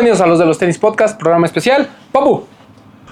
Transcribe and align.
Bienvenidos 0.00 0.22
a 0.22 0.26
los 0.28 0.38
de 0.38 0.46
los 0.46 0.56
Tenis 0.56 0.78
Podcast, 0.78 1.20
programa 1.20 1.44
especial. 1.44 1.86
Papu. 2.10 2.46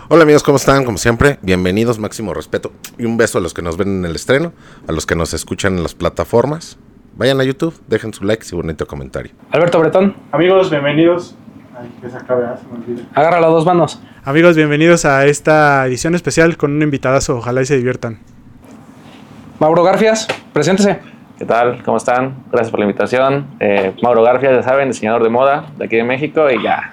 Hola 0.09 0.23
amigos, 0.23 0.43
¿cómo 0.43 0.57
están? 0.57 0.87
Como 0.87 0.97
siempre, 0.97 1.39
bienvenidos, 1.43 1.99
máximo 1.99 2.33
respeto 2.33 2.73
y 2.97 3.05
un 3.05 3.19
beso 3.19 3.37
a 3.37 3.43
los 3.43 3.53
que 3.53 3.61
nos 3.61 3.77
ven 3.77 3.99
en 3.99 4.05
el 4.07 4.15
estreno, 4.17 4.55
a 4.87 4.93
los 4.93 5.05
que 5.05 5.15
nos 5.15 5.35
escuchan 5.35 5.77
en 5.77 5.83
las 5.83 5.95
plataformas. 5.95 6.79
Vayan 7.15 7.43
a 7.43 7.45
YouTube, 7.45 7.79
dejen 7.89 8.15
su 8.15 8.25
like 8.25 8.47
y 8.51 8.57
bonito 8.57 8.87
comentario. 8.87 9.33
Alberto 9.51 9.79
Bretón. 9.81 10.17
Amigos, 10.33 10.71
bienvenidos. 10.71 11.35
Ay, 11.79 11.91
que 12.01 12.09
se 12.09 12.17
acabe, 12.17 12.47
ah, 12.47 12.57
se 12.57 12.93
me. 12.93 13.03
Agarra 13.15 13.39
las 13.39 13.51
dos 13.51 13.67
manos. 13.67 14.01
Amigos, 14.25 14.57
bienvenidos 14.57 15.05
a 15.05 15.27
esta 15.27 15.87
edición 15.87 16.15
especial 16.15 16.57
con 16.57 16.73
un 16.73 16.81
invitadazo. 16.81 17.37
Ojalá 17.37 17.61
y 17.61 17.67
se 17.67 17.77
diviertan. 17.77 18.19
Mauro 19.59 19.85
Garfias, 19.85 20.27
preséntese. 20.55 21.18
¿Qué 21.39 21.45
tal? 21.45 21.85
¿Cómo 21.85 21.99
están? 21.99 22.35
Gracias 22.51 22.73
por 22.73 22.81
la 22.81 22.87
invitación. 22.87 23.47
Eh, 23.61 23.93
Mauro 24.03 24.25
Garfias, 24.25 24.57
ya 24.57 24.63
saben, 24.65 24.89
diseñador 24.89 25.23
de 25.23 25.29
moda 25.29 25.67
de 25.77 25.85
aquí 25.85 25.95
de 25.95 26.03
México 26.03 26.51
y 26.51 26.61
ya. 26.61 26.91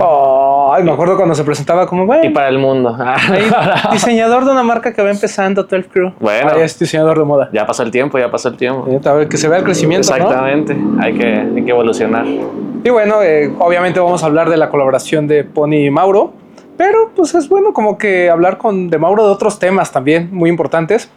Oh, 0.00 0.70
ay, 0.74 0.82
me 0.82 0.92
acuerdo 0.92 1.16
cuando 1.16 1.34
se 1.34 1.44
presentaba 1.44 1.86
como, 1.86 2.02
Y 2.02 2.06
bueno, 2.06 2.32
para 2.34 2.48
el 2.48 2.58
mundo. 2.58 2.94
ahí, 3.00 3.50
diseñador 3.92 4.44
de 4.44 4.50
una 4.50 4.62
marca 4.62 4.92
que 4.92 5.00
va 5.00 5.10
empezando, 5.10 5.62
12 5.62 5.88
Crew. 5.88 6.12
Bueno. 6.20 6.50
Ahí 6.52 6.60
es 6.60 6.78
diseñador 6.78 7.18
de 7.18 7.24
moda. 7.24 7.48
ya 7.50 7.64
pasó 7.64 7.84
el 7.84 7.90
tiempo, 7.90 8.18
ya 8.18 8.30
pasó 8.30 8.50
el 8.50 8.58
tiempo. 8.58 8.86
A 9.02 9.12
ver, 9.14 9.28
que 9.28 9.38
se 9.38 9.48
vea 9.48 9.60
el 9.60 9.64
crecimiento, 9.64 10.10
¿no? 10.10 10.16
Exactamente. 10.16 10.76
Hay, 11.00 11.14
que, 11.14 11.26
hay 11.26 11.64
que 11.64 11.70
evolucionar. 11.70 12.26
Y 12.26 12.90
bueno, 12.90 13.22
eh, 13.22 13.50
obviamente 13.60 13.98
vamos 13.98 14.22
a 14.22 14.26
hablar 14.26 14.50
de 14.50 14.58
la 14.58 14.68
colaboración 14.68 15.26
de 15.26 15.44
Pony 15.44 15.86
y 15.86 15.90
Mauro, 15.90 16.34
pero 16.76 17.12
pues 17.16 17.34
es 17.34 17.48
bueno 17.48 17.72
como 17.72 17.96
que 17.96 18.28
hablar 18.28 18.58
con 18.58 18.90
de 18.90 18.98
Mauro 18.98 19.24
de 19.24 19.30
otros 19.30 19.58
temas 19.58 19.90
también 19.90 20.28
muy 20.32 20.50
importantes. 20.50 21.10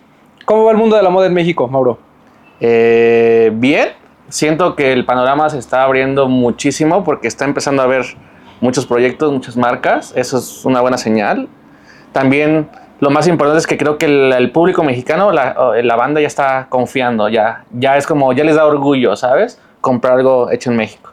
¿Cómo 0.46 0.64
va 0.64 0.72
el 0.72 0.78
mundo 0.78 0.96
de 0.96 1.04
la 1.04 1.09
moda 1.09 1.28
en 1.28 1.34
México, 1.34 1.68
Mauro? 1.68 2.11
Eh, 2.62 3.52
bien, 3.56 3.90
siento 4.30 4.76
que 4.76 4.94
el 4.94 5.04
panorama 5.06 5.50
se 5.50 5.58
está 5.58 5.84
abriendo 5.84 6.30
muchísimo 6.30 7.03
porque 7.03 7.28
está 7.28 7.45
empezando 7.45 7.81
a 7.81 7.86
haber 7.86 8.06
muchos 8.62 8.86
proyectos, 8.86 9.34
muchas 9.34 9.58
marcas. 9.58 10.14
Eso 10.16 10.38
es 10.38 10.64
una 10.64 10.80
buena 10.80 10.98
señal. 10.98 11.50
También 12.14 12.70
lo 13.00 13.09
más 13.09 13.28
importante 13.28 13.58
es 13.58 13.68
que 13.68 13.78
creo 13.78 13.98
que 13.98 14.06
el, 14.06 14.31
el 14.31 14.52
público 14.52 14.84
mexicano, 14.84 15.31
la, 15.31 15.73
la 15.81 15.95
banda 15.95 16.22
ya 16.22 16.28
está 16.28 16.68
confiando, 16.70 17.30
ya, 17.30 17.66
ya 17.72 17.98
es 17.98 18.06
como, 18.06 18.31
ya 18.31 18.44
les 18.44 18.56
da 18.56 18.66
orgullo, 18.66 19.16
¿sabes? 19.16 19.59
Comprar 19.81 20.14
algo 20.20 20.52
hecho 20.52 20.70
en 20.70 20.78
México. 20.78 21.12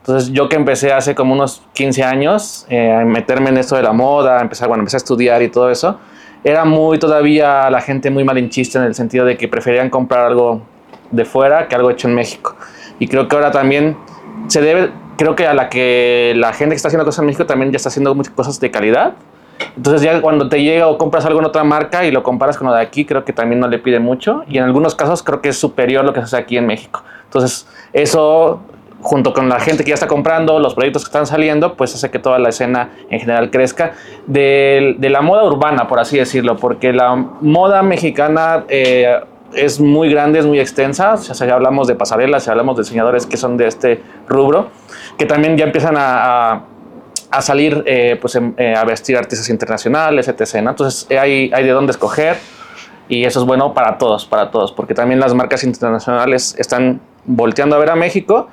Entonces 0.00 0.32
yo 0.32 0.48
que 0.48 0.56
empecé 0.56 0.92
hace 0.92 1.14
como 1.14 1.34
unos 1.34 1.62
15 1.74 2.02
años 2.02 2.66
eh, 2.70 2.92
a 2.92 3.04
meterme 3.04 3.50
en 3.50 3.58
esto 3.58 3.76
de 3.76 3.82
la 3.82 3.92
moda, 3.92 4.40
empezar, 4.40 4.66
bueno, 4.66 4.80
empecé 4.80 4.96
a 4.96 4.98
estudiar 4.98 5.42
y 5.42 5.48
todo 5.48 5.70
eso, 5.70 5.98
era 6.42 6.64
muy 6.64 6.98
todavía 6.98 7.68
la 7.68 7.80
gente 7.82 8.10
muy 8.10 8.24
malinchista 8.24 8.78
en 8.78 8.86
el 8.86 8.94
sentido 8.94 9.24
de 9.24 9.36
que 9.36 9.48
preferían 9.48 9.90
comprar 9.90 10.26
algo 10.26 10.62
de 11.10 11.24
fuera 11.24 11.68
que 11.68 11.74
algo 11.74 11.90
hecho 11.90 12.08
en 12.08 12.14
México. 12.14 12.56
Y 12.98 13.08
creo 13.08 13.28
que 13.28 13.36
ahora 13.36 13.50
también 13.50 13.96
se 14.48 14.60
debe, 14.60 14.90
creo 15.16 15.36
que 15.36 15.46
a 15.46 15.54
la 15.54 15.68
que 15.68 16.34
la 16.36 16.52
gente 16.52 16.70
que 16.70 16.76
está 16.76 16.88
haciendo 16.88 17.04
cosas 17.04 17.20
en 17.20 17.26
México 17.26 17.46
también 17.46 17.70
ya 17.70 17.76
está 17.76 17.88
haciendo 17.88 18.14
muchas 18.14 18.34
cosas 18.34 18.60
de 18.60 18.70
calidad. 18.70 19.14
Entonces 19.76 20.02
ya 20.02 20.20
cuando 20.20 20.48
te 20.48 20.62
llega 20.62 20.86
o 20.86 20.98
compras 20.98 21.24
algo 21.24 21.40
en 21.40 21.46
otra 21.46 21.64
marca 21.64 22.04
y 22.04 22.10
lo 22.10 22.22
comparas 22.22 22.56
con 22.56 22.68
lo 22.68 22.74
de 22.74 22.80
aquí, 22.80 23.04
creo 23.04 23.24
que 23.24 23.32
también 23.32 23.60
no 23.60 23.68
le 23.68 23.78
pide 23.78 23.98
mucho. 23.98 24.44
Y 24.48 24.58
en 24.58 24.64
algunos 24.64 24.94
casos 24.94 25.22
creo 25.22 25.40
que 25.40 25.48
es 25.48 25.58
superior 25.58 26.04
lo 26.04 26.12
que 26.12 26.20
se 26.20 26.24
hace 26.24 26.36
aquí 26.36 26.56
en 26.56 26.66
México. 26.66 27.02
Entonces 27.24 27.66
eso 27.92 28.60
junto 29.00 29.32
con 29.32 29.48
la 29.48 29.60
gente 29.60 29.84
que 29.84 29.90
ya 29.90 29.94
está 29.94 30.08
comprando, 30.08 30.58
los 30.58 30.74
proyectos 30.74 31.04
que 31.04 31.08
están 31.08 31.26
saliendo, 31.26 31.74
pues 31.74 31.94
hace 31.94 32.10
que 32.10 32.18
toda 32.18 32.38
la 32.38 32.48
escena 32.48 32.90
en 33.10 33.20
general 33.20 33.50
crezca. 33.50 33.92
De, 34.26 34.96
de 34.98 35.08
la 35.08 35.20
moda 35.20 35.44
urbana, 35.44 35.86
por 35.88 36.00
así 36.00 36.18
decirlo, 36.18 36.56
porque 36.56 36.92
la 36.92 37.14
moda 37.14 37.82
mexicana 37.82 38.64
eh, 38.68 39.20
es 39.54 39.80
muy 39.80 40.10
grande, 40.10 40.38
es 40.38 40.46
muy 40.46 40.60
extensa. 40.60 41.14
O 41.14 41.16
sea, 41.18 41.34
si 41.34 41.44
hablamos 41.44 41.88
de 41.88 41.94
pasarelas, 41.94 42.44
si 42.44 42.50
hablamos 42.50 42.76
de 42.76 42.82
diseñadores 42.82 43.26
que 43.26 43.36
son 43.36 43.56
de 43.56 43.66
este 43.66 44.02
rubro, 44.28 44.68
que 45.16 45.26
también 45.26 45.56
ya 45.56 45.64
empiezan 45.64 45.96
a, 45.96 46.52
a 46.52 46.62
a 47.30 47.42
salir 47.42 47.82
eh, 47.84 48.16
pues, 48.18 48.36
en- 48.36 48.54
eh, 48.56 48.74
a 48.74 48.84
vestir 48.84 49.14
artistas 49.18 49.50
internacionales, 49.50 50.28
etc. 50.28 50.62
¿no? 50.62 50.70
Entonces 50.70 51.06
eh, 51.10 51.18
hay, 51.18 51.50
hay 51.52 51.62
de 51.62 51.72
dónde 51.72 51.90
escoger 51.90 52.36
y 53.06 53.24
eso 53.26 53.40
es 53.40 53.44
bueno 53.46 53.74
para 53.74 53.98
todos, 53.98 54.24
para 54.24 54.50
todos, 54.50 54.72
porque 54.72 54.94
también 54.94 55.20
las 55.20 55.34
marcas 55.34 55.62
internacionales 55.62 56.54
están 56.58 57.02
volteando 57.26 57.76
a 57.76 57.78
ver 57.80 57.90
a 57.90 57.96
México 57.96 58.48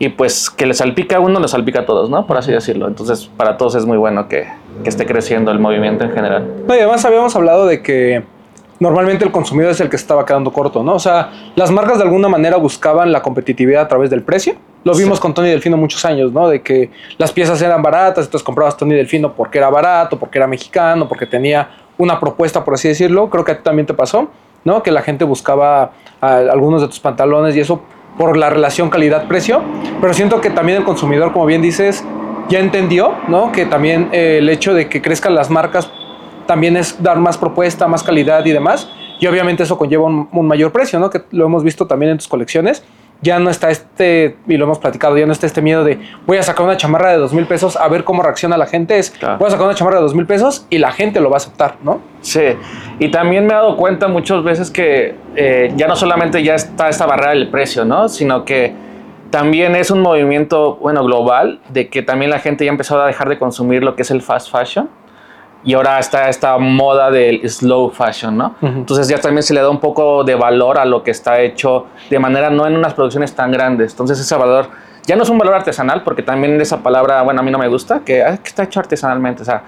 y 0.00 0.08
pues 0.08 0.50
que 0.50 0.66
le 0.66 0.74
salpica 0.74 1.18
a 1.18 1.20
uno, 1.20 1.38
le 1.38 1.46
salpica 1.46 1.82
a 1.82 1.86
todos, 1.86 2.10
¿no? 2.10 2.26
Por 2.26 2.36
así 2.36 2.50
decirlo. 2.50 2.88
Entonces 2.88 3.30
para 3.36 3.56
todos 3.56 3.76
es 3.76 3.86
muy 3.86 3.96
bueno 3.96 4.26
que, 4.26 4.48
que 4.82 4.88
esté 4.88 5.06
creciendo 5.06 5.52
el 5.52 5.60
movimiento 5.60 6.02
en 6.04 6.10
general. 6.10 6.48
No, 6.66 6.74
y 6.74 6.78
además 6.78 7.04
habíamos 7.04 7.36
hablado 7.36 7.64
de 7.66 7.80
que 7.80 8.24
normalmente 8.80 9.24
el 9.24 9.30
consumidor 9.30 9.72
es 9.72 9.80
el 9.80 9.88
que 9.88 9.96
estaba 9.96 10.24
quedando 10.26 10.52
corto, 10.52 10.82
¿no? 10.82 10.94
O 10.94 10.98
sea, 10.98 11.30
las 11.54 11.70
marcas 11.70 11.98
de 11.98 12.04
alguna 12.04 12.28
manera 12.28 12.56
buscaban 12.56 13.10
la 13.12 13.22
competitividad 13.22 13.82
a 13.82 13.88
través 13.88 14.10
del 14.10 14.22
precio. 14.22 14.54
Lo 14.84 14.94
vimos 14.94 15.18
Sí. 15.18 15.22
con 15.22 15.34
Tony 15.34 15.48
Delfino 15.48 15.76
muchos 15.76 16.04
años, 16.04 16.32
¿no? 16.32 16.48
De 16.48 16.62
que 16.62 16.90
las 17.18 17.32
piezas 17.32 17.60
eran 17.62 17.82
baratas, 17.82 18.26
entonces 18.26 18.44
comprabas 18.44 18.76
Tony 18.76 18.94
Delfino 18.94 19.32
porque 19.32 19.58
era 19.58 19.68
barato, 19.70 20.18
porque 20.18 20.38
era 20.38 20.46
mexicano, 20.46 21.08
porque 21.08 21.26
tenía 21.26 21.68
una 21.98 22.20
propuesta, 22.20 22.64
por 22.64 22.74
así 22.74 22.88
decirlo. 22.88 23.28
Creo 23.30 23.44
que 23.44 23.52
a 23.52 23.56
ti 23.56 23.62
también 23.64 23.86
te 23.86 23.94
pasó, 23.94 24.28
¿no? 24.64 24.82
Que 24.82 24.90
la 24.90 25.02
gente 25.02 25.24
buscaba 25.24 25.92
algunos 26.20 26.82
de 26.82 26.88
tus 26.88 27.00
pantalones 27.00 27.56
y 27.56 27.60
eso 27.60 27.80
por 28.18 28.36
la 28.36 28.48
relación 28.50 28.88
calidad-precio. 28.90 29.60
Pero 30.00 30.14
siento 30.14 30.40
que 30.40 30.50
también 30.50 30.78
el 30.78 30.84
consumidor, 30.84 31.32
como 31.32 31.46
bien 31.46 31.62
dices, 31.62 32.04
ya 32.48 32.60
entendió, 32.60 33.12
¿no? 33.28 33.50
Que 33.52 33.66
también 33.66 34.08
eh, 34.12 34.36
el 34.38 34.48
hecho 34.48 34.72
de 34.72 34.88
que 34.88 35.02
crezcan 35.02 35.34
las 35.34 35.50
marcas 35.50 35.90
también 36.46 36.76
es 36.76 37.02
dar 37.02 37.18
más 37.18 37.36
propuesta, 37.38 37.86
más 37.88 38.02
calidad 38.02 38.44
y 38.44 38.52
demás. 38.52 38.88
Y 39.18 39.26
obviamente 39.26 39.62
eso 39.62 39.78
conlleva 39.78 40.04
un, 40.04 40.28
un 40.32 40.46
mayor 40.46 40.72
precio, 40.72 40.98
¿no? 40.98 41.08
Que 41.10 41.22
lo 41.30 41.46
hemos 41.46 41.64
visto 41.64 41.86
también 41.86 42.12
en 42.12 42.18
tus 42.18 42.28
colecciones. 42.28 42.84
Ya 43.22 43.38
no 43.38 43.48
está 43.48 43.70
este, 43.70 44.36
y 44.46 44.58
lo 44.58 44.66
hemos 44.66 44.78
platicado, 44.78 45.16
ya 45.16 45.24
no 45.24 45.32
está 45.32 45.46
este 45.46 45.62
miedo 45.62 45.84
de 45.84 45.98
voy 46.26 46.36
a 46.36 46.42
sacar 46.42 46.66
una 46.66 46.76
chamarra 46.76 47.12
de 47.12 47.16
dos 47.16 47.32
mil 47.32 47.46
pesos 47.46 47.74
a 47.74 47.88
ver 47.88 48.04
cómo 48.04 48.22
reacciona 48.22 48.58
la 48.58 48.66
gente. 48.66 48.98
Es 48.98 49.10
Claro. 49.10 49.38
voy 49.38 49.48
a 49.48 49.50
sacar 49.52 49.64
una 49.64 49.74
chamarra 49.74 49.96
de 49.96 50.02
dos 50.02 50.14
mil 50.14 50.26
pesos 50.26 50.66
y 50.68 50.76
la 50.76 50.92
gente 50.92 51.18
lo 51.22 51.30
va 51.30 51.36
a 51.36 51.38
aceptar, 51.38 51.76
¿no? 51.82 52.00
Sí, 52.20 52.42
y 52.98 53.10
también 53.10 53.46
me 53.46 53.54
he 53.54 53.56
dado 53.56 53.76
cuenta 53.78 54.06
muchas 54.06 54.44
veces 54.44 54.70
que 54.70 55.14
eh, 55.34 55.72
ya 55.76 55.88
no 55.88 55.96
solamente 55.96 56.42
ya 56.42 56.54
está 56.54 56.90
esta 56.90 57.06
barrera 57.06 57.30
del 57.30 57.48
precio, 57.48 57.86
¿no? 57.86 58.10
Sino 58.10 58.44
que 58.44 58.74
también 59.30 59.76
es 59.76 59.90
un 59.90 60.00
movimiento, 60.02 60.76
bueno, 60.76 61.02
global, 61.02 61.60
de 61.70 61.88
que 61.88 62.02
también 62.02 62.30
la 62.30 62.38
gente 62.38 62.66
ya 62.66 62.70
empezó 62.70 63.00
a 63.00 63.06
dejar 63.06 63.30
de 63.30 63.38
consumir 63.38 63.82
lo 63.82 63.96
que 63.96 64.02
es 64.02 64.10
el 64.10 64.20
fast 64.20 64.50
fashion. 64.52 64.90
Y 65.66 65.74
ahora 65.74 65.98
está 65.98 66.28
esta 66.28 66.56
moda 66.58 67.10
del 67.10 67.46
slow 67.50 67.90
fashion, 67.90 68.36
¿no? 68.36 68.54
Ujú. 68.62 68.66
Entonces 68.68 69.08
ya 69.08 69.18
también 69.18 69.42
se 69.42 69.52
le 69.52 69.60
da 69.60 69.68
un 69.68 69.80
poco 69.80 70.22
de 70.22 70.36
valor 70.36 70.78
a 70.78 70.84
lo 70.84 71.02
que 71.02 71.10
está 71.10 71.40
hecho 71.40 71.86
de 72.08 72.18
manera 72.20 72.50
no 72.50 72.66
en 72.68 72.76
unas 72.76 72.94
producciones 72.94 73.34
tan 73.34 73.50
grandes. 73.50 73.90
Entonces 73.90 74.20
ese 74.20 74.36
valor 74.36 74.68
ya 75.06 75.16
no 75.16 75.24
es 75.24 75.28
un 75.28 75.38
valor 75.38 75.54
artesanal, 75.54 76.04
porque 76.04 76.22
también 76.22 76.60
esa 76.60 76.84
palabra, 76.84 77.20
bueno, 77.22 77.40
a 77.40 77.42
mí 77.42 77.50
no 77.50 77.58
me 77.58 77.66
gusta, 77.66 78.00
que, 78.04 78.24
que 78.42 78.48
está 78.48 78.62
hecho 78.62 78.78
artesanalmente. 78.78 79.42
O 79.42 79.44
sea, 79.44 79.60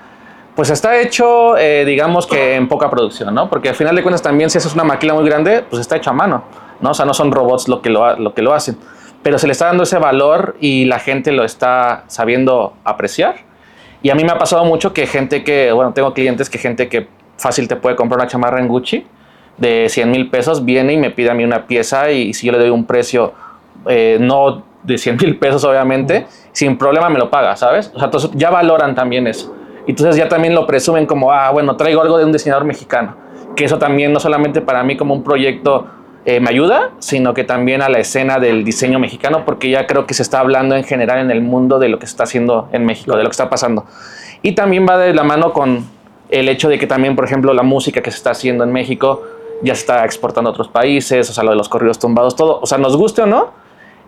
pues 0.55 0.71
está 0.71 1.01
hecho, 1.01 1.57
eh, 1.57 1.85
digamos 1.85 2.29
que 2.29 2.55
en 2.55 2.69
poca 2.69 2.89
producción, 2.89 3.35
¿no? 3.35 3.51
Porque 3.51 3.69
al 3.69 3.75
final 3.75 3.97
de 3.97 4.03
cuentas 4.03 4.23
también 4.23 4.51
si 4.51 4.59
haces 4.59 4.75
una 4.75 4.85
maquila 4.85 5.15
muy 5.15 5.25
grande, 5.25 5.65
pues 5.69 5.81
está 5.81 5.97
hecho 5.97 6.11
a 6.11 6.13
mano, 6.13 6.45
¿no? 6.81 6.91
O 6.91 6.95
sea, 6.95 7.07
no 7.07 7.15
son 7.15 7.33
robots 7.33 7.67
lo 7.67 7.83
que 7.83 7.91
lo, 7.91 8.17
lo 8.17 8.35
que 8.35 8.43
lo 8.43 8.55
hacen. 8.55 8.79
Pero 9.23 9.37
se 9.39 9.49
le 9.49 9.53
está 9.53 9.67
dando 9.67 9.83
ese 9.83 9.99
valor 9.99 10.57
y 10.61 10.85
la 10.85 11.01
gente 11.01 11.33
lo 11.33 11.45
está 11.45 12.05
sabiendo 12.07 12.75
apreciar. 12.85 13.48
Y 14.03 14.11
a 14.11 14.15
mí 14.15 14.25
me 14.25 14.31
ha 14.31 14.39
pasado 14.39 14.65
mucho 14.65 14.93
que 14.93 15.07
gente 15.07 15.43
que, 15.43 15.73
bueno, 15.73 15.93
tengo 15.93 16.15
clientes 16.15 16.49
que 16.49 16.59
gente 16.59 16.89
que 16.89 17.09
fácil 17.37 17.69
te 17.69 17.77
puede 17.77 17.97
comprar 17.97 18.21
una 18.21 18.29
chamarra 18.29 18.61
en 18.61 18.69
Gucci 18.69 19.07
de 19.57 19.89
100 19.89 20.11
mil 20.11 20.31
pesos, 20.31 20.65
viene 20.65 20.93
y 20.93 20.97
me 20.97 21.11
pide 21.11 21.31
a 21.31 21.35
mí 21.35 21.45
una 21.45 21.67
pieza 21.67 22.11
y 22.11 22.33
si 22.33 22.47
yo 22.47 22.53
le 22.53 22.59
doy 22.59 22.71
un 22.71 22.85
precio 22.85 23.33
eh, 23.87 24.19
no 24.21 24.63
de 24.83 24.99
100 24.99 25.17
mil 25.17 25.37
pesos 25.37 25.65
obviamente, 25.65 26.27
sin 26.53 26.79
problema 26.79 27.09
me 27.09 27.19
lo 27.19 27.29
paga, 27.29 27.57
¿sabes? 27.57 27.91
O 27.95 27.99
sea, 27.99 28.07
entonces 28.07 28.31
ya 28.35 28.51
valoran 28.51 28.95
también 28.95 29.27
eso. 29.27 29.55
Entonces 29.87 30.17
ya 30.17 30.29
también 30.29 30.55
lo 30.55 30.67
presumen 30.67 31.07
como, 31.07 31.33
ah, 31.33 31.51
bueno, 31.51 31.77
traigo 31.77 32.03
algo 32.03 32.19
de 32.19 32.25
un 32.25 32.33
diseñador 32.33 32.65
mexicano. 32.65 33.17
Que 33.57 33.65
eso 33.65 33.79
también 33.79 34.13
no 34.13 34.21
solamente 34.21 34.61
para 34.61 34.83
mí 34.83 34.97
como 34.97 35.15
un 35.15 35.25
proyecto 35.25 35.87
eh, 36.31 36.41
me 36.41 36.51
ayuda, 36.51 36.91
sino 36.99 37.33
que 37.33 37.43
también 37.43 37.81
a 37.81 37.89
la 37.89 38.01
escena 38.01 38.39
del 38.39 38.63
diseño 38.63 38.99
mexicano, 38.99 39.47
porque 39.47 39.71
ya 39.71 39.87
creo 39.87 40.07
que 40.07 40.13
se 40.13 40.23
está 40.23 40.41
hablando 40.41 40.77
en 40.77 40.85
general 40.85 41.21
en 41.21 41.31
el 41.31 41.41
mundo 41.41 41.79
de 41.79 41.89
lo 41.89 41.99
que 41.99 42.07
se 42.07 42.11
está 42.11 42.25
haciendo 42.25 42.69
en 42.71 42.85
México, 42.85 43.17
de 43.17 43.23
lo 43.23 43.31
que 43.31 43.33
está 43.33 43.49
pasando. 43.49 43.87
Y 44.43 44.53
también 44.53 44.87
va 44.87 44.99
de 44.99 45.15
la 45.15 45.23
mano 45.23 45.55
con 45.55 45.87
el 46.29 46.51
hecho 46.51 46.69
de 46.69 46.79
que 46.79 46.87
también, 46.87 47.17
por 47.17 47.25
ejemplo, 47.25 47.55
la 47.55 47.63
música 47.63 48.03
que 48.03 48.11
se 48.11 48.19
está 48.19 48.33
haciendo 48.33 48.63
en 48.63 48.73
México 48.75 49.23
ya 49.63 49.75
se 49.75 49.81
está 49.81 50.05
exportando 50.05 50.51
a 50.51 50.53
otros 50.53 50.69
países, 50.69 51.31
o 51.31 51.33
sea, 51.33 51.45
lo 51.45 51.53
de 51.53 51.57
los 51.57 51.71
corridos 51.71 51.99
tumbados, 51.99 52.37
todo, 52.37 52.61
o 52.61 52.67
sea, 52.67 52.77
nos 52.77 52.95
guste 52.95 53.23
o 53.23 53.27
no, 53.27 53.53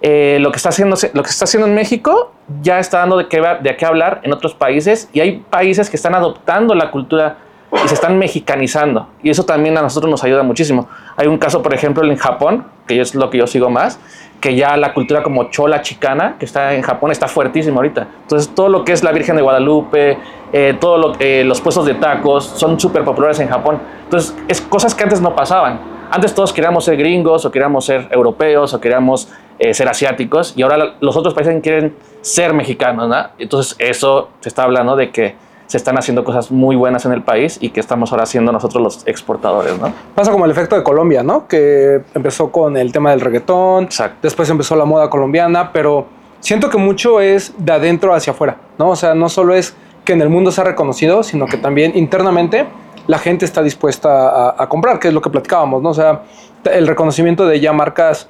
eh, 0.02 0.36
lo, 0.42 0.52
que 0.52 0.58
está 0.58 0.68
haciendo, 0.68 0.96
lo 1.14 1.22
que 1.22 1.28
se 1.28 1.32
está 1.32 1.44
haciendo 1.46 1.68
en 1.68 1.74
México 1.74 2.32
ya 2.60 2.80
está 2.80 2.98
dando 2.98 3.16
de 3.16 3.28
qué, 3.28 3.42
de 3.62 3.76
qué 3.78 3.86
hablar 3.86 4.20
en 4.24 4.34
otros 4.34 4.52
países 4.52 5.08
y 5.14 5.20
hay 5.20 5.38
países 5.38 5.88
que 5.88 5.96
están 5.96 6.14
adoptando 6.14 6.74
la 6.74 6.90
cultura 6.90 7.38
y 7.72 7.88
se 7.88 7.94
están 7.94 8.18
mexicanizando. 8.18 9.08
Y 9.22 9.30
eso 9.30 9.44
también 9.44 9.76
a 9.78 9.82
nosotros 9.82 10.10
nos 10.10 10.24
ayuda 10.24 10.42
muchísimo. 10.42 10.88
Hay 11.16 11.26
un 11.26 11.38
caso, 11.38 11.62
por 11.62 11.74
ejemplo, 11.74 12.04
en 12.04 12.16
Japón, 12.16 12.64
que 12.86 13.00
es 13.00 13.14
lo 13.14 13.30
que 13.30 13.38
yo 13.38 13.46
sigo 13.46 13.70
más, 13.70 14.00
que 14.40 14.56
ya 14.56 14.76
la 14.76 14.94
cultura 14.94 15.22
como 15.22 15.50
chola 15.50 15.82
chicana, 15.82 16.36
que 16.38 16.46
está 16.46 16.74
en 16.74 16.82
Japón, 16.82 17.10
está 17.10 17.28
fuertísima 17.28 17.76
ahorita. 17.76 18.08
Entonces, 18.22 18.54
todo 18.54 18.68
lo 18.68 18.84
que 18.84 18.92
es 18.92 19.04
la 19.04 19.12
Virgen 19.12 19.36
de 19.36 19.42
Guadalupe, 19.42 20.18
eh, 20.52 20.76
todo 20.80 20.98
lo, 20.98 21.12
eh, 21.20 21.44
los 21.44 21.60
puestos 21.60 21.86
de 21.86 21.94
tacos, 21.94 22.44
son 22.44 22.80
súper 22.80 23.04
populares 23.04 23.38
en 23.40 23.48
Japón. 23.48 23.78
Entonces, 24.04 24.34
es 24.48 24.60
cosas 24.60 24.94
que 24.94 25.04
antes 25.04 25.20
no 25.20 25.36
pasaban. 25.36 25.80
Antes 26.10 26.34
todos 26.34 26.52
queríamos 26.52 26.84
ser 26.84 26.96
gringos, 26.96 27.44
o 27.44 27.52
queríamos 27.52 27.84
ser 27.84 28.08
europeos, 28.10 28.74
o 28.74 28.80
queríamos 28.80 29.28
eh, 29.62 29.74
ser 29.74 29.90
asiáticos 29.90 30.54
y 30.56 30.62
ahora 30.62 30.94
los 31.00 31.18
otros 31.18 31.34
países 31.34 31.54
quieren 31.62 31.94
ser 32.22 32.54
mexicanos, 32.54 33.10
¿no? 33.10 33.26
Entonces 33.36 33.76
eso 33.78 34.30
se 34.40 34.48
está 34.48 34.62
hablando 34.62 34.96
de 34.96 35.10
que 35.10 35.34
se 35.70 35.76
están 35.76 35.96
haciendo 35.96 36.24
cosas 36.24 36.50
muy 36.50 36.74
buenas 36.74 37.06
en 37.06 37.12
el 37.12 37.22
país 37.22 37.56
y 37.60 37.70
que 37.70 37.78
estamos 37.78 38.10
ahora 38.10 38.26
siendo 38.26 38.50
nosotros 38.50 38.82
los 38.82 39.06
exportadores, 39.06 39.78
¿no? 39.78 39.92
Pasa 40.16 40.32
como 40.32 40.44
el 40.44 40.50
efecto 40.50 40.74
de 40.74 40.82
Colombia, 40.82 41.22
¿no? 41.22 41.46
Que 41.46 42.00
empezó 42.12 42.50
con 42.50 42.76
el 42.76 42.90
tema 42.90 43.10
del 43.10 43.20
reggaetón, 43.20 43.84
Exacto. 43.84 44.16
después 44.20 44.50
empezó 44.50 44.74
la 44.74 44.84
moda 44.84 45.08
colombiana, 45.08 45.70
pero 45.72 46.06
siento 46.40 46.70
que 46.70 46.76
mucho 46.76 47.20
es 47.20 47.54
de 47.56 47.70
adentro 47.70 48.12
hacia 48.12 48.32
afuera, 48.32 48.56
¿no? 48.78 48.88
O 48.88 48.96
sea, 48.96 49.14
no 49.14 49.28
solo 49.28 49.54
es 49.54 49.76
que 50.04 50.12
en 50.12 50.22
el 50.22 50.28
mundo 50.28 50.50
se 50.50 50.60
ha 50.60 50.64
reconocido, 50.64 51.22
sino 51.22 51.46
que 51.46 51.56
también 51.56 51.92
internamente 51.94 52.66
la 53.06 53.20
gente 53.20 53.44
está 53.44 53.62
dispuesta 53.62 54.28
a, 54.28 54.60
a 54.60 54.68
comprar, 54.68 54.98
que 54.98 55.06
es 55.06 55.14
lo 55.14 55.20
que 55.22 55.30
platicábamos, 55.30 55.84
¿no? 55.84 55.90
O 55.90 55.94
sea, 55.94 56.22
el 56.64 56.88
reconocimiento 56.88 57.46
de 57.46 57.60
ya 57.60 57.72
marcas, 57.72 58.28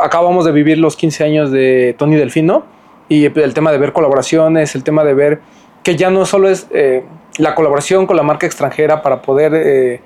acabamos 0.00 0.46
de 0.46 0.52
vivir 0.52 0.78
los 0.78 0.96
15 0.96 1.22
años 1.22 1.50
de 1.50 1.94
Tony 1.98 2.16
Delfino 2.16 2.64
y 3.10 3.26
el 3.26 3.52
tema 3.52 3.72
de 3.72 3.76
ver 3.78 3.92
colaboraciones, 3.92 4.74
el 4.74 4.84
tema 4.84 5.04
de 5.04 5.12
ver 5.12 5.40
que 5.88 5.96
ya 5.96 6.10
no 6.10 6.26
solo 6.26 6.50
es 6.50 6.66
eh, 6.70 7.02
la 7.38 7.54
colaboración 7.54 8.06
con 8.06 8.14
la 8.14 8.22
marca 8.22 8.44
extranjera 8.44 9.00
para 9.00 9.22
poder 9.22 9.54
eh, 9.54 10.02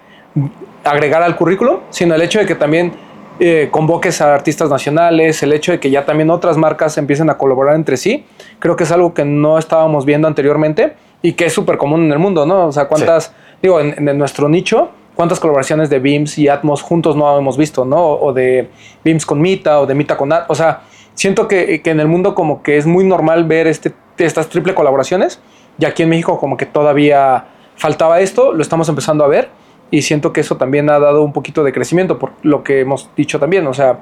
agregar 0.84 1.25
al 1.25 1.34
currículum, 1.34 1.79
sino 1.90 2.14
el 2.14 2.23
hecho 2.23 2.38
de 2.38 2.46
que 2.46 2.55
también 2.55 2.93
eh, 3.40 3.67
convoques 3.69 4.20
a 4.20 4.32
artistas 4.32 4.70
nacionales, 4.70 5.43
el 5.43 5.52
hecho 5.52 5.73
de 5.73 5.81
que 5.81 5.90
ya 5.90 6.05
también 6.05 6.31
otras 6.31 6.56
marcas 6.56 6.96
empiecen 6.99 7.31
a 7.31 7.34
colaborar 7.37 7.75
entre 7.75 7.96
sí, 7.96 8.25
creo 8.61 8.76
que 8.76 8.84
es 8.84 8.93
algo 8.93 9.12
que 9.12 9.25
no 9.25 9.58
estábamos 9.58 10.05
viendo 10.05 10.29
anteriormente 10.29 10.94
y 11.20 11.32
que 11.32 11.46
es 11.46 11.52
súper 11.52 11.79
común 11.79 12.05
en 12.05 12.12
el 12.12 12.20
mundo, 12.20 12.46
¿no? 12.46 12.69
O 12.69 12.70
sea, 12.70 12.87
cuántas, 12.87 13.35
digo, 13.61 13.81
en, 13.81 14.08
en 14.08 14.17
nuestro 14.17 14.49
nicho, 14.49 14.90
cuántas 15.17 15.40
colaboraciones 15.40 15.90
de 15.90 15.99
Beams 15.99 16.38
y 16.38 16.46
Atmos 16.46 16.81
juntos 16.81 17.17
no 17.17 17.37
hemos 17.37 17.56
visto, 17.56 17.85
¿no? 17.85 18.06
O 18.06 18.32
de 18.32 18.70
Beams 19.05 19.26
con 19.26 19.40
Mita 19.40 19.81
o 19.81 19.87
de 19.87 19.96
Mita 19.96 20.17
con 20.17 20.32
Atmos, 20.32 20.49
o 20.49 20.55
sea, 20.55 20.82
siento 21.14 21.49
que, 21.49 21.82
que 21.82 21.90
en 21.90 21.99
el 21.99 22.06
mundo 22.06 22.37
como 22.37 22.62
que 22.62 22.76
es 22.76 22.87
muy 22.87 23.05
normal 23.05 23.43
ver 23.43 23.67
este, 23.67 23.93
estas 24.19 24.49
triple 24.49 24.75
colaboraciones 24.75 25.40
y 25.78 25.84
aquí 25.84 26.02
en 26.02 26.08
México 26.08 26.38
como 26.38 26.56
que 26.56 26.66
todavía 26.66 27.44
faltaba 27.76 28.20
esto, 28.20 28.52
lo 28.52 28.62
estamos 28.62 28.88
empezando 28.88 29.24
a 29.24 29.28
ver 29.28 29.50
y 29.90 30.02
siento 30.02 30.32
que 30.32 30.40
eso 30.40 30.56
también 30.56 30.90
ha 30.90 30.98
dado 30.98 31.22
un 31.22 31.32
poquito 31.32 31.64
de 31.64 31.72
crecimiento 31.72 32.19
por 32.19 32.32
lo 32.42 32.62
que 32.62 32.80
hemos 32.80 33.10
dicho 33.16 33.38
también, 33.38 33.66
o 33.66 33.74
sea, 33.74 34.00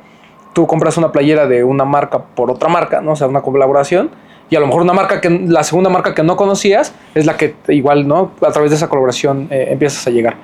tú 0.52 0.67
compras 0.67 0.96
una 0.96 1.12
playera 1.12 1.46
de 1.46 1.64
una 1.64 1.84
marca 1.84 2.19
por 2.19 2.50
otra 2.50 2.69
marca, 2.69 3.00
¿no? 3.00 3.12
O 3.12 3.17
sea, 3.17 3.26
una 3.26 3.43
colaboración 3.43 4.11
y 4.50 4.56
a 4.56 4.61
lo 4.61 4.67
mejor 4.67 4.82
una 4.82 4.93
marca 4.93 5.20
que 5.20 5.31
la 5.31 5.62
segunda 5.62 5.90
marca 5.90 6.12
que 6.14 6.25
no 6.25 6.37
conocías 6.37 6.93
es 7.14 7.25
la 7.25 7.37
que 7.37 7.55
igual, 7.69 8.08
¿no? 8.08 8.32
A 8.44 8.50
través 8.50 8.70
de 8.70 8.76
esa 8.76 8.88
colaboración 8.88 9.46
eh, 9.50 9.69
empiezas 9.70 10.06
a 10.06 10.11
llegar. 10.11 10.37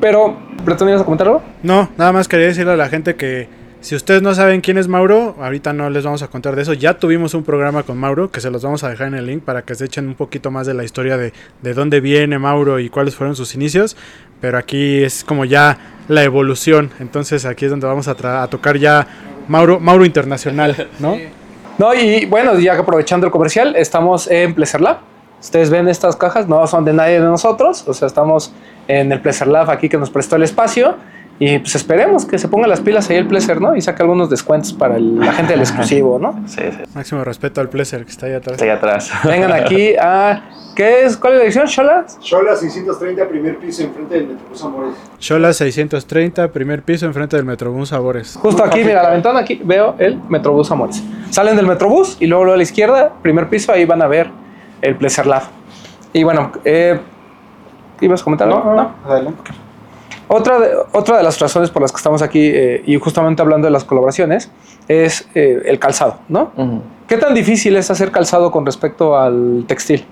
Pero, 0.00 0.36
¿pretendías 0.64 1.02
comentar 1.02 1.28
algo? 1.28 1.42
No, 1.62 1.88
nada 1.96 2.12
más 2.12 2.28
quería 2.28 2.46
decirle 2.46 2.72
a 2.72 2.76
la 2.76 2.88
gente 2.88 3.16
que 3.16 3.48
si 3.84 3.94
ustedes 3.94 4.22
no 4.22 4.34
saben 4.34 4.62
quién 4.62 4.78
es 4.78 4.88
Mauro, 4.88 5.36
ahorita 5.38 5.74
no 5.74 5.90
les 5.90 6.04
vamos 6.04 6.22
a 6.22 6.28
contar 6.28 6.56
de 6.56 6.62
eso. 6.62 6.72
Ya 6.72 6.98
tuvimos 6.98 7.34
un 7.34 7.44
programa 7.44 7.82
con 7.82 7.98
Mauro 7.98 8.30
que 8.30 8.40
se 8.40 8.50
los 8.50 8.62
vamos 8.62 8.82
a 8.82 8.88
dejar 8.88 9.08
en 9.08 9.14
el 9.14 9.26
link 9.26 9.42
para 9.42 9.60
que 9.60 9.74
se 9.74 9.84
echen 9.84 10.08
un 10.08 10.14
poquito 10.14 10.50
más 10.50 10.66
de 10.66 10.72
la 10.72 10.84
historia 10.84 11.18
de, 11.18 11.34
de 11.60 11.74
dónde 11.74 12.00
viene 12.00 12.38
Mauro 12.38 12.78
y 12.78 12.88
cuáles 12.88 13.14
fueron 13.14 13.36
sus 13.36 13.54
inicios. 13.54 13.94
Pero 14.40 14.56
aquí 14.56 15.04
es 15.04 15.22
como 15.22 15.44
ya 15.44 15.76
la 16.08 16.22
evolución. 16.22 16.92
Entonces 16.98 17.44
aquí 17.44 17.66
es 17.66 17.70
donde 17.72 17.86
vamos 17.86 18.08
a, 18.08 18.46
tocar 18.48 18.78
ya 18.78 19.06
Mauro, 19.48 19.78
Mauro 19.78 20.06
Internacional, 20.06 20.88
¿no? 20.98 21.18
No, 21.76 21.92
y 21.92 22.24
bueno, 22.24 22.58
ya 22.58 22.78
aprovechando 22.78 23.26
el 23.26 23.32
comercial, 23.32 23.76
estamos 23.76 24.30
en 24.30 24.54
Pleasure 24.54 24.82
Lab. 24.82 25.00
Ustedes 25.42 25.68
ven 25.68 25.88
estas 25.88 26.16
cajas, 26.16 26.48
no 26.48 26.66
son 26.66 26.86
de 26.86 26.94
nadie 26.94 27.20
de 27.20 27.26
nosotros, 27.26 27.84
o 27.86 27.92
sea, 27.92 28.08
estamos 28.08 28.50
en 28.88 29.12
el 29.12 29.20
Pleasure 29.20 29.50
Lab 29.50 29.70
aquí 29.70 29.90
que 29.90 29.98
nos 29.98 30.08
prestó 30.08 30.36
el 30.36 30.42
espacio. 30.44 30.96
Y 31.38 31.58
pues 31.58 31.74
esperemos 31.74 32.24
que 32.24 32.38
se 32.38 32.46
pongan 32.48 32.70
las 32.70 32.80
pilas 32.80 33.10
ahí 33.10 33.16
el 33.16 33.26
Pleasure, 33.26 33.58
¿no? 33.60 33.74
Y 33.74 33.80
saque 33.80 34.02
algunos 34.02 34.30
descuentos 34.30 34.72
para 34.72 34.96
el- 34.96 35.18
la 35.18 35.32
gente 35.32 35.52
del 35.54 35.60
exclusivo, 35.62 36.18
¿no? 36.18 36.40
Sí, 36.46 36.60
sí. 36.70 36.78
Máximo 36.94 37.24
respeto 37.24 37.60
al 37.60 37.68
Pleasure 37.68 38.04
que 38.04 38.10
está 38.12 38.26
ahí 38.26 38.34
atrás. 38.34 38.52
Está 38.54 38.64
ahí 38.64 38.70
atrás. 38.70 39.10
Vengan 39.24 39.52
aquí 39.52 39.94
a. 40.00 40.42
¿Qué 40.76 41.04
es? 41.04 41.16
¿Cuál 41.16 41.34
es 41.34 41.38
la 41.38 41.42
dirección, 41.44 41.66
Shola? 41.66 42.04
Shola 42.20 42.56
630, 42.56 43.28
primer 43.28 43.58
piso, 43.58 43.82
enfrente 43.84 44.14
del 44.16 44.26
Metrobús 44.28 44.64
Amores. 44.64 44.94
Shola 45.20 45.52
630, 45.52 46.48
primer 46.48 46.82
piso 46.82 47.06
enfrente 47.06 47.36
del 47.36 47.44
Metrobús 47.46 47.88
Sabores. 47.90 48.36
Justo 48.40 48.64
aquí, 48.64 48.82
mira, 48.82 49.02
la 49.04 49.10
ventana 49.10 49.40
aquí 49.40 49.60
veo 49.64 49.94
el 49.98 50.20
Metrobús 50.28 50.70
Amores. 50.72 51.00
Salen 51.30 51.54
del 51.56 51.66
Metrobús 51.66 52.16
y 52.20 52.26
luego, 52.26 52.44
luego 52.44 52.54
a 52.54 52.56
la 52.56 52.62
izquierda, 52.64 53.12
primer 53.22 53.48
piso, 53.48 53.72
ahí 53.72 53.84
van 53.84 54.02
a 54.02 54.08
ver 54.08 54.30
el 54.82 54.96
Pleasure 54.96 55.28
Lab. 55.28 55.42
Y 56.12 56.24
bueno, 56.24 56.50
eh, 56.64 56.98
¿ibas 58.00 58.20
a 58.22 58.24
comentar 58.24 58.48
algo? 58.48 58.74
¿No? 58.74 58.94
adelante. 59.08 59.52
Otra 60.28 60.58
de, 60.58 60.70
otra 60.92 61.18
de 61.18 61.22
las 61.22 61.38
razones 61.38 61.70
por 61.70 61.82
las 61.82 61.92
que 61.92 61.96
estamos 61.96 62.22
aquí 62.22 62.40
eh, 62.42 62.82
y 62.86 62.96
justamente 62.98 63.42
hablando 63.42 63.66
de 63.66 63.70
las 63.70 63.84
colaboraciones 63.84 64.50
es 64.88 65.28
eh, 65.34 65.62
el 65.66 65.78
calzado, 65.78 66.18
¿no? 66.28 66.52
Ujú. 66.56 66.82
¿Qué 67.08 67.18
tan 67.18 67.34
difícil 67.34 67.76
es 67.76 67.90
hacer 67.90 68.10
calzado 68.10 68.50
con 68.50 68.64
respecto 68.64 69.18
al 69.18 69.64
textil? 69.66 70.04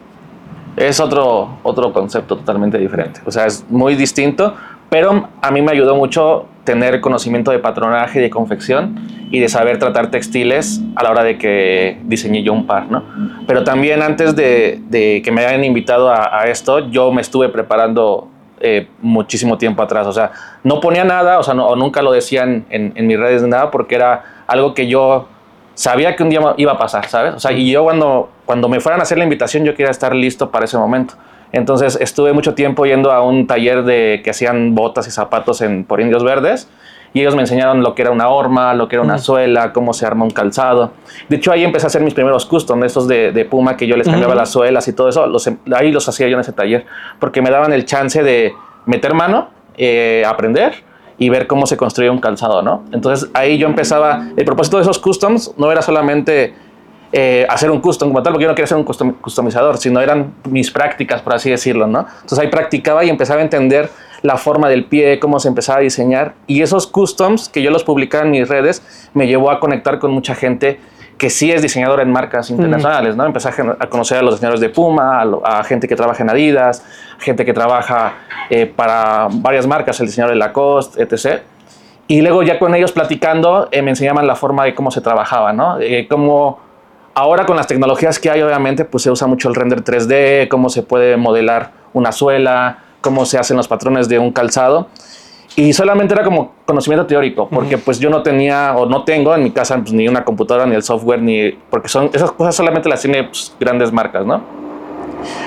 Es 0.77 1.01
otro, 1.01 1.59
otro 1.63 1.93
concepto 1.93 2.37
totalmente 2.37 2.79
diferente. 2.79 3.21
O 3.25 3.31
sea, 3.31 3.47
es 3.47 3.65
muy 3.69 3.95
distinto, 3.95 4.55
pero 4.91 5.29
a 5.41 5.51
mí 5.51 5.63
me 5.63 5.73
ayudó 5.73 5.97
mucho 5.97 6.47
tener 6.65 7.01
conocimiento 7.01 7.51
de 7.51 7.59
patronaje 7.59 8.19
y 8.19 8.23
de 8.23 8.31
confección 8.31 8.95
y 9.31 9.41
de 9.41 9.49
saber 9.49 9.79
tratar 9.79 10.11
textiles 10.11 10.81
a 10.95 11.03
la 11.03 11.11
hora 11.11 11.25
de 11.25 11.39
que 11.39 11.99
diseñé 12.05 12.43
yo 12.43 12.53
un 12.53 12.67
par, 12.67 12.91
¿no? 12.91 13.03
Pero 13.47 13.65
también 13.65 14.03
antes 14.03 14.37
de, 14.37 14.81
de 14.89 15.23
que 15.25 15.33
me 15.33 15.45
hayan 15.45 15.65
invitado 15.65 16.11
a, 16.11 16.41
a 16.41 16.45
esto, 16.45 16.91
yo 16.91 17.11
me 17.11 17.23
estuve 17.23 17.49
preparando 17.49 18.29
eh, 18.63 18.89
muchísimo 19.01 19.59
tiempo 19.59 19.83
atrás. 19.83 20.07
O 20.07 20.13
sea, 20.13 20.31
no 20.63 20.81
ponía 20.81 21.05
nada, 21.05 21.39
o 21.39 21.43
sea, 21.43 21.55
nunca 21.55 22.01
lo 22.03 22.13
decían 22.13 22.65
en, 22.71 22.93
en 22.95 23.07
mis 23.07 23.19
redes 23.19 23.43
ni 23.43 23.49
nada, 23.49 23.71
porque 23.71 23.95
era 23.95 24.25
algo 24.47 24.73
que 24.75 24.87
yo 24.87 25.29
sabía 25.75 26.17
que 26.17 26.23
un 26.23 26.31
día 26.31 26.41
iba 26.57 26.73
a 26.73 26.79
pasar, 26.79 27.09
¿sabes? 27.09 27.35
O 27.35 27.41
sea, 27.41 27.53
y 27.53 27.71
yo 27.71 27.85
cuando, 27.85 28.31
cuando 28.45 28.69
me 28.69 28.81
fueran 28.81 29.01
a 29.01 29.03
hacer 29.03 29.19
la 29.19 29.25
invitación, 29.25 29.65
yo 29.65 29.75
quería 29.75 29.91
estar 29.91 30.15
listo 30.15 30.51
para 30.51 30.65
ese 30.65 30.79
momento. 30.79 31.15
Entonces 31.53 31.99
estuve 32.01 32.33
mucho 32.33 32.55
tiempo 32.55 32.87
yendo 32.87 33.13
a 33.13 33.23
un 33.23 33.47
taller 33.47 33.85
de 33.85 34.23
que 34.25 34.31
hacían 34.31 34.75
botas 34.75 35.07
y 35.07 35.11
zapatos 35.11 35.61
en, 35.61 35.85
por 35.85 36.01
Indios 36.01 36.25
Verdes 36.25 36.69
y 37.15 37.21
ellos 37.21 37.35
me 37.35 37.43
enseñaron 37.43 37.83
lo 37.83 37.95
que 37.95 38.03
era 38.03 38.11
una 38.11 38.29
horma, 38.29 38.73
lo 38.75 38.89
que 38.89 38.97
era 38.97 39.03
una 39.03 39.19
suela, 39.19 39.73
cómo 39.73 39.93
se 39.93 40.07
arma 40.07 40.25
un 40.25 40.31
calzado. 40.31 40.93
De 41.29 41.37
hecho, 41.37 41.53
ahí 41.53 41.63
empecé 41.65 41.87
a 41.87 41.89
hacer 41.89 42.03
mis 42.03 42.15
primeros 42.15 42.47
custom, 42.47 42.83
estos 42.85 43.07
de, 43.07 43.33
de 43.33 43.45
Puma, 43.45 43.77
que 43.77 43.87
yo 43.87 43.97
les 43.97 44.07
cambiaba 44.13 44.35
las 44.35 44.51
suelas 44.51 44.89
y 44.89 44.93
todo 44.95 45.09
eso. 45.09 45.27
Los, 45.27 45.47
em- 45.47 45.59
ahí 45.75 45.91
los 45.93 46.09
hacía 46.09 46.29
yo 46.29 46.35
en 46.35 46.41
ese 46.41 46.53
taller, 46.53 46.87
porque 47.21 47.43
me 47.43 47.51
daban 47.51 47.73
el 47.73 47.85
chance 47.85 48.23
de 48.23 48.55
meter 48.87 49.13
mano, 49.15 49.49
eh, 49.77 50.23
aprender 50.27 50.73
y 51.19 51.29
ver 51.29 51.47
cómo 51.47 51.67
se 51.67 51.77
construía 51.77 52.11
un 52.11 52.19
calzado, 52.19 52.63
¿no? 52.63 52.85
Entonces 52.93 53.31
ahí 53.35 53.59
yo 53.59 53.67
empezaba, 53.67 54.29
el 54.37 54.45
propósito 54.45 54.79
de 54.79 54.83
esos 54.85 54.99
customs 54.99 55.53
no 55.59 55.71
era 55.71 55.83
solamente 55.83 56.55
eh, 57.13 57.47
hacer 57.51 57.71
un 57.71 57.81
custom 57.81 58.09
como 58.09 58.23
tal, 58.23 58.33
porque 58.33 58.45
yo 58.45 58.49
no 58.49 58.55
quería 58.55 58.67
ser 58.67 58.79
un 58.79 58.87
custom- 58.87 59.17
customizador, 59.21 59.77
sino 59.77 60.01
eran 60.01 60.33
mis 60.49 60.71
prácticas, 60.71 61.21
por 61.21 61.35
así 61.35 61.51
decirlo, 61.51 61.87
¿no? 61.87 62.07
Entonces 62.23 62.39
ahí 62.39 62.49
practicaba 62.49 63.05
y 63.05 63.11
empezaba 63.11 63.41
a 63.41 63.43
entender 63.43 63.91
la 64.23 64.37
forma 64.37 64.69
del 64.69 64.85
pie, 64.85 65.19
cómo 65.19 65.39
se 65.41 65.49
empezaba 65.49 65.79
a 65.79 65.83
diseñar. 65.83 66.35
Y 66.47 66.63
esos 66.63 66.87
customs 66.87 67.49
que 67.49 67.63
yo 67.63 67.71
los 67.71 67.85
publicaba 67.85 68.25
en 68.25 68.31
mis 68.31 68.49
redes 68.49 68.83
me 69.15 69.27
llevó 69.27 69.51
a 69.51 69.59
conectar 69.61 69.99
con 69.99 70.13
mucha 70.13 70.35
gente 70.35 70.79
que 71.19 71.29
sí 71.31 71.53
es 71.53 71.63
diseñadora 71.63 72.03
en 72.03 72.11
marcas 72.11 72.51
internacionales, 72.51 73.15
¿no? 73.17 73.25
Empecé 73.25 73.49
a, 73.49 73.87
conocer 73.89 74.19
a 74.19 74.23
los 74.23 74.35
diseñadores 74.35 74.61
de 74.61 74.71
Puma, 74.71 75.21
a, 75.21 75.25
lo- 75.25 75.47
a 75.47 75.63
gente 75.63 75.87
que 75.87 75.95
trabaja 75.95 76.23
en 76.25 76.31
Adidas, 76.31 76.85
gente 77.19 77.45
que 77.45 77.53
trabaja 77.53 78.15
eh, 78.51 78.67
para 78.67 79.29
varias 79.31 79.67
marcas, 79.67 80.01
el 80.01 80.07
diseñador 80.07 80.35
de 80.35 80.39
Lacoste, 80.39 81.01
etc. 81.03 81.43
Y 82.09 82.23
luego 82.23 82.43
ya 82.43 82.59
con 82.59 82.75
ellos 82.75 82.91
platicando 82.93 83.69
eh, 83.71 83.83
me 83.83 83.91
enseñaban 83.91 84.27
la 84.27 84.35
forma 84.35 84.65
de 84.65 84.75
cómo 84.75 84.91
se 84.91 85.01
trabajaba, 85.01 85.53
¿no? 85.53 85.79
Eh, 85.81 86.09
cómo 86.11 86.59
ahora 87.15 87.45
con 87.47 87.57
las 87.57 87.67
tecnologías 87.69 88.19
que 88.19 88.31
hay, 88.31 88.43
obviamente, 88.43 88.85
pues 88.85 89.05
se 89.05 89.11
usa 89.11 89.27
mucho 89.29 89.49
el 89.49 89.55
render 89.55 89.85
3D, 89.85 90.49
cómo 90.49 90.71
se 90.71 90.83
puede 90.83 91.17
modelar 91.17 91.71
una 91.93 92.11
suela, 92.11 92.79
cómo 93.03 93.27
se 93.27 93.39
hacen 93.39 93.59
los 93.59 93.69
patrones 93.69 94.09
de 94.09 94.19
un 94.19 94.33
calzado. 94.33 94.89
Y 95.55 95.75
solamente 95.75 96.15
era 96.15 96.25
como 96.25 96.53
conocimiento 96.65 97.05
teórico, 97.05 97.47
porque 97.51 97.77
pues 97.77 97.99
yo 97.99 98.09
no 98.09 98.23
tenía 98.23 98.75
o 98.75 98.87
no 98.87 99.05
tengo 99.05 99.35
en 99.35 99.43
mi 99.43 99.51
casa 99.51 99.77
pues, 99.77 99.93
ni 99.93 100.09
una 100.09 100.25
computadora, 100.25 100.65
ni 100.65 100.75
el 100.75 100.83
software, 100.83 101.21
ni 101.21 101.51
porque 101.51 101.89
son 101.89 102.09
esas 102.15 102.33
cosas 102.33 102.57
solamente 102.57 102.89
las 102.89 103.03
tiene 103.03 103.25
pues, 103.25 103.55
grandes 103.61 103.93
marcas, 103.93 104.25
¿no? 104.25 104.43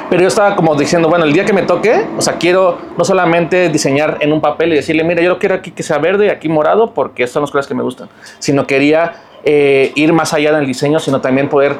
Pero 0.09 0.21
yo 0.21 0.27
estaba 0.27 0.55
como 0.55 0.75
diciendo, 0.75 1.09
bueno, 1.09 1.25
el 1.25 1.33
día 1.33 1.43
que 1.43 1.53
me 1.53 1.63
toque, 1.63 2.05
o 2.17 2.21
sea, 2.21 2.35
quiero 2.35 2.77
no 2.97 3.03
solamente 3.03 3.69
diseñar 3.69 4.17
en 4.19 4.31
un 4.31 4.41
papel 4.41 4.73
y 4.73 4.75
decirle, 4.75 5.03
mira, 5.03 5.21
yo 5.21 5.29
lo 5.29 5.39
quiero 5.39 5.55
aquí 5.55 5.71
que 5.71 5.83
sea 5.83 5.97
verde 5.97 6.27
y 6.27 6.29
aquí 6.29 6.47
morado 6.47 6.93
porque 6.93 7.23
estas 7.23 7.33
son 7.33 7.41
las 7.41 7.51
cosas 7.51 7.67
que 7.67 7.73
me 7.73 7.83
gustan, 7.83 8.07
sino 8.39 8.67
quería 8.67 9.15
eh, 9.43 9.91
ir 9.95 10.13
más 10.13 10.33
allá 10.33 10.55
del 10.55 10.65
diseño, 10.65 10.99
sino 10.99 11.21
también 11.21 11.49
poder, 11.49 11.75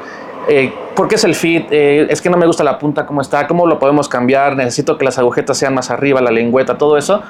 eh, 0.48 0.74
¿por 0.96 1.08
qué 1.08 1.16
es 1.16 1.24
el 1.24 1.36
fit? 1.36 1.66
Eh, 1.72 2.08
es 2.10 2.22
que 2.22 2.30
no 2.30 2.38
me 2.38 2.46
gusta 2.46 2.64
la 2.64 2.78
punta 2.78 3.06
como 3.06 3.22
está, 3.22 3.48
¿cómo 3.48 3.66
lo 3.68 3.80
podemos 3.80 4.08
cambiar? 4.10 4.56
Necesito 4.56 4.98
que 4.98 5.06
las 5.06 5.18
agujetas 5.18 5.58
sean 5.58 5.74
más 5.74 5.90
arriba, 5.92 6.22
la 6.22 6.32
lengüeta, 6.32 6.78
todo 6.78 6.98
eso, 6.98 7.22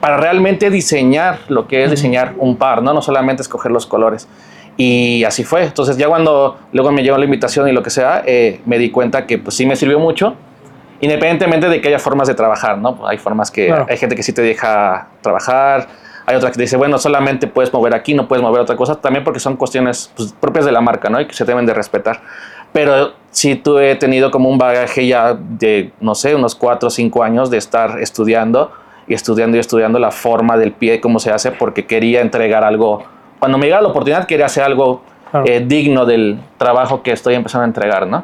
para 0.00 0.16
realmente 0.16 0.70
diseñar 0.70 1.38
lo 1.48 1.68
que 1.68 1.84
es 1.84 1.90
diseñar 1.90 2.34
un 2.38 2.56
par, 2.56 2.82
¿no? 2.82 2.92
No 2.92 3.02
solamente 3.02 3.42
escoger 3.42 3.70
los 3.70 3.86
colores. 3.86 4.28
Y 4.76 5.22
así 5.24 5.44
fue. 5.44 5.64
Entonces 5.64 5.96
ya 5.96 6.08
cuando 6.08 6.56
luego 6.72 6.90
me 6.92 7.02
llegó 7.02 7.18
la 7.18 7.24
invitación 7.26 7.68
y 7.68 7.72
lo 7.72 7.82
que 7.82 7.90
sea, 7.90 8.22
eh, 8.26 8.60
me 8.64 8.78
di 8.78 8.90
cuenta 8.90 9.26
que 9.26 9.38
pues 9.38 9.54
sí 9.54 9.66
me 9.66 9.76
sirvió 9.76 9.98
mucho, 10.00 10.34
independientemente 11.00 11.68
de 11.68 11.80
que 11.80 11.88
haya 11.88 11.98
formas 11.98 12.26
de 12.28 12.34
trabajar, 12.34 12.78
¿no? 12.78 13.06
Hay 13.06 13.18
formas 13.18 13.50
que 13.50 13.66
Claro. 13.66 13.86
hay 13.88 13.96
gente 13.96 14.16
que 14.16 14.22
sí 14.22 14.32
te 14.32 14.42
deja 14.42 15.08
trabajar, 15.20 15.88
Hay 16.24 16.36
otra 16.36 16.52
que 16.52 16.60
dice, 16.60 16.76
bueno, 16.76 16.98
solamente 16.98 17.48
puedes 17.48 17.72
mover 17.72 17.96
aquí, 17.96 18.14
no 18.14 18.28
puedes 18.28 18.44
mover 18.44 18.60
otra 18.60 18.76
cosa, 18.76 18.94
también 18.94 19.24
porque 19.24 19.40
son 19.40 19.56
cuestiones 19.56 20.12
pues, 20.16 20.32
propias 20.32 20.64
de 20.64 20.70
la 20.70 20.80
marca, 20.80 21.10
¿no? 21.10 21.20
Y 21.20 21.26
que 21.26 21.34
se 21.34 21.44
deben 21.44 21.66
de 21.66 21.74
respetar. 21.74 22.20
Pero 22.72 23.12
sí 23.30 23.56
tú 23.56 23.78
he 23.78 23.94
tenido 23.96 24.30
como 24.30 24.48
un 24.48 24.58
bagaje 24.58 25.06
ya 25.06 25.34
de, 25.34 25.92
no 26.00 26.14
sé, 26.14 26.34
unos 26.34 26.54
cuatro 26.54 26.88
o 26.88 26.90
cinco 26.90 27.22
años 27.22 27.50
de 27.50 27.58
estar 27.58 28.00
estudiando 28.00 28.72
y 29.06 29.14
estudiando 29.14 29.56
y 29.56 29.60
estudiando 29.60 29.98
la 29.98 30.10
forma 30.10 30.56
del 30.56 30.72
pie, 30.72 31.00
cómo 31.00 31.18
se 31.18 31.30
hace, 31.30 31.50
porque 31.50 31.86
quería 31.86 32.20
entregar 32.20 32.64
algo. 32.64 33.04
Cuando 33.38 33.58
me 33.58 33.64
llegaba 33.66 33.82
la 33.82 33.88
oportunidad, 33.88 34.26
quería 34.26 34.46
hacer 34.46 34.62
algo 34.64 35.02
Claro. 35.32 35.46
eh, 35.48 35.64
digno 35.66 36.04
del 36.04 36.38
trabajo 36.58 37.02
que 37.02 37.10
estoy 37.10 37.34
empezando 37.34 37.62
a 37.62 37.66
entregar, 37.66 38.06
¿no? 38.06 38.22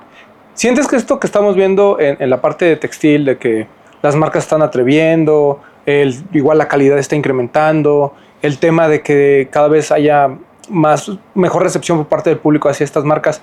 ¿Sientes 0.52 0.86
que 0.86 0.96
esto 0.96 1.18
que 1.18 1.26
estamos 1.26 1.56
viendo 1.56 1.98
en, 1.98 2.18
en 2.20 2.28
la 2.28 2.42
parte 2.42 2.66
de 2.66 2.76
textil, 2.76 3.24
de 3.24 3.38
que 3.38 3.66
las 4.02 4.14
marcas 4.14 4.44
están 4.44 4.60
atreviendo, 4.60 5.58
el, 5.86 6.14
igual 6.34 6.58
la 6.58 6.68
calidad 6.68 6.98
está 6.98 7.16
incrementando, 7.16 8.12
el 8.42 8.58
tema 8.58 8.88
de 8.88 9.00
que 9.00 9.48
cada 9.50 9.68
vez 9.68 9.90
haya 9.90 10.28
más, 10.68 11.10
mejor 11.34 11.62
recepción 11.62 11.96
por 11.96 12.08
parte 12.08 12.28
del 12.28 12.38
público 12.40 12.68
hacia 12.68 12.84
estas 12.84 13.04
marcas, 13.04 13.40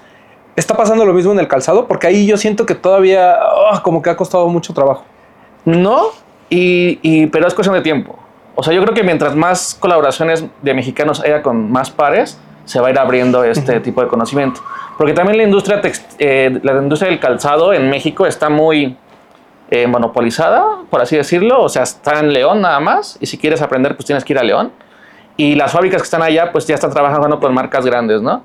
¿está 0.55 0.75
pasando 0.75 1.05
lo 1.05 1.13
mismo 1.13 1.31
en 1.31 1.39
el 1.39 1.47
calzado? 1.47 1.87
Porque 1.87 2.07
ahí 2.07 2.25
yo 2.25 2.37
siento 2.37 2.65
que 2.65 2.75
todavía 2.75 3.35
ah, 3.71 3.81
como 3.83 4.01
que 4.01 4.09
ha 4.09 4.15
costado 4.15 4.47
mucho 4.47 4.73
trabajo. 4.73 5.03
No, 5.65 6.07
y, 6.49 6.99
y- 7.01 7.27
pero 7.27 7.47
es 7.47 7.53
cuestión 7.53 7.75
de 7.75 7.81
tiempo. 7.81 8.17
O 8.55 8.63
sea, 8.63 8.73
yo 8.73 8.81
creo 8.83 8.93
que 8.93 9.03
mientras 9.03 9.35
más 9.35 9.75
colaboraciones 9.79 10.45
de 10.61 10.73
mexicanos 10.73 11.19
haya 11.21 11.41
con 11.41 11.71
más 11.71 11.89
pares, 11.91 12.39
se 12.65 12.79
va 12.79 12.87
a 12.87 12.91
ir 12.91 12.97
abriendo 12.99 13.43
este 13.43 13.79
tipo 13.81 14.01
de 14.01 14.07
conocimiento. 14.07 14.61
Porque 14.97 15.13
también 15.13 15.37
la 15.37 15.43
industria, 15.43 15.81
eh, 16.19 16.59
la 16.63 16.71
industria 16.73 17.11
del 17.11 17.19
calzado 17.19 17.73
en 17.73 17.89
México 17.89 18.25
está 18.25 18.47
muy 18.49 18.95
eh, 19.69 19.87
monopolizada, 19.87 20.63
por 20.89 21.01
así 21.01 21.17
decirlo. 21.17 21.61
O 21.61 21.67
sea, 21.69 21.83
está 21.83 22.19
en 22.19 22.31
León 22.31 22.61
nada 22.61 22.79
más. 22.79 23.17
Y 23.19 23.25
si 23.25 23.37
quieres 23.37 23.61
aprender, 23.61 23.95
pues 23.97 24.05
tienes 24.05 24.23
que 24.23 24.31
ir 24.33 24.39
a 24.39 24.43
León. 24.43 24.71
Y 25.35 25.55
las 25.55 25.73
fábricas 25.73 26.01
que 26.01 26.05
están 26.05 26.21
allá, 26.21 26.51
pues 26.53 26.65
ya 26.65 26.75
están 26.75 26.91
trabajando 26.91 27.39
con 27.41 27.53
marcas 27.53 27.85
grandes, 27.85 28.21
¿no? 28.21 28.43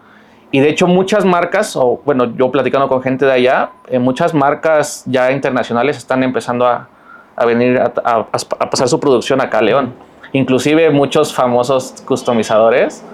Y 0.52 0.58
de 0.60 0.68
hecho 0.68 0.86
muchas 0.88 1.24
marcas, 1.24 1.76
o 1.76 2.00
bueno, 2.04 2.34
yo 2.36 2.50
platicando 2.50 2.88
con 2.88 3.02
gente 3.02 3.24
de 3.24 3.32
allá, 3.32 3.70
eh, 3.88 3.98
muchas 3.98 4.34
marcas 4.34 5.04
ya 5.06 5.30
internacionales 5.30 5.96
están 5.96 6.22
empezando 6.24 6.66
a, 6.66 6.88
a 7.36 7.44
venir 7.46 7.78
a, 7.78 7.92
a- 8.04 8.26
a 8.58 8.70
pasar 8.70 8.88
su 8.88 8.98
producción 8.98 9.40
acá 9.40 9.58
a 9.58 9.62
León. 9.62 9.94
Inclusive 10.32 10.90
muchos 10.90 11.32
famosos 11.32 11.94
customizadores 12.04 13.04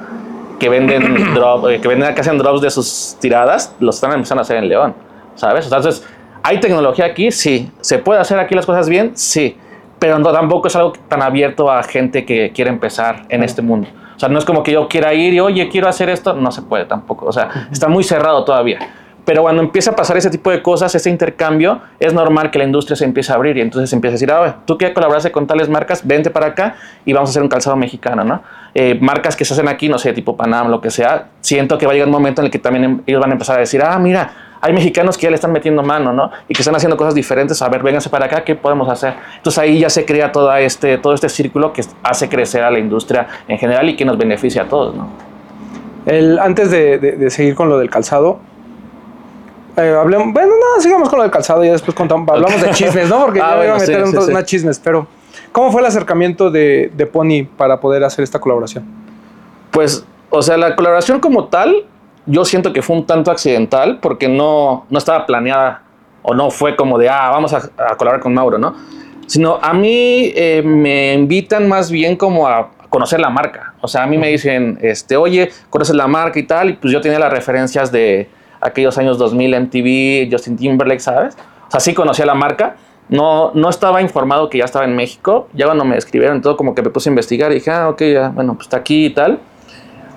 que 0.59 0.69
venden 0.71 1.35
drop, 1.35 1.69
eh, 1.69 1.81
que 1.81 1.89
venden 1.89 2.15
que 2.15 2.21
hacen 2.23 2.39
drops 2.39 2.63
de 2.63 2.71
sus 2.71 3.17
tiradas, 3.21 3.75
los 3.81 3.97
están 3.97 4.13
empezando 4.13 4.41
a 4.41 4.43
hacer 4.43 4.57
en 4.57 4.69
León, 4.69 4.95
¿sabes? 5.35 5.65
Entonces, 5.67 6.07
¿hay 6.43 6.59
tecnología 6.61 7.05
aquí? 7.05 7.31
Sí. 7.31 7.71
¿Se 7.83 7.99
puede 7.99 8.21
hacer 8.21 8.39
aquí 8.39 8.55
las 8.55 8.65
cosas 8.65 8.89
bien? 8.89 9.13
Sí. 9.15 9.59
Pero 9.99 10.19
no, 10.19 10.33
tampoco 10.33 10.69
es 10.69 10.77
algo 10.77 10.93
tan 11.09 11.23
abierto 11.23 11.71
a 11.71 11.83
gente 11.83 12.25
que 12.25 12.53
quiere 12.55 12.71
empezar 12.71 13.25
en 13.29 13.43
este 13.43 13.61
mundo. 13.63 13.89
O 14.17 14.19
sea, 14.19 14.29
no 14.29 14.39
es 14.39 14.45
como 14.45 14.63
que 14.63 14.73
yo 14.73 14.89
quiera 14.89 15.13
ir 15.15 15.35
y, 15.35 15.41
oye, 15.41 15.69
quiero 15.69 15.89
hacer 15.89 16.09
esto. 16.09 16.33
No 16.35 16.51
se 16.51 16.63
puede 16.63 16.87
tampoco. 16.87 17.27
O 17.27 17.33
sea, 17.33 17.69
está 17.71 17.87
muy 17.89 18.03
cerrado 18.03 18.45
todavía. 18.45 18.79
Pero 19.27 19.43
cuando 19.43 19.61
empieza 19.61 19.91
a 19.91 19.97
pasar 19.97 20.17
ese 20.17 20.31
tipo 20.31 20.53
de 20.53 20.63
cosas, 20.63 20.95
ese 20.95 21.11
intercambio, 21.11 21.81
es 21.99 22.15
normal 22.15 22.53
que 22.53 22.59
la 22.59 22.65
industria 22.65 22.95
se 22.95 23.05
empiece 23.05 23.33
a 23.33 23.35
abrir 23.35 23.57
y 23.57 23.61
entonces 23.61 23.91
se 23.91 23.97
empieza 23.97 24.13
a 24.13 24.15
decir, 24.15 24.31
ah, 24.31 24.59
tú 24.65 24.79
que 24.79 24.95
colaboraste 24.95 25.33
con 25.33 25.49
tales 25.49 25.69
marcas, 25.69 26.07
vente 26.07 26.31
para 26.31 26.47
acá 26.47 26.77
y 27.05 27.13
vamos 27.13 27.29
a 27.29 27.33
hacer 27.33 27.43
un 27.43 27.49
calzado 27.49 27.75
mexicano, 27.75 28.23
¿no? 28.23 28.43
Eh, 28.73 28.97
marcas 29.01 29.35
que 29.35 29.45
se 29.45 29.53
hacen 29.53 29.67
aquí, 29.67 29.89
no 29.89 29.99
sé, 29.99 30.13
tipo 30.13 30.37
Panam, 30.37 30.69
lo 30.71 30.81
que 30.81 30.93
sea, 30.93 31.27
siento 31.41 31.77
que 31.77 31.87
va 31.87 31.91
a 31.93 31.95
llegar 31.95 32.07
un 32.07 32.13
momento 32.13 32.41
en 32.41 32.45
el 32.47 32.51
que 32.53 32.61
también 32.61 32.85
em- 32.85 33.03
ellos 33.05 33.21
van 33.21 33.31
a 33.31 33.33
empezar 33.33 33.57
a 33.57 33.61
decir, 33.61 33.83
ah, 33.83 33.99
mira, 33.99 34.31
hay 34.67 34.73
mexicanos 34.73 35.17
que 35.17 35.23
ya 35.25 35.31
le 35.31 35.37
están 35.37 35.53
metiendo 35.53 35.83
mano, 35.83 36.13
¿no? 36.13 36.31
Y 36.49 36.55
que 36.55 36.61
están 36.63 36.75
haciendo 36.75 36.97
cosas 36.97 37.15
diferentes, 37.15 37.61
a 37.63 37.69
ver, 37.69 37.83
vénganse 37.83 38.11
para 38.11 38.27
acá, 38.27 38.43
¿qué 38.45 38.55
podemos 38.57 38.89
hacer? 38.89 39.15
Entonces 39.37 39.59
ahí 39.59 39.79
ya 39.79 39.89
se 39.91 40.05
crea 40.05 40.33
toda 40.33 40.61
este, 40.61 40.99
todo 40.99 41.15
este 41.15 41.29
círculo 41.29 41.73
que 41.73 41.83
hace 42.03 42.29
crecer 42.29 42.63
a 42.63 42.71
la 42.71 42.79
industria 42.79 43.27
en 43.47 43.59
general 43.59 43.89
y 43.89 43.97
que 43.97 44.05
nos 44.05 44.19
beneficia 44.19 44.63
a 44.63 44.65
todos, 44.69 44.95
¿no? 44.95 45.09
El, 46.05 46.39
antes 46.39 46.71
de, 46.71 46.99
de- 46.99 47.13
de 47.13 47.31
seguir 47.31 47.55
con 47.55 47.69
lo 47.69 47.79
del 47.79 47.91
calzado, 47.91 48.39
eh, 49.77 49.95
hablemos, 50.01 50.33
bueno, 50.33 50.53
no, 50.55 50.81
sigamos 50.81 51.09
con 51.09 51.19
lo 51.19 51.23
del 51.25 51.31
calzado 51.33 51.63
y 51.65 51.69
después 51.69 51.95
contamos, 51.95 52.29
hablamos 52.29 52.61
de 52.63 52.71
chismes, 52.71 53.09
¿no? 53.09 53.25
Porque 53.27 53.41
Ah, 53.45 53.57
yo 53.59 53.65
iba 53.65 53.77
a 53.77 53.79
meter 53.79 54.07
sí, 54.07 54.13
sí, 54.13 54.23
sí. 54.25 54.31
unas 54.31 54.45
chismes, 54.45 54.79
pero 54.83 55.07
¿cómo 55.53 55.71
fue 55.71 55.81
el 55.83 55.87
acercamiento 55.87 56.51
de, 56.51 56.91
de 56.97 57.07
Pony 57.07 57.45
para 57.57 57.79
poder 57.79 58.03
hacer 58.05 58.23
esta 58.23 58.39
colaboración? 58.41 58.85
Pues, 59.71 60.05
o 60.31 60.41
sea, 60.43 60.57
la 60.57 60.75
colaboración 60.77 61.21
como 61.21 61.45
tal, 61.47 61.85
yo 62.27 62.45
siento 62.45 62.73
que 62.73 62.83
fue 62.83 62.97
un 62.97 63.07
tanto 63.07 63.31
accidental 63.31 63.99
porque 64.01 64.29
no, 64.29 64.85
no 64.91 64.99
estaba 64.99 65.27
planeada 65.27 65.83
o 66.23 66.35
no 66.35 66.51
fue 66.51 66.75
como 66.75 66.99
de, 66.99 67.09
ah, 67.09 67.31
vamos 67.31 67.53
a, 67.53 67.59
a 67.79 67.97
colaborar 67.97 68.21
con 68.21 68.35
Mauro, 68.35 68.59
¿no? 68.59 68.75
Sino 69.27 69.59
a 69.63 69.73
mí 69.73 70.33
eh, 70.35 70.63
me 70.65 71.15
invitan 71.15 71.69
más 71.69 71.91
bien 71.91 72.17
como 72.17 72.49
a 72.49 72.71
conocer 72.91 73.21
la 73.21 73.31
marca. 73.31 73.75
O 73.81 73.89
sea, 73.89 74.03
a 74.03 74.07
mí 74.07 74.19
me 74.19 74.29
dicen, 74.29 74.79
este, 74.83 75.17
oye, 75.17 75.51
conoces 75.71 75.95
la 75.95 76.07
marca 76.07 76.39
y 76.39 76.45
tal, 76.45 76.71
y 76.71 76.73
pues 76.75 76.93
yo 76.93 77.01
tenía 77.01 77.19
las 77.19 77.33
referencias 77.33 77.93
de 77.93 78.29
aquellos 78.61 78.99
años 78.99 79.19
2000 79.19 79.61
MTV, 79.61 80.29
Justin 80.31 80.57
Timberlake, 80.57 81.01
¿sabes? 81.01 81.37
O 81.69 81.71
sea, 81.71 81.81
sí 81.81 81.95
conocía 81.95 82.27
la 82.27 82.35
marca. 82.35 82.77
No, 83.09 83.53
no 83.55 83.69
estaba 83.69 84.03
informado 84.03 84.49
que 84.49 84.59
ya 84.59 84.65
estaba 84.65 84.85
en 84.85 84.97
México. 84.97 85.49
Ya 85.53 85.67
cuando 85.67 85.85
me 85.85 85.97
escribieron 85.97 86.43
todo, 86.43 86.57
como 86.57 86.75
que 86.75 86.83
me 86.83 86.91
puse 86.91 87.09
a 87.09 87.13
investigar 87.13 87.53
y 87.53 87.57
dije, 87.57 87.71
ah, 87.71 87.89
ok, 87.89 88.03
ya, 88.03 88.29
bueno, 88.31 88.55
pues 88.55 88.67
está 88.67 88.79
aquí 88.79 89.07
y 89.07 89.11
tal 89.11 89.41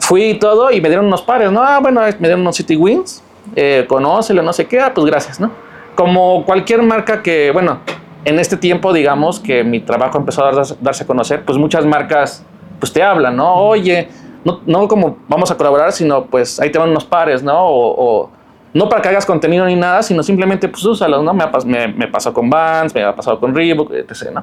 fui 0.10 0.24
y 0.24 0.40
todo 0.40 0.72
y 0.72 0.82
me 0.82 0.90
dieron 0.90 1.06
unos 1.06 1.22
pares, 1.22 1.52
¿no? 1.52 1.62
Ah, 1.62 1.78
bueno, 1.80 2.02
me 2.02 2.28
dieron 2.28 2.42
unos 2.42 2.56
City 2.56 2.76
Wings, 2.76 3.22
eh, 3.56 3.86
conócelo, 3.88 4.42
no 4.42 4.52
sé 4.54 4.66
qué, 4.66 4.80
ah, 4.80 4.92
pues 4.92 5.06
gracias, 5.06 5.40
¿no? 5.40 5.52
Como 5.94 6.46
cualquier 6.46 6.82
marca 6.82 7.22
que, 7.22 7.52
bueno, 7.52 7.82
en 8.26 8.40
este 8.40 8.58
tiempo, 8.58 8.92
digamos, 8.92 9.40
que 9.40 9.64
mi 9.64 9.82
trabajo 9.82 10.18
empezó 10.18 10.44
a 10.44 10.52
darse, 10.52 10.76
darse 10.82 11.04
a 11.04 11.06
conocer, 11.06 11.46
pues 11.46 11.60
muchas 11.60 11.86
marcas, 11.86 12.44
pues 12.80 12.92
te 12.92 13.04
hablan, 13.04 13.36
¿no? 13.36 13.54
Oye, 13.54 14.10
no, 14.44 14.62
no 14.66 14.88
como 14.88 15.20
vamos 15.28 15.52
a 15.52 15.58
colaborar, 15.58 15.92
sino 15.92 16.26
pues 16.26 16.60
ahí 16.60 16.72
te 16.72 16.80
van 16.80 16.90
unos 16.90 17.06
pares, 17.06 17.44
¿no? 17.44 17.68
O, 17.68 18.24
o 18.24 18.30
no 18.74 18.90
para 18.90 19.04
que 19.04 19.10
hagas 19.10 19.28
contenido 19.28 19.64
ni 19.68 19.76
nada, 19.76 20.02
sino 20.02 20.24
simplemente 20.24 20.68
pues 20.68 20.84
úsalos, 20.86 21.24
¿no? 21.24 21.36
Me, 21.36 21.44
ha 21.44 21.52
me, 21.66 21.88
me 21.88 22.08
pasó 22.08 22.34
con 22.34 22.50
Vans, 22.50 22.96
me 22.96 23.04
ha 23.04 23.16
pasado 23.16 23.40
con 23.40 23.54
Reebok, 23.54 23.92
etc., 23.92 24.32
¿no? 24.34 24.42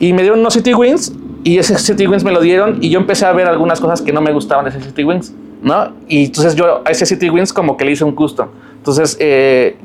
Y 0.00 0.12
me 0.12 0.22
dieron 0.22 0.40
unos 0.40 0.54
City 0.54 0.74
Wings 0.74 1.12
y 1.44 1.58
ese 1.58 1.78
City 1.78 2.06
Wings 2.06 2.24
me 2.24 2.32
lo 2.32 2.40
dieron 2.40 2.78
y 2.80 2.90
yo 2.90 3.00
empecé 3.00 3.26
a 3.26 3.32
ver 3.32 3.48
algunas 3.48 3.80
cosas 3.80 4.02
que 4.02 4.12
no 4.12 4.20
me 4.20 4.32
gustaban 4.32 4.64
de 4.64 4.70
ese 4.70 4.80
City 4.80 5.04
Wings, 5.04 5.34
¿no? 5.62 5.92
Y 6.08 6.26
entonces 6.26 6.54
yo 6.54 6.82
a 6.84 6.90
ese 6.90 7.06
City 7.06 7.30
Wings 7.30 7.52
como 7.52 7.76
que 7.76 7.84
le 7.84 7.92
hice 7.92 8.04
un 8.04 8.14
custom. 8.14 8.48
Entonces 8.76 9.16
eh, 9.20 9.76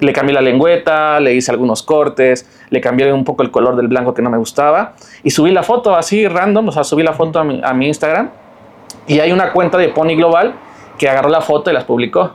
le 0.00 0.12
cambié 0.12 0.34
la 0.34 0.40
lengüeta, 0.40 1.20
le 1.20 1.34
hice 1.34 1.50
algunos 1.50 1.82
cortes, 1.82 2.48
le 2.70 2.80
cambié 2.80 3.12
un 3.12 3.24
poco 3.24 3.42
el 3.42 3.50
color 3.50 3.76
del 3.76 3.88
blanco 3.88 4.14
que 4.14 4.22
no 4.22 4.30
me 4.30 4.38
gustaba 4.38 4.94
y 5.22 5.30
subí 5.30 5.50
la 5.50 5.62
foto 5.62 5.94
así 5.94 6.26
random, 6.26 6.68
o 6.68 6.72
sea, 6.72 6.84
subí 6.84 7.02
la 7.02 7.12
foto 7.12 7.38
a 7.38 7.44
mi, 7.44 7.60
a 7.62 7.72
mi 7.74 7.86
Instagram 7.86 8.30
y 9.06 9.20
hay 9.20 9.32
una 9.32 9.52
cuenta 9.52 9.78
de 9.78 9.88
Pony 9.88 10.16
Global 10.16 10.54
que 10.98 11.08
agarró 11.08 11.30
la 11.30 11.40
foto 11.40 11.70
y 11.70 11.74
las 11.74 11.84
publicó. 11.84 12.32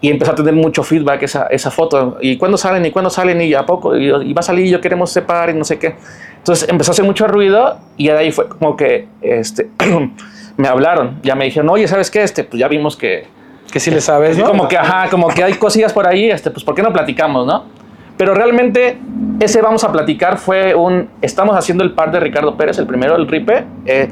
Y 0.00 0.10
empezó 0.10 0.32
a 0.32 0.34
tener 0.36 0.54
mucho 0.54 0.82
feedback 0.84 1.24
esa, 1.24 1.46
esa 1.46 1.70
foto. 1.72 2.18
¿Y 2.20 2.36
cuándo 2.36 2.56
salen? 2.56 2.86
¿Y 2.86 2.92
cuándo 2.92 3.10
salen? 3.10 3.40
¿Y 3.40 3.52
a 3.54 3.66
poco? 3.66 3.96
¿Y, 3.96 4.06
y 4.06 4.32
va 4.32 4.40
a 4.40 4.42
salir? 4.42 4.66
¿Y 4.66 4.70
yo 4.70 4.80
queremos 4.80 5.10
separar? 5.10 5.50
Y 5.50 5.54
no 5.54 5.64
sé 5.64 5.78
qué. 5.78 5.96
Entonces 6.38 6.68
empezó 6.68 6.90
a 6.90 6.92
hacer 6.92 7.04
mucho 7.04 7.26
ruido 7.26 7.76
y 7.96 8.06
de 8.06 8.16
ahí 8.16 8.30
fue 8.30 8.48
como 8.48 8.76
que 8.76 9.08
este, 9.20 9.68
me 10.56 10.68
hablaron. 10.68 11.18
Ya 11.24 11.34
me 11.34 11.46
dijeron, 11.46 11.68
oye, 11.70 11.88
¿sabes 11.88 12.10
qué? 12.12 12.22
Este, 12.22 12.44
pues 12.44 12.60
ya 12.60 12.68
vimos 12.68 12.96
que, 12.96 13.26
Que 13.72 13.80
si 13.80 13.90
le 13.90 14.00
sabes, 14.00 14.38
¿no? 14.38 14.46
como 14.46 14.68
que, 14.68 14.78
ajá, 14.78 15.08
como 15.10 15.26
que 15.28 15.42
hay 15.42 15.54
cosillas 15.54 15.92
por 15.92 16.06
ahí, 16.06 16.30
este, 16.30 16.52
pues, 16.52 16.64
¿por 16.64 16.76
qué 16.76 16.82
no 16.82 16.92
platicamos, 16.92 17.44
no? 17.46 17.64
Pero 18.16 18.32
realmente, 18.34 18.98
ese 19.40 19.60
vamos 19.60 19.82
a 19.82 19.90
platicar 19.90 20.38
fue 20.38 20.74
un. 20.74 21.10
Estamos 21.20 21.56
haciendo 21.56 21.82
el 21.82 21.92
par 21.92 22.12
de 22.12 22.20
Ricardo 22.20 22.56
Pérez, 22.56 22.78
el 22.78 22.86
primero, 22.86 23.16
el 23.16 23.26
Ripe. 23.26 23.64
eh, 23.84 24.08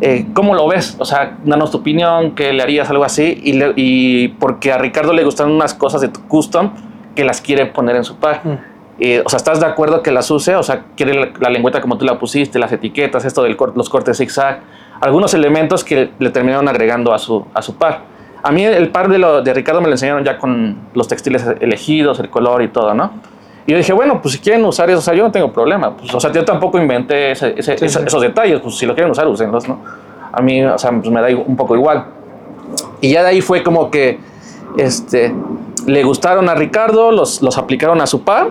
eh, 0.00 0.26
¿Cómo 0.34 0.54
lo 0.54 0.66
ves? 0.68 0.96
O 0.98 1.04
sea, 1.04 1.36
danos 1.44 1.70
tu 1.70 1.78
opinión, 1.78 2.34
¿qué 2.34 2.52
le 2.52 2.62
harías 2.62 2.88
algo 2.90 3.04
así? 3.04 3.40
Y, 3.42 3.52
le- 3.54 3.72
y 3.76 4.28
porque 4.28 4.72
a 4.72 4.78
Ricardo 4.78 5.12
le 5.12 5.24
gustan 5.24 5.50
unas 5.50 5.74
cosas 5.74 6.00
de 6.00 6.08
tu 6.08 6.20
custom 6.28 6.70
que 7.14 7.24
las 7.24 7.40
quiere 7.40 7.66
poner 7.66 7.96
en 7.96 8.04
su 8.04 8.16
par. 8.16 8.40
Mm. 8.44 8.58
Eh, 9.02 9.22
o 9.24 9.28
sea, 9.28 9.38
¿estás 9.38 9.60
de 9.60 9.66
acuerdo 9.66 10.02
que 10.02 10.10
las 10.12 10.30
use? 10.30 10.54
O 10.56 10.62
sea, 10.62 10.84
quiere 10.96 11.14
la, 11.14 11.28
la 11.38 11.48
lengüeta 11.50 11.80
como 11.80 11.96
tú 11.98 12.04
la 12.04 12.18
pusiste, 12.18 12.58
las 12.58 12.70
etiquetas, 12.72 13.24
esto 13.24 13.42
de 13.42 13.56
los 13.74 13.88
cortes 13.88 14.18
zigzag, 14.18 14.60
algunos 15.00 15.32
elementos 15.34 15.84
que 15.84 16.10
le 16.18 16.30
terminaron 16.30 16.68
agregando 16.68 17.12
a 17.14 17.18
su, 17.18 17.46
a 17.54 17.62
su 17.62 17.76
par. 17.76 18.00
A 18.42 18.52
mí 18.52 18.64
el 18.64 18.88
par 18.90 19.08
de, 19.08 19.18
lo, 19.18 19.42
de 19.42 19.52
Ricardo 19.54 19.80
me 19.80 19.86
lo 19.88 19.94
enseñaron 19.94 20.24
ya 20.24 20.38
con 20.38 20.76
los 20.94 21.08
textiles 21.08 21.44
elegidos, 21.60 22.20
el 22.20 22.30
color 22.30 22.62
y 22.62 22.68
todo, 22.68 22.94
¿no? 22.94 23.10
Y 23.66 23.72
yo 23.72 23.78
dije, 23.78 23.92
bueno, 23.92 24.20
pues 24.22 24.34
si 24.34 24.40
quieren 24.40 24.64
usar 24.64 24.88
eso, 24.90 24.98
o 24.98 25.02
sea, 25.02 25.14
yo 25.14 25.22
no 25.22 25.30
tengo 25.30 25.52
problema. 25.52 25.96
Pues, 25.96 26.12
o 26.14 26.18
sea, 26.20 26.32
yo 26.32 26.44
tampoco 26.44 26.78
inventé 26.78 27.32
ese- 27.32 27.54
ese- 27.56 27.78
Sí, 27.78 27.84
esa- 27.84 28.00
sí. 28.00 28.06
esos 28.06 28.22
detalles, 28.22 28.60
pues 28.60 28.76
si 28.76 28.86
lo 28.86 28.94
quieren 28.94 29.10
usar, 29.12 29.26
úsenlos, 29.28 29.68
¿no? 29.68 29.78
A 30.32 30.40
mí, 30.40 30.62
o 30.64 30.78
sea, 30.78 30.90
pues 30.92 31.10
me 31.10 31.20
da 31.20 31.28
un 31.36 31.56
poco 31.56 31.74
igual. 31.76 32.04
Y 33.00 33.10
ya 33.12 33.22
de 33.22 33.28
ahí 33.28 33.40
fue 33.40 33.62
como 33.62 33.90
que 33.90 34.18
este, 34.78 35.34
le 35.86 36.02
gustaron 36.04 36.48
a 36.48 36.54
Ricardo, 36.54 37.10
los, 37.10 37.42
los 37.42 37.58
aplicaron 37.58 38.00
a 38.00 38.06
su 38.06 38.22
par. 38.22 38.48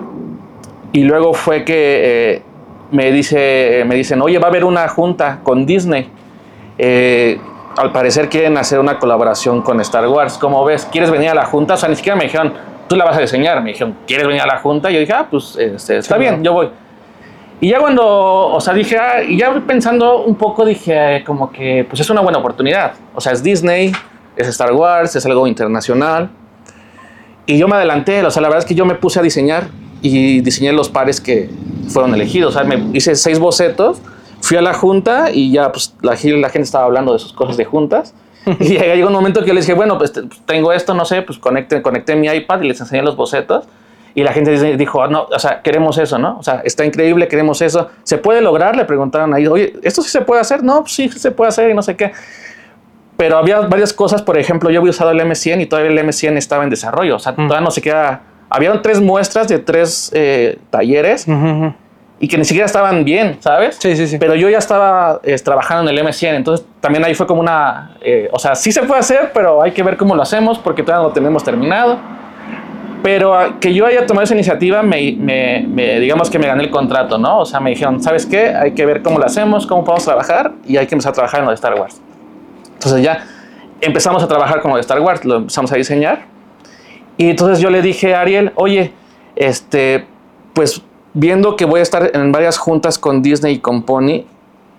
Y 0.92 1.04
luego 1.04 1.34
fue 1.34 1.64
que 1.64 2.34
eh, 2.36 2.42
me, 2.92 3.12
dice, 3.12 3.84
me 3.88 3.96
dicen, 3.96 4.22
oye, 4.22 4.40
va 4.40 4.48
a 4.48 4.50
haber 4.50 4.64
una 4.66 4.88
junta 4.90 5.40
con 5.44 5.66
Disney. 5.66 6.10
Eh, 6.78 7.40
al 7.78 7.92
parecer 7.92 8.28
quieren 8.30 8.58
hacer 8.58 8.80
una 8.80 9.00
colaboración 9.00 9.62
con 9.62 9.80
Star 9.82 10.08
Wars. 10.08 10.38
¿Cómo 10.38 10.64
ves? 10.66 10.88
¿Quieres 10.92 11.12
venir 11.12 11.30
a 11.30 11.36
la 11.36 11.46
junta? 11.46 11.76
O 11.76 11.78
sea, 11.78 11.88
ni 11.90 11.96
siquiera 11.96 12.16
me 12.18 12.24
dijeron, 12.26 12.54
tú 12.90 12.98
la 12.98 13.06
vas 13.06 13.16
a 13.16 13.22
diseñar. 13.22 13.62
Me 13.62 13.70
dijeron, 13.70 13.96
¿quieres 14.06 14.28
venir 14.28 14.42
a 14.42 14.48
la 14.48 14.58
junta? 14.58 14.92
Y 14.92 14.96
yo 14.96 15.00
dije, 15.00 15.14
ah, 15.14 15.28
pues 15.30 15.56
este, 15.58 15.98
está 15.98 16.16
Sí, 16.16 16.20
bien, 16.20 16.44
yo 16.44 16.52
voy. 16.52 16.70
Y 17.62 17.70
ya 17.70 17.80
cuando, 17.80 18.06
o 18.06 18.60
sea, 18.60 18.74
dije, 18.74 18.98
ah, 18.98 19.22
y 19.24 19.38
ya 19.38 19.54
pensando 19.66 20.24
un 20.24 20.36
poco, 20.36 20.66
dije, 20.66 21.24
como 21.26 21.52
que, 21.52 21.86
pues 21.90 22.02
es 22.02 22.10
una 22.10 22.22
buena 22.22 22.40
oportunidad. 22.40 22.94
O 23.14 23.22
sea, 23.22 23.32
es 23.32 23.44
Disney, 23.44 23.92
es 24.36 24.48
Star 24.48 24.74
Wars, 24.74 25.16
es 25.16 25.26
algo 25.26 25.46
internacional. 25.48 26.30
Y 27.46 27.58
yo 27.58 27.68
me 27.68 27.76
adelanté, 27.76 28.24
o 28.26 28.32
sea, 28.32 28.42
la 28.42 28.48
verdad 28.48 28.64
es 28.64 28.66
que 28.66 28.76
yo 28.76 28.86
me 28.86 28.96
puse 28.96 29.20
a 29.20 29.24
diseñar 29.24 29.68
y 30.02 30.42
diseñé 30.42 30.72
los 30.72 30.90
pares 30.90 31.20
que 31.20 31.50
fueron 31.90 32.14
elegidos. 32.14 32.56
O 32.56 32.60
sea, 32.60 32.68
me 32.68 32.96
hice 32.98 33.16
seis 33.16 33.40
bocetos, 33.40 34.02
fui 34.42 34.56
a 34.58 34.62
la 34.62 34.74
junta 34.74 35.30
y 35.32 35.52
ya, 35.52 35.72
pues 35.72 35.96
la, 36.02 36.12
la 36.12 36.50
gente 36.50 36.62
estaba 36.62 36.86
hablando 36.86 37.14
de 37.14 37.20
sus 37.20 37.34
cosas 37.34 37.58
de 37.58 37.66
juntas. 37.66 38.14
y 38.60 38.78
llegó 38.78 39.08
un 39.08 39.14
momento 39.14 39.42
que 39.42 39.48
yo 39.48 39.54
les 39.54 39.66
dije, 39.66 39.76
bueno, 39.76 39.98
pues 39.98 40.14
tengo 40.46 40.72
esto, 40.72 40.94
no 40.94 41.06
sé, 41.06 41.22
pues 41.22 41.38
conecté, 41.38 41.82
conecté 41.82 42.16
mi 42.16 42.28
iPad 42.28 42.62
y 42.62 42.70
les 42.70 42.80
enseñé 42.80 43.04
los 43.04 43.16
bocetos. 43.16 43.66
Y 44.16 44.24
la 44.24 44.34
gente 44.34 44.76
dijo, 44.76 45.08
no, 45.08 45.24
o 45.24 45.40
sea, 45.40 45.62
queremos 45.62 45.98
eso, 45.98 46.18
¿no? 46.18 46.40
O 46.40 46.44
sea, 46.44 46.62
está 46.66 46.84
increíble, 46.84 47.28
queremos 47.28 47.62
eso. 47.62 47.90
¿Se 48.04 48.18
puede 48.18 48.42
lograr? 48.42 48.76
Le 48.76 48.86
preguntaron 48.86 49.34
ahí, 49.34 49.46
oye, 49.46 49.74
¿esto 49.84 50.02
sí 50.02 50.10
se 50.10 50.22
puede 50.22 50.42
hacer? 50.42 50.64
No, 50.64 50.82
pues 50.82 50.94
sí 50.94 51.10
se 51.10 51.32
puede 51.32 51.50
hacer 51.50 51.70
y 51.70 51.74
no 51.74 51.84
sé 51.84 51.96
qué. 51.96 52.12
Pero 53.18 53.38
había 53.38 53.60
varias 53.62 53.94
cosas, 53.94 54.22
por 54.22 54.38
ejemplo, 54.38 54.72
yo 54.72 54.80
había 54.80 54.90
usado 54.90 55.12
el 55.12 55.20
M100 55.20 55.62
y 55.62 55.66
todavía 55.68 55.92
el 55.92 55.98
M100 56.08 56.38
estaba 56.38 56.64
en 56.64 56.70
desarrollo. 56.70 57.18
O 57.18 57.20
sea, 57.20 57.36
todavía 57.36 57.62
no 57.62 57.72
se 57.72 57.82
queda. 57.82 58.22
Habían 58.50 58.82
tres 58.82 59.00
muestras 59.00 59.48
de 59.48 59.60
tres 59.60 60.10
eh, 60.14 60.58
talleres 60.70 61.28
y 62.20 62.28
que 62.28 62.38
ni 62.38 62.44
siquiera 62.46 62.66
estaban 62.66 63.04
bien, 63.06 63.38
¿sabes? 63.40 63.78
Sí, 63.80 63.96
sí, 63.96 64.06
sí. 64.08 64.18
Pero 64.18 64.36
yo 64.36 64.50
ya 64.50 64.58
estaba 64.58 65.22
eh, 65.24 65.36
trabajando 65.38 65.90
en 65.90 65.98
el 65.98 66.06
M100, 66.06 66.36
entonces 66.36 66.66
también 66.82 67.06
ahí 67.06 67.14
fue 67.14 67.26
como 67.26 67.40
una. 67.42 67.92
eh, 68.02 68.28
o 68.32 68.40
sea, 68.40 68.56
sí 68.56 68.72
se 68.72 68.84
puede 68.84 69.00
hacer, 69.00 69.32
pero 69.34 69.62
hay 69.62 69.72
que 69.72 69.84
ver 69.84 69.96
cómo 69.98 70.16
lo 70.16 70.22
hacemos 70.22 70.60
porque 70.60 70.84
todavía 70.84 71.04
no 71.04 71.10
lo 71.10 71.14
tenemos 71.14 71.44
terminado. 71.44 71.98
Pero 73.02 73.34
ah, 73.34 73.56
que 73.62 73.74
yo 73.74 73.86
haya 73.86 74.06
tomado 74.06 74.26
esa 74.26 74.34
iniciativa, 74.34 74.84
me, 74.84 75.14
me- 75.18 75.66
me- 75.66 76.00
digamos 76.02 76.30
que 76.30 76.38
me 76.38 76.48
gané 76.48 76.64
el 76.64 76.70
contrato, 76.70 77.18
¿no? 77.18 77.40
O 77.40 77.46
sea, 77.46 77.62
me 77.62 77.70
dijeron, 77.70 78.04
¿sabes 78.04 78.26
qué? 78.26 78.50
Hay 78.54 78.74
que 78.74 78.86
ver 78.86 79.02
cómo 79.02 79.18
lo 79.18 79.26
hacemos, 79.26 79.66
cómo 79.66 79.86
podemos 79.86 80.04
trabajar 80.04 80.52
y 80.66 80.76
hay 80.76 80.86
que 80.86 80.96
empezar 80.96 81.12
a 81.12 81.14
trabajar 81.14 81.40
en 81.40 81.46
lo 81.46 81.52
de 81.52 81.56
Star 81.56 81.80
Wars. 81.80 82.02
Entonces 82.74 83.02
ya 83.02 83.24
empezamos 83.80 84.22
a 84.22 84.28
trabajar 84.28 84.60
con 84.60 84.72
lo 84.72 84.76
de 84.76 84.82
Star 84.82 85.00
Wars, 85.00 85.24
lo 85.24 85.38
empezamos 85.38 85.72
a 85.72 85.76
diseñar. 85.78 86.24
Y 87.16 87.30
entonces 87.30 87.60
yo 87.60 87.70
le 87.70 87.82
dije 87.82 88.14
a 88.16 88.20
Ariel, 88.22 88.52
oye, 88.56 88.92
este, 89.38 90.06
pues 90.54 90.82
viendo 91.20 91.58
que 91.58 91.66
voy 91.66 91.82
a 91.82 91.84
estar 91.84 92.12
en 92.14 92.32
varias 92.32 92.58
juntas 92.58 92.98
con 92.98 93.22
Disney 93.22 93.56
y 93.56 93.60
con 93.60 93.84
Pony 93.84 94.26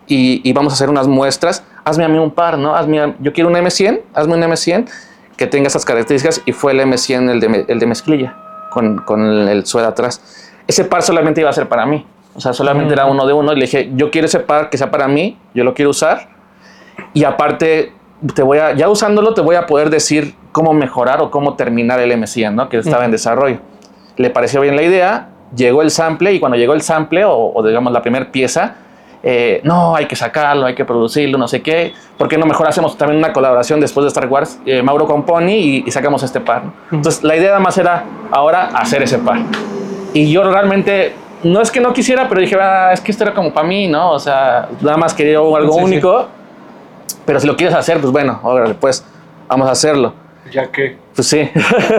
y, 0.06 0.40
y 0.42 0.52
vamos 0.54 0.72
a 0.72 0.74
hacer 0.74 0.88
unas 0.88 1.06
muestras, 1.06 1.64
hazme 1.84 2.04
a 2.04 2.08
mí 2.08 2.18
un 2.18 2.30
par, 2.30 2.56
¿no? 2.56 2.74
Hazme 2.74 3.14
yo 3.20 3.32
quiero 3.32 3.50
un 3.50 3.56
M100, 3.56 4.00
hazme 4.14 4.34
un 4.34 4.42
M100 4.42 4.88
que 5.36 5.46
tenga 5.46 5.68
esas 5.68 5.84
características 5.84 6.42
y 6.46 6.52
fue 6.52 6.72
el 6.72 6.80
M100 6.80 7.30
el 7.30 7.40
de, 7.40 7.64
el 7.68 7.78
de 7.78 7.86
mezclilla 7.86 8.36
con, 8.70 8.98
con 8.98 9.20
el, 9.24 9.48
el 9.48 9.66
suede 9.66 9.86
atrás. 9.86 10.50
Ese 10.66 10.84
par 10.84 11.02
solamente 11.02 11.42
iba 11.42 11.50
a 11.50 11.52
ser 11.52 11.68
para 11.68 11.84
mí, 11.84 12.06
o 12.34 12.40
sea, 12.40 12.54
solamente 12.54 12.94
era 12.94 13.04
uno 13.04 13.26
de 13.26 13.34
uno 13.34 13.52
y 13.52 13.56
le 13.56 13.62
dije, 13.62 13.90
yo 13.94 14.10
quiero 14.10 14.26
ese 14.26 14.40
par 14.40 14.70
que 14.70 14.78
sea 14.78 14.90
para 14.90 15.08
mí, 15.08 15.38
yo 15.54 15.62
lo 15.62 15.74
quiero 15.74 15.90
usar 15.90 16.28
y 17.12 17.24
aparte 17.24 17.92
te 18.34 18.42
voy 18.42 18.58
a, 18.58 18.72
ya 18.72 18.88
usándolo 18.88 19.34
te 19.34 19.42
voy 19.42 19.56
a 19.56 19.66
poder 19.66 19.90
decir 19.90 20.34
cómo 20.52 20.72
mejorar 20.72 21.20
o 21.20 21.30
cómo 21.30 21.54
terminar 21.54 22.00
el 22.00 22.12
M100, 22.12 22.54
¿no? 22.54 22.68
Que 22.70 22.78
estaba 22.78 23.04
en 23.04 23.10
desarrollo. 23.10 23.58
Le 24.16 24.30
pareció 24.30 24.60
bien 24.60 24.76
la 24.76 24.82
idea, 24.82 25.30
llegó 25.54 25.82
el 25.82 25.90
sample 25.90 26.32
y 26.32 26.40
cuando 26.40 26.56
llegó 26.56 26.72
el 26.74 26.82
sample 26.82 27.24
o, 27.24 27.52
o 27.54 27.62
digamos 27.66 27.92
la 27.92 28.02
primera 28.02 28.30
pieza, 28.30 28.74
eh, 29.22 29.60
no, 29.64 29.94
hay 29.94 30.06
que 30.06 30.16
sacarlo, 30.16 30.64
hay 30.66 30.74
que 30.74 30.84
producirlo, 30.84 31.36
no 31.36 31.46
sé 31.46 31.60
qué. 31.60 31.92
¿Por 32.16 32.28
qué 32.28 32.38
no 32.38 32.46
mejor 32.46 32.66
hacemos 32.68 32.96
también 32.96 33.18
una 33.18 33.32
colaboración 33.32 33.78
después 33.80 34.04
de 34.04 34.08
Star 34.08 34.26
Wars, 34.28 34.58
eh, 34.64 34.82
Mauro 34.82 35.06
con 35.06 35.24
Pony 35.24 35.48
y, 35.50 35.84
y 35.86 35.90
sacamos 35.90 36.22
este 36.22 36.40
par? 36.40 36.64
¿no? 36.64 36.72
Entonces 36.92 37.22
la 37.22 37.36
idea 37.36 37.58
más 37.58 37.76
era 37.76 38.04
ahora 38.30 38.70
hacer 38.74 39.02
ese 39.02 39.18
par. 39.18 39.40
Y 40.14 40.32
yo 40.32 40.42
realmente, 40.50 41.12
no 41.44 41.60
es 41.60 41.70
que 41.70 41.80
no 41.80 41.92
quisiera, 41.92 42.28
pero 42.28 42.40
dije, 42.40 42.56
ah, 42.60 42.92
es 42.92 43.00
que 43.00 43.12
esto 43.12 43.24
era 43.24 43.34
como 43.34 43.52
para 43.52 43.66
mí, 43.66 43.88
¿no? 43.88 44.10
O 44.12 44.18
sea, 44.18 44.68
nada 44.80 44.96
más 44.96 45.12
quería 45.14 45.38
algo 45.38 45.72
Sí, 45.74 45.78
sí. 45.78 45.84
único. 45.84 46.26
Pero 47.26 47.38
si 47.38 47.46
lo 47.46 47.56
quieres 47.56 47.76
hacer, 47.76 48.00
pues 48.00 48.10
bueno, 48.12 48.40
órale, 48.42 48.74
pues 48.74 49.04
vamos 49.46 49.68
a 49.68 49.72
hacerlo. 49.72 50.14
Ya 50.52 50.70
que. 50.70 50.96
Pues 51.14 51.28
sí. 51.28 51.50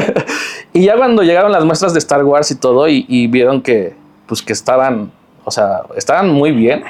y 0.74 0.86
ya 0.86 0.96
cuando 0.98 1.24
llegaron 1.24 1.52
las 1.52 1.64
muestras 1.64 1.94
de 1.94 2.00
Star 2.00 2.24
Wars 2.24 2.52
y 2.52 2.56
todo 2.56 2.88
y, 2.88 3.06
y 3.08 3.28
vieron 3.28 3.62
que, 3.62 3.96
pues 4.28 4.42
que 4.42 4.54
estaban, 4.54 5.12
o 5.44 5.52
sea, 5.52 5.82
estaban 5.96 6.30
muy 6.30 6.52
bien, 6.52 6.84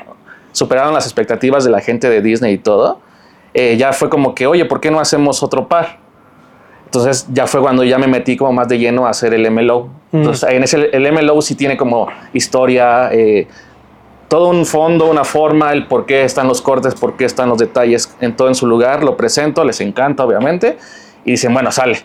superaron 0.52 0.94
las 0.94 1.06
expectativas 1.06 1.64
de 1.64 1.72
la 1.72 1.82
gente 1.82 2.10
de 2.10 2.22
Disney 2.22 2.54
y 2.54 2.58
todo, 2.58 3.00
eh, 3.54 3.76
ya 3.78 3.94
fue 3.94 4.10
como 4.10 4.34
que, 4.34 4.48
oye, 4.48 4.66
¿por 4.66 4.80
qué 4.80 4.92
no 4.92 5.00
hacemos 5.00 5.44
otro 5.44 5.68
par? 5.68 6.00
Entonces 6.86 7.28
ya 7.32 7.48
fue 7.48 7.62
cuando 7.62 7.84
ya 7.84 7.98
me 7.98 8.08
metí 8.08 8.36
como 8.36 8.52
más 8.52 8.68
de 8.68 8.78
lleno 8.78 9.08
a 9.08 9.12
hacer 9.12 9.34
el 9.34 9.50
MLO. 9.50 9.90
Entonces 10.12 10.50
en 10.50 10.64
ese, 10.64 10.90
el 10.92 11.10
MLO 11.12 11.42
sí 11.42 11.56
tiene 11.56 11.78
como 11.78 12.10
historia, 12.34 13.10
eh, 13.14 13.48
todo 14.28 14.50
un 14.50 14.66
fondo, 14.66 15.10
una 15.10 15.24
forma, 15.24 15.72
el 15.72 15.88
por 15.88 16.06
qué 16.06 16.24
están 16.24 16.48
los 16.48 16.62
cortes, 16.62 16.96
por 16.96 17.16
qué 17.16 17.26
están 17.26 17.50
los 17.50 17.58
detalles, 17.58 18.14
en 18.20 18.36
todo 18.36 18.50
en 18.50 18.56
su 18.56 18.68
lugar, 18.68 19.04
lo 19.04 19.16
presento, 19.16 19.64
les 19.64 19.80
encanta 19.82 20.26
obviamente, 20.26 20.78
y 21.26 21.32
dicen, 21.32 21.54
bueno, 21.54 21.72
sale. 21.72 21.98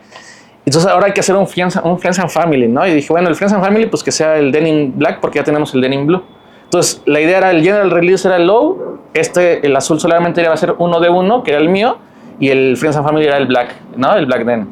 Entonces 0.64 0.90
ahora 0.90 1.06
hay 1.06 1.12
que 1.12 1.20
hacer 1.20 1.36
un 1.36 1.46
Friends, 1.46 1.78
un 1.82 1.98
Friends 1.98 2.18
and 2.18 2.28
Family, 2.28 2.68
¿no? 2.68 2.86
Y 2.86 2.94
dije, 2.94 3.08
bueno, 3.12 3.28
el 3.28 3.36
Friends 3.36 3.54
and 3.54 3.64
Family, 3.64 3.86
pues 3.86 4.02
que 4.02 4.10
sea 4.10 4.36
el 4.36 4.50
Denim 4.50 4.92
Black, 4.96 5.20
porque 5.20 5.38
ya 5.38 5.44
tenemos 5.44 5.72
el 5.74 5.80
Denim 5.80 6.06
Blue. 6.06 6.22
Entonces 6.64 7.02
la 7.06 7.20
idea 7.20 7.38
era, 7.38 7.50
el 7.52 7.62
General 7.62 7.90
Release 7.90 8.26
era 8.26 8.36
el 8.36 8.46
Low, 8.46 8.98
este, 9.14 9.64
el 9.64 9.76
azul 9.76 10.00
solamente 10.00 10.42
iba 10.42 10.52
a 10.52 10.56
ser 10.56 10.74
uno 10.78 10.98
de 10.98 11.08
uno, 11.08 11.44
que 11.44 11.52
era 11.52 11.60
el 11.60 11.68
mío, 11.68 11.98
y 12.40 12.48
el 12.48 12.76
Friends 12.76 12.96
and 12.96 13.06
Family 13.06 13.26
era 13.26 13.36
el 13.36 13.46
Black, 13.46 13.76
¿no? 13.96 14.14
El 14.14 14.26
Black 14.26 14.44
Denim. 14.44 14.66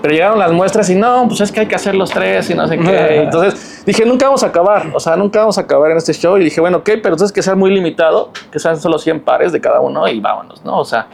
Pero 0.00 0.12
llegaron 0.12 0.38
las 0.38 0.52
muestras 0.52 0.88
y 0.90 0.94
no, 0.94 1.24
pues 1.26 1.40
es 1.40 1.50
que 1.50 1.60
hay 1.60 1.66
que 1.66 1.74
hacer 1.74 1.94
los 1.94 2.10
tres 2.10 2.48
y 2.50 2.54
no 2.54 2.68
sé 2.68 2.78
qué. 2.78 3.22
Entonces 3.22 3.82
dije, 3.84 4.04
nunca 4.04 4.26
vamos 4.26 4.42
a 4.44 4.48
acabar, 4.48 4.86
o 4.94 5.00
sea, 5.00 5.16
nunca 5.16 5.40
vamos 5.40 5.58
a 5.58 5.62
acabar 5.62 5.90
en 5.90 5.96
este 5.96 6.12
show. 6.12 6.36
Y 6.36 6.44
dije, 6.44 6.60
bueno, 6.60 6.78
ok, 6.78 6.90
pero 7.02 7.14
entonces 7.14 7.32
que 7.32 7.42
sea 7.42 7.54
muy 7.54 7.70
limitado, 7.72 8.30
que 8.52 8.58
sean 8.58 8.78
solo 8.78 8.98
100 8.98 9.20
pares 9.20 9.50
de 9.50 9.60
cada 9.60 9.80
uno 9.80 10.06
y 10.06 10.20
vámonos, 10.20 10.64
¿no? 10.64 10.78
O 10.78 10.84
sea, 10.84 11.06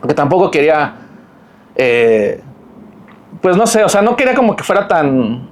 porque 0.00 0.14
tampoco 0.14 0.50
quería, 0.50 0.94
eh, 1.82 2.40
pues 3.40 3.56
no 3.56 3.66
sé, 3.66 3.82
o 3.84 3.88
sea, 3.88 4.02
no 4.02 4.16
quería 4.16 4.34
como 4.34 4.54
que 4.54 4.62
fuera 4.62 4.86
tan, 4.86 5.48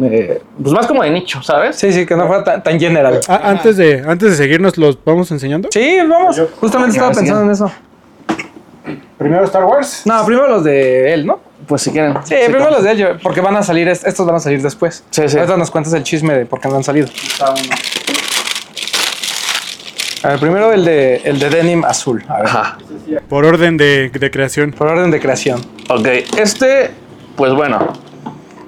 eh, 0.00 0.40
pues 0.62 0.72
más 0.72 0.86
como 0.86 1.02
de 1.02 1.10
nicho, 1.10 1.42
¿sabes? 1.42 1.76
Sí, 1.76 1.92
sí, 1.92 2.06
que 2.06 2.14
no 2.14 2.26
fuera 2.28 2.44
tan, 2.44 2.62
tan 2.62 2.78
general. 2.78 3.20
Ah, 3.28 3.40
antes, 3.44 3.76
de, 3.76 4.04
antes 4.06 4.30
de 4.30 4.36
seguirnos, 4.36 4.76
¿los 4.78 4.96
vamos 5.04 5.30
enseñando? 5.32 5.68
Sí, 5.72 5.98
vamos. 6.08 6.36
Yo- 6.36 6.48
Justamente 6.60 6.96
estaba 6.96 7.12
pensando 7.12 7.42
en 7.42 7.50
eso. 7.50 7.70
Primero 9.16 9.44
Star 9.44 9.64
Wars. 9.64 10.02
No, 10.04 10.24
primero 10.24 10.46
los 10.48 10.62
de 10.62 11.12
él, 11.12 11.26
¿no? 11.26 11.40
Pues 11.66 11.82
si 11.82 11.90
quieren. 11.90 12.14
Sí, 12.24 12.36
primero 12.46 12.70
los 12.70 12.84
de 12.84 12.92
él, 12.92 13.18
porque 13.22 13.40
van 13.40 13.56
a 13.56 13.62
salir, 13.64 13.88
est- 13.88 14.06
estos 14.06 14.24
van 14.24 14.36
a 14.36 14.40
salir 14.40 14.62
después. 14.62 15.02
Sí, 15.10 15.28
sí. 15.28 15.36
Ahorita 15.38 15.56
nos 15.56 15.70
cuentas 15.72 15.92
el 15.94 16.04
chisme 16.04 16.34
de 16.38 16.46
por 16.46 16.60
qué 16.60 16.68
no 16.68 16.76
han 16.76 16.84
salido. 16.84 17.08
Está 17.08 17.50
uno. 17.50 17.60
A 20.22 20.28
ver, 20.30 20.40
primero 20.40 20.72
el 20.72 20.84
de, 20.84 21.16
el 21.24 21.38
de 21.38 21.48
denim 21.50 21.84
azul. 21.84 22.24
A 22.28 22.38
ver, 22.38 22.46
Ajá. 22.46 22.78
Por 23.28 23.44
orden 23.44 23.76
de, 23.76 24.10
de 24.10 24.30
creación. 24.30 24.72
por 24.72 24.88
orden 24.88 25.10
de 25.10 25.20
creación. 25.20 25.60
Ok, 25.88 26.06
este, 26.38 26.90
pues 27.36 27.52
bueno, 27.54 27.92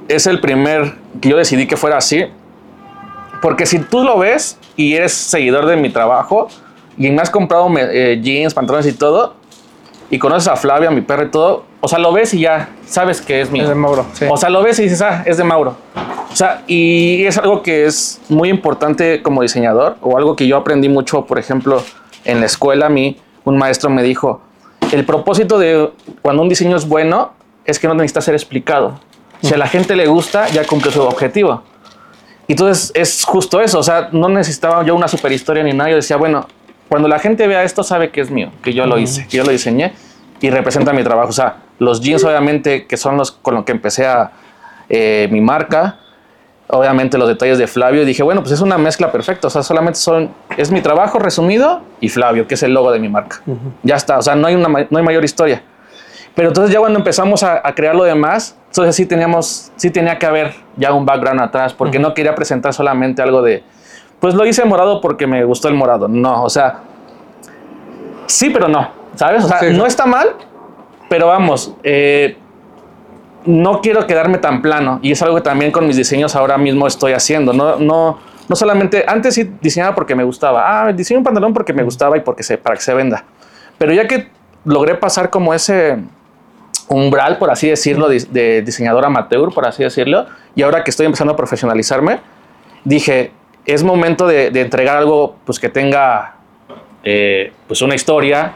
es 0.09 0.27
el 0.27 0.41
primer 0.41 0.95
que 1.21 1.29
yo 1.31 1.37
decidí 1.37 1.67
que 1.67 1.77
fuera 1.77 1.97
así. 1.99 2.25
Porque 3.43 3.67
si 3.67 3.79
tú 3.81 4.05
lo 4.05 4.19
ves 4.19 4.59
y 4.77 4.95
eres 4.95 5.13
seguidor 5.13 5.67
de 5.67 5.77
mi 5.77 5.91
trabajo 5.91 6.49
y 6.99 7.11
me 7.11 7.21
has 7.23 7.31
comprado 7.31 7.69
me- 7.69 7.83
eh, 7.91 8.21
jeans, 8.21 8.53
pantalones 8.55 8.87
y 8.87 8.93
todo, 8.93 9.35
y 10.11 10.19
conoces 10.19 10.49
a 10.49 10.57
Flavia, 10.57 10.91
mi 10.91 11.01
perro 11.01 11.25
y 11.25 11.29
todo, 11.31 11.65
o 11.81 11.89
sea, 11.89 11.99
lo 11.99 12.13
ves 12.13 12.35
y 12.35 12.41
ya 12.41 12.71
sabes 12.85 13.21
que 13.21 13.41
es 13.41 13.51
mío. 13.51 13.63
Es 13.63 13.69
de 13.69 13.75
Mauro, 13.75 14.05
sí. 14.13 14.27
O 14.29 14.37
sea, 14.37 14.51
lo 14.51 14.63
ves 14.63 14.79
y 14.81 14.83
dices, 14.83 15.01
ah, 15.03 15.23
es 15.25 15.37
de 15.37 15.45
Mauro. 15.45 15.77
O 16.33 16.37
sea, 16.37 16.63
y 16.67 17.25
es 17.25 17.39
algo 17.39 17.63
que 17.63 17.87
es 17.87 18.21
muy 18.29 18.49
importante 18.49 19.23
como 19.23 19.43
diseñador, 19.43 19.97
o 20.03 20.17
algo 20.19 20.37
que 20.37 20.47
yo 20.47 20.57
aprendí 20.57 20.89
mucho, 20.89 21.25
por 21.27 21.39
ejemplo, 21.39 21.83
en 22.25 22.41
la 22.41 22.47
escuela, 22.47 22.87
a 22.87 22.89
mí, 22.89 23.17
un 23.45 23.57
maestro 23.57 23.89
me 23.89 24.03
dijo, 24.03 24.41
el 24.93 25.05
propósito 25.05 25.59
de 25.59 25.91
cuando 26.23 26.43
un 26.43 26.49
diseño 26.49 26.77
es 26.77 26.87
bueno 26.87 27.33
es 27.65 27.79
que 27.79 27.87
no 27.87 27.95
necesita 27.95 28.21
ser 28.21 28.35
explicado. 28.35 28.99
Si 29.43 29.55
a 29.55 29.57
la 29.57 29.69
gente 29.69 29.97
le 29.97 30.07
gusta, 30.07 30.49
ya 30.49 30.67
cumple 30.67 30.91
su 30.91 31.01
objetivo. 31.03 31.63
Y 32.47 32.53
Entonces 32.53 32.91
es 32.95 33.25
justo 33.25 33.61
eso, 33.61 33.79
o 33.79 33.83
sea, 33.83 34.09
no 34.11 34.29
necesitaba 34.29 34.85
yo 34.85 34.97
una 34.97 35.07
super 35.07 35.31
historia 35.31 35.63
ni 35.63 35.73
nada, 35.73 35.91
yo 35.91 35.97
decía, 35.97 36.17
bueno, 36.17 36.47
cuando 36.91 37.07
la 37.07 37.21
gente 37.21 37.47
vea 37.47 37.63
esto 37.63 37.85
sabe 37.85 38.11
que 38.11 38.21
es 38.21 38.33
mío, 38.33 38.51
que 38.65 38.75
yo 38.75 38.85
lo 38.85 38.99
hice, 38.99 39.25
que 39.29 39.37
yo 39.37 39.45
lo 39.45 39.53
diseñé 39.53 39.93
y 40.41 40.51
representa 40.51 40.93
mi 40.93 41.05
trabajo. 41.05 41.29
O 41.29 41.33
sea, 41.33 41.59
los 41.79 42.01
jeans 42.01 42.25
obviamente 42.25 42.89
que 42.89 42.97
son 42.97 43.17
los 43.17 43.31
con 43.31 43.55
los 43.55 43.65
que 43.65 43.71
empecé 43.71 44.09
a 44.09 44.33
eh, 44.89 45.29
mi 45.31 45.41
marca, 45.41 46.01
obviamente 46.67 47.17
los 47.17 47.29
detalles 47.29 47.59
de 47.59 47.69
Flavio, 47.69 48.03
y 48.03 48.05
dije, 48.05 48.25
bueno, 48.25 48.41
pues 48.41 48.53
es 48.53 48.61
una 48.61 48.77
mezcla 48.77 49.13
perfecta, 49.13 49.47
o 49.47 49.51
sea, 49.51 49.63
solamente 49.63 50.01
son, 50.01 50.31
es 50.57 50.73
mi 50.73 50.81
trabajo 50.81 51.21
resumido 51.21 51.81
y 52.01 52.09
Flavio, 52.09 52.49
que 52.49 52.55
es 52.55 52.63
el 52.65 52.75
logo 52.75 52.91
de 52.91 52.99
mi 52.99 53.09
marca. 53.09 53.41
Ya 53.85 53.95
está, 53.95 54.19
o 54.19 54.23
sea, 54.23 54.35
no 54.35 54.49
hay, 54.49 54.57
una, 54.57 54.67
no 54.69 54.99
hay 54.99 55.05
mayor 55.05 55.25
historia. 55.25 55.63
Pero 56.35 56.49
entonces 56.49 56.75
ya 56.75 56.81
cuando 56.81 56.99
empezamos 56.99 57.45
a, 57.45 57.61
a 57.65 57.73
crear 57.73 57.95
lo 57.95 58.03
demás, 58.03 58.59
entonces 58.67 58.97
sí 58.97 59.07
teníamos, 59.07 59.71
sí 59.77 59.91
tenía 59.91 60.19
que 60.19 60.27
haber 60.27 60.55
ya 60.77 60.93
un 60.93 61.07
background 61.07 61.41
atrás, 61.41 61.73
porque 61.73 62.01
no 62.01 62.15
quería 62.15 62.35
presentar 62.35 62.75
solamente 62.75 63.23
algo 63.23 63.43
de, 63.43 63.63
pues 64.21 64.35
lo 64.35 64.47
hice 64.47 64.65
morado 64.65 65.01
porque 65.01 65.27
me 65.27 65.43
gustó 65.45 65.69
el 65.69 65.75
morado. 65.75 66.07
No, 66.07 66.45
o 66.45 66.51
sea, 66.51 66.81
sí, 68.27 68.51
pero 68.51 68.69
no, 68.69 68.89
¿sabes? 69.17 69.45
O 69.45 69.49
sea, 69.49 69.59
Sí, 69.61 69.67
no 69.73 69.87
está 69.87 70.07
mal, 70.07 70.29
pero 71.09 71.27
vamos, 71.27 71.75
eh, 71.83 72.37
no 73.47 73.81
quiero 73.81 74.07
quedarme 74.07 74.39
tan 74.39 74.61
plano 74.61 75.01
y 75.03 75.13
es 75.13 75.23
algo 75.23 75.37
que 75.37 75.43
también 75.43 75.73
con 75.73 75.87
mis 75.87 75.97
diseños 75.97 76.37
ahora 76.37 76.59
mismo 76.59 76.87
estoy 76.87 77.13
haciendo. 77.13 77.53
No, 77.55 77.77
no, 77.77 78.19
no 78.49 78.57
solamente, 78.57 79.05
antes 79.09 79.35
sí 79.35 79.51
diseñaba 79.61 79.95
porque 79.95 80.15
me 80.15 80.25
gustaba. 80.25 80.87
Ah, 80.89 80.93
diseño 80.93 81.19
un 81.19 81.25
pantalón 81.25 81.55
porque 81.55 81.73
me 81.73 81.83
gustaba 81.83 82.17
y 82.17 82.21
porque 82.21 82.43
se, 82.43 82.59
para 82.59 82.77
que 82.77 82.83
se 82.83 82.93
venda. 82.93 83.25
Pero 83.79 83.93
ya 83.95 84.07
que 84.07 84.29
logré 84.65 84.95
pasar 84.95 85.31
como 85.31 85.55
ese 85.55 85.99
umbral, 86.89 87.39
por 87.39 87.51
así 87.51 87.69
decirlo, 87.69 88.09
de, 88.09 88.21
de 88.31 88.63
diseñador 88.63 89.07
amateur, 89.07 89.51
por 89.55 89.67
así 89.67 89.83
decirlo, 89.83 90.27
y 90.55 90.63
ahora 90.63 90.85
que 90.85 90.91
estoy 90.91 91.07
empezando 91.07 91.33
a 91.33 91.37
profesionalizarme, 91.37 92.21
dije, 92.85 93.33
es 93.67 93.85
momento 93.85 94.27
de, 94.27 94.51
de 94.51 94.61
entregar 94.61 94.97
algo 94.97 95.37
pues, 95.45 95.59
que 95.59 95.69
tenga 95.69 96.37
eh, 97.03 97.53
pues 97.67 97.83
una 97.83 97.95
historia, 97.95 98.53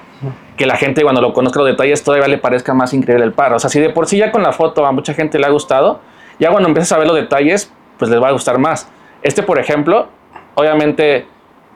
que 0.57 0.67
la 0.67 0.77
gente 0.77 1.03
cuando 1.03 1.21
lo 1.21 1.33
conozca 1.33 1.59
los 1.59 1.69
detalles 1.69 2.03
todavía 2.03 2.29
le 2.29 2.38
parezca 2.38 2.75
más 2.75 2.95
increíble 2.95 3.25
el 3.25 3.33
par. 3.33 3.53
O 3.53 3.59
sea, 3.59 3.71
si 3.71 3.81
de 3.81 3.90
por 3.90 4.07
sí 4.07 4.19
ya 4.19 4.31
con 4.31 4.43
la 4.43 4.53
foto 4.53 4.87
a 4.87 4.93
mucha 4.93 5.14
gente 5.14 5.38
le 5.38 5.47
ha 5.47 5.51
gustado, 5.51 6.01
ya 6.38 6.51
cuando 6.51 6.69
empiezas 6.69 6.93
a 6.93 6.99
ver 6.99 7.07
los 7.07 7.17
detalles, 7.17 7.73
pues 7.99 8.11
les 8.11 8.23
va 8.23 8.29
a 8.29 8.33
gustar 8.33 8.59
más. 8.59 8.88
Este, 9.23 9.43
por 9.43 9.59
ejemplo, 9.59 10.09
obviamente 10.55 11.27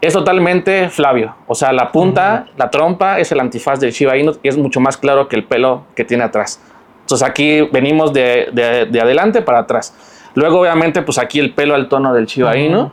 es 0.01 0.13
totalmente 0.13 0.89
Flavio. 0.91 1.35
O 1.47 1.55
sea, 1.55 1.73
la 1.73 1.91
punta, 1.91 2.47
la 2.57 2.71
trompa 2.71 3.19
es 3.19 3.33
el 3.33 3.41
antifaz 3.41 3.81
del 3.81 3.91
Shiba 3.91 4.17
Inu 4.17 4.33
y 4.43 4.49
es 4.49 4.57
mucho 4.57 4.81
más 4.81 4.97
claro 4.97 5.29
que 5.29 5.37
el 5.37 5.45
pelo 5.45 5.85
que 5.97 6.05
tiene 6.05 6.25
atrás. 6.25 6.61
Entonces 7.01 7.27
aquí 7.27 7.63
venimos 7.73 8.13
de, 8.13 8.49
de, 8.53 8.87
de 8.87 9.01
adelante 9.01 9.43
para 9.43 9.61
atrás. 9.61 9.95
Luego, 10.35 10.61
obviamente, 10.61 11.03
pues 11.03 11.19
aquí 11.19 11.41
el 11.41 11.53
pelo 11.53 11.75
al 11.75 11.89
tono 11.89 12.13
del 12.15 12.27
Shiba 12.27 12.57
Inu. 12.57 12.93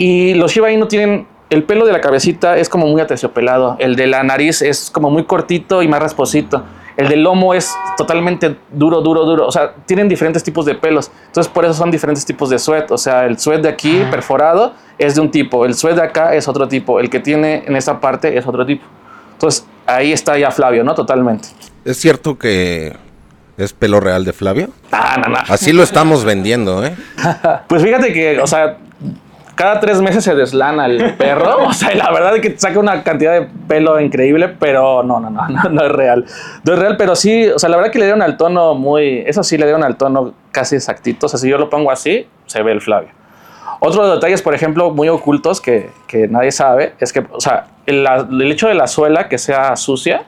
Y 0.00 0.32
los 0.32 0.52
Shiba 0.52 0.72
Inu 0.72 0.86
tienen 0.86 1.26
el 1.50 1.64
pelo 1.64 1.84
de 1.84 1.92
la 1.92 2.00
cabecita 2.00 2.56
es 2.56 2.70
como 2.70 2.86
muy 2.86 3.02
aterciopelado. 3.02 3.76
El 3.78 3.96
de 3.96 4.06
la 4.06 4.22
nariz 4.22 4.62
es 4.62 4.88
como 4.88 5.10
muy 5.10 5.24
cortito 5.24 5.82
y 5.82 5.88
más 5.88 6.00
rasposito. 6.00 6.64
El 6.96 7.08
del 7.08 7.22
lomo 7.22 7.52
es 7.52 7.74
totalmente 7.98 8.56
duro, 8.72 9.02
duro, 9.02 9.26
duro. 9.26 9.46
O 9.46 9.52
sea, 9.52 9.74
tienen 9.84 10.08
diferentes 10.08 10.42
tipos 10.42 10.64
de 10.64 10.74
pelos. 10.74 11.10
Entonces, 11.26 11.52
por 11.52 11.66
eso 11.66 11.74
son 11.74 11.90
diferentes 11.90 12.24
tipos 12.24 12.48
de 12.48 12.58
suet. 12.58 12.90
O 12.90 12.96
sea, 12.96 13.26
el 13.26 13.38
suet 13.38 13.60
de 13.60 13.68
aquí, 13.68 14.02
perforado, 14.10 14.72
es 14.96 15.16
de 15.16 15.20
un 15.20 15.30
tipo. 15.30 15.66
El 15.66 15.74
suet 15.74 15.96
de 15.96 16.02
acá 16.02 16.34
es 16.34 16.48
otro 16.48 16.66
tipo. 16.66 16.98
El 16.98 17.10
que 17.10 17.20
tiene 17.20 17.64
en 17.66 17.76
esta 17.76 18.00
parte 18.00 18.38
es 18.38 18.46
otro 18.46 18.64
tipo. 18.64 18.86
Entonces, 19.34 19.66
ahí 19.84 20.12
está 20.12 20.38
ya 20.38 20.50
Flavio, 20.50 20.82
¿no? 20.82 20.94
Totalmente. 20.94 21.48
¿Es 21.84 21.98
cierto 21.98 22.38
que 22.38 22.96
es 23.58 23.74
pelo 23.74 24.00
real 24.00 24.24
de 24.24 24.32
Flavio? 24.32 24.70
Ah, 24.92 25.20
no, 25.22 25.30
no. 25.30 25.38
Así 25.46 25.74
lo 25.74 25.82
estamos 25.82 26.24
vendiendo, 26.24 26.86
¿eh? 26.86 26.96
Pues 27.68 27.82
fíjate 27.82 28.14
que, 28.14 28.40
o 28.40 28.46
sea, 28.46 28.78
cada 29.60 29.78
tres 29.78 30.00
meses 30.00 30.24
se 30.24 30.34
deslana 30.34 30.86
el 30.86 31.14
perro. 31.18 31.66
O 31.66 31.72
sea, 31.74 31.94
la 31.94 32.10
verdad 32.10 32.36
es 32.36 32.40
que 32.40 32.58
saca 32.58 32.78
una 32.78 33.02
cantidad 33.02 33.38
de 33.38 33.46
pelo 33.68 34.00
increíble, 34.00 34.48
pero 34.48 35.02
no, 35.02 35.20
no, 35.20 35.28
no, 35.28 35.46
no, 35.48 35.68
no 35.68 35.84
es 35.84 35.92
real. 35.92 36.24
No 36.64 36.72
es 36.72 36.78
real, 36.78 36.96
pero 36.96 37.14
sí, 37.14 37.46
o 37.48 37.58
sea, 37.58 37.68
la 37.68 37.76
verdad 37.76 37.92
que 37.92 37.98
le 37.98 38.06
dieron 38.06 38.22
al 38.22 38.38
tono 38.38 38.74
muy, 38.74 39.18
eso 39.26 39.42
sí, 39.42 39.58
le 39.58 39.66
dieron 39.66 39.84
al 39.84 39.96
tono 39.98 40.32
casi 40.50 40.76
exactito. 40.76 41.26
O 41.26 41.28
sea, 41.28 41.38
si 41.38 41.50
yo 41.50 41.58
lo 41.58 41.68
pongo 41.68 41.90
así, 41.90 42.26
se 42.46 42.62
ve 42.62 42.72
el 42.72 42.80
Flavio. 42.80 43.10
Otros 43.80 44.14
detalles, 44.14 44.40
por 44.40 44.54
ejemplo, 44.54 44.90
muy 44.92 45.10
ocultos 45.10 45.60
que, 45.60 45.90
que 46.06 46.26
nadie 46.26 46.52
sabe, 46.52 46.94
es 46.98 47.12
que, 47.12 47.26
o 47.30 47.40
sea, 47.40 47.66
el, 47.84 48.06
el, 48.06 48.50
hecho 48.52 48.68
de 48.68 48.74
la 48.74 48.86
suela 48.86 49.28
que 49.28 49.36
sea 49.36 49.76
sucia 49.76 50.22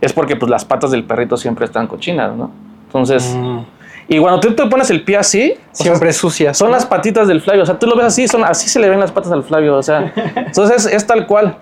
es 0.00 0.14
porque 0.14 0.36
pues 0.36 0.48
las 0.50 0.64
patas 0.64 0.90
del 0.90 1.04
perrito 1.04 1.36
siempre 1.36 1.66
están 1.66 1.86
cochinas, 1.86 2.34
¿no? 2.34 2.50
Entonces... 2.86 3.36
Mm 3.36 3.73
y 4.08 4.18
cuando 4.18 4.40
tú 4.40 4.54
te 4.54 4.66
pones 4.66 4.90
el 4.90 5.02
pie 5.02 5.16
así, 5.16 5.54
siempre 5.72 6.12
sea, 6.12 6.20
sucias. 6.20 6.58
Son 6.58 6.70
las 6.70 6.84
patitas 6.84 7.26
del 7.26 7.40
Flavio. 7.40 7.62
O 7.62 7.66
sea, 7.66 7.78
tú 7.78 7.86
lo 7.86 7.96
ves 7.96 8.06
así, 8.06 8.28
son, 8.28 8.44
así 8.44 8.68
se 8.68 8.78
le 8.78 8.88
ven 8.88 9.00
las 9.00 9.10
patas 9.10 9.32
al 9.32 9.42
Flavio. 9.42 9.76
O 9.76 9.82
sea, 9.82 10.12
entonces 10.36 10.86
es, 10.86 10.92
es, 10.92 11.06
tal 11.06 11.26
cual. 11.26 11.56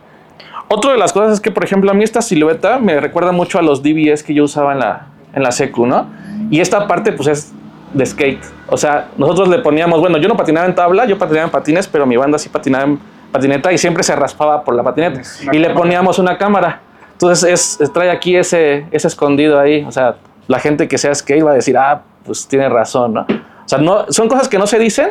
Otra 0.69 0.93
de 0.93 0.99
las 0.99 1.13
cosas 1.13 1.35
es 1.35 1.41
que, 1.41 1.51
por 1.51 1.65
ejemplo, 1.65 1.91
a 1.91 1.95
mí 1.95 2.03
esta 2.03 2.23
silueta 2.23 2.79
me 2.79 2.99
recuerda 2.99 3.31
mucho 3.31 3.59
a 3.59 3.63
los 3.63 3.83
DBS 3.83 4.23
que 4.23 4.35
yo 4.35 4.45
usaba 4.45 4.73
en 4.73 4.81
la, 4.81 5.07
en 5.35 5.43
la 5.43 5.53
secu, 5.53 5.87
¿no? 5.87 6.07
Y 6.51 6.61
esta 6.61 6.89
parte, 6.89 7.13
pues 7.13 7.29
es 7.29 7.53
de 7.93 8.07
skate. 8.07 8.43
O 8.69 8.77
sea, 8.77 9.09
nosotros 9.17 9.49
le 9.49 9.59
poníamos, 9.59 10.01
bueno, 10.01 10.19
yo 10.19 10.29
no 10.29 10.37
patinaba 10.37 10.67
en 10.67 10.75
tabla, 10.75 11.05
yo 11.05 11.19
patinaba 11.19 11.45
en 11.45 11.51
patines, 11.51 11.87
pero 11.87 12.07
mi 12.07 12.17
banda 12.17 12.39
sí 12.39 12.49
patinaba 12.49 12.85
en 12.85 12.99
patineta 13.31 13.73
y 13.73 13.79
siempre 13.79 14.03
se 14.03 14.17
raspaba 14.17 14.65
por 14.65 14.75
la 14.75 14.83
patineta. 14.83 15.21
y 15.53 15.59
le 15.59 15.71
poníamos 15.71 16.19
una 16.19 16.39
cámara. 16.39 16.81
Entonces 17.13 17.79
es, 17.79 17.93
trae 17.93 18.11
aquí 18.11 18.37
ese, 18.37 18.87
ese 18.91 19.09
escondido 19.09 19.61
ahí. 19.61 19.85
O 19.85 19.93
sea, 19.93 20.17
la 20.53 20.59
gente 20.59 20.87
que 20.87 20.99
sea 20.99 21.15
skate 21.15 21.45
va 21.45 21.53
a 21.53 21.55
decir, 21.55 21.77
ah, 21.79 22.03
pues 22.27 22.47
tiene 22.47 22.69
razón, 22.69 23.15
¿no? 23.15 23.23
O 23.23 23.69
sea, 23.69 23.79
no, 23.79 24.05
son 24.11 24.29
cosas 24.29 24.49
que 24.49 24.59
no 24.59 24.67
se 24.67 24.79
dicen, 24.79 25.09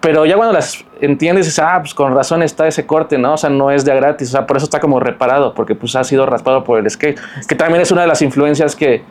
pero 0.00 0.26
ya 0.26 0.36
cuando 0.36 0.52
las 0.52 0.84
entiendes, 1.00 1.46
dices, 1.46 1.58
ah, 1.58 1.78
pues 1.80 1.94
con 1.94 2.14
razón 2.14 2.42
está 2.42 2.68
ese 2.68 2.84
corte, 2.84 3.16
¿no? 3.16 3.32
O 3.32 3.36
sea, 3.38 3.48
no 3.48 3.70
es 3.70 3.86
de 3.86 3.94
gratis, 3.94 4.28
o 4.28 4.32
sea, 4.32 4.46
por 4.46 4.58
eso 4.58 4.64
está 4.64 4.78
como 4.78 5.00
reparado, 5.00 5.54
porque 5.54 5.74
pues 5.74 5.96
ha 5.96 6.04
sido 6.04 6.26
raspado 6.26 6.64
por 6.64 6.78
el 6.78 6.90
skate, 6.90 7.18
que 7.48 7.54
también 7.54 7.80
es 7.80 7.90
una 7.90 8.02
de 8.02 8.08
las 8.08 8.20
influencias 8.20 8.76
que, 8.76 9.02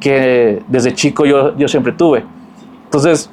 que 0.00 0.62
desde 0.66 0.94
chico 0.94 1.26
yo, 1.26 1.54
yo 1.58 1.68
siempre 1.68 1.92
tuve. 1.92 2.24
Entonces, 2.84 3.28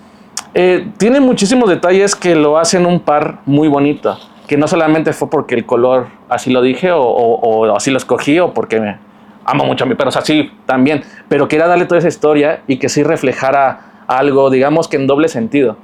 eh, 0.54 0.92
tiene 0.98 1.22
muchísimos 1.22 1.70
detalles 1.70 2.14
que 2.14 2.36
lo 2.36 2.58
hacen 2.58 2.86
un 2.86 3.00
par 3.00 3.40
muy 3.46 3.70
bonito, 3.70 4.18
que 4.48 4.58
no 4.58 4.68
solamente 4.68 5.14
fue 5.14 5.30
porque 5.30 5.56
el 5.56 5.66
color 5.66 6.08
así 6.28 6.52
lo 6.52 6.62
dije 6.62 6.92
o, 6.92 7.02
o, 7.02 7.68
o 7.70 7.76
así 7.78 7.90
lo 7.90 7.98
escogí 7.98 8.38
o 8.40 8.54
porque 8.54 8.82
me, 8.82 8.98
amo 9.46 9.66
mucho 9.66 9.84
a 9.84 9.88
mi 9.88 9.96
perro, 9.96 10.10
o 10.10 10.12
sea, 10.12 10.22
sí, 10.22 10.52
también, 10.66 11.04
pero 11.30 11.48
quería 11.48 11.68
darle 11.68 11.86
toda 11.86 12.00
esa 12.00 12.08
historia 12.08 12.62
y 12.68 12.78
que 12.78 12.90
sí 12.90 13.04
reflejara 13.04 14.06
algo, 14.08 14.50
digamos 14.50 14.88
que 14.88 14.98
en 14.98 15.08
doble 15.08 15.28
sentido. 15.28 15.78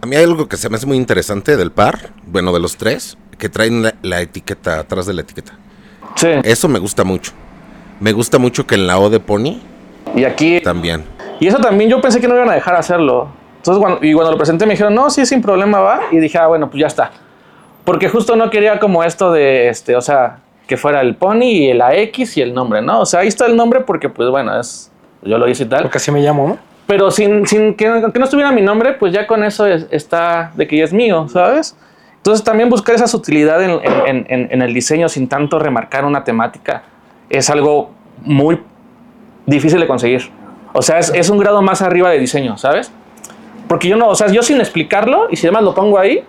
A 0.00 0.06
mí 0.06 0.16
hay 0.16 0.24
algo 0.24 0.48
que 0.48 0.56
se 0.56 0.68
me 0.68 0.76
hace 0.76 0.86
muy 0.86 0.96
interesante 0.96 1.56
del 1.56 1.72
par, 1.72 2.10
bueno, 2.26 2.52
de 2.52 2.60
los 2.60 2.76
tres, 2.76 3.18
que 3.36 3.48
traen 3.48 3.82
la, 3.82 3.94
la 4.02 4.20
etiqueta 4.20 4.78
atrás 4.78 5.06
de 5.06 5.14
la 5.14 5.22
etiqueta. 5.22 5.52
Sí. 6.14 6.28
Eso 6.44 6.68
me 6.68 6.78
gusta 6.78 7.04
mucho. 7.04 7.32
Me 8.00 8.12
gusta 8.12 8.38
mucho 8.38 8.66
que 8.66 8.76
en 8.76 8.86
la 8.86 8.98
O 8.98 9.10
de 9.10 9.18
Pony. 9.18 9.60
Y 10.14 10.24
aquí. 10.24 10.60
También. 10.60 11.04
Y 11.40 11.46
eso 11.46 11.58
también 11.58 11.90
yo 11.90 12.00
pensé 12.00 12.20
que 12.20 12.28
no 12.28 12.34
iban 12.34 12.48
a 12.50 12.54
dejar 12.54 12.74
hacerlo. 12.76 13.28
Entonces, 13.56 13.80
cuando, 13.80 14.04
y 14.04 14.12
cuando 14.12 14.32
lo 14.32 14.38
presenté 14.38 14.66
me 14.66 14.72
dijeron, 14.72 14.94
no, 14.94 15.10
sí, 15.10 15.26
sin 15.26 15.42
problema 15.42 15.80
va. 15.80 16.00
Y 16.12 16.18
dije, 16.18 16.38
ah, 16.38 16.46
bueno, 16.46 16.70
pues 16.70 16.80
ya 16.80 16.86
está. 16.86 17.10
Porque 17.84 18.08
justo 18.08 18.36
no 18.36 18.50
quería 18.50 18.78
como 18.78 19.02
esto 19.02 19.32
de, 19.32 19.68
este, 19.68 19.96
o 19.96 20.00
sea, 20.00 20.38
que 20.68 20.76
fuera 20.76 21.00
el 21.00 21.16
pony 21.16 21.44
y 21.44 21.72
la 21.72 21.96
X 21.96 22.36
y 22.36 22.42
el 22.42 22.54
nombre, 22.54 22.82
¿no? 22.82 23.00
O 23.00 23.06
sea, 23.06 23.20
ahí 23.20 23.28
está 23.28 23.46
el 23.46 23.56
nombre 23.56 23.80
porque, 23.80 24.10
pues 24.10 24.28
bueno, 24.28 24.60
es, 24.60 24.92
yo 25.22 25.38
lo 25.38 25.48
hice 25.48 25.64
y 25.64 25.66
tal. 25.66 25.82
Porque 25.82 25.96
así 25.96 26.12
me 26.12 26.20
llamo, 26.20 26.46
¿no? 26.46 26.58
Pero 26.86 27.10
sin, 27.10 27.46
sin 27.46 27.74
que, 27.74 27.86
que, 28.12 28.18
no 28.18 28.24
estuviera 28.24 28.52
mi 28.52 28.60
nombre, 28.60 28.92
pues 28.92 29.12
ya 29.12 29.26
con 29.26 29.42
eso 29.42 29.66
es, 29.66 29.86
está 29.90 30.52
de 30.54 30.68
que 30.68 30.76
ya 30.76 30.84
es 30.84 30.92
mío, 30.92 31.26
¿sabes? 31.28 31.74
Entonces 32.18 32.44
también 32.44 32.68
buscar 32.68 32.94
esa 32.94 33.06
sutilidad 33.06 33.62
en, 33.62 33.70
en, 33.70 34.26
en, 34.28 34.48
en, 34.50 34.62
el 34.62 34.74
diseño 34.74 35.08
sin 35.08 35.26
tanto 35.28 35.58
remarcar 35.58 36.04
una 36.04 36.24
temática 36.24 36.82
es 37.30 37.48
algo 37.48 37.90
muy 38.22 38.60
difícil 39.46 39.80
de 39.80 39.86
conseguir. 39.86 40.30
O 40.74 40.82
sea, 40.82 40.98
es, 40.98 41.10
es 41.14 41.30
un 41.30 41.38
grado 41.38 41.62
más 41.62 41.80
arriba 41.80 42.10
de 42.10 42.18
diseño, 42.18 42.58
¿sabes? 42.58 42.92
Porque 43.68 43.88
yo 43.88 43.96
no, 43.96 44.08
o 44.08 44.14
sea, 44.14 44.28
yo 44.28 44.42
sin 44.42 44.60
explicarlo 44.60 45.28
y 45.30 45.36
si 45.36 45.46
además 45.46 45.62
lo 45.64 45.74
pongo 45.74 45.98
ahí, 45.98 46.24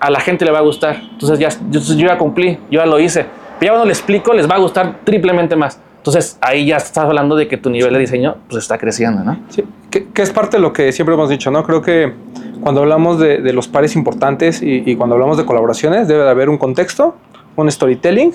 a 0.00 0.10
la 0.10 0.20
gente 0.20 0.44
le 0.44 0.50
va 0.50 0.58
a 0.58 0.62
gustar. 0.62 0.96
Entonces 1.12 1.38
ya, 1.38 1.48
yo, 1.70 1.80
yo 1.80 2.06
ya 2.06 2.16
cumplí, 2.16 2.58
yo 2.70 2.80
ya 2.80 2.86
lo 2.86 2.98
hice. 2.98 3.26
Ya 3.62 3.70
cuando 3.70 3.86
le 3.86 3.92
explico, 3.92 4.32
les 4.32 4.50
va 4.50 4.56
a 4.56 4.58
gustar 4.58 5.00
triplemente 5.04 5.56
más. 5.56 5.80
Entonces 5.98 6.36
ahí 6.40 6.66
ya 6.66 6.78
estás 6.78 7.04
hablando 7.04 7.36
de 7.36 7.46
que 7.46 7.56
tu 7.56 7.70
nivel 7.70 7.92
de 7.92 8.00
diseño 8.00 8.36
pues 8.48 8.64
está 8.64 8.76
creciendo, 8.76 9.22
¿no? 9.22 9.38
Sí, 9.50 9.62
que, 9.88 10.08
que 10.08 10.22
es 10.22 10.30
parte 10.30 10.56
de 10.56 10.60
lo 10.60 10.72
que 10.72 10.90
siempre 10.90 11.14
hemos 11.14 11.28
dicho, 11.30 11.52
¿no? 11.52 11.62
Creo 11.62 11.80
que 11.80 12.12
cuando 12.60 12.80
hablamos 12.80 13.20
de, 13.20 13.38
de 13.38 13.52
los 13.52 13.68
pares 13.68 13.94
importantes 13.94 14.62
y, 14.62 14.82
y, 14.84 14.96
cuando 14.96 15.14
hablamos 15.14 15.36
de 15.36 15.44
colaboraciones 15.44 16.08
debe 16.08 16.24
de 16.24 16.30
haber 16.30 16.48
un 16.48 16.58
contexto, 16.58 17.16
un 17.54 17.70
storytelling 17.70 18.32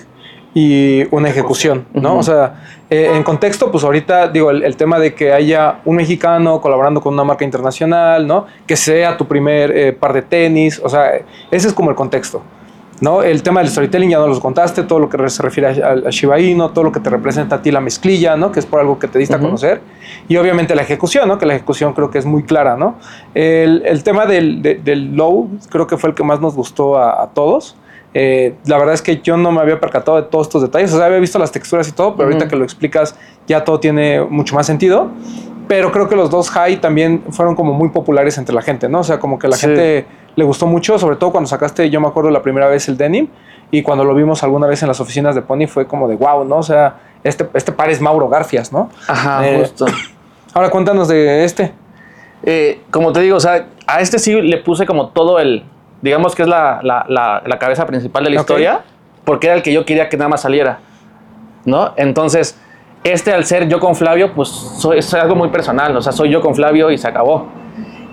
y 0.53 1.03
una 1.13 1.29
ejecución, 1.29 1.85
¿no? 1.93 2.13
Uh 2.13 2.15
-huh. 2.15 2.19
O 2.19 2.23
sea, 2.23 2.55
eh, 2.89 3.11
en 3.13 3.23
contexto, 3.23 3.69
pues 3.69 3.83
ahorita 3.83 4.29
digo, 4.29 4.49
el, 4.49 4.63
el, 4.63 4.77
tema 4.77 4.97
de 4.97 5.13
que 5.13 5.33
haya 5.33 5.79
un 5.83 5.97
mexicano 5.97 6.61
colaborando 6.61 7.01
con 7.01 7.13
una 7.13 7.25
marca 7.25 7.43
internacional, 7.43 8.25
¿no? 8.25 8.45
Que 8.65 8.77
sea 8.77 9.17
tu 9.17 9.27
primer 9.27 9.71
eh, 9.77 9.91
par 9.91 10.13
de 10.13 10.21
tenis, 10.21 10.79
o 10.81 10.87
sea, 10.87 11.11
ese 11.51 11.67
es 11.67 11.73
como 11.73 11.89
el 11.89 11.97
contexto. 11.97 12.41
¿No? 13.01 13.21
El 13.23 13.43
tema 13.43 13.62
del 13.62 13.69
storytelling 13.69 14.10
ya 14.10 14.19
no 14.19 14.27
los 14.27 14.39
contaste, 14.39 14.83
todo 14.83 14.99
lo 14.99 15.10
que 15.10 15.29
se 15.29 15.43
refiere 15.43 15.83
a, 15.83 15.91
a 16.07 16.10
Shiba 16.10 16.39
Inu, 16.39 16.69
todo 16.69 16.83
lo 16.86 16.91
que 16.91 16.99
te 16.99 17.10
representa 17.10 17.57
a 17.57 17.62
ti 17.62 17.71
la 17.71 17.81
mezclilla, 17.81 18.36
¿no? 18.36 18.51
Que 18.51 18.60
es 18.60 18.65
por 18.65 18.79
algo 18.79 18.97
que 18.97 19.07
te 19.07 19.19
diste 19.19 19.36
uh 19.36 19.38
-huh. 19.38 19.41
a 19.41 19.45
conocer. 19.45 19.81
Y 20.27 20.38
obviamente 20.38 20.75
la 20.75 20.81
ejecución, 20.81 21.27
¿no? 21.27 21.38
Que 21.38 21.45
la 21.45 21.55
ejecución 21.55 21.93
creo 21.93 22.10
que 22.10 22.17
es 22.17 22.25
muy 22.25 22.43
clara, 22.43 22.75
¿no? 22.75 22.95
El, 23.33 23.83
el 23.86 24.03
tema 24.03 24.25
del, 24.25 24.62
de, 24.62 24.75
del 24.75 25.15
low 25.15 25.49
creo 25.69 25.86
que 25.86 25.97
fue 25.97 26.10
el 26.10 26.15
que 26.15 26.23
más 26.23 26.39
nos 26.41 26.55
gustó 26.55 26.97
a, 26.97 27.23
a 27.23 27.27
todos. 27.27 27.75
Eh, 28.13 28.55
la 28.65 28.77
verdad 28.77 28.93
es 28.95 29.01
que 29.01 29.21
yo 29.21 29.38
no 29.38 29.51
me 29.51 29.62
había 29.62 29.79
percatado 29.79 30.17
de 30.17 30.23
todos 30.23 30.47
estos 30.47 30.62
detalles, 30.63 30.91
o 30.93 30.97
sea, 30.97 31.05
había 31.05 31.19
visto 31.19 31.38
las 31.38 31.51
texturas 31.51 31.88
y 31.88 31.91
todo, 31.91 32.15
pero 32.15 32.29
uh 32.29 32.31
-huh. 32.31 32.33
ahorita 32.33 32.49
que 32.49 32.55
lo 32.55 32.63
explicas 32.63 33.15
ya 33.47 33.63
todo 33.63 33.79
tiene 33.79 34.21
mucho 34.23 34.55
más 34.55 34.65
sentido. 34.65 35.12
Pero 35.67 35.91
creo 35.91 36.08
que 36.08 36.15
los 36.15 36.30
dos 36.30 36.49
high 36.51 36.77
también 36.77 37.23
fueron 37.32 37.56
como 37.56 37.73
muy 37.73 37.89
populares 37.89 38.38
entre 38.38 38.56
la 38.56 38.62
gente, 38.62 38.88
¿no? 38.88 38.99
O 38.99 39.03
sea, 39.03 39.19
como 39.19 39.38
que 39.38 39.47
la 39.47 39.56
sí. 39.56 39.67
gente 39.67 40.06
le 40.36 40.43
gustó 40.43 40.67
mucho, 40.67 40.97
sobre 40.97 41.15
todo 41.15 41.32
cuando 41.32 41.47
sacaste, 41.47 41.89
yo 41.89 41.99
me 41.99 42.08
acuerdo 42.08 42.30
la 42.30 42.41
primera 42.41 42.67
vez 42.67 42.88
el 42.88 42.97
denim 42.97 43.27
y 43.71 43.82
cuando 43.82 44.03
lo 44.03 44.13
vimos 44.13 44.43
alguna 44.43 44.67
vez 44.67 44.82
en 44.82 44.88
las 44.88 44.99
oficinas 44.99 45.36
de 45.36 45.41
Pony 45.41 45.67
fue 45.67 45.88
como 45.88 46.08
de 46.08 46.15
wow, 46.15 46.45
¿no? 46.45 46.58
O 46.58 46.63
sea, 46.63 46.95
este, 47.23 47.47
este 47.53 47.71
par 47.71 47.89
es 47.89 47.99
Mauro 47.99 48.30
Garfias, 48.30 48.71
¿no? 48.71 48.89
Ajá, 49.08 49.47
eh, 49.47 49.60
justo. 49.60 49.86
Ahora 50.53 50.69
cuéntanos 50.69 51.08
de 51.08 51.43
este. 51.43 51.73
Eh, 52.43 52.82
como 52.91 53.12
te 53.12 53.19
digo, 53.21 53.36
o 53.38 53.39
sea, 53.39 53.67
a 53.88 53.99
este 53.99 54.19
sí 54.19 54.41
le 54.41 54.58
puse 54.58 54.86
como 54.86 55.10
todo 55.10 55.39
el, 55.39 55.63
digamos 56.01 56.36
que 56.36 56.43
es 56.43 56.47
la, 56.47 56.80
la, 56.84 57.06
la, 57.10 57.41
la 57.45 57.60
cabeza 57.60 57.86
principal 57.86 58.23
de 58.23 58.30
la 58.30 58.41
okay. 58.41 58.56
historia, 58.56 58.82
porque 59.25 59.47
era 59.47 59.56
el 59.56 59.63
que 59.63 59.73
yo 59.73 59.86
quería 59.86 60.08
que 60.08 60.17
nada 60.17 60.30
más 60.30 60.41
saliera, 60.41 60.80
¿no? 61.65 61.93
Entonces, 61.97 62.58
Este 63.03 63.31
al 63.33 63.45
ser 63.45 63.67
yo 63.69 63.79
con 63.79 63.95
Flavio, 63.95 64.33
pues 64.33 64.49
soy, 64.49 64.99
es 64.99 65.13
algo 65.13 65.36
muy 65.36 65.49
personal, 65.49 65.95
o 65.95 66.01
sea, 66.01 66.12
soy 66.12 66.29
yo 66.29 66.41
con 66.41 66.55
Flavio 66.55 66.91
y 66.91 66.97
se 66.97 67.07
acabó. 67.07 67.47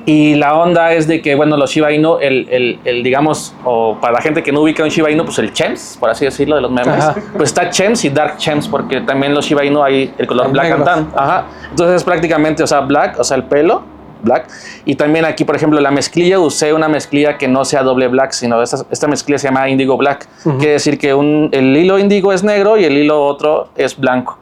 Y 0.06 0.34
la 0.34 0.54
onda 0.54 0.92
es 0.92 1.06
de 1.08 1.22
que, 1.22 1.34
bueno, 1.34 1.56
los 1.56 1.70
Shiba 1.70 1.90
Inu, 1.90 2.18
el, 2.20 2.46
el, 2.50 2.78
el, 2.84 3.02
digamos, 3.02 3.54
o 3.64 3.96
para 4.00 4.12
la 4.12 4.20
gente 4.20 4.42
que 4.42 4.52
no 4.52 4.60
ubica 4.60 4.82
un 4.82 4.90
Shiba 4.90 5.10
Inu, 5.10 5.24
pues 5.24 5.38
el 5.38 5.52
Chems, 5.52 5.96
por 5.98 6.10
así 6.10 6.26
decirlo, 6.26 6.56
de 6.56 6.62
los 6.62 6.70
memes, 6.70 6.88
Ajá. 6.88 7.14
pues 7.34 7.48
está 7.48 7.70
Chems 7.70 8.04
y 8.04 8.10
Dark 8.10 8.36
Chems, 8.36 8.68
porque 8.68 9.00
también 9.00 9.34
los 9.34 9.46
Shiba 9.46 9.64
Inu 9.64 9.82
hay 9.82 10.12
el 10.18 10.26
color 10.26 10.46
Hay 10.46 10.52
Black 10.52 10.72
and. 10.72 10.84
Tan. 10.84 11.12
Ajá. 11.16 11.44
Entonces 11.70 11.96
es 11.96 12.04
prácticamente, 12.04 12.62
o 12.62 12.66
sea, 12.66 12.80
Black, 12.80 13.18
o 13.18 13.24
sea, 13.24 13.38
el 13.38 13.44
pelo, 13.44 13.82
Black. 14.24 14.48
Y 14.84 14.96
también 14.96 15.24
aquí, 15.24 15.44
por 15.44 15.54
ejemplo, 15.54 15.78
la 15.80 15.90
mezclilla, 15.90 16.38
usé 16.40 16.72
una 16.72 16.88
mezclilla 16.88 17.38
que 17.38 17.46
no 17.46 17.64
sea 17.64 17.82
doble 17.82 18.08
Black, 18.08 18.32
sino 18.32 18.60
esta, 18.62 18.78
esta 18.90 19.06
mezclilla 19.06 19.38
se 19.38 19.48
llama 19.48 19.68
Indigo 19.68 19.96
Black. 19.96 20.26
Quiere 20.58 20.72
decir 20.72 20.98
que 20.98 21.14
un, 21.14 21.48
el 21.52 21.76
hilo 21.76 21.98
índigo 21.98 22.32
es 22.32 22.42
negro 22.42 22.76
y 22.76 22.84
el 22.84 22.96
hilo 22.96 23.24
otro 23.24 23.68
es 23.76 23.96
blanco. 23.98 24.38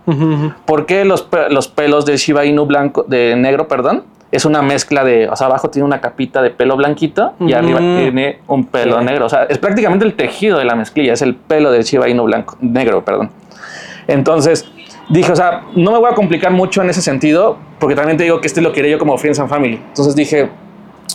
¿Por 0.64 0.86
qué 0.86 1.04
los, 1.04 1.28
los 1.50 1.68
pelos 1.68 2.06
de 2.06 2.16
Shiba 2.16 2.44
Inu 2.44 2.64
blanco, 2.66 3.04
de 3.06 3.34
negro, 3.36 3.68
perdón? 3.68 4.04
Es 4.30 4.46
una 4.46 4.62
mezcla 4.62 5.04
de, 5.04 5.28
o 5.28 5.36
sea, 5.36 5.48
abajo 5.48 5.68
tiene 5.68 5.84
una 5.84 6.00
capita 6.00 6.40
de 6.40 6.48
pelo 6.48 6.74
blanquito 6.74 7.34
y 7.40 7.52
arriba 7.52 7.80
tiene 7.80 8.38
un 8.48 8.64
pelo 8.64 8.98
Sí. 8.98 9.04
negro. 9.04 9.26
O 9.26 9.28
sea, 9.28 9.42
es 9.44 9.58
prácticamente 9.58 10.06
el 10.06 10.14
tejido 10.14 10.56
de 10.58 10.64
la 10.64 10.74
mezclilla, 10.74 11.12
es 11.12 11.20
el 11.20 11.34
pelo 11.34 11.70
del 11.70 11.82
Shiba 11.84 12.08
Inu 12.08 12.24
blanco, 12.24 12.56
negro, 12.62 13.04
perdón. 13.04 13.30
Entonces, 14.06 14.70
dije, 15.12 15.30
o 15.32 15.36
sea, 15.36 15.62
no 15.76 15.92
me 15.92 15.98
voy 15.98 16.10
a 16.10 16.14
complicar 16.14 16.50
mucho 16.52 16.82
en 16.82 16.90
ese 16.90 17.02
sentido, 17.02 17.56
porque 17.78 17.94
también 17.94 18.16
te 18.16 18.24
digo 18.24 18.40
que 18.40 18.46
este 18.46 18.60
lo 18.60 18.72
quería 18.72 18.92
yo 18.92 18.98
como 18.98 19.16
Friends 19.18 19.38
and 19.38 19.48
Family. 19.48 19.76
Entonces 19.88 20.14
dije, 20.16 20.50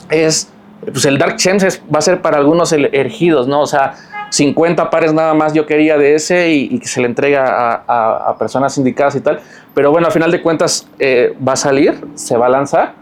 es, 0.09 0.51
pues 0.81 1.05
el 1.05 1.17
Dark 1.17 1.35
Gems 1.39 1.63
es- 1.63 1.81
va 1.93 1.99
a 1.99 2.01
ser 2.01 2.21
para 2.21 2.37
algunos 2.37 2.71
ergidos, 2.71 3.47
¿no? 3.47 3.61
O 3.61 3.65
sea, 3.67 3.95
50 4.29 4.89
pares 4.89 5.13
nada 5.13 5.33
más 5.33 5.53
yo 5.53 5.65
quería 5.65 5.97
de 5.97 6.15
ese 6.15 6.49
y, 6.49 6.69
y 6.75 6.79
que 6.79 6.87
se 6.87 6.99
le 7.01 7.07
entrega 7.07 7.45
a, 7.45 7.83
a- 7.87 8.29
a 8.29 8.37
personas 8.37 8.77
indicadas 8.77 9.15
y 9.15 9.21
tal. 9.21 9.39
Pero 9.73 9.91
bueno, 9.91 10.07
al 10.07 10.13
final 10.13 10.31
de 10.31 10.41
cuentas 10.41 10.87
eh, 10.99 11.35
va 11.45 11.53
a 11.53 11.55
salir, 11.55 11.99
se 12.15 12.35
va 12.37 12.47
a 12.47 12.49
lanzar, 12.49 12.93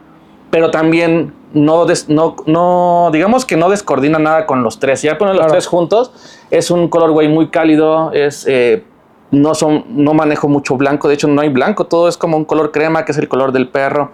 pero 0.52 0.72
también 0.72 1.34
no, 1.54 1.86
des- 1.86 2.10
no, 2.10 2.36
no, 2.46 3.10
digamos 3.12 3.46
que 3.46 3.58
no 3.58 3.70
descoordina 3.70 4.20
nada 4.20 4.46
con 4.46 4.62
los 4.64 4.80
tres. 4.80 5.02
Ya 5.02 5.18
poner 5.18 5.34
los 5.36 5.42
Claro. 5.42 5.54
tres 5.54 5.68
juntos, 5.68 6.12
es 6.52 6.70
un 6.72 6.88
colorway 6.90 7.28
muy 7.28 7.48
cálido, 7.50 8.12
es... 8.14 8.46
eh, 8.48 8.84
no, 9.32 9.56
son, 9.56 9.86
no 9.90 10.14
manejo 10.14 10.48
mucho 10.48 10.78
blanco, 10.78 11.08
de 11.08 11.16
hecho 11.16 11.28
no 11.28 11.42
hay 11.42 11.50
blanco, 11.50 11.86
todo 11.86 12.08
es 12.08 12.18
como 12.18 12.38
un 12.38 12.46
color 12.46 12.72
crema, 12.72 13.06
que 13.06 13.12
es 13.12 13.18
el 13.18 13.28
color 13.28 13.52
del 13.52 13.68
perro 13.68 14.12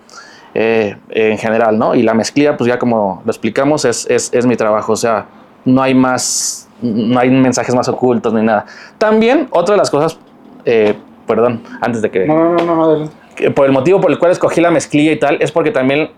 eh, 0.54 0.98
en 1.10 1.38
general, 1.38 1.78
¿no? 1.78 1.96
Y 1.96 2.04
la 2.04 2.14
mezclilla, 2.14 2.58
pues 2.58 2.68
ya 2.68 2.80
como 2.80 3.22
lo 3.26 3.32
explicamos, 3.32 3.86
es, 3.86 4.10
es, 4.10 4.34
es 4.34 4.46
mi 4.46 4.56
trabajo, 4.56 4.94
o 4.94 4.98
sea, 4.98 5.26
no 5.66 5.82
hay 5.82 5.94
más, 5.94 6.68
no 6.82 7.20
hay 7.20 7.30
mensajes 7.30 7.74
más 7.76 7.88
ocultos 7.88 8.34
ni 8.34 8.42
nada. 8.42 8.66
También, 8.98 9.48
otra 9.52 9.74
de 9.74 9.78
las 9.78 9.90
cosas, 9.92 10.18
eh, 10.66 10.96
perdón, 11.28 11.62
antes 11.82 12.02
de 12.02 12.10
que, 12.10 12.26
No, 12.26 12.36
no, 12.36 12.50
no, 12.54 12.66
no, 12.66 12.76
no, 12.76 12.84
adelante. 12.86 13.16
que 13.36 13.52
por 13.52 13.66
el 13.66 13.72
motivo 13.72 14.02
por 14.02 14.12
el 14.12 14.20
cual 14.20 14.32
escogí 14.32 14.60
la 14.62 14.72
mezclilla 14.72 15.12
y 15.12 15.20
tal, 15.20 15.38
es 15.42 15.52
porque 15.52 15.72
también, 15.72 16.10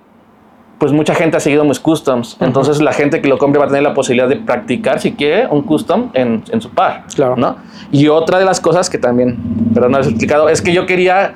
pues 0.84 0.91
mucha 0.91 1.15
gente 1.15 1.38
ha 1.38 1.39
seguido 1.39 1.63
mis 1.63 1.80
customs, 1.80 2.36
entonces 2.41 2.82
la 2.82 2.91
gente 2.91 3.22
que 3.22 3.30
lo 3.30 3.38
compre 3.38 3.58
va 3.58 3.63
a 3.63 3.67
tener 3.69 3.84
la 3.84 3.93
posibilidad 3.93 4.28
de 4.28 4.36
practicar, 4.36 5.00
si 5.00 5.13
quiere, 5.13 5.48
un 5.48 5.62
custom 5.62 6.10
en, 6.13 6.43
en 6.52 6.60
su 6.60 6.72
par, 6.72 7.06
Claro. 7.15 7.38
¿no? 7.38 7.56
Y 7.93 8.10
otra 8.10 8.38
de 8.38 8.43
las 8.43 8.60
cosas 8.60 8.89
que 8.89 8.98
también, 8.98 9.38
perdón, 9.74 9.93
no 9.93 10.00
he 10.00 10.02
explicado, 10.02 10.50
es 10.50 10.62
que 10.62 10.74
yo 10.74 10.86
quería 10.86 11.36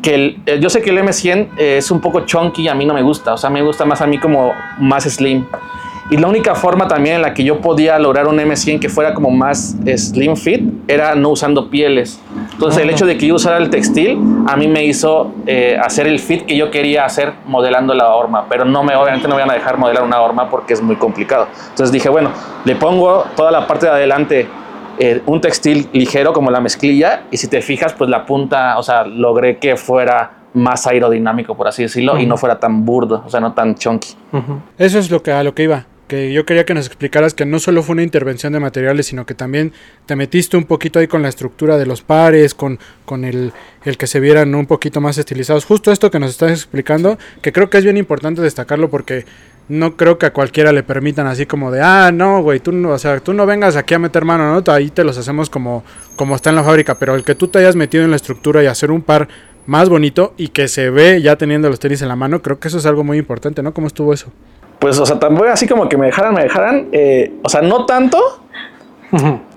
que 0.00 0.14
el, 0.14 0.42
eh, 0.46 0.60
yo 0.62 0.70
sé 0.70 0.80
que 0.80 0.88
el 0.88 0.96
M100 0.96 1.58
es 1.58 1.90
un 1.90 2.00
poco 2.00 2.20
chunky 2.20 2.62
y 2.62 2.68
a 2.68 2.74
mí 2.74 2.86
no 2.86 2.94
me 2.94 3.02
gusta, 3.02 3.34
o 3.34 3.36
sea, 3.36 3.50
me 3.50 3.60
gusta 3.60 3.84
más 3.84 4.00
a 4.00 4.06
mí 4.06 4.16
como 4.16 4.52
más 4.78 5.04
slim. 5.04 5.44
Y 6.08 6.16
la 6.18 6.28
única 6.28 6.54
forma 6.54 6.86
también 6.86 7.16
en 7.16 7.22
la 7.22 7.34
que 7.34 7.42
yo 7.42 7.60
podía 7.60 7.98
lograr 7.98 8.28
un 8.28 8.38
M100 8.38 8.78
que 8.78 8.88
fuera 8.88 9.12
como 9.12 9.30
más 9.30 9.76
slim 9.96 10.36
fit 10.36 10.62
era 10.86 11.16
no 11.16 11.30
usando 11.30 11.68
pieles. 11.68 12.20
Entonces 12.52 12.80
el 12.80 12.90
hecho 12.90 13.06
de 13.06 13.18
que 13.18 13.26
yo 13.26 13.34
usara 13.34 13.56
el 13.56 13.70
textil 13.70 14.16
a 14.46 14.56
mí 14.56 14.68
me 14.68 14.84
hizo 14.84 15.32
eh, 15.46 15.76
hacer 15.82 16.06
el 16.06 16.20
fit 16.20 16.46
que 16.46 16.56
yo 16.56 16.70
quería 16.70 17.04
hacer 17.04 17.32
modelando 17.46 17.92
la 17.92 18.14
horma, 18.14 18.46
pero 18.48 18.64
no 18.64 18.84
me 18.84 18.94
obviamente 18.94 19.26
no 19.26 19.34
me 19.34 19.40
van 19.40 19.50
a 19.50 19.54
dejar 19.54 19.78
modelar 19.78 20.04
una 20.04 20.20
horma 20.20 20.48
porque 20.48 20.74
es 20.74 20.80
muy 20.80 20.94
complicado. 20.94 21.48
Entonces 21.70 21.90
dije, 21.90 22.08
bueno, 22.08 22.30
le 22.64 22.76
pongo 22.76 23.24
toda 23.34 23.50
la 23.50 23.66
parte 23.66 23.86
de 23.86 23.92
adelante 23.92 24.46
eh, 24.98 25.22
un 25.26 25.40
textil 25.40 25.88
ligero 25.92 26.32
como 26.32 26.52
la 26.52 26.60
mezclilla 26.60 27.24
y 27.32 27.36
si 27.36 27.48
te 27.48 27.60
fijas 27.62 27.94
pues 27.94 28.08
la 28.08 28.24
punta, 28.24 28.78
o 28.78 28.82
sea, 28.84 29.04
logré 29.04 29.58
que 29.58 29.76
fuera 29.76 30.30
más 30.54 30.86
aerodinámico 30.86 31.54
por 31.56 31.66
así 31.66 31.82
decirlo 31.82 32.16
y 32.16 32.26
no 32.26 32.36
fuera 32.36 32.60
tan 32.60 32.84
burdo, 32.86 33.24
o 33.26 33.28
sea, 33.28 33.40
no 33.40 33.52
tan 33.52 33.74
chunky. 33.74 34.14
Eso 34.78 35.00
es 35.00 35.10
lo 35.10 35.20
que, 35.20 35.32
a 35.32 35.42
lo 35.42 35.52
que 35.52 35.64
iba. 35.64 35.84
Que 36.08 36.32
yo 36.32 36.46
quería 36.46 36.64
que 36.64 36.74
nos 36.74 36.86
explicaras 36.86 37.34
que 37.34 37.44
no 37.44 37.58
solo 37.58 37.82
fue 37.82 37.94
una 37.94 38.04
intervención 38.04 38.52
de 38.52 38.60
materiales, 38.60 39.06
sino 39.06 39.26
que 39.26 39.34
también 39.34 39.72
te 40.06 40.14
metiste 40.14 40.56
un 40.56 40.64
poquito 40.64 41.00
ahí 41.00 41.08
con 41.08 41.22
la 41.22 41.28
estructura 41.28 41.78
de 41.78 41.86
los 41.86 42.02
pares, 42.02 42.54
con, 42.54 42.78
con 43.04 43.24
el, 43.24 43.52
el 43.84 43.96
que 43.96 44.06
se 44.06 44.20
vieran 44.20 44.54
un 44.54 44.66
poquito 44.66 45.00
más 45.00 45.18
estilizados. 45.18 45.64
Justo 45.64 45.90
esto 45.90 46.10
que 46.10 46.20
nos 46.20 46.30
estás 46.30 46.52
explicando, 46.52 47.18
que 47.42 47.52
creo 47.52 47.70
que 47.70 47.78
es 47.78 47.84
bien 47.84 47.96
importante 47.96 48.40
destacarlo 48.40 48.88
porque 48.88 49.24
no 49.68 49.96
creo 49.96 50.18
que 50.18 50.26
a 50.26 50.32
cualquiera 50.32 50.72
le 50.72 50.82
permitan 50.82 51.26
así 51.26 51.46
como 51.46 51.70
de, 51.70 51.80
ah, 51.82 52.12
no, 52.12 52.40
güey, 52.42 52.60
tú 52.60 52.72
no, 52.72 52.90
o 52.90 52.98
sea, 52.98 53.18
tú 53.20 53.32
no 53.32 53.46
vengas 53.46 53.76
aquí 53.76 53.94
a 53.94 53.98
meter 53.98 54.24
mano, 54.24 54.54
¿no? 54.54 54.72
Ahí 54.72 54.90
te 54.90 55.02
los 55.04 55.18
hacemos 55.18 55.50
como, 55.50 55.84
como 56.14 56.36
está 56.36 56.50
en 56.50 56.56
la 56.56 56.64
fábrica, 56.64 56.96
pero 56.98 57.14
el 57.14 57.24
que 57.24 57.34
tú 57.34 57.48
te 57.48 57.58
hayas 57.58 57.74
metido 57.74 58.04
en 58.04 58.10
la 58.10 58.16
estructura 58.16 58.62
y 58.62 58.66
hacer 58.66 58.90
un 58.90 59.02
par 59.02 59.28
más 59.66 59.88
bonito 59.88 60.34
y 60.36 60.48
que 60.48 60.68
se 60.68 60.90
ve 60.90 61.20
ya 61.20 61.36
teniendo 61.36 61.68
los 61.68 61.80
tenis 61.80 62.00
en 62.02 62.08
la 62.08 62.16
mano, 62.16 62.42
creo 62.42 62.60
que 62.60 62.68
eso 62.68 62.78
es 62.78 62.86
algo 62.86 63.02
muy 63.02 63.18
importante, 63.18 63.62
¿no? 63.62 63.74
¿Cómo 63.74 63.88
estuvo 63.88 64.12
eso? 64.12 64.32
Pues, 64.78 64.98
o 64.98 65.06
sea, 65.06 65.18
tampoco 65.18 65.48
así 65.48 65.66
como 65.66 65.88
que 65.88 65.96
me 65.96 66.06
dejaran, 66.06 66.34
me 66.34 66.42
dejaran, 66.42 66.88
eh, 66.92 67.32
o 67.42 67.48
sea, 67.48 67.62
no 67.62 67.86
tanto, 67.86 68.18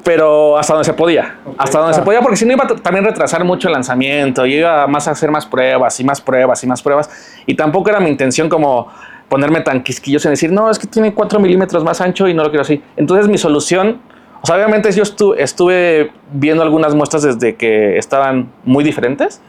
pero 0.04 0.58
hasta 0.58 0.74
donde 0.74 0.86
se 0.86 0.94
podía. 0.94 1.36
hasta 1.58 1.80
donde 1.80 1.94
se 1.94 2.02
podía, 2.02 2.22
porque 2.22 2.38
si 2.38 2.46
no 2.46 2.54
iba 2.54 2.64
a 2.64 2.68
también 2.68 3.04
retrasar 3.04 3.44
mucho 3.44 3.68
el 3.68 3.74
lanzamiento, 3.74 4.46
y 4.46 4.56
iba 4.56 4.88
más 4.88 5.08
a 5.08 5.12
hacer 5.12 5.32
más 5.32 5.46
pruebas 5.46 6.00
y 6.00 6.04
más 6.04 6.22
pruebas 6.22 6.64
y 6.64 6.68
más 6.68 6.82
pruebas. 6.82 7.10
Y 7.46 7.56
tampoco 7.56 7.90
era 7.90 8.00
mi 8.00 8.10
intención 8.10 8.48
como 8.50 8.88
ponerme 9.28 9.62
tan 9.62 9.84
quisquilloso 9.84 10.28
en 10.28 10.34
decir, 10.34 10.52
no, 10.52 10.70
es 10.72 10.80
que 10.80 10.88
tiene 10.88 11.14
4 11.14 11.40
milímetros 11.40 11.84
más 11.84 12.02
ancho 12.02 12.28
y 12.28 12.34
no 12.34 12.44
lo 12.44 12.50
quiero 12.50 12.62
así. 12.62 12.82
Entonces 12.96 13.28
mi 13.28 13.38
solución, 13.38 14.00
o 14.42 14.48
sea, 14.48 14.56
obviamente 14.56 14.92
yo 14.92 15.04
estu- 15.04 15.36
estuve 15.38 16.12
viendo 16.32 16.64
algunas 16.64 16.96
muestras 16.96 17.24
desde 17.24 17.56
que 17.56 17.98
estaban 17.98 18.50
muy 18.64 18.84
diferentes, 18.84 19.42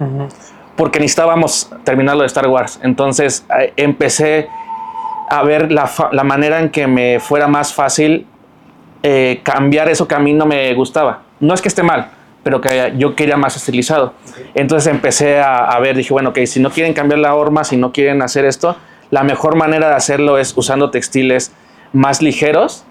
porque 0.77 0.99
necesitábamos 0.99 1.71
terminar 1.85 2.17
lo 2.17 2.23
de 2.23 2.27
Star 2.27 2.49
Wars. 2.49 2.81
Entonces 2.83 3.47
eh, 3.59 3.73
empecé 3.77 4.49
a 5.31 5.45
ver 5.45 5.71
la, 5.71 5.89
la 6.11 6.25
manera 6.25 6.61
en 6.61 6.71
que 6.71 6.89
me 6.89 7.21
fuera 7.21 7.47
más 7.47 7.73
fácil 7.73 8.27
eh, 9.03 9.41
cambiar 9.45 9.89
eso 9.89 10.07
que 10.09 10.17
a 10.17 10.19
mí 10.19 10.33
no 10.33 10.45
me 10.45 10.75
gustaba. 10.75 11.23
No 11.39 11.55
es 11.55 11.63
que 11.63 11.69
esté 11.69 11.85
mal, 11.85 12.11
pero 12.43 12.61
que 12.61 12.93
yo 12.99 13.15
quería 13.15 13.37
más 13.37 13.57
estilizado. 13.57 14.13
Entonces 14.55 14.93
empecé 14.93 15.39
a, 15.39 15.67
a 15.67 15.79
ver, 15.79 15.97
dije, 15.97 16.13
bueno, 16.13 16.31
ok, 16.31 16.41
si 16.47 16.59
no 16.59 16.71
quieren 16.71 16.93
cambiar 16.95 17.21
la 17.21 17.35
horma, 17.37 17.63
si 17.63 17.77
no 17.77 17.93
quieren 17.93 18.23
hacer 18.23 18.45
esto, 18.45 18.77
la 19.11 19.23
mejor 19.23 19.55
manera 19.55 19.89
de 19.89 19.95
hacerlo 19.95 20.37
es 20.37 20.53
usando 20.57 20.91
textiles 20.91 21.55
más 21.93 22.23
ligeros 22.23 22.85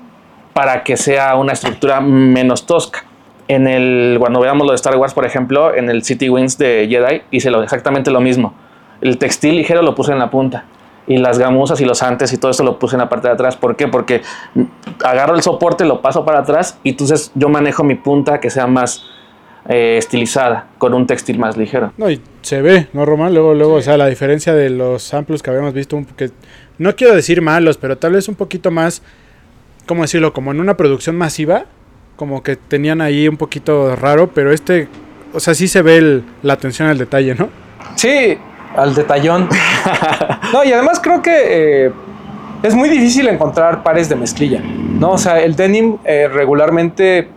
para 0.54 0.84
que 0.84 0.95
sea 0.95 1.36
una 1.36 1.52
estructura 1.52 1.99
menos 1.99 2.65
tosca. 2.65 3.04
En 3.49 3.67
el, 3.67 4.15
cuando 4.17 4.39
veamos 4.39 4.65
lo 4.65 4.71
de 4.71 4.75
Star 4.75 4.95
Wars, 4.95 5.13
por 5.13 5.25
ejemplo, 5.25 5.75
en 5.75 5.89
el 5.89 6.04
City 6.04 6.30
Wings 6.30 6.58
de 6.58 6.88
Jedi, 6.89 7.23
hice 7.32 7.49
exactamente 7.49 8.12
lo 8.12 8.21
mismo. 8.21 8.54
El 9.02 9.17
textil 9.17 9.58
ligero 9.58 9.82
lo 9.82 9.93
puse 9.93 10.13
en 10.13 10.19
la 10.19 10.30
punta 10.30 10.63
y 11.10 11.17
las 11.17 11.38
gamuzas 11.38 11.82
y 11.82 11.86
los 11.86 12.02
antes 12.04 12.32
y 12.32 12.38
todo 12.38 12.52
esto 12.52 12.63
lo 12.63 12.80
puse 12.80 12.95
en 12.95 13.02
la 13.02 13.10
parte 13.10 13.28
de 13.28 13.34
atrás. 13.34 13.58
¿Por 13.58 13.76
qué? 13.76 13.89
Porque 13.89 14.22
agarro 15.04 15.36
el 15.36 15.41
soporte, 15.41 15.84
lo 15.84 16.02
paso 16.02 16.24
para 16.24 16.39
atrás 16.39 16.80
y 16.84 16.91
entonces 16.91 17.32
yo 17.36 17.50
manejo 17.50 17.84
mi 17.84 17.95
punta 17.95 18.39
que 18.39 18.50
sea 18.50 18.67
más 18.67 19.04
eh, 19.67 19.98
estilizada 19.98 20.67
con 20.78 20.93
un 20.93 21.06
textil 21.06 21.38
más 21.38 21.58
ligero. 21.58 21.91
No, 21.98 22.10
y 22.10 22.22
se 22.41 22.62
ve, 22.62 22.88
¿no, 22.93 23.06
Román? 23.06 23.34
Luego, 23.34 23.54
luego, 23.54 23.74
o 23.76 23.82
sea, 23.82 23.98
la 23.98 24.08
diferencia 24.08 24.54
de 24.54 24.69
los 24.69 25.04
samples 25.04 25.43
que 25.43 25.50
habíamos 25.50 25.74
visto, 25.74 25.98
un 25.98 26.06
que 26.06 26.32
no 26.78 26.95
quiero 26.95 27.13
decir 27.13 27.41
malos, 27.41 27.78
pero 27.78 27.98
tal 27.98 28.13
vez 28.13 28.30
un 28.30 28.36
poquito 28.36 28.72
más, 28.72 29.02
¿cómo 29.86 30.04
decirlo? 30.04 30.32
Como 30.34 30.52
en 30.52 30.60
una 30.62 30.78
producción 30.78 31.17
masiva, 31.17 31.65
como 32.15 32.41
que 32.43 32.56
tenían 32.56 33.02
ahí 33.02 33.28
un 33.28 33.38
poquito 33.38 33.95
raro, 33.95 34.28
pero 34.34 34.52
este, 34.54 34.88
o 35.34 35.39
sea, 35.39 35.54
sí 35.54 35.67
se 35.67 35.82
ve 35.82 35.98
el- 35.98 36.24
la 36.43 36.54
atención 36.54 36.88
al 36.88 36.98
detalle, 36.98 37.36
¿no? 37.36 37.50
Sí, 37.95 38.38
al 38.76 38.96
detallón. 38.96 39.50
No, 40.52 40.64
y 40.64 40.74
además 40.74 41.00
creo 41.00 41.22
que 41.22 41.86
eh, 41.86 41.92
es 42.64 42.74
muy 42.74 42.90
difícil 42.90 43.28
encontrar 43.28 43.84
pares 43.84 44.10
de 44.10 44.16
mezclilla, 44.16 44.60
¿no? 44.62 45.12
O 45.12 45.18
sea, 45.18 45.40
el 45.40 45.56
denim 45.56 45.98
eh, 46.04 46.28
regularmente 46.28 47.30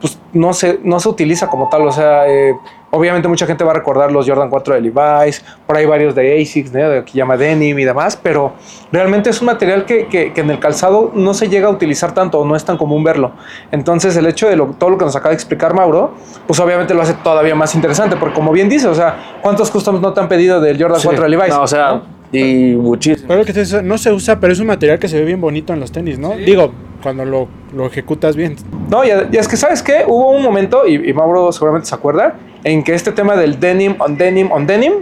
pues 0.00 0.18
no 0.32 0.52
se, 0.52 0.80
no 0.82 0.98
se 0.98 1.08
utiliza 1.08 1.46
como 1.46 1.68
tal, 1.68 1.82
o 1.82 1.92
sea, 1.92 2.26
eh, 2.28 2.54
obviamente 2.94 3.26
mucha 3.26 3.46
gente 3.46 3.64
va 3.64 3.70
a 3.70 3.74
recordar 3.74 4.12
los 4.12 4.28
Jordan 4.28 4.50
4 4.50 4.74
de 4.74 4.80
Levi's, 4.82 5.42
por 5.66 5.76
ahí 5.76 5.86
varios 5.86 6.14
de 6.14 6.40
ASICS, 6.42 6.72
¿no? 6.72 6.88
de 6.90 7.04
que 7.04 7.12
llama 7.12 7.36
denim 7.38 7.78
y 7.78 7.84
demás, 7.84 8.18
pero 8.22 8.52
realmente 8.92 9.30
es 9.30 9.40
un 9.40 9.46
material 9.46 9.86
que, 9.86 10.06
que- 10.08 10.32
que 10.34 10.40
en 10.42 10.50
el 10.50 10.58
calzado 10.58 11.10
no 11.14 11.32
se 11.32 11.48
llega 11.48 11.68
a 11.68 11.70
utilizar 11.70 12.12
tanto 12.12 12.38
o 12.38 12.44
no 12.44 12.54
es 12.54 12.64
tan 12.64 12.76
común 12.76 13.02
verlo. 13.02 13.32
Entonces 13.70 14.14
el 14.16 14.26
hecho 14.26 14.46
de 14.48 14.56
lo- 14.56 14.66
todo 14.78 14.90
lo 14.90 14.98
que 14.98 15.06
nos 15.06 15.16
acaba 15.16 15.30
de 15.30 15.36
explicar 15.36 15.72
Mauro, 15.74 16.12
pues 16.46 16.60
obviamente 16.60 16.92
lo 16.92 17.00
hace 17.02 17.14
todavía 17.14 17.54
más 17.54 17.74
interesante, 17.74 18.16
porque 18.16 18.34
como 18.34 18.52
bien 18.52 18.68
dice, 18.68 18.86
o 18.88 18.94
sea, 18.94 19.38
¿cuántos 19.40 19.70
customs 19.70 20.00
no 20.02 20.12
te 20.12 20.20
han 20.20 20.28
pedido 20.28 20.60
del 20.60 20.80
Jordan 20.80 21.00
4 21.02 21.22
de 21.24 21.28
Levi's? 21.30 21.48
No, 21.48 21.62
o 21.62 21.66
sea, 21.66 21.92
¿no? 21.94 22.02
y 22.34 22.74
muchísimo. 22.76 23.28
Pero 23.28 23.44
que 23.44 23.82
no 23.82 23.98
se 23.98 24.10
usa, 24.12 24.38
pero 24.40 24.52
es 24.52 24.60
un 24.60 24.66
material 24.66 24.98
que 24.98 25.06
se 25.08 25.18
ve 25.18 25.24
bien 25.24 25.40
bonito 25.40 25.72
en 25.74 25.80
los 25.80 25.92
tenis, 25.92 26.18
¿no? 26.18 26.30
Digo, 26.36 26.72
cuando 27.02 27.24
lo, 27.24 27.48
lo 27.74 27.86
ejecutas 27.86 28.36
bien. 28.36 28.56
No, 28.88 29.04
y, 29.04 29.08
y 29.30 29.36
es 29.36 29.48
que, 29.48 29.56
¿sabes 29.56 29.82
qué? 29.82 30.04
Hubo 30.06 30.30
un 30.30 30.42
momento, 30.42 30.86
y, 30.86 31.10
y 31.10 31.12
Mauro 31.12 31.50
seguramente 31.52 31.88
se 31.88 31.94
acuerda, 31.94 32.34
en 32.64 32.82
que 32.84 32.94
este 32.94 33.12
tema 33.12 33.36
del 33.36 33.58
denim 33.58 33.96
on 33.98 34.16
denim 34.16 34.50
on 34.52 34.66
denim, 34.66 34.92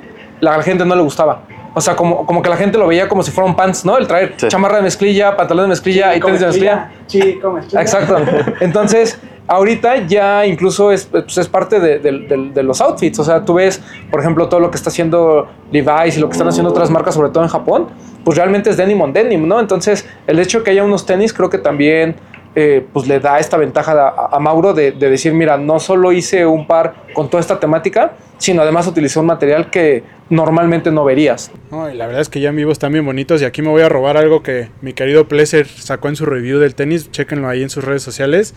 la 0.41 0.63
gente 0.63 0.85
no 0.85 0.95
le 0.97 1.03
gustaba. 1.03 1.43
O 1.75 1.81
sea, 1.81 1.95
como, 1.95 2.27
como 2.27 2.43
que 2.43 2.49
la 2.51 2.57
gente 2.57 2.79
lo 2.79 2.87
veía 2.89 3.09
como 3.09 3.23
si 3.23 3.31
fuera 3.31 3.49
un 3.49 3.55
pants, 3.55 3.85
¿no? 3.85 3.97
El 3.97 4.07
traer 4.09 4.35
Sí. 4.37 4.49
chamarra 4.49 4.77
de 4.79 4.83
mezclilla, 4.83 5.37
pantalón 5.37 5.67
de 5.67 5.69
mezclilla 5.69 6.17
y 6.17 6.21
tenis 6.21 6.41
de 6.41 6.47
mezclilla. 6.47 6.91
Chico, 7.07 7.53
mezclilla. 7.53 7.81
Exacto. 7.83 8.17
Entonces, 8.61 9.21
ahorita 9.51 10.07
ya 10.07 10.47
incluso 10.47 10.93
es, 10.93 11.07
pues, 11.07 11.37
es 11.37 11.49
parte 11.49 11.81
de, 11.81 12.63
los 12.63 12.81
outfits. 12.81 13.19
O 13.19 13.25
sea, 13.25 13.45
tú 13.45 13.55
ves, 13.55 13.83
por 14.11 14.21
ejemplo, 14.21 14.49
todo 14.49 14.61
lo 14.61 14.71
que 14.71 14.77
está 14.77 14.91
haciendo 14.91 15.49
Levi's 15.73 16.17
y 16.17 16.21
lo 16.21 16.29
que 16.29 16.33
están 16.33 16.49
haciendo 16.49 16.71
otras 16.71 16.91
marcas, 16.91 17.15
sobre 17.15 17.31
todo 17.31 17.43
en 17.43 17.51
Japón, 17.51 17.89
pues 18.25 18.39
realmente 18.39 18.71
es 18.71 18.77
denim 18.77 19.01
on 19.01 19.13
denim, 19.13 19.47
¿no? 19.47 19.59
Entonces, 19.59 20.09
el 20.29 20.39
hecho 20.39 20.59
de 20.59 20.65
que 20.65 20.71
haya 20.71 20.85
unos 20.85 21.05
tenis 21.05 21.33
creo 21.33 21.51
que 21.51 21.59
también 21.59 22.15
eh, 22.55 22.87
pues 22.93 23.09
le 23.09 23.19
da 23.19 23.39
esta 23.39 23.57
ventaja 23.57 24.15
a, 24.31 24.39
Mauro 24.39 24.73
de, 24.73 24.93
de 24.93 25.11
decir, 25.11 25.35
mira, 25.35 25.57
no 25.57 25.81
solo 25.81 26.13
hice 26.13 26.47
un 26.47 26.67
par 26.67 26.95
con 27.13 27.29
toda 27.29 27.41
esta 27.41 27.59
temática, 27.59 28.13
sino 28.39 28.63
además 28.63 28.87
utilicé 28.87 29.19
un 29.19 29.27
material 29.27 29.69
que 29.69 30.05
normalmente 30.29 30.93
no 30.93 31.05
verías. 31.05 31.51
No, 31.73 31.91
y 31.91 31.97
la 31.97 32.07
verdad 32.07 32.23
es 32.23 32.29
que 32.29 32.41
ya 32.41 32.51
en 32.51 32.57
vivo 32.57 32.71
están 32.71 32.93
bien 32.93 33.05
bonitos. 33.05 33.43
Y 33.43 33.45
aquí 33.45 33.63
me 33.63 33.69
voy 33.69 33.83
a 33.83 33.89
robar 33.89 34.17
algo 34.17 34.45
que 34.45 34.71
mi 34.81 34.93
querido 34.93 35.27
Pleasure 35.27 35.65
sacó 35.65 36.09
en 36.09 36.17
su 36.17 36.25
review 36.25 36.61
del 36.61 36.77
tenis. 36.77 37.11
Chéquenlo 37.11 37.49
ahí 37.49 37.63
en 37.63 37.71
sus 37.71 37.83
redes 37.85 38.03
sociales. 38.03 38.55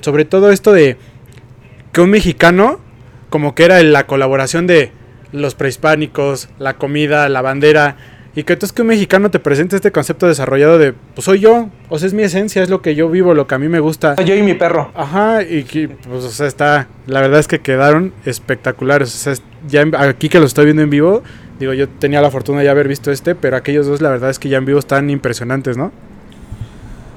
Sobre 0.00 0.24
todo 0.24 0.50
esto 0.50 0.72
de 0.72 0.96
que 1.92 2.00
un 2.00 2.10
mexicano, 2.10 2.78
como 3.28 3.54
que 3.54 3.64
era 3.64 3.82
la 3.82 4.06
colaboración 4.06 4.66
de 4.66 4.92
los 5.32 5.54
prehispánicos, 5.54 6.48
la 6.58 6.74
comida, 6.74 7.28
la 7.28 7.42
bandera. 7.42 7.96
Y 8.34 8.44
que 8.44 8.52
entonces 8.52 8.72
que 8.72 8.82
un 8.82 8.88
mexicano 8.88 9.28
te 9.32 9.40
presente 9.40 9.74
este 9.74 9.90
concepto 9.90 10.28
desarrollado 10.28 10.78
de, 10.78 10.92
pues 10.92 11.24
soy 11.24 11.40
yo, 11.40 11.68
o 11.88 11.98
sea, 11.98 12.06
es 12.06 12.14
mi 12.14 12.22
esencia, 12.22 12.62
es 12.62 12.70
lo 12.70 12.80
que 12.80 12.94
yo 12.94 13.10
vivo, 13.10 13.34
lo 13.34 13.48
que 13.48 13.56
a 13.56 13.58
mí 13.58 13.68
me 13.68 13.80
gusta. 13.80 14.14
Yo 14.22 14.36
y 14.36 14.42
mi 14.42 14.54
perro. 14.54 14.92
Ajá, 14.94 15.42
y 15.42 15.64
que, 15.64 15.88
pues, 15.88 16.24
o 16.24 16.30
sea, 16.30 16.46
está. 16.46 16.86
La 17.08 17.20
verdad 17.20 17.40
es 17.40 17.48
que 17.48 17.58
quedaron 17.58 18.12
espectaculares. 18.24 19.12
O 19.12 19.18
sea, 19.18 19.34
ya 19.66 19.80
en- 19.82 19.96
aquí 19.96 20.28
que 20.28 20.38
lo 20.38 20.46
estoy 20.46 20.64
viendo 20.66 20.82
en 20.82 20.90
vivo, 20.90 21.24
digo, 21.58 21.72
yo 21.74 21.88
tenía 21.88 22.20
la 22.20 22.30
fortuna 22.30 22.60
de 22.60 22.66
ya 22.66 22.70
haber 22.70 22.86
visto 22.86 23.10
este, 23.10 23.34
pero 23.34 23.56
aquellos 23.56 23.86
dos, 23.88 24.00
la 24.00 24.10
verdad 24.10 24.30
es 24.30 24.38
que 24.38 24.48
ya 24.48 24.58
en 24.58 24.64
vivo 24.64 24.78
están 24.78 25.10
impresionantes, 25.10 25.76
¿no? 25.76 25.90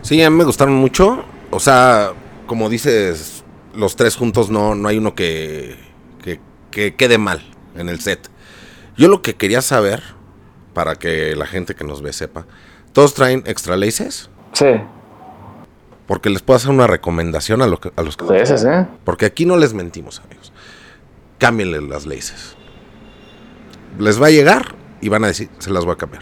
Sí, 0.02 0.22
a 0.24 0.30
mí 0.32 0.36
me 0.36 0.44
gustaron 0.46 0.74
mucho. 0.74 1.24
O 1.52 1.60
sea, 1.60 2.10
como 2.54 2.70
dices, 2.70 3.44
los 3.74 3.96
tres 3.96 4.16
juntos 4.16 4.52
no, 4.52 4.76
no 4.76 4.88
hay 4.88 5.00
uno 5.00 5.16
que, 5.16 5.76
que, 6.22 6.40
que 6.70 6.94
quede 6.94 7.18
mal 7.18 7.42
en 7.76 7.90
el 7.90 8.00
set. 8.00 8.30
Yo 8.96 9.08
lo 9.08 9.24
que 9.24 9.34
quería 9.34 9.64
saber, 9.64 10.04
para 10.76 10.94
que 10.94 11.36
la 11.36 11.48
gente 11.48 11.74
que 11.74 11.84
nos 11.84 12.04
ve 12.04 12.14
sepa, 12.14 12.46
¿todos 12.92 13.16
traen 13.16 13.42
extra 13.48 13.76
laces? 13.76 14.30
Sí, 14.52 14.68
Porque 16.06 16.30
les 16.30 16.44
puedo 16.44 16.58
hacer 16.58 16.70
una 16.70 16.86
recomendación 16.86 17.64
a, 17.64 17.66
lo 17.66 17.80
que- 17.80 17.92
a 17.96 18.04
los 18.04 18.18
que... 18.18 18.40
esos, 18.40 18.64
¿eh? 18.66 18.86
Porque 19.04 19.26
aquí 19.26 19.48
no 19.48 19.58
les 19.58 19.74
mentimos, 19.74 20.20
amigos. 20.24 20.54
Cámbienle 21.40 21.82
las 21.82 22.06
laces. 22.06 22.56
Les 23.98 24.22
va 24.22 24.28
a 24.28 24.30
llegar 24.30 24.76
y 25.02 25.10
van 25.10 25.24
a 25.24 25.28
decir, 25.28 25.50
se 25.58 25.72
las 25.72 25.86
voy 25.86 25.94
a 25.94 25.98
cambiar. 25.98 26.22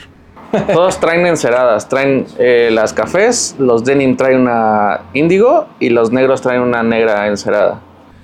Todos 0.73 0.99
traen 0.99 1.25
enceradas. 1.25 1.87
Traen 1.87 2.25
eh, 2.37 2.69
las 2.71 2.93
cafés, 2.93 3.55
los 3.59 3.83
denim 3.83 4.15
traen 4.17 4.41
una 4.41 5.01
índigo 5.13 5.67
y 5.79 5.89
los 5.89 6.11
negros 6.11 6.41
traen 6.41 6.61
una 6.61 6.83
negra 6.83 7.27
encerada. 7.27 7.79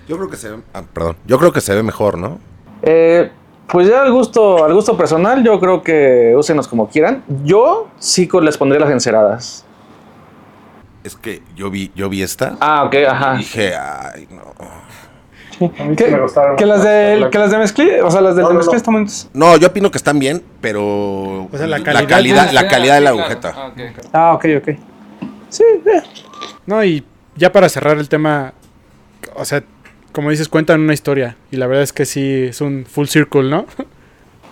Yo 0.08 0.18
creo 0.18 0.30
que 0.30 0.38
se 0.38 0.50
ve... 0.50 0.62
ah, 0.74 0.84
perdón. 0.94 1.18
Yo 1.26 1.38
creo 1.38 1.52
que 1.52 1.62
se 1.62 1.74
ve 1.76 1.84
mejor, 1.84 2.18
¿no? 2.18 2.40
Eh, 2.82 3.32
pues 3.68 3.88
ya 3.90 4.04
al 4.04 4.12
gusto, 4.12 4.64
al 4.64 4.74
gusto 4.74 4.96
personal, 4.96 5.44
yo 5.44 5.60
creo 5.60 5.82
que 5.84 6.34
úsenos 6.38 6.68
como 6.68 6.88
quieran. 6.88 7.24
Yo 7.44 7.88
sí 7.98 8.30
les 8.42 8.58
pondré 8.58 8.80
las 8.80 8.90
enceradas. 8.90 9.66
Es 11.04 11.16
que 11.16 11.42
yo 11.56 11.70
vi, 11.70 11.92
yo 11.96 12.10
vi 12.10 12.22
esta 12.22 12.56
Ah, 12.60 12.84
ok, 12.86 12.94
y 12.94 13.04
ajá. 13.06 13.34
dije, 13.36 13.74
ay, 13.76 14.28
no. 14.30 14.54
A 15.60 15.84
mí 15.84 15.90
sí 15.90 15.96
Que, 15.96 16.08
me 16.12 16.20
gustaron. 16.22 16.56
que 16.56 16.66
las 16.66 16.84
de, 16.84 17.28
que 17.32 17.40
las 17.40 17.52
de 17.52 17.58
mezclilla, 17.58 18.06
o 18.06 18.12
sea, 18.12 18.22
las 18.22 18.36
del 18.36 18.44
No, 18.44 18.50
de 18.50 18.54
no, 18.54 18.60
mezclilla 18.60 18.74
no. 18.74 18.78
están 18.78 18.94
bonitas. 18.94 19.30
No, 19.34 19.58
yo 19.58 19.68
opino 19.68 19.90
que 19.92 19.98
están 19.98 20.20
bien, 20.20 20.44
pero 20.62 21.44
O 21.46 21.50
sea, 21.54 21.68
la 21.68 21.80
la 21.80 21.84
calidad- 21.84 22.48
Ah, 22.50 22.54
la 22.54 22.68
calidad 22.68 22.96
de 22.96 23.02
la 23.02 23.10
agujeta. 23.12 23.54
Ah, 24.14 24.34
ok, 24.34 24.46
ok. 24.58 24.70
Sí, 25.50 25.64
eh. 25.86 26.02
No, 26.66 26.84
y 26.84 27.04
ya 27.36 27.52
para 27.52 27.70
cerrar 27.70 27.98
el 27.98 28.10
tema, 28.10 28.54
o 29.36 29.46
sea, 29.46 29.64
como 30.12 30.30
dices, 30.30 30.50
cuentan 30.50 30.82
una 30.82 30.94
historia. 30.94 31.38
Y 31.52 31.56
la 31.58 31.68
verdad 31.68 31.84
es 31.84 31.94
que 31.94 32.06
sí, 32.06 32.46
es 32.50 32.62
un 32.62 32.86
full 32.90 33.08
circle, 33.08 33.50
¿no? 33.50 33.66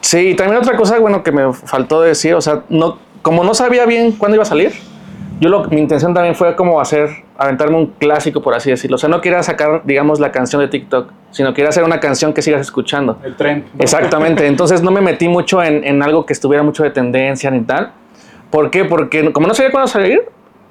Sí, 0.02 0.20
y 0.30 0.36
también 0.36 0.60
otra 0.62 0.76
cosa, 0.78 1.00
bueno, 1.00 1.24
que 1.24 1.32
me 1.32 1.52
faltó 1.54 2.02
decir, 2.02 2.36
o 2.36 2.42
sea, 2.42 2.64
no, 2.70 3.00
como 3.22 3.44
no 3.44 3.54
sabía 3.56 3.86
bien 3.86 4.12
cuándo 4.14 4.36
iba 4.36 4.44
a 4.44 4.46
salir, 4.46 4.72
yo 5.40 5.50
lo, 5.50 5.66
mi 5.66 5.82
intención 5.82 6.14
también 6.14 6.36
fue 6.36 6.56
como 6.56 6.80
hacer, 6.80 7.10
aventarme 7.38 7.76
un 7.78 7.88
clásico, 7.88 8.42
por 8.42 8.54
así 8.54 8.70
decirlo. 8.70 8.96
O 8.96 8.98
sea, 8.98 9.10
no 9.10 9.22
quería 9.22 9.44
sacar, 9.44 9.82
digamos, 9.84 10.20
la 10.20 10.32
canción 10.32 10.62
de 10.62 10.68
TikTok, 10.70 11.12
sino 11.32 11.54
quería 11.54 11.70
hacer 11.70 11.84
una 11.84 12.00
canción 12.00 12.34
que 12.34 12.42
sigas 12.42 12.62
escuchando. 12.62 13.18
El 13.24 13.36
tren. 13.36 13.66
Exactamente, 13.80 14.48
entonces 14.48 14.82
no 14.82 14.92
me 14.92 15.02
metí 15.02 15.28
mucho 15.28 15.62
en, 15.62 15.84
en 15.84 16.02
algo 16.02 16.26
que 16.26 16.34
estuviera 16.34 16.64
mucho 16.64 16.84
de 16.84 16.92
tendencia 16.92 17.52
ni 17.52 17.62
tal. 17.62 17.92
¿Por 18.50 18.70
qué? 18.72 18.86
Porque 18.86 19.32
como 19.34 19.48
no 19.48 19.54
sabía 19.54 19.72
cuándo 19.72 19.88
salir, 19.88 20.22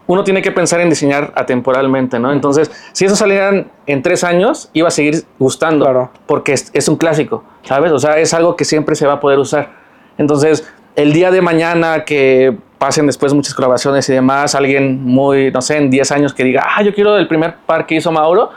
uno 0.07 0.23
tiene 0.25 0.43
que 0.43 0.53
pensar 0.53 0.81
en 0.81 0.91
diseñar 0.91 1.33
atemporalmente, 1.35 2.19
¿no? 2.19 2.33
Entonces, 2.33 2.71
si 2.93 3.05
eso 3.07 3.17
salieran 3.17 3.71
en 3.87 4.03
tres 4.03 4.23
años, 4.25 4.71
iba 4.73 4.89
a 4.89 4.91
seguir 4.91 5.25
gustando, 5.39 5.85
Claro. 5.85 6.11
porque 6.27 6.53
es, 6.53 6.71
es 6.75 6.89
un 6.89 6.97
clásico, 6.97 7.43
¿sabes? 7.63 7.91
O 7.93 7.99
sea, 7.99 8.19
es 8.19 8.33
algo 8.35 8.55
que 8.57 8.65
siempre 8.65 8.95
se 8.97 9.07
va 9.07 9.15
a 9.15 9.21
poder 9.21 9.39
usar. 9.39 9.71
Entonces, 10.19 10.71
el 10.97 11.13
día 11.13 11.31
de 11.31 11.41
mañana 11.41 12.05
que 12.05 12.57
pasen 12.85 13.07
después 13.07 13.33
muchas 13.33 13.55
colaboraciones 13.55 14.07
y 14.11 14.13
demás, 14.13 14.55
alguien 14.55 15.03
muy, 15.03 15.51
no 15.51 15.63
sé, 15.63 15.79
en 15.79 15.89
10 15.89 16.13
años 16.13 16.35
que 16.35 16.45
diga, 16.45 16.67
ah, 16.77 16.83
yo 16.83 16.93
quiero 16.93 17.17
el 17.17 17.27
primer 17.27 17.55
par 17.65 17.87
que 17.87 17.95
hizo 17.95 18.13
Mauro, 18.13 18.51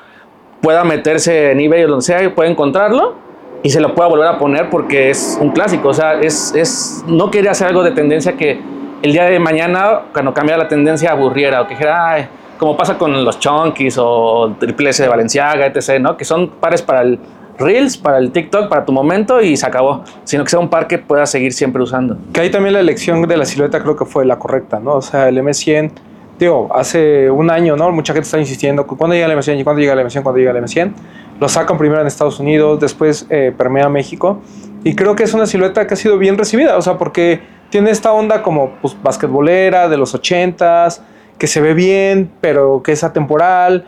pueda 0.62 0.84
meterse 0.84 1.52
en 1.52 1.62
eBay 1.62 1.86
o 1.86 1.88
donde 1.88 2.04
sea 2.04 2.22
y 2.22 2.28
pueda 2.28 2.50
encontrarlo 2.50 3.16
y 3.64 3.70
se 3.70 3.80
lo 3.80 3.96
pueda 3.96 4.10
volver 4.10 4.28
a 4.28 4.38
poner 4.38 4.70
porque 4.70 5.10
es 5.10 5.38
un 5.40 5.52
clásico. 5.52 5.88
O 5.88 5.94
sea, 5.94 6.20
es, 6.20 6.54
es 6.56 7.06
no 7.08 7.32
quería 7.32 7.52
hacer 7.52 7.68
algo 7.68 7.84
de 7.84 7.92
tendencia 7.92 8.34
que 8.34 8.60
el 9.02 9.14
día 9.14 9.24
de 9.24 9.40
mañana, 9.40 10.02
cuando 10.12 10.34
cambiara 10.34 10.64
la 10.64 10.68
tendencia, 10.68 11.12
aburriera 11.12 11.62
o 11.62 11.68
que 11.68 11.76
dijera, 11.76 12.10
"Ay", 12.10 12.28
como 12.58 12.76
pasa 12.76 12.98
con 12.98 13.24
los 13.24 13.40
Chunkies 13.40 13.96
o 13.98 14.58
Triple 14.60 14.90
S 14.90 15.04
de 15.04 15.08
Valenciaga, 15.08 15.68
etc., 15.68 16.02
¿no? 16.02 16.18
Que 16.18 16.26
son 16.26 16.50
pares 16.60 16.82
para 16.82 17.02
el 17.04 17.18
Reels, 17.60 17.98
para 17.98 18.18
el 18.18 18.32
TikTok, 18.32 18.70
para 18.70 18.86
tu 18.86 18.92
momento 18.92 19.42
y 19.42 19.58
se 19.58 19.66
acabó. 19.66 20.04
Sino 20.24 20.44
que 20.44 20.50
sea 20.50 20.60
un 20.60 20.70
par 20.70 20.88
que 20.88 20.98
puedas 20.98 21.30
seguir 21.30 21.54
siempre 21.54 21.82
usando. 21.82 22.18
Que 22.34 22.42
ahí 22.42 22.52
también 22.52 22.74
la 22.74 22.80
elección 22.80 23.22
de 23.28 23.38
la 23.38 23.46
silueta 23.46 23.82
creo 23.82 23.96
que 23.96 24.06
fue 24.06 24.26
la 24.26 24.40
correcta, 24.40 24.80
¿no? 24.80 24.96
O 24.96 25.02
sea, 25.02 25.28
el 25.28 25.38
M100, 25.38 25.92
digo, 26.40 26.70
hace 26.74 27.30
un 27.32 27.50
año, 27.50 27.76
¿no? 27.76 27.92
Mucha 27.92 28.14
gente 28.14 28.26
está 28.26 28.40
insistiendo, 28.40 28.86
¿cuándo 28.86 29.16
llega 29.16 29.26
el 29.26 29.38
M100? 29.38 29.60
¿Y 29.60 29.64
cuándo 29.64 29.80
llega 29.80 29.94
el 29.94 30.00
M100? 30.00 30.24
¿Cuándo 30.24 30.40
llega 30.40 30.52
el 30.52 30.58
M100? 30.58 30.92
Lo 31.40 31.50
sacan 31.50 31.78
primero 31.78 32.02
en 32.02 32.08
Estados 32.08 32.40
Unidos, 32.40 32.80
después 32.80 33.26
eh, 33.30 33.54
permea 33.56 33.90
México. 33.90 34.42
Y 34.84 34.96
creo 34.96 35.16
que 35.16 35.24
es 35.24 35.34
una 35.34 35.46
silueta 35.46 35.86
que 35.86 35.94
ha 35.94 35.98
sido 35.98 36.18
bien 36.18 36.38
recibida, 36.38 36.78
o 36.78 36.82
sea, 36.82 36.98
porque 36.98 37.42
tiene 37.70 37.92
esta 37.92 38.12
onda 38.14 38.42
como, 38.42 38.72
pues, 38.82 38.96
basquetbolera 39.02 39.90
de 39.90 39.98
los 39.98 40.16
80s, 40.16 41.02
que 41.38 41.48
se 41.48 41.62
ve 41.62 41.74
bien, 41.74 42.32
pero 42.42 42.82
que 42.84 42.94
es 42.94 43.04
atemporal, 43.04 43.88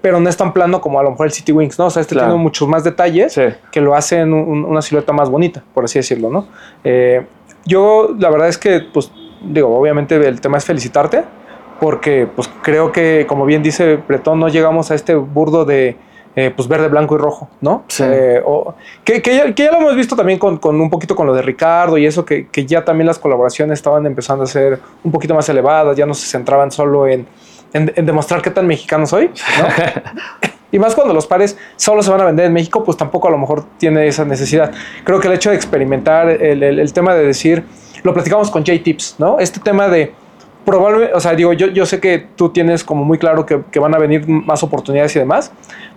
pero 0.00 0.20
no 0.20 0.28
es 0.28 0.36
tan 0.36 0.52
plano 0.52 0.80
como 0.80 0.98
a 1.00 1.02
lo 1.02 1.10
mejor 1.10 1.26
el 1.26 1.32
City 1.32 1.52
Wings, 1.52 1.78
¿no? 1.78 1.86
O 1.86 1.90
sea, 1.90 2.00
este 2.02 2.14
Claro. 2.14 2.30
tiene 2.30 2.42
muchos 2.42 2.68
más 2.68 2.84
detalles 2.84 3.32
Sí. 3.32 3.42
que 3.72 3.80
lo 3.80 3.94
hacen 3.94 4.32
un- 4.32 4.64
una 4.64 4.82
silueta 4.82 5.12
más 5.12 5.28
bonita, 5.30 5.62
por 5.74 5.84
así 5.84 5.98
decirlo, 5.98 6.30
¿no? 6.30 6.46
Eh, 6.84 7.24
yo, 7.64 8.14
la 8.18 8.30
verdad 8.30 8.48
es 8.48 8.58
que, 8.58 8.80
pues, 8.80 9.10
digo, 9.42 9.76
obviamente 9.76 10.16
el 10.26 10.40
tema 10.40 10.58
es 10.58 10.64
felicitarte, 10.64 11.24
porque, 11.80 12.26
pues, 12.34 12.50
creo 12.62 12.92
que, 12.92 13.26
como 13.28 13.44
bien 13.44 13.62
dice 13.62 13.96
Bretón, 14.08 14.40
no 14.40 14.48
llegamos 14.48 14.90
a 14.90 14.94
este 14.94 15.14
burdo 15.14 15.64
de, 15.64 15.96
eh, 16.34 16.52
pues, 16.54 16.68
verde, 16.68 16.88
blanco 16.88 17.14
y 17.14 17.18
rojo, 17.18 17.48
¿no? 17.60 17.84
Sí. 17.88 18.02
Eh, 18.06 18.42
o- 18.44 18.74
que, 19.04 19.20
que 19.22 19.36
ya, 19.36 19.54
que 19.54 19.64
ya 19.64 19.72
lo 19.72 19.78
hemos 19.78 19.96
visto 19.96 20.14
también 20.16 20.38
con, 20.38 20.58
con 20.58 20.80
un 20.80 20.90
poquito 20.90 21.14
con 21.16 21.26
lo 21.26 21.34
de 21.34 21.42
Ricardo 21.42 21.96
y 21.98 22.06
eso, 22.06 22.24
que, 22.24 22.46
que 22.48 22.64
ya 22.66 22.84
también 22.84 23.06
las 23.06 23.18
colaboraciones 23.18 23.78
estaban 23.78 24.06
empezando 24.06 24.44
a 24.44 24.46
ser 24.46 24.78
un 25.02 25.12
poquito 25.12 25.34
más 25.34 25.48
elevadas, 25.48 25.96
ya 25.96 26.06
no 26.06 26.14
se 26.14 26.26
centraban 26.26 26.70
solo 26.70 27.06
en, 27.06 27.26
en, 27.72 27.92
en 27.94 28.06
demostrar 28.06 28.42
qué 28.42 28.50
tan 28.50 28.66
mexicano 28.66 29.06
soy, 29.06 29.26
¿no? 29.28 29.68
Y 30.72 30.80
más 30.80 30.96
cuando 30.96 31.14
los 31.14 31.26
pares 31.28 31.56
solo 31.76 32.02
se 32.02 32.10
van 32.10 32.20
a 32.20 32.24
vender 32.24 32.46
en 32.46 32.52
México, 32.52 32.82
pues 32.82 32.96
tampoco 32.98 33.28
a 33.28 33.30
lo 33.30 33.38
mejor 33.38 33.64
tiene 33.78 34.08
esa 34.08 34.24
necesidad. 34.24 34.72
Creo 35.04 35.20
que 35.20 35.28
el 35.28 35.34
hecho 35.34 35.50
de 35.50 35.56
experimentar, 35.56 36.28
el, 36.28 36.60
el- 36.62 36.80
el 36.80 36.92
tema 36.92 37.14
de 37.14 37.24
decir, 37.24 37.62
lo 38.02 38.12
platicamos 38.12 38.50
con 38.50 38.64
J-Tips, 38.66 39.14
¿no? 39.18 39.38
Este 39.38 39.60
tema 39.60 39.88
de 39.88 40.12
probablemente, 40.64 41.14
o 41.14 41.20
sea, 41.20 41.34
digo, 41.34 41.52
yo, 41.52 41.68
yo 41.68 41.86
sé 41.86 42.00
que 42.00 42.18
tú 42.34 42.48
tienes 42.50 42.82
como 42.82 43.04
muy 43.04 43.16
claro 43.16 43.46
que, 43.46 43.62
que 43.70 43.78
van 43.78 43.94
a 43.94 43.98
venir 43.98 44.28
más 44.28 44.64
oportunidades 44.64 45.14
y 45.14 45.20
demás, 45.20 45.52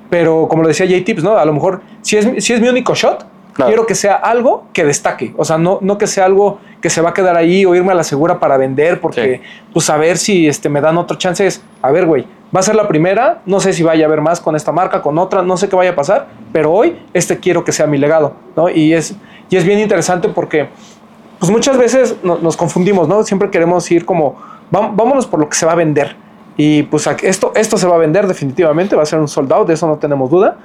pero 0.09 0.47
como 0.47 0.61
lo 0.61 0.67
decía 0.67 0.85
J-Tips, 0.85 1.23
¿no? 1.23 1.35
A 1.35 1.43
lo 1.45 1.51
mejor, 1.53 1.81
si 2.03 2.17
es, 2.17 2.45
si 2.45 2.53
es 2.53 2.61
mi 2.61 2.69
único 2.69 2.93
shot, 2.93 3.25
Claro. 3.59 3.69
quiero 3.69 3.85
que 3.85 3.95
sea 3.95 4.15
algo 4.15 4.65
que 4.73 4.83
destaque, 4.85 5.33
o 5.37 5.45
sea, 5.45 5.57
no, 5.57 5.77
no 5.81 5.97
que 5.97 6.07
sea 6.07 6.25
algo 6.25 6.59
que 6.81 6.89
se 6.89 7.01
va 7.01 7.09
a 7.11 7.13
quedar 7.13 7.35
ahí 7.37 7.65
o 7.65 7.75
irme 7.75 7.91
a 7.91 7.95
la 7.95 8.03
segura 8.03 8.39
para 8.39 8.57
vender, 8.57 8.99
porque, 9.01 9.41
pues, 9.73 9.89
a 9.89 9.97
ver 9.97 10.17
si 10.17 10.47
este, 10.47 10.69
me 10.69 10.81
dan 10.81 10.97
otra 10.97 11.17
chance. 11.17 11.45
Es, 11.45 11.61
a 11.81 11.91
ver, 11.91 12.05
güey, 12.05 12.25
va 12.55 12.61
a 12.61 12.63
ser 12.63 12.75
la 12.75 12.87
primera, 12.87 13.41
no 13.45 13.59
sé 13.59 13.73
si 13.73 13.83
vaya 13.83 14.05
a 14.05 14.07
haber 14.07 14.21
más 14.21 14.39
con 14.39 14.55
esta 14.55 14.71
marca, 14.71 15.01
con 15.01 15.17
otra, 15.17 15.41
no 15.43 15.57
sé 15.57 15.67
qué 15.69 15.75
vaya 15.75 15.91
a 15.91 15.95
pasar, 15.95 16.27
pero 16.53 16.71
hoy 16.71 16.97
este 17.13 17.37
quiero 17.39 17.63
que 17.63 17.71
sea 17.71 17.85
mi 17.85 17.97
legado, 17.97 18.33
¿no? 18.55 18.69
Y 18.69 18.93
es, 18.93 19.15
y 19.49 19.57
es 19.57 19.63
bien 19.65 19.79
interesante 19.79 20.29
porque, 20.29 20.69
pues, 21.39 21.51
muchas 21.51 21.77
veces 21.77 22.15
no- 22.23 22.37
nos 22.37 22.55
confundimos, 22.57 23.07
¿no? 23.07 23.23
Siempre 23.23 23.49
queremos 23.49 23.89
ir 23.91 24.05
como, 24.05 24.35
"Vam- 24.71 24.91
vámonos 24.95 25.27
por 25.27 25.39
lo 25.39 25.49
que 25.49 25.55
se 25.57 25.65
va 25.65 25.73
a 25.73 25.75
vender. 25.75 26.15
Y 26.57 26.83
pues 26.83 27.07
esto, 27.23 27.53
esto 27.55 27.77
se 27.77 27.87
va 27.87 27.95
a 27.95 27.99
vender 27.99 28.27
definitivamente, 28.27 28.95
va 28.95 29.03
a 29.03 29.05
ser 29.05 29.19
un 29.19 29.27
soldado, 29.29 29.63
de 29.63 29.73
eso 29.75 29.87
no 29.87 29.97
tenemos 29.97 30.29
duda. 30.29 30.57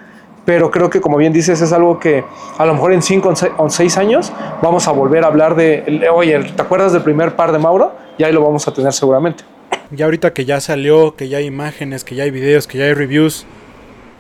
Pero 0.45 0.70
creo 0.70 0.90
que, 0.90 1.01
como 1.01 1.16
bien 1.16 1.32
dices, 1.32 1.61
es 1.62 1.72
algo 1.72 1.99
que 1.99 2.22
a 2.59 2.66
lo 2.66 2.74
mejor 2.74 2.92
en 2.92 3.01
5 3.03 3.32
o 3.57 3.70
6 3.70 3.97
años 3.99 4.32
vamos 4.62 4.86
a 4.88 4.92
volver 4.92 5.24
a 5.24 5.28
hablar 5.28 5.55
de. 5.55 6.07
Oye, 6.14 6.38
¿te 6.55 6.61
acuerdas 6.62 6.92
del 6.92 7.03
primer 7.03 7.34
par 7.34 7.51
de 7.53 7.59
Mauro? 7.59 7.92
Y 8.18 8.24
ahí 8.24 8.32
lo 8.32 8.42
vamos 8.42 8.68
a 8.68 8.74
tener 8.74 8.92
seguramente. 8.92 9.42
Ya 9.90 10.05
ahorita 10.05 10.32
que 10.32 10.45
ya 10.45 10.61
salió, 10.61 11.14
que 11.16 11.28
ya 11.28 11.38
hay 11.38 11.47
imágenes, 11.47 12.05
que 12.05 12.14
ya 12.14 12.24
hay 12.24 12.30
videos, 12.30 12.66
que 12.66 12.78
ya 12.78 12.84
hay 12.84 12.95
reviews, 12.95 13.47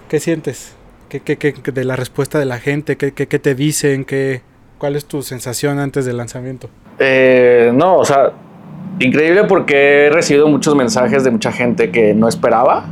¿qué 0.08 0.18
sientes? 0.20 0.74
¿Qué, 1.08 1.20
qué, 1.20 1.36
qué- 1.36 1.52
qué 1.52 1.72
de 1.72 1.84
la 1.84 1.96
respuesta 1.96 2.38
de 2.38 2.44
la 2.46 2.58
gente? 2.58 2.96
¿Qué, 2.96 3.12
qué, 3.12 3.26
qué 3.28 3.38
te 3.38 3.54
dicen? 3.54 4.04
¿Qué, 4.04 4.40
¿Cuál 4.78 4.96
es 4.96 5.04
tu 5.06 5.22
sensación 5.22 5.78
antes 5.78 6.04
del 6.06 6.16
lanzamiento? 6.16 6.68
Eh, 6.98 7.70
no, 7.74 7.98
o 7.98 8.04
sea, 8.04 8.32
increíble 8.98 9.44
porque 9.44 10.06
he 10.06 10.10
recibido 10.10 10.48
muchos 10.48 10.74
mensajes 10.74 11.22
de 11.24 11.30
mucha 11.30 11.52
gente 11.52 11.90
que 11.90 12.14
no 12.14 12.28
esperaba. 12.28 12.86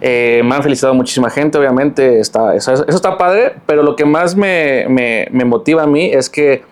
Eh, 0.00 0.42
me 0.44 0.54
han 0.54 0.62
felicitado 0.62 0.92
muchísima 0.94 1.30
gente, 1.30 1.56
obviamente, 1.58 2.20
está, 2.20 2.54
eso, 2.54 2.72
eso 2.72 2.84
está 2.88 3.16
padre, 3.16 3.54
pero 3.66 3.82
lo 3.82 3.96
que 3.96 4.04
más 4.04 4.36
me, 4.36 4.86
me- 4.88 5.26
me 5.30 5.44
motiva 5.44 5.84
a 5.84 5.86
mí 5.86 6.10
es 6.12 6.28
que 6.28 6.62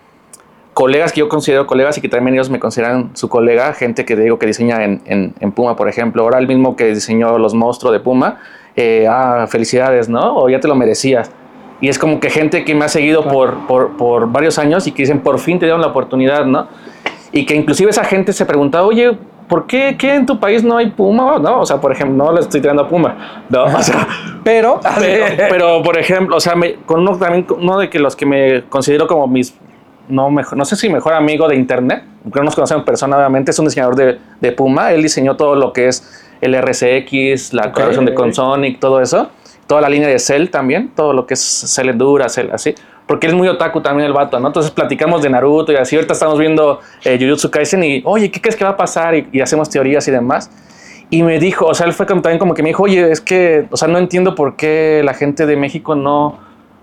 colegas 0.75 1.13
que 1.13 1.21
yo 1.21 1.29
considero 1.29 1.67
colegas 1.67 1.97
y 1.99 2.01
que 2.01 2.09
también 2.09 2.35
ellos 2.35 2.51
me 2.51 2.59
consideran 2.59 3.11
su 3.15 3.29
colega, 3.29 3.73
gente 3.73 4.05
que 4.05 4.17
digo 4.17 4.39
que 4.39 4.47
diseña 4.47 4.85
en, 4.85 5.01
en- 5.07 5.35
en 5.41 5.53
Puma, 5.53 5.75
por 5.77 5.89
ejemplo, 5.89 6.23
ahora 6.23 6.39
el 6.39 6.47
mismo 6.49 6.77
que 6.77 6.87
diseñó 6.95 7.39
los 7.39 7.55
monstruos 7.55 7.93
de 7.93 8.01
Puma, 8.01 8.41
eh, 8.77 9.07
ah, 9.09 9.47
felicidades, 9.49 10.09
¿no? 10.09 10.37
O 10.37 10.49
ya 10.51 10.59
te 10.61 10.67
lo 10.69 10.75
merecías. 10.75 11.31
Y 11.81 11.89
es 11.89 11.99
como 11.99 12.19
que 12.21 12.29
gente 12.29 12.65
que 12.65 12.75
me 12.75 12.85
ha 12.85 12.89
seguido 12.89 13.25
por, 13.29 13.67
por, 13.67 13.97
por 13.97 14.31
varios 14.31 14.59
años 14.59 14.87
y 14.87 14.93
que 14.93 15.03
dicen, 15.05 15.21
por 15.21 15.39
fin 15.39 15.59
te 15.59 15.67
dieron 15.67 15.81
la 15.81 15.89
oportunidad, 15.89 16.45
¿no? 16.45 16.67
Y 17.33 17.47
que 17.47 17.55
inclusive 17.55 17.91
esa 17.91 18.05
gente 18.05 18.33
se 18.33 18.45
preguntaba, 18.47 18.85
oye, 18.87 19.17
¿por 19.49 19.67
qué, 19.67 19.97
qué 19.99 20.15
en 20.15 20.27
tu 20.27 20.39
país 20.39 20.63
no 20.65 20.77
hay 20.77 20.91
Puma? 20.91 21.39
¿No? 21.39 21.61
O 21.61 21.67
sea, 21.67 21.81
por 21.81 21.93
ejemplo, 21.93 22.25
no 22.25 22.33
le 22.33 22.41
estoy 22.41 22.61
tirando 22.61 22.83
a 22.83 22.89
Puma, 22.89 23.43
¿no? 23.49 23.65
O 23.65 23.83
sea, 23.83 24.07
Pero, 24.45 24.79
pero, 24.99 25.25
pero, 25.49 25.83
por 25.83 25.97
ejemplo, 25.99 26.37
o 26.37 26.41
sea, 26.41 26.55
me- 26.55 26.75
con 26.85 27.01
uno 27.01 27.17
también, 27.17 27.47
uno 27.59 27.79
de 27.79 27.89
que 27.89 27.99
los 27.99 28.15
que 28.15 28.27
me 28.27 28.65
considero 28.69 29.07
como 29.07 29.27
mis, 29.27 29.55
no, 30.07 30.31
mejor, 30.31 30.59
no 30.59 30.67
sé 30.67 30.77
si 30.77 30.91
mejor 30.91 31.15
amigo 31.15 31.49
de 31.49 31.57
internet, 31.57 32.03
porque 32.23 32.41
no 32.41 32.45
nos 32.45 32.55
conocemos 32.55 32.83
en 32.83 32.85
persona, 32.85 33.17
obviamente, 33.17 33.53
es 33.53 33.59
un 33.59 33.65
diseñador 33.65 33.97
de, 33.97 34.19
de 34.43 34.53
Puma, 34.53 34.93
él 34.93 35.03
diseñó 35.03 35.37
todo 35.37 35.55
lo 35.55 35.73
que 35.73 35.89
es 35.89 36.27
el 36.43 36.55
RCX, 36.55 37.55
la 37.55 37.73
colaboración 37.73 38.05
de 38.05 38.13
Consonic, 38.13 38.79
todo 38.81 39.01
eso, 39.01 39.31
toda 39.67 39.81
la 39.81 39.89
línea 39.89 40.09
de 40.09 40.19
Cell 40.19 40.49
también, 40.51 40.91
todo 40.95 41.15
lo 41.15 41.27
que 41.27 41.33
es 41.33 41.41
Cell 41.75 41.89
Endura, 41.89 42.29
Cell, 42.29 42.51
así, 42.53 42.75
porque 43.07 43.27
es 43.27 43.35
muy 43.35 43.49
otaku 43.49 43.81
también 43.81 44.07
el 44.07 44.13
vato, 44.13 44.41
¿no? 44.41 44.47
Entonces 44.47 44.71
platicamos 44.73 45.23
de 45.23 45.31
Naruto 45.31 45.73
y 45.73 45.77
así, 45.77 45.95
ahorita 45.97 46.15
estamos 46.15 46.39
viendo 46.39 46.81
eh, 47.05 47.19
Jujutsu 47.21 47.51
Kaisen 47.51 47.85
y, 47.85 48.03
oye, 48.05 48.31
¿qué 48.31 48.41
crees 48.41 48.57
que 48.57 48.65
va 48.65 48.71
a 48.71 48.77
pasar? 48.77 49.15
Y, 49.15 49.29
y 49.33 49.41
hacemos 49.41 49.69
teorías 49.69 50.07
y 50.09 50.11
demás. 50.11 50.51
Y 51.11 51.23
me 51.23 51.39
dijo, 51.39 51.67
o 51.67 51.75
sea, 51.75 51.87
él 51.87 51.93
fue 51.93 52.07
como- 52.07 52.23
también 52.23 52.39
como 52.39 52.55
que 52.55 52.63
me 52.63 52.71
dijo, 52.71 52.83
oye, 52.83 53.11
es 53.13 53.21
que, 53.21 53.67
o 53.71 53.77
sea, 53.77 53.89
no 53.89 53.99
entiendo 53.99 54.35
por 54.35 54.57
qué 54.57 55.03
la 55.05 55.13
gente 55.13 55.45
de 55.45 55.55
México 55.57 55.95
no, 55.95 56.39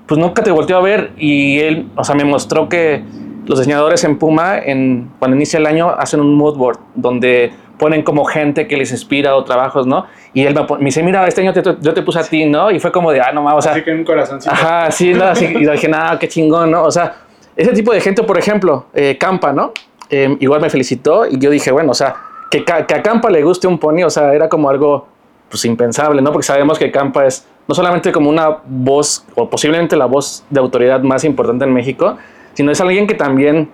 pues 0.05 0.19
nunca 0.19 0.43
te 0.43 0.51
volteó 0.51 0.77
a 0.77 0.81
ver. 0.81 1.11
Y 1.17 1.59
él, 1.59 1.87
o 1.95 2.03
sea, 2.03 2.13
me 2.13 2.23
mostró 2.23 2.69
que 2.69 3.03
los 3.47 3.57
diseñadores 3.57 4.03
en 4.03 4.19
Puma, 4.19 4.59
en, 4.59 5.09
cuando 5.17 5.35
inicia 5.35 5.57
el 5.57 5.65
año, 5.65 5.89
hacen 5.89 6.19
un 6.21 6.35
mood 6.35 6.55
board 6.55 6.77
donde 6.93 7.51
ponen 7.81 8.03
como 8.03 8.25
gente 8.25 8.67
que 8.67 8.77
les 8.77 8.91
inspira 8.91 9.35
o 9.35 9.43
trabajos, 9.43 9.87
¿no? 9.87 10.05
Y 10.35 10.43
él 10.43 10.53
me, 10.53 10.61
me 10.77 10.85
dice, 10.85 11.01
mira, 11.01 11.25
este 11.27 11.41
año 11.41 11.51
te- 11.51 11.63
yo 11.81 11.93
te 11.95 12.03
puse 12.03 12.19
a 12.19 12.23
ti, 12.23 12.45
¿no? 12.45 12.69
Y 12.69 12.79
fue 12.79 12.91
como 12.91 13.11
de, 13.11 13.19
ah, 13.19 13.31
no, 13.33 13.41
mames, 13.41 13.57
o 13.57 13.61
sea, 13.73 13.83
que 13.83 13.91
un 13.91 14.03
corazoncito. 14.03 14.53
Ajá, 14.53 14.91
sí, 14.91 15.15
no, 15.15 15.23
así, 15.25 15.45
y 15.45 15.65
dije, 15.65 15.87
nada, 15.87 16.19
qué 16.19 16.27
chingón, 16.27 16.69
¿no? 16.69 16.83
O 16.83 16.91
sea, 16.91 17.15
ese 17.55 17.71
tipo 17.73 17.91
de 17.91 17.99
gente, 17.99 18.21
por 18.21 18.37
ejemplo, 18.37 18.85
eh, 18.93 19.17
Campa, 19.19 19.51
¿no? 19.51 19.71
Eh, 20.11 20.37
igual 20.41 20.61
me 20.61 20.69
felicitó 20.69 21.25
y 21.25 21.39
yo 21.39 21.49
dije, 21.49 21.71
bueno, 21.71 21.89
o 21.89 21.95
sea, 21.95 22.15
que, 22.51 22.63
que 22.63 22.71
a 22.71 23.01
Campa 23.01 23.31
le 23.31 23.41
guste 23.41 23.65
un 23.65 23.79
pony, 23.79 24.03
o 24.03 24.11
sea, 24.11 24.31
era 24.31 24.47
como 24.47 24.69
algo, 24.69 25.07
pues, 25.49 25.65
impensable, 25.65 26.21
¿no? 26.21 26.31
Porque 26.31 26.45
sabemos 26.45 26.77
que 26.77 26.91
Campa 26.91 27.25
es 27.25 27.47
no 27.67 27.73
solamente 27.73 28.11
como 28.11 28.29
una 28.29 28.57
voz, 28.63 29.25
o 29.33 29.49
posiblemente 29.49 29.95
la 29.95 30.05
voz 30.05 30.43
de 30.51 30.59
autoridad 30.59 31.01
más 31.01 31.23
importante 31.23 31.65
en 31.65 31.73
México, 31.73 32.15
sino 32.53 32.71
es 32.71 32.79
alguien 32.79 33.07
que 33.07 33.15
también 33.15 33.71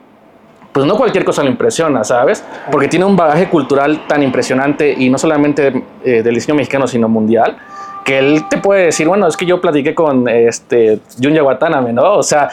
pues 0.78 0.86
no 0.86 0.95
cualquier 0.95 1.25
cosa 1.25 1.41
lo 1.41 1.49
impresiona, 1.49 2.03
¿sabes? 2.03 2.43
Porque 2.71 2.88
tiene 2.88 3.03
un 3.03 3.15
bagaje 3.15 3.49
cultural 3.49 4.05
tan 4.05 4.21
impresionante 4.21 4.93
y 4.95 5.09
no 5.09 5.17
solamente 5.17 5.86
eh, 6.05 6.21
del 6.21 6.36
diseño 6.36 6.53
mexicano, 6.53 6.86
sino 6.86 7.09
mundial, 7.09 7.57
que 8.05 8.19
él 8.19 8.43
te 8.47 8.59
puede 8.59 8.86
decir, 8.86 9.07
bueno, 9.07 9.28
es 9.28 9.36
que 9.36 9.47
yo 9.47 9.59
platiqué 9.59 9.95
con 9.95 10.28
este 10.28 10.99
Junya 11.19 11.41
Watanabe, 11.41 11.93
¿no? 11.93 12.13
O 12.13 12.21
sea, 12.21 12.49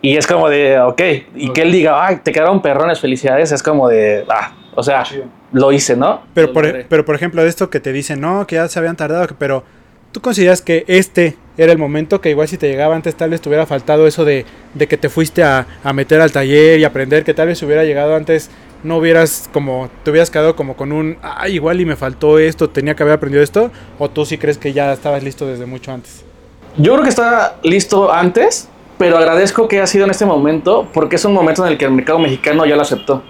y 0.00 0.16
es 0.16 0.26
como 0.26 0.48
de, 0.48 0.80
ok, 0.80 1.02
y 1.34 1.52
que 1.52 1.60
él 1.60 1.70
diga, 1.70 2.06
ay, 2.06 2.20
te 2.22 2.32
quedaron 2.32 2.62
perrones, 2.62 2.98
felicidades, 2.98 3.52
es 3.52 3.62
como 3.62 3.90
de, 3.90 4.24
ah, 4.30 4.54
o 4.74 4.82
sea, 4.82 5.04
lo 5.52 5.70
hice, 5.70 5.98
¿no? 5.98 6.22
Pero 6.32 6.46
Lo 6.46 6.52
por, 6.54 6.86
pero 6.88 7.04
por 7.04 7.14
ejemplo, 7.14 7.42
de 7.42 7.50
esto 7.50 7.68
que 7.68 7.80
te 7.80 7.92
dicen, 7.92 8.22
no, 8.22 8.46
que 8.46 8.54
ya 8.54 8.68
se 8.68 8.78
habían 8.78 8.96
tardado, 8.96 9.26
pero 9.38 9.64
tú 10.16 10.22
consideras 10.22 10.62
que 10.62 10.86
este 10.88 11.36
era 11.58 11.72
el 11.72 11.76
momento 11.76 12.22
que 12.22 12.30
igual 12.30 12.48
si 12.48 12.56
te 12.56 12.70
llegaba 12.70 12.96
antes 12.96 13.14
tal 13.16 13.28
vez 13.28 13.42
te 13.42 13.50
hubiera 13.50 13.66
faltado 13.66 14.06
eso 14.06 14.24
de, 14.24 14.46
de 14.72 14.86
que 14.86 14.96
te 14.96 15.10
fuiste 15.10 15.44
a, 15.44 15.66
a 15.84 15.92
meter 15.92 16.22
al 16.22 16.32
taller 16.32 16.80
y 16.80 16.84
aprender, 16.84 17.22
que 17.22 17.34
tal 17.34 17.48
vez 17.48 17.62
hubiera 17.62 17.84
llegado 17.84 18.16
antes 18.16 18.48
no 18.82 18.96
hubieras 18.96 19.50
como, 19.52 19.90
te 20.04 20.10
hubieras 20.10 20.30
quedado 20.30 20.56
como 20.56 20.74
con 20.74 20.92
un, 20.92 21.18
ah, 21.22 21.50
igual 21.50 21.82
y 21.82 21.84
me 21.84 21.96
faltó 21.96 22.38
esto, 22.38 22.70
tenía 22.70 22.96
que 22.96 23.02
haber 23.02 23.16
aprendido 23.16 23.42
esto, 23.44 23.70
o 23.98 24.08
tú 24.08 24.24
sí 24.24 24.38
crees 24.38 24.56
que 24.56 24.72
ya 24.72 24.90
estabas 24.90 25.22
listo 25.22 25.46
desde 25.46 25.66
mucho 25.66 25.92
antes. 25.92 26.24
Yo 26.78 26.92
creo 26.92 27.02
que 27.02 27.10
está 27.10 27.56
listo 27.62 28.10
antes, 28.10 28.70
pero 28.96 29.18
agradezco 29.18 29.68
que 29.68 29.82
ha 29.82 29.86
sido 29.86 30.06
en 30.06 30.12
este 30.12 30.24
momento, 30.24 30.88
porque 30.94 31.16
es 31.16 31.24
un 31.26 31.34
momento 31.34 31.62
en 31.66 31.72
el 31.72 31.78
que 31.78 31.84
el 31.84 31.90
mercado 31.90 32.18
mexicano 32.18 32.64
ya 32.64 32.74
lo 32.74 32.80
aceptó. 32.80 33.22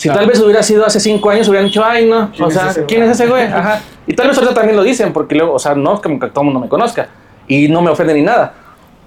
Si 0.00 0.08
Claro. 0.08 0.20
tal 0.20 0.28
vez 0.30 0.40
hubiera 0.40 0.62
sido 0.62 0.86
hace 0.86 0.98
cinco 0.98 1.28
años, 1.28 1.46
hubieran 1.48 1.66
dicho, 1.66 1.84
ay, 1.84 2.06
no, 2.06 2.30
¿Quién 2.32 2.44
o 2.44 2.48
es 2.48 2.54
sea, 2.54 2.72
güey? 2.72 2.86
¿quién 2.86 3.02
es 3.02 3.10
ese 3.10 3.26
güey? 3.26 3.42
Ajá. 3.44 3.82
Y 4.06 4.14
tal 4.14 4.28
vez 4.28 4.36
ahorita 4.38 4.54
también 4.54 4.74
lo 4.76 4.82
dicen, 4.82 5.12
porque 5.12 5.34
luego, 5.34 5.52
o 5.52 5.58
sea, 5.58 5.74
no 5.74 5.92
es 5.94 6.00
como 6.00 6.18
que 6.18 6.28
todo 6.28 6.40
el 6.40 6.44
mundo 6.46 6.60
me 6.60 6.68
conozca 6.70 7.08
y 7.46 7.68
no 7.68 7.82
me 7.82 7.90
ofende 7.90 8.14
ni 8.14 8.22
nada. 8.22 8.54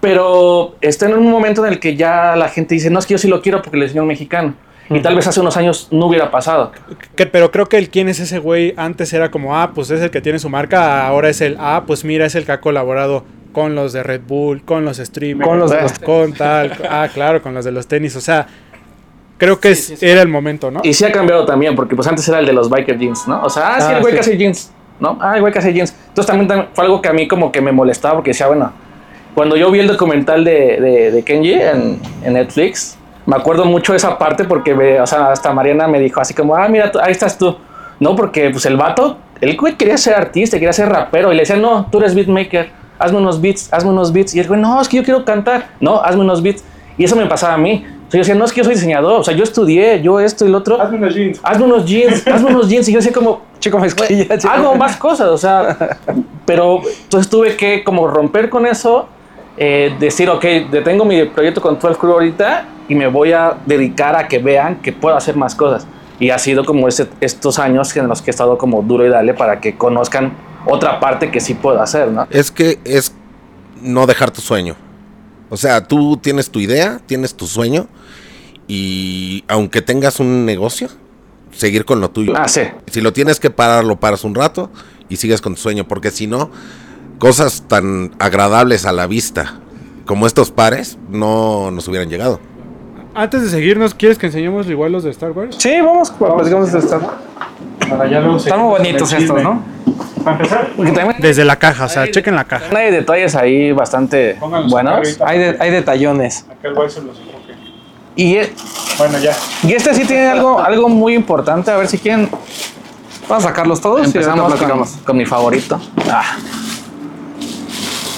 Pero 0.01 0.75
está 0.81 1.07
en 1.07 1.15
un 1.15 1.31
momento 1.31 1.65
en 1.65 1.73
el 1.73 1.79
que 1.79 1.95
ya 1.95 2.35
la 2.35 2.47
gente 2.49 2.75
dice, 2.75 2.91
no, 2.91 2.99
es 2.99 3.07
que 3.07 3.13
yo 3.13 3.17
sí 3.17 3.27
lo 3.27 3.41
quiero 3.41 3.61
porque 3.63 3.77
le 3.77 3.85
enseñó 3.85 4.03
un 4.03 4.09
mexicano. 4.09 4.53
Y 4.89 4.99
tal 5.01 5.15
vez 5.15 5.25
hace 5.25 5.39
unos 5.39 5.57
años 5.57 5.87
no 5.89 6.05
hubiera 6.05 6.29
pasado. 6.29 6.71
Que- 7.15 7.25
pero 7.25 7.49
creo 7.49 7.65
que 7.67 7.77
el 7.79 7.89
quién 7.89 8.09
es 8.09 8.19
ese 8.19 8.37
güey 8.37 8.73
antes 8.77 9.13
era 9.13 9.31
como, 9.31 9.57
ah, 9.57 9.71
pues 9.73 9.89
es 9.89 9.99
el 10.01 10.11
que 10.11 10.21
tiene 10.21 10.37
su 10.37 10.49
marca, 10.49 11.07
ahora 11.07 11.29
es 11.29 11.41
el, 11.41 11.57
ah, 11.59 11.83
pues 11.87 12.03
mira, 12.05 12.25
es 12.27 12.35
el 12.35 12.45
que 12.45 12.51
ha 12.51 12.61
colaborado 12.61 13.23
con 13.53 13.75
los 13.75 13.93
de 13.93 14.03
Red 14.03 14.21
Bull, 14.27 14.63
con 14.63 14.83
los 14.83 14.97
streamers, 14.97 15.47
Con 15.49 15.59
los 15.59 15.71
de 15.71 15.81
los 15.81 15.97
con 15.99 16.33
tal, 16.33 16.73
ah, 16.89 17.07
claro, 17.13 17.41
con 17.41 17.53
los 17.53 17.63
de 17.65 17.71
los 17.71 17.87
tenis, 17.87 18.15
o 18.15 18.21
sea, 18.21 18.45
creo 19.37 19.59
que 19.59 19.71
es- 19.71 19.85
sí, 19.85 19.97
sí. 19.97 20.05
era 20.07 20.21
el 20.21 20.27
momento, 20.27 20.71
¿no? 20.71 20.81
Y 20.83 20.93
sí 20.93 21.05
ha 21.05 21.11
cambiado 21.11 21.45
también, 21.45 21.75
porque 21.75 21.95
pues 21.95 22.07
antes 22.07 22.27
era 22.27 22.39
el 22.39 22.45
de 22.45 22.53
los 22.53 22.69
biker 22.69 22.97
jeans, 22.97 23.27
¿no? 23.27 23.41
O 23.43 23.49
sea, 23.49 23.75
ah, 23.75 23.81
sí, 23.81 23.87
Ah, 23.89 23.95
el 23.97 24.01
güey 24.01 24.11
sí. 24.11 24.15
que 24.15 24.19
hace 24.21 24.37
jeans, 24.37 24.71
¿no? 24.99 25.17
Ah, 25.21 25.35
el 25.35 25.41
güey 25.41 25.51
que 25.53 25.59
hace 25.59 25.73
jeans. 25.73 25.95
Entonces 26.09 26.25
también, 26.27 26.47
también 26.47 26.69
fue 26.73 26.85
algo 26.85 27.01
que 27.01 27.09
a 27.09 27.13
mí 27.13 27.27
como 27.27 27.51
que 27.51 27.61
me 27.61 27.71
molestaba, 27.71 28.15
porque 28.15 28.31
decía, 28.31 28.47
bueno, 28.47 28.71
cuando 29.33 29.55
yo 29.57 29.71
vi 29.71 29.79
el 29.79 29.87
documental 29.87 30.43
de, 30.43 30.79
de, 30.79 31.11
de 31.11 31.23
Kenji 31.23 31.53
en, 31.53 31.99
en 32.23 32.33
Netflix, 32.33 32.97
me 33.25 33.35
acuerdo 33.35 33.65
mucho 33.65 33.93
de 33.93 33.97
esa 33.97 34.17
parte 34.17 34.43
porque, 34.43 34.75
me- 34.75 34.99
o 35.01 35.07
sea, 35.07 35.31
hasta 35.31 35.51
Mariana 35.53 35.87
me 35.87 35.99
dijo 35.99 36.19
así 36.21 36.33
como, 36.33 36.55
ah, 36.55 36.67
mira, 36.67 36.91
ahí 37.01 37.11
estás 37.11 37.37
tú. 37.37 37.57
No, 37.99 38.15
porque 38.15 38.49
pues 38.49 38.65
el 38.65 38.75
vato, 38.77 39.17
el 39.41 39.55
güey 39.57 39.75
quería 39.75 39.97
ser 39.97 40.13
artista, 40.15 40.57
quería 40.57 40.73
ser 40.73 40.89
rapero, 40.89 41.31
y 41.31 41.35
le 41.35 41.41
decía, 41.43 41.55
no, 41.55 41.87
tú 41.91 41.99
eres 41.99 42.13
beatmaker, 42.15 42.69
hazme 42.99 43.17
unos 43.17 43.39
beats, 43.41 43.71
hazme 43.73 43.89
unos 43.91 44.11
beats. 44.11 44.35
Y 44.35 44.39
el 44.39 44.47
güey, 44.47 44.59
no, 44.59 44.81
es 44.81 44.87
que 44.89 44.97
yo 44.97 45.03
quiero 45.03 45.23
cantar, 45.25 45.69
no, 45.79 46.01
hazme 46.01 46.21
unos 46.21 46.41
beats. 46.43 46.63
Y 46.97 47.05
eso 47.05 47.15
me 47.15 47.25
pasaba 47.25 47.53
a 47.53 47.57
mí. 47.57 47.85
Sea, 48.13 48.19
yo 48.19 48.19
decía, 48.19 48.35
no, 48.35 48.45
es 48.45 48.51
que 48.53 48.59
yo 48.59 48.63
soy 48.65 48.75
diseñador, 48.75 49.19
o 49.19 49.23
sea, 49.23 49.33
yo 49.33 49.43
estudié, 49.43 49.99
yo 50.03 50.19
esto 50.19 50.45
y 50.45 50.49
lo 50.49 50.59
otro 50.59 50.79
Hazme 50.79 50.97
unos 50.97 51.15
jeans. 51.15 51.39
hazme 51.41 51.65
unos 51.65 51.85
jeans, 51.85 52.27
hazme 52.27 52.49
unos 52.51 52.69
jeans. 52.69 52.87
Y 52.87 52.91
yo 52.91 52.99
decía 52.99 53.11
como, 53.11 53.41
Chico 53.59 53.79
mezclilla. 53.79 54.37
chico. 54.37 54.53
hago 54.53 54.75
más 54.75 54.97
cosas, 54.97 55.29
o 55.29 55.37
sea, 55.37 55.97
pero 56.45 56.81
entonces 57.03 57.29
tuve 57.29 57.55
que 57.55 57.83
como 57.83 58.07
romper 58.07 58.49
con 58.49 58.65
eso, 58.67 59.07
eh, 59.57 59.95
decir, 59.99 60.29
ok, 60.29 60.43
detengo 60.71 61.05
mi 61.05 61.23
proyecto 61.25 61.59
con 61.61 61.79
12 61.79 61.97
Crew 61.99 62.11
ahorita 62.13 62.65
y 62.87 62.95
me 62.95 63.07
voy 63.07 63.31
a 63.31 63.55
dedicar 63.65 64.15
a 64.15 64.27
que 64.27 64.37
vean 64.39 64.75
que 64.81 64.91
puedo 64.93 65.15
hacer 65.15 65.35
más 65.35 65.55
cosas. 65.55 65.87
Y 66.19 66.29
ha 66.29 66.37
sido 66.37 66.63
como 66.65 66.87
ese- 66.87 67.07
estos 67.21 67.57
años 67.57 67.95
en 67.97 68.07
los 68.07 68.21
que 68.21 68.29
he 68.29 68.33
estado 68.33 68.57
como 68.59 68.81
duro 68.83 69.05
y 69.05 69.09
dale 69.09 69.33
para 69.33 69.59
que 69.59 69.75
conozcan 69.75 70.33
otra 70.67 70.99
parte 70.99 71.31
que 71.31 71.39
sí 71.39 71.55
puedo 71.55 71.81
hacer, 71.81 72.09
¿no? 72.09 72.27
Es 72.29 72.51
que 72.51 72.77
es 72.85 73.13
no 73.81 74.05
dejar 74.05 74.29
tu 74.31 74.39
sueño. 74.41 74.75
O 75.49 75.57
sea, 75.57 75.83
tú 75.85 76.17
tienes 76.17 76.49
tu 76.49 76.59
idea, 76.59 76.99
tienes 77.05 77.35
tu 77.35 77.45
sueño 77.47 77.87
y 78.67 79.43
aunque 79.47 79.81
tengas 79.81 80.19
un 80.19 80.45
negocio, 80.45 80.87
seguir 81.51 81.85
con 81.85 82.01
lo 82.01 82.09
tuyo. 82.09 82.33
Ah, 82.35 82.47
sí. 82.47 82.61
Si 82.87 83.01
lo 83.01 83.13
tienes 83.13 83.39
que 83.39 83.49
parar, 83.49 83.83
lo 83.83 83.99
paras 83.99 84.23
un 84.23 84.35
rato 84.35 84.69
y 85.09 85.17
sigues 85.17 85.41
con 85.41 85.55
tu 85.55 85.61
sueño, 85.61 85.87
porque 85.87 86.11
si 86.11 86.27
no, 86.27 86.49
cosas 87.19 87.63
tan 87.67 88.11
agradables 88.19 88.85
a 88.85 88.91
la 88.91 89.07
vista 89.07 89.59
como 90.05 90.27
estos 90.27 90.51
pares 90.51 90.97
no 91.09 91.71
nos 91.71 91.87
hubieran 91.87 92.09
llegado. 92.09 92.39
Antes 93.15 93.43
de 93.43 93.49
seguirnos, 93.49 93.93
¿quieres 93.93 94.17
que 94.17 94.25
enseñemos 94.25 94.67
igual 94.67 94.91
los 94.91 95.03
de 95.03 95.11
Star 95.11 95.31
Wars? 95.31 95.55
Sí, 95.59 95.75
vamos, 95.81 96.09
platicamos 96.11 96.71
de 96.71 96.79
ya 98.09 98.19
luego 98.21 98.37
Están 98.37 98.59
muy 98.59 98.69
bonitos 98.71 99.13
estos, 99.13 99.43
¿no? 99.43 99.61
Para 100.23 100.37
empezar. 100.37 100.73
Desde 101.19 101.45
la 101.45 101.57
caja, 101.59 101.85
o 101.85 101.89
sea, 101.89 102.09
chequen 102.09 102.35
la 102.35 102.45
caja. 102.45 102.65
hay 102.75 102.91
detalles 102.91 103.35
ahí 103.35 103.71
bastante 103.71 104.37
buenos. 104.69 105.21
Hay, 105.21 105.37
de- 105.37 105.57
hay 105.59 105.69
detallones. 105.69 106.45
Acá 106.49 106.69
el 106.69 106.89
se 106.89 107.01
los. 107.01 107.17
Y, 108.15 108.35
e- 108.37 108.53
Bueno, 108.97 109.17
ya. 109.19 109.35
Y 109.63 109.73
este 109.73 109.93
sí 109.93 110.05
tiene 110.05 110.27
algo, 110.27 110.59
algo 110.59 110.87
muy 110.89 111.13
importante. 111.15 111.71
A 111.71 111.77
ver 111.77 111.87
si 111.87 111.97
quieren. 111.97 112.29
Vamos 113.27 113.45
a 113.45 113.49
sacarlos 113.49 113.79
todos 113.81 114.01
y 114.01 114.05
Empezamos 114.05 114.51
platicamos. 114.53 114.91
con, 114.91 115.03
con 115.03 115.17
mi 115.17 115.25
favorito. 115.25 115.79
Ah. 116.11 116.37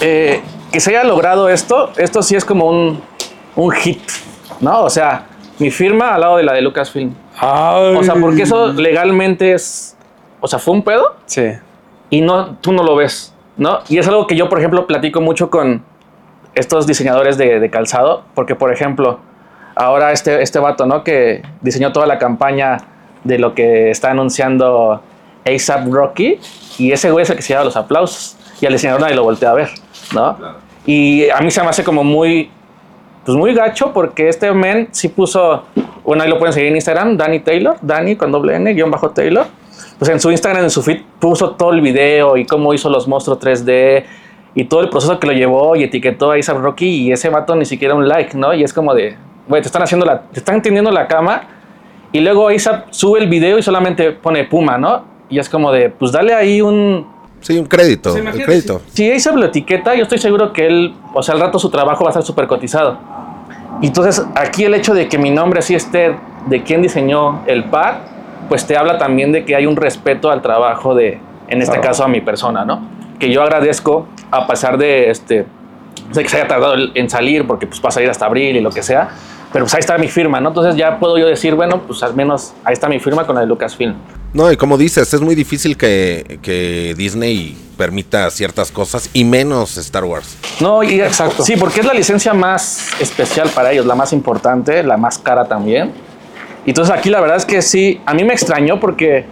Eh, 0.01 0.41
que 0.71 0.79
se 0.79 0.89
haya 0.89 1.03
logrado 1.03 1.47
esto, 1.49 1.91
esto 1.97 2.21
sí 2.21 2.35
es 2.35 2.43
como 2.43 2.67
un, 2.69 3.01
un 3.55 3.71
hit, 3.71 4.01
¿no? 4.59 4.81
O 4.83 4.89
sea, 4.89 5.27
mi 5.59 5.71
firma 5.71 6.13
al 6.15 6.21
lado 6.21 6.37
de 6.37 6.43
la 6.43 6.53
de 6.53 6.61
Lucasfilm. 6.61 7.13
O 7.41 8.03
sea, 8.03 8.15
porque 8.15 8.43
eso 8.43 8.73
legalmente 8.73 9.53
es. 9.53 9.95
O 10.41 10.47
sea, 10.47 10.59
fue 10.59 10.73
un 10.73 10.83
pedo 10.83 11.15
Sí. 11.25 11.43
y 12.09 12.21
no, 12.21 12.55
tú 12.61 12.71
no 12.73 12.83
lo 12.83 12.95
ves, 12.95 13.33
¿no? 13.57 13.79
Y 13.87 13.97
es 13.97 14.07
algo 14.07 14.27
que 14.27 14.35
yo, 14.35 14.49
por 14.49 14.59
ejemplo, 14.59 14.85
platico 14.85 15.21
mucho 15.21 15.49
con 15.49 15.83
estos 16.55 16.87
diseñadores 16.87 17.37
de, 17.37 17.59
de 17.59 17.69
calzado, 17.69 18.23
porque, 18.35 18.55
por 18.55 18.71
ejemplo, 18.71 19.19
ahora 19.75 20.11
este, 20.11 20.41
este 20.41 20.59
vato, 20.59 20.85
¿no? 20.85 21.03
Que 21.03 21.43
diseñó 21.61 21.91
toda 21.91 22.05
la 22.05 22.17
campaña 22.17 22.77
de 23.23 23.39
lo 23.39 23.53
que 23.53 23.91
está 23.91 24.11
anunciando 24.11 25.01
ASAP 25.45 25.87
Rocky, 25.91 26.39
y 26.77 26.91
ese 26.91 27.11
güey 27.11 27.23
es 27.23 27.29
el 27.29 27.35
que 27.35 27.41
se 27.41 27.53
lleva 27.53 27.63
los 27.63 27.75
aplausos, 27.75 28.37
y 28.61 28.65
al 28.65 28.73
diseñador 28.73 29.01
nadie 29.01 29.15
lo 29.15 29.23
voltea 29.23 29.51
a 29.51 29.53
ver, 29.53 29.69
¿no? 30.13 30.37
Y 30.85 31.29
a 31.29 31.39
mí 31.41 31.51
se 31.51 31.61
me 31.61 31.69
hace 31.69 31.83
como 31.83 32.03
muy, 32.03 32.49
pues 33.25 33.37
muy 33.37 33.53
gacho, 33.53 33.91
porque 33.93 34.29
este 34.29 34.51
men 34.53 34.87
sí 34.91 35.09
puso, 35.09 35.63
bueno, 36.03 36.23
ahí 36.23 36.29
lo 36.29 36.37
pueden 36.37 36.53
seguir 36.53 36.69
en 36.69 36.75
Instagram, 36.75 37.17
Danny 37.17 37.39
Taylor, 37.39 37.77
Danny 37.81 38.15
con 38.15 38.31
doble 38.31 38.55
N, 38.55 38.73
guion 38.73 38.91
bajo 38.91 39.09
Taylor, 39.09 39.47
pues 39.97 40.09
en 40.09 40.19
su 40.19 40.31
Instagram, 40.31 40.63
en 40.63 40.69
su 40.69 40.83
feed, 40.83 41.01
puso 41.19 41.51
todo 41.51 41.71
el 41.71 41.81
video 41.81 42.37
y 42.37 42.45
cómo 42.45 42.73
hizo 42.73 42.89
los 42.89 43.07
monstruos 43.07 43.39
3D 43.39 44.03
y 44.53 44.65
todo 44.65 44.81
el 44.81 44.89
proceso 44.89 45.19
que 45.19 45.27
lo 45.27 45.33
llevó 45.33 45.75
y 45.75 45.83
etiquetó 45.83 46.31
a 46.31 46.37
Isaac 46.37 46.57
Rocky 46.57 46.87
y 46.87 47.11
ese 47.11 47.29
vato 47.29 47.55
ni 47.55 47.65
siquiera 47.65 47.95
un 47.95 48.07
like, 48.07 48.37
¿no? 48.37 48.53
Y 48.53 48.63
es 48.63 48.73
como 48.73 48.93
de, 48.93 49.15
güey, 49.47 49.61
te 49.61 49.67
están 49.67 49.81
haciendo 49.81 50.05
la, 50.05 50.21
te 50.21 50.39
están 50.39 50.61
tendiendo 50.61 50.91
la 50.91 51.07
cama 51.07 51.43
y 52.11 52.19
luego 52.19 52.51
Isaac 52.51 52.85
sube 52.91 53.19
el 53.19 53.27
video 53.29 53.57
y 53.57 53.63
solamente 53.63 54.11
pone 54.11 54.45
Puma, 54.45 54.77
¿no? 54.77 55.03
Y 55.29 55.39
es 55.39 55.49
como 55.49 55.71
de, 55.71 55.89
pues 55.89 56.11
dale 56.11 56.33
ahí 56.33 56.61
un... 56.61 57.07
Sí, 57.41 57.57
un 57.57 57.65
crédito. 57.65 58.09
Pues 58.09 58.15
el 58.15 58.21
imagínate, 58.23 58.45
crédito. 58.51 58.81
Si, 58.87 58.97
si 58.97 59.11
Isaac 59.11 59.35
lo 59.35 59.45
etiqueta, 59.45 59.93
yo 59.95 60.03
estoy 60.03 60.17
seguro 60.17 60.51
que 60.53 60.65
él, 60.67 60.93
o 61.13 61.21
sea, 61.21 61.35
al 61.35 61.41
rato 61.41 61.59
su 61.59 61.69
trabajo 61.69 62.03
va 62.03 62.09
a 62.09 62.11
estar 62.11 62.23
súper 62.23 62.47
cotizado. 62.47 62.97
Entonces 63.81 64.25
aquí 64.35 64.63
el 64.63 64.73
hecho 64.73 64.93
de 64.93 65.07
que 65.07 65.17
mi 65.17 65.29
nombre 65.31 65.61
sí 65.61 65.75
esté 65.75 66.15
de 66.47 66.63
quién 66.63 66.81
diseñó 66.81 67.41
el 67.45 67.65
par, 67.65 67.99
pues 68.49 68.65
te 68.65 68.77
habla 68.77 68.97
también 68.97 69.31
de 69.31 69.43
que 69.43 69.55
hay 69.55 69.65
un 69.65 69.75
respeto 69.75 70.31
al 70.31 70.41
trabajo 70.41 70.95
de, 70.95 71.19
en 71.47 71.61
este 71.61 71.73
Claro. 71.75 71.89
caso, 71.89 72.03
a 72.03 72.07
mi 72.07 72.21
persona, 72.21 72.63
¿no? 72.63 72.81
Que 73.19 73.31
yo 73.31 73.41
agradezco 73.43 74.07
a 74.31 74.47
pesar 74.47 74.77
de 74.77 75.09
este, 75.09 75.45
de 76.13 76.23
que 76.23 76.29
se 76.29 76.37
haya 76.37 76.47
tardado 76.47 76.75
en 76.93 77.09
salir, 77.09 77.45
porque 77.45 77.67
pues 77.67 77.81
va 77.83 77.89
a 77.89 77.91
salir 77.91 78.09
hasta 78.09 78.25
abril 78.25 78.55
y 78.55 78.61
lo 78.61 78.69
que 78.69 78.81
sea, 78.83 79.09
pero 79.55 79.63
pues 79.63 79.73
ahí 79.75 79.79
está 79.79 79.97
mi 79.97 80.09
firma, 80.09 80.41
¿no? 80.41 80.49
Entonces 80.49 80.75
ya 80.75 80.99
puedo 80.99 81.17
yo 81.17 81.27
decir, 81.27 81.55
bueno, 81.55 81.81
pues 81.87 82.03
al 82.03 82.13
menos 82.13 82.51
ahí 82.65 82.73
está 82.73 82.89
mi 82.89 82.99
firma 82.99 83.25
con 83.25 83.37
el 83.37 83.47
Lucasfilm. 83.47 83.95
No, 84.33 84.51
y 84.51 84.57
como 84.57 84.77
dices, 84.77 85.13
es 85.13 85.21
muy 85.21 85.33
difícil 85.33 85.77
que, 85.77 86.39
que 86.41 86.93
Disney 86.97 87.57
permita 87.77 88.29
ciertas 88.31 88.69
cosas 88.69 89.09
y 89.13 89.23
menos 89.23 89.77
Star 89.77 90.03
Wars. 90.03 90.35
No, 90.59 90.83
y 90.83 90.99
Exacto. 90.99 91.41
Sí, 91.45 91.55
porque 91.55 91.79
es 91.79 91.85
la 91.85 91.93
licencia 91.93 92.33
más 92.33 92.99
especial 92.99 93.49
para 93.55 93.71
ellos, 93.71 93.85
la 93.85 93.95
más 93.95 94.11
importante, 94.11 94.83
la 94.83 94.97
más 94.97 95.17
cara 95.17 95.45
también. 95.45 95.93
Entonces 96.65 96.93
aquí 96.93 97.09
la 97.09 97.21
verdad 97.21 97.37
es 97.37 97.45
que 97.45 97.61
sí, 97.61 98.01
a 98.05 98.13
mí 98.13 98.25
me 98.25 98.33
extrañó 98.33 98.81
porque 98.81 99.23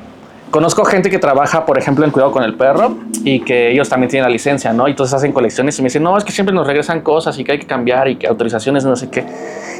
conozco 0.53 0.85
gente 0.85 1.09
que 1.09 1.17
trabaja, 1.17 1.65
por 1.65 1.79
ejemplo, 1.79 2.05
en 2.05 2.11
Cuidado 2.11 2.31
con 2.31 2.43
el 2.43 2.53
Perro 2.53 2.95
y 3.23 3.39
que 3.39 3.71
ellos 3.71 3.89
también 3.89 4.11
tienen 4.11 4.25
la 4.25 4.31
licencia, 4.31 4.71
¿no? 4.71 4.87
Y 4.87 4.91
entonces 4.91 5.15
hacen 5.15 5.31
colecciones 5.31 5.79
y 5.79 5.81
me 5.81 5.87
dicen, 5.87 6.03
no, 6.03 6.15
es 6.15 6.23
que 6.23 6.31
siempre 6.31 6.53
nos 6.53 6.67
regresan 6.67 7.01
cosas 7.01 7.39
y 7.39 7.43
que 7.43 7.53
hay 7.53 7.59
que 7.59 7.65
cambiar 7.65 8.07
y 8.07 8.17
que 8.17 8.27
autorizaciones, 8.27 8.85
no 8.85 8.95
sé 8.95 9.09
qué. 9.09 9.25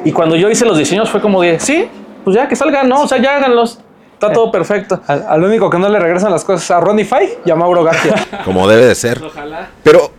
Y 0.04 0.12
cuando 0.12 0.36
yo 0.36 0.50
hice 0.50 0.66
los 0.66 0.76
diseños 0.76 1.12
fue 1.12 1.22
como 1.22 1.44
de, 1.44 1.60
sí, 1.60 1.86
pues 2.24 2.36
ya 2.36 2.48
que 2.48 2.56
salgan, 2.56 2.90
¿no? 2.90 3.04
O 3.04 3.08
sea, 3.08 3.20
ya 3.20 3.38
háganlos. 3.38 3.82
Está 4.14 4.34
todo 4.34 4.52
perfecto. 4.52 5.00
Al, 5.06 5.24
al 5.28 5.44
único 5.44 5.70
que 5.70 5.78
no 5.78 5.88
le 5.90 6.00
regresan 6.00 6.32
las 6.32 6.44
cosas 6.44 6.72
a 6.72 6.80
Ronnie 6.80 7.06
Fay 7.06 7.30
y 7.46 7.52
a 7.52 7.56
Mauro 7.56 7.84
García. 7.84 8.16
Como 8.44 8.68
debe 8.68 8.88
de 8.88 8.96
ser. 8.96 9.22
Pero, 9.84 10.10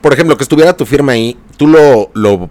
por 0.00 0.12
ejemplo, 0.12 0.36
que 0.36 0.44
estuviera 0.44 0.72
tu 0.72 0.86
firma 0.86 1.12
ahí, 1.12 1.36
¿tú 1.56 1.66
lo, 1.66 2.10
lo, 2.14 2.48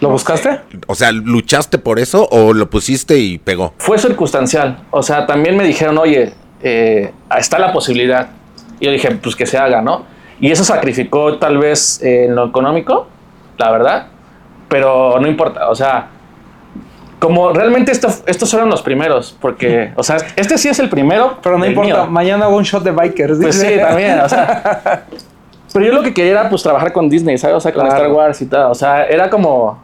¿Lo 0.00 0.10
buscaste? 0.10 0.60
o 0.86 0.94
sea, 0.94 1.12
luchaste 1.12 1.78
por 1.78 1.98
eso 1.98 2.28
o 2.30 2.52
lo 2.52 2.68
pusiste 2.68 3.18
y 3.18 3.38
pegó? 3.38 3.72
fue 3.78 3.98
circunstancial. 3.98 4.78
O 4.90 5.02
sea, 5.02 5.26
también 5.26 5.56
me 5.56 5.64
dijeron, 5.64 5.96
oye, 5.98 6.32
eh, 6.62 7.12
está 7.38 7.58
la 7.58 7.72
posibilidad. 7.72 8.28
Y 8.80 8.86
yo 8.86 8.90
dije, 8.92 9.10
pues 9.22 9.34
que 9.34 9.46
se 9.46 9.56
haga, 9.56 9.80
¿no? 9.80 10.04
Y 10.40 10.50
eso 10.50 10.64
sacrificó 10.64 11.38
tal 11.38 11.56
vez 11.58 12.02
eh, 12.02 12.26
en 12.26 12.34
lo 12.34 12.46
económico, 12.46 13.06
la 13.56 13.70
verdad. 13.70 14.08
Pero 14.68 15.18
no 15.20 15.26
importa, 15.26 15.70
o 15.70 15.74
sea, 15.74 16.08
como 17.18 17.52
realmente 17.54 17.92
esto- 17.92 18.12
estos 18.26 18.50
fueron 18.50 18.68
los 18.68 18.82
primeros, 18.82 19.34
porque, 19.40 19.92
o 19.96 20.02
sea, 20.02 20.18
este 20.36 20.58
sí 20.58 20.68
es 20.68 20.78
el 20.80 20.90
primero. 20.90 21.38
Pero 21.42 21.56
no 21.56 21.64
importa, 21.64 22.02
mío. 22.02 22.06
mañana 22.10 22.44
hago 22.44 22.56
un 22.56 22.64
shot 22.64 22.82
de 22.82 22.90
bikers. 22.90 23.38
Pues 23.40 23.58
sí, 23.58 23.66
dice. 23.68 23.78
también, 23.80 24.20
o 24.20 24.28
sea. 24.28 25.06
Pero 25.72 25.86
yo 25.86 25.92
lo 25.92 26.02
que 26.02 26.14
quería 26.14 26.32
era 26.32 26.48
pues 26.48 26.62
trabajar 26.62 26.92
con 26.92 27.08
Disney, 27.08 27.36
¿sabes? 27.38 27.56
O 27.56 27.60
sea, 27.60 27.72
con 27.72 27.84
Claro. 27.84 27.96
Star 28.02 28.12
Wars 28.12 28.42
y 28.42 28.46
tal. 28.46 28.70
O 28.70 28.74
sea, 28.74 29.04
era 29.06 29.28
como, 29.30 29.78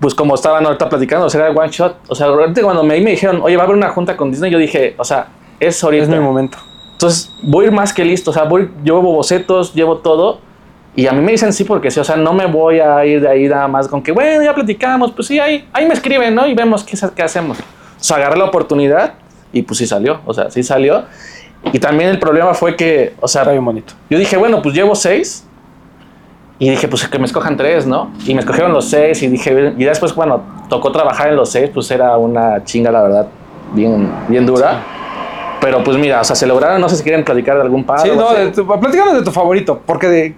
pues 0.00 0.14
como 0.14 0.34
estaban 0.34 0.64
ahorita 0.64 0.88
platicando, 0.88 1.26
o 1.26 1.30
sea, 1.30 1.48
era 1.48 1.50
one 1.50 1.68
shot. 1.70 1.96
O 2.08 2.14
sea, 2.14 2.28
realmente 2.28 2.62
cuando 2.62 2.82
me, 2.82 3.00
me 3.00 3.10
dijeron, 3.10 3.40
oye, 3.42 3.56
va 3.56 3.62
a 3.62 3.66
haber 3.66 3.76
una 3.76 3.90
junta 3.90 4.16
con 4.16 4.30
Disney, 4.30 4.50
yo 4.50 4.58
dije, 4.58 4.94
o 4.98 5.04
sea, 5.04 5.28
es 5.60 5.82
ahorita. 5.82 6.04
Es 6.04 6.08
mi 6.08 6.18
momento. 6.18 6.58
Entonces, 6.92 7.30
voy 7.42 7.64
a 7.64 7.68
ir 7.68 7.74
más 7.74 7.92
que 7.92 8.04
listo. 8.04 8.30
O 8.30 8.34
sea, 8.34 8.44
voy, 8.44 8.70
llevo 8.82 9.02
bocetos, 9.02 9.74
llevo 9.74 9.98
todo. 9.98 10.38
Y 10.96 11.08
a 11.08 11.12
mí 11.12 11.20
me 11.20 11.32
dicen 11.32 11.52
sí 11.52 11.64
porque 11.64 11.90
sí. 11.90 11.98
O 12.00 12.04
sea, 12.04 12.16
no 12.16 12.32
me 12.32 12.46
voy 12.46 12.78
a 12.80 13.04
ir 13.04 13.20
de 13.20 13.28
ahí 13.28 13.48
nada 13.48 13.66
más 13.66 13.88
con 13.88 14.02
que, 14.02 14.12
bueno, 14.12 14.42
ya 14.44 14.54
platicamos. 14.54 15.10
Pues 15.12 15.26
sí, 15.26 15.40
ahí, 15.40 15.68
ahí 15.72 15.86
me 15.86 15.94
escriben, 15.94 16.34
¿no? 16.34 16.46
Y 16.46 16.54
vemos 16.54 16.84
qué, 16.84 16.96
qué 17.14 17.22
hacemos. 17.22 17.58
O 17.58 17.62
sea, 17.98 18.18
agarré 18.18 18.38
la 18.38 18.44
oportunidad 18.44 19.14
y 19.52 19.62
pues 19.62 19.78
sí 19.78 19.86
salió. 19.86 20.20
O 20.24 20.32
sea, 20.32 20.50
sí 20.50 20.62
salió. 20.62 21.04
Y 21.72 21.78
también 21.78 22.10
el 22.10 22.18
problema 22.18 22.54
fue 22.54 22.76
que, 22.76 23.14
o 23.20 23.28
sea, 23.28 23.42
Está 23.42 23.52
bien 23.52 23.64
bonito. 23.64 23.94
yo 24.10 24.18
dije, 24.18 24.36
bueno, 24.36 24.62
pues 24.62 24.74
llevo 24.74 24.94
seis. 24.94 25.46
Y 26.58 26.70
dije, 26.70 26.86
pues 26.86 27.06
que 27.08 27.18
me 27.18 27.24
escojan 27.26 27.56
tres, 27.56 27.84
¿no? 27.86 28.12
Y 28.26 28.34
me 28.34 28.40
escogieron 28.40 28.72
los 28.72 28.88
seis 28.88 29.20
y 29.22 29.28
dije, 29.28 29.74
y 29.76 29.84
después, 29.84 30.14
bueno, 30.14 30.42
tocó 30.68 30.92
trabajar 30.92 31.28
en 31.28 31.36
los 31.36 31.50
seis, 31.50 31.70
pues 31.74 31.90
era 31.90 32.16
una 32.16 32.62
chinga, 32.64 32.92
la 32.92 33.02
verdad, 33.02 33.26
bien, 33.72 34.08
bien 34.28 34.46
dura. 34.46 34.80
Pero 35.60 35.82
pues 35.82 35.96
mira, 35.96 36.20
o 36.20 36.24
sea, 36.24 36.36
se 36.36 36.46
lograron, 36.46 36.80
no 36.80 36.88
sé 36.88 36.96
si 36.96 37.02
quieren 37.02 37.24
platicar 37.24 37.56
de 37.56 37.62
algún 37.62 37.84
par. 37.84 38.00
Sí, 38.00 38.10
no, 38.14 38.32
de 38.34 38.52
tu, 38.52 38.66
platícanos 38.66 39.14
de 39.14 39.22
tu 39.22 39.32
favorito, 39.32 39.80
porque 39.84 40.08
de, 40.08 40.36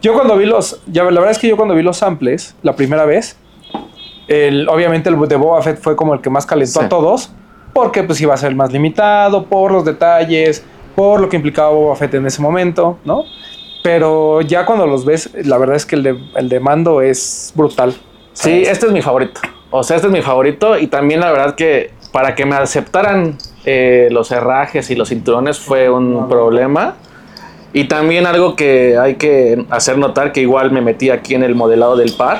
yo 0.00 0.14
cuando 0.14 0.36
vi 0.36 0.46
los, 0.46 0.80
ya, 0.86 1.02
la 1.04 1.10
verdad 1.10 1.32
es 1.32 1.38
que 1.38 1.48
yo 1.48 1.56
cuando 1.56 1.74
vi 1.74 1.82
los 1.82 1.98
samples 1.98 2.56
la 2.62 2.74
primera 2.74 3.04
vez, 3.04 3.36
el, 4.28 4.68
obviamente 4.68 5.10
el 5.10 5.18
de 5.28 5.36
Boba 5.36 5.60
Fett 5.62 5.80
fue 5.82 5.96
como 5.96 6.14
el 6.14 6.20
que 6.20 6.30
más 6.30 6.46
calentó 6.46 6.80
Sí. 6.80 6.86
a 6.86 6.88
todos, 6.88 7.30
porque 7.72 8.02
pues 8.02 8.20
iba 8.20 8.34
a 8.34 8.36
ser 8.36 8.54
más 8.54 8.72
limitado, 8.72 9.44
por 9.44 9.72
los 9.72 9.84
detalles, 9.84 10.64
por 10.94 11.20
lo 11.20 11.28
que 11.28 11.36
implicaba 11.36 11.70
Boba 11.70 11.96
Fett 11.96 12.14
en 12.14 12.26
ese 12.26 12.42
momento, 12.42 12.98
¿no? 13.04 13.24
Pero 13.82 14.40
ya 14.42 14.64
cuando 14.64 14.86
los 14.86 15.04
ves, 15.04 15.30
la 15.44 15.58
verdad 15.58 15.76
es 15.76 15.86
que 15.86 15.96
el 15.96 16.02
de, 16.02 16.18
el 16.36 16.48
de 16.48 16.60
mando 16.60 17.00
es 17.00 17.52
brutal. 17.54 17.94
Sí, 18.32 18.62
este 18.62 18.86
es 18.86 18.92
mi 18.92 19.02
favorito. 19.02 19.40
O 19.70 19.82
sea, 19.82 19.96
este 19.96 20.08
es 20.08 20.12
mi 20.12 20.22
favorito 20.22 20.78
y 20.78 20.86
también 20.86 21.20
la 21.20 21.32
verdad 21.32 21.54
que 21.54 21.90
para 22.12 22.34
que 22.34 22.44
me 22.44 22.54
aceptaran 22.54 23.38
eh, 23.64 24.08
los 24.10 24.30
herrajes 24.30 24.90
y 24.90 24.94
los 24.94 25.08
cinturones 25.08 25.58
fue 25.58 25.90
un 25.90 26.28
problema. 26.28 26.96
Y 27.72 27.84
también 27.84 28.26
algo 28.26 28.54
que 28.54 28.98
hay 28.98 29.14
que 29.14 29.64
hacer 29.70 29.96
notar 29.96 30.32
que 30.32 30.42
igual 30.42 30.70
me 30.72 30.82
metí 30.82 31.08
aquí 31.08 31.34
en 31.34 31.42
el 31.42 31.54
modelado 31.54 31.96
del 31.96 32.12
par, 32.12 32.38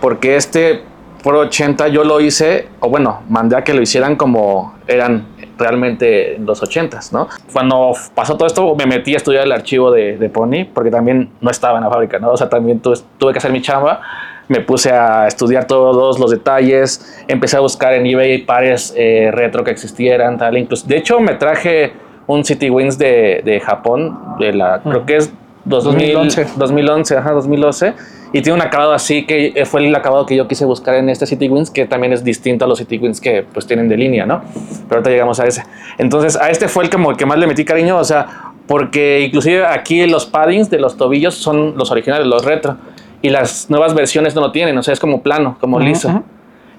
porque 0.00 0.36
este 0.36 0.84
Pro 1.22 1.40
80 1.40 1.88
yo 1.88 2.04
lo 2.04 2.20
hice, 2.20 2.68
o 2.80 2.88
bueno, 2.88 3.22
mandé 3.28 3.56
a 3.56 3.64
que 3.64 3.74
lo 3.74 3.82
hicieran 3.82 4.16
como 4.16 4.74
eran 4.86 5.26
realmente 5.58 6.36
en 6.36 6.46
los 6.46 6.62
80s, 6.62 7.12
¿no? 7.12 7.28
Cuando 7.52 7.92
pasó 8.14 8.36
todo 8.36 8.46
esto 8.46 8.74
me 8.74 8.86
metí 8.86 9.14
a 9.14 9.18
estudiar 9.18 9.44
el 9.44 9.52
archivo 9.52 9.90
de, 9.90 10.16
de 10.18 10.28
Pony, 10.28 10.64
porque 10.72 10.90
también 10.90 11.30
no 11.40 11.50
estaba 11.50 11.78
en 11.78 11.84
la 11.84 11.90
fábrica, 11.90 12.18
¿no? 12.18 12.30
O 12.32 12.36
sea, 12.36 12.48
también 12.48 12.80
tuve, 12.80 12.96
tuve 13.18 13.32
que 13.32 13.38
hacer 13.38 13.52
mi 13.52 13.62
chamba 13.62 14.00
me 14.48 14.60
puse 14.60 14.90
a 14.90 15.26
estudiar 15.26 15.66
todos 15.66 16.18
los 16.18 16.30
detalles, 16.30 17.24
empecé 17.28 17.56
a 17.56 17.60
buscar 17.60 17.94
en 17.94 18.06
eBay 18.06 18.44
pares 18.44 18.92
eh, 18.96 19.30
retro 19.32 19.64
que 19.64 19.70
existieran, 19.70 20.36
tal, 20.36 20.58
incluso, 20.58 20.86
de 20.86 20.98
hecho 20.98 21.20
me 21.20 21.34
traje 21.34 21.92
un 22.26 22.44
City 22.44 22.68
Wings 22.70 22.98
de, 22.98 23.40
de 23.44 23.60
Japón, 23.60 24.36
de 24.38 24.52
la, 24.52 24.80
creo 24.82 25.06
que 25.06 25.16
es 25.16 25.32
2000 25.64 26.14
2011. 26.14 26.46
2011, 26.56 27.16
ajá, 27.16 27.32
2011, 27.32 27.94
y 28.32 28.40
tiene 28.40 28.54
un 28.54 28.62
acabado 28.62 28.92
así 28.92 29.26
que 29.26 29.52
eh, 29.54 29.64
fue 29.66 29.86
el 29.86 29.94
acabado 29.94 30.24
que 30.26 30.34
yo 30.36 30.48
quise 30.48 30.64
buscar 30.64 30.94
en 30.94 31.08
este 31.08 31.26
City 31.26 31.48
Wings, 31.48 31.70
que 31.70 31.86
también 31.86 32.12
es 32.12 32.24
distinto 32.24 32.64
a 32.64 32.68
los 32.68 32.78
City 32.78 32.98
Wings 32.98 33.20
que 33.20 33.42
pues 33.52 33.66
tienen 33.66 33.88
de 33.88 33.96
línea, 33.96 34.24
¿no? 34.24 34.42
Pero 34.88 34.98
ahorita 34.98 35.10
llegamos 35.10 35.38
a 35.40 35.46
ese. 35.46 35.62
Entonces, 35.98 36.36
a 36.36 36.50
este 36.50 36.68
fue 36.68 36.84
el 36.84 36.90
como 36.90 37.10
el 37.10 37.16
que 37.16 37.26
más 37.26 37.38
le 37.38 37.46
metí 37.46 37.64
cariño, 37.64 37.98
o 37.98 38.04
sea, 38.04 38.52
porque 38.66 39.20
inclusive 39.20 39.66
aquí 39.66 40.06
los 40.06 40.24
paddings 40.26 40.70
de 40.70 40.78
los 40.78 40.96
tobillos 40.96 41.34
son 41.34 41.74
los 41.76 41.90
originales, 41.90 42.26
los 42.26 42.44
retro 42.44 42.76
y 43.20 43.28
las 43.28 43.68
nuevas 43.70 43.94
versiones 43.94 44.34
no 44.34 44.40
lo 44.40 44.50
tienen, 44.50 44.76
o 44.78 44.82
sea, 44.82 44.94
es 44.94 45.00
como 45.00 45.22
plano, 45.22 45.56
como 45.60 45.76
Ujú, 45.76 45.86
liso. 45.86 46.08
ujú. 46.08 46.22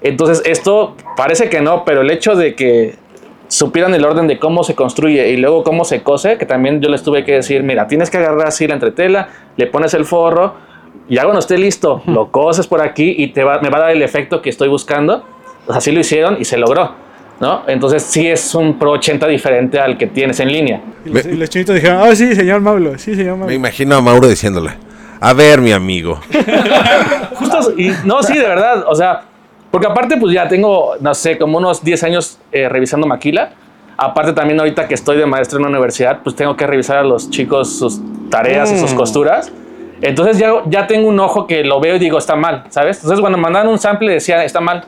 Entonces, 0.02 0.42
esto 0.44 0.96
parece 1.16 1.48
que 1.48 1.60
no, 1.60 1.84
pero 1.84 2.02
el 2.02 2.10
hecho 2.10 2.34
de 2.34 2.54
que 2.54 2.96
supieran 3.48 3.94
el 3.94 4.04
orden 4.04 4.26
de 4.26 4.38
cómo 4.38 4.64
se 4.64 4.74
construye 4.74 5.28
y 5.30 5.36
luego 5.36 5.62
cómo 5.62 5.84
se 5.84 6.02
cose, 6.02 6.36
que 6.36 6.46
también 6.46 6.80
yo 6.80 6.88
les 6.88 7.02
tuve 7.02 7.24
que 7.24 7.32
decir, 7.32 7.62
mira, 7.62 7.86
tienes 7.86 8.10
que 8.10 8.16
agarrar 8.18 8.48
así 8.48 8.66
la 8.66 8.74
entretela, 8.74 9.28
le 9.56 9.66
pones 9.66 9.94
el 9.94 10.04
forro, 10.04 10.54
ya 11.08 11.22
cuando 11.22 11.40
esté 11.40 11.58
listo, 11.58 12.02
lo 12.06 12.30
coses 12.30 12.66
por 12.66 12.80
aquí 12.82 13.14
y 13.18 13.28
te 13.28 13.44
va, 13.44 13.60
me 13.60 13.70
va 13.70 13.78
a 13.78 13.80
dar 13.82 13.90
el 13.90 14.02
efecto 14.02 14.40
que 14.42 14.50
estoy 14.50 14.68
buscando. 14.68 15.24
Pues 15.66 15.78
así 15.78 15.92
lo 15.92 16.00
hicieron 16.00 16.36
y 16.40 16.44
se 16.44 16.56
logró. 16.58 16.92
¿no? 17.40 17.62
Entonces 17.66 18.02
sí 18.04 18.28
es 18.28 18.54
un 18.54 18.78
Pro 18.78 18.92
80 18.92 19.26
diferente 19.26 19.80
al 19.80 19.98
que 19.98 20.06
tienes 20.06 20.38
en 20.40 20.52
línea. 20.52 20.80
Y 21.04 21.10
los, 21.10 21.26
y 21.26 21.32
los 21.36 21.48
chinitos 21.50 21.74
dijeron, 21.74 22.00
ah, 22.02 22.14
sí, 22.14 22.34
señor 22.34 22.60
Mauro, 22.60 22.96
sí, 22.98 23.14
señor 23.14 23.32
Mauro. 23.36 23.46
Me 23.48 23.54
imagino 23.54 23.96
a 23.96 24.00
Mauro 24.00 24.28
diciéndole, 24.28 24.70
a 25.20 25.32
ver, 25.32 25.60
mi 25.60 25.72
amigo. 25.72 26.20
Justo, 27.34 27.72
y 27.76 27.90
no, 28.04 28.22
sí, 28.22 28.34
de 28.38 28.46
verdad, 28.46 28.84
o 28.88 28.94
sea, 28.94 29.22
porque 29.70 29.86
aparte 29.88 30.16
pues 30.16 30.32
ya 30.32 30.46
tengo, 30.48 30.94
no 31.00 31.12
sé, 31.14 31.36
como 31.36 31.58
unos 31.58 31.82
10 31.82 32.04
años 32.04 32.38
eh, 32.52 32.68
revisando 32.68 33.06
maquila. 33.06 33.50
Aparte 33.96 34.32
también 34.32 34.58
ahorita 34.60 34.86
que 34.88 34.94
estoy 34.94 35.16
de 35.16 35.26
maestro 35.26 35.58
en 35.58 35.64
una 35.64 35.70
universidad, 35.70 36.20
pues 36.22 36.34
tengo 36.36 36.56
que 36.56 36.66
revisar 36.66 36.98
a 36.98 37.02
los 37.04 37.30
chicos 37.30 37.76
sus 37.78 38.00
tareas 38.30 38.70
y 38.72 38.78
sus 38.78 38.92
Mm. 38.92 38.96
costuras. 38.96 39.52
Entonces 40.02 40.38
ya, 40.38 40.52
ya 40.66 40.86
tengo 40.86 41.08
un 41.08 41.18
ojo 41.20 41.46
que 41.46 41.64
lo 41.64 41.80
veo 41.80 41.96
y 41.96 41.98
digo, 41.98 42.18
está 42.18 42.36
mal, 42.36 42.64
¿sabes? 42.68 42.98
Entonces 42.98 43.20
cuando 43.20 43.38
mandaban 43.38 43.68
un 43.68 43.78
sample 43.78 44.12
decía, 44.12 44.44
está 44.44 44.60
mal. 44.60 44.84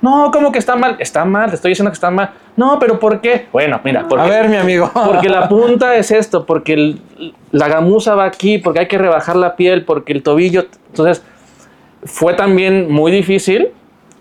No, 0.00 0.30
¿cómo 0.32 0.50
que 0.50 0.58
está 0.58 0.74
mal? 0.74 0.96
Está 0.98 1.24
mal, 1.24 1.50
te 1.50 1.56
estoy 1.56 1.70
diciendo 1.70 1.90
que 1.90 1.94
está 1.94 2.10
mal. 2.10 2.30
No, 2.56 2.78
pero 2.80 2.98
¿por 2.98 3.20
qué? 3.20 3.46
Bueno, 3.52 3.80
mira, 3.84 4.06
porque, 4.08 4.24
A 4.24 4.28
ver, 4.28 4.48
mi 4.48 4.56
amigo. 4.56 4.90
porque 5.06 5.28
la 5.28 5.48
punta 5.48 5.94
es 5.94 6.10
esto, 6.10 6.44
porque 6.44 6.72
el- 6.74 7.00
la 7.52 7.68
gamuza 7.68 8.14
va 8.16 8.24
aquí, 8.24 8.58
porque 8.58 8.80
hay 8.80 8.88
que 8.88 8.98
rebajar 8.98 9.36
la 9.36 9.54
piel, 9.54 9.84
porque 9.84 10.12
el 10.12 10.22
tobillo. 10.22 10.66
Entonces, 10.88 11.22
fue 12.04 12.34
también 12.34 12.90
muy 12.90 13.12
difícil 13.12 13.68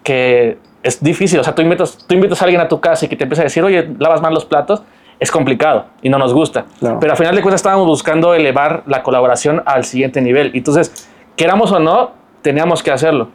que 0.03 0.57
es 0.83 1.03
difícil. 1.03 1.39
O 1.39 1.43
sea, 1.43 1.55
tú 1.55 1.61
invitas, 1.63 1.97
tú 2.07 2.13
invitas 2.13 2.41
a 2.41 2.45
alguien 2.45 2.61
a 2.61 2.67
tu 2.67 2.79
casa 2.79 3.05
y 3.05 3.07
que 3.09 3.15
te 3.15 3.23
empieza 3.23 3.41
a 3.41 3.45
decir, 3.45 3.63
oye, 3.63 3.89
lavas 3.99 4.21
mal 4.21 4.33
los 4.33 4.45
platos. 4.45 4.83
Es 5.21 5.31
complicado 5.31 5.85
y 6.01 6.09
no 6.09 6.17
nos 6.17 6.33
gusta. 6.33 6.65
Pero 6.79 7.11
al 7.11 7.17
final 7.17 7.35
de 7.35 7.41
cuentas 7.41 7.59
estábamos 7.59 7.85
buscando 7.85 8.33
elevar 8.33 8.83
la 8.87 9.03
colaboración 9.03 9.61
al 9.65 9.85
siguiente 9.85 10.19
nivel. 10.19 10.51
Entonces, 10.53 11.07
queramos 11.37 11.71
o 11.71 11.79
no, 11.79 12.11
teníamos 12.41 12.81
que 12.81 12.91
hacerlo. 12.91 13.29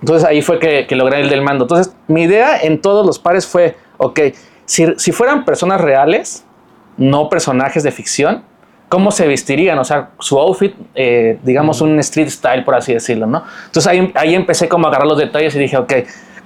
Entonces 0.00 0.28
ahí 0.28 0.42
fue 0.42 0.58
que, 0.58 0.86
que 0.86 0.94
logré 0.94 1.20
el 1.20 1.30
del 1.30 1.40
mando. 1.40 1.64
Entonces 1.64 1.96
mi 2.06 2.24
idea 2.24 2.60
en 2.60 2.80
todos 2.80 3.04
los 3.04 3.18
pares 3.18 3.46
fue, 3.46 3.76
ok, 3.96 4.20
si, 4.66 4.86
si 4.98 5.10
fueran 5.10 5.44
personas 5.44 5.80
reales, 5.80 6.44
no 6.98 7.30
personajes 7.30 7.82
de 7.82 7.92
ficción, 7.92 8.42
¿cómo 8.88 9.10
se 9.10 9.26
vestirían? 9.26 9.78
O 9.78 9.84
sea, 9.84 10.10
su 10.18 10.38
outfit, 10.38 10.74
eh, 10.94 11.38
digamos 11.42 11.80
un 11.80 11.98
street 12.00 12.28
style, 12.28 12.64
por 12.64 12.74
así 12.74 12.92
decirlo, 12.92 13.26
¿no? 13.26 13.42
Entonces 13.66 13.86
ahí, 13.86 14.12
ahí 14.14 14.34
empecé 14.34 14.68
como 14.68 14.86
a 14.86 14.90
agarrar 14.90 15.08
los 15.08 15.18
detalles 15.18 15.54
y 15.56 15.60
dije, 15.60 15.76
ok, 15.76 15.92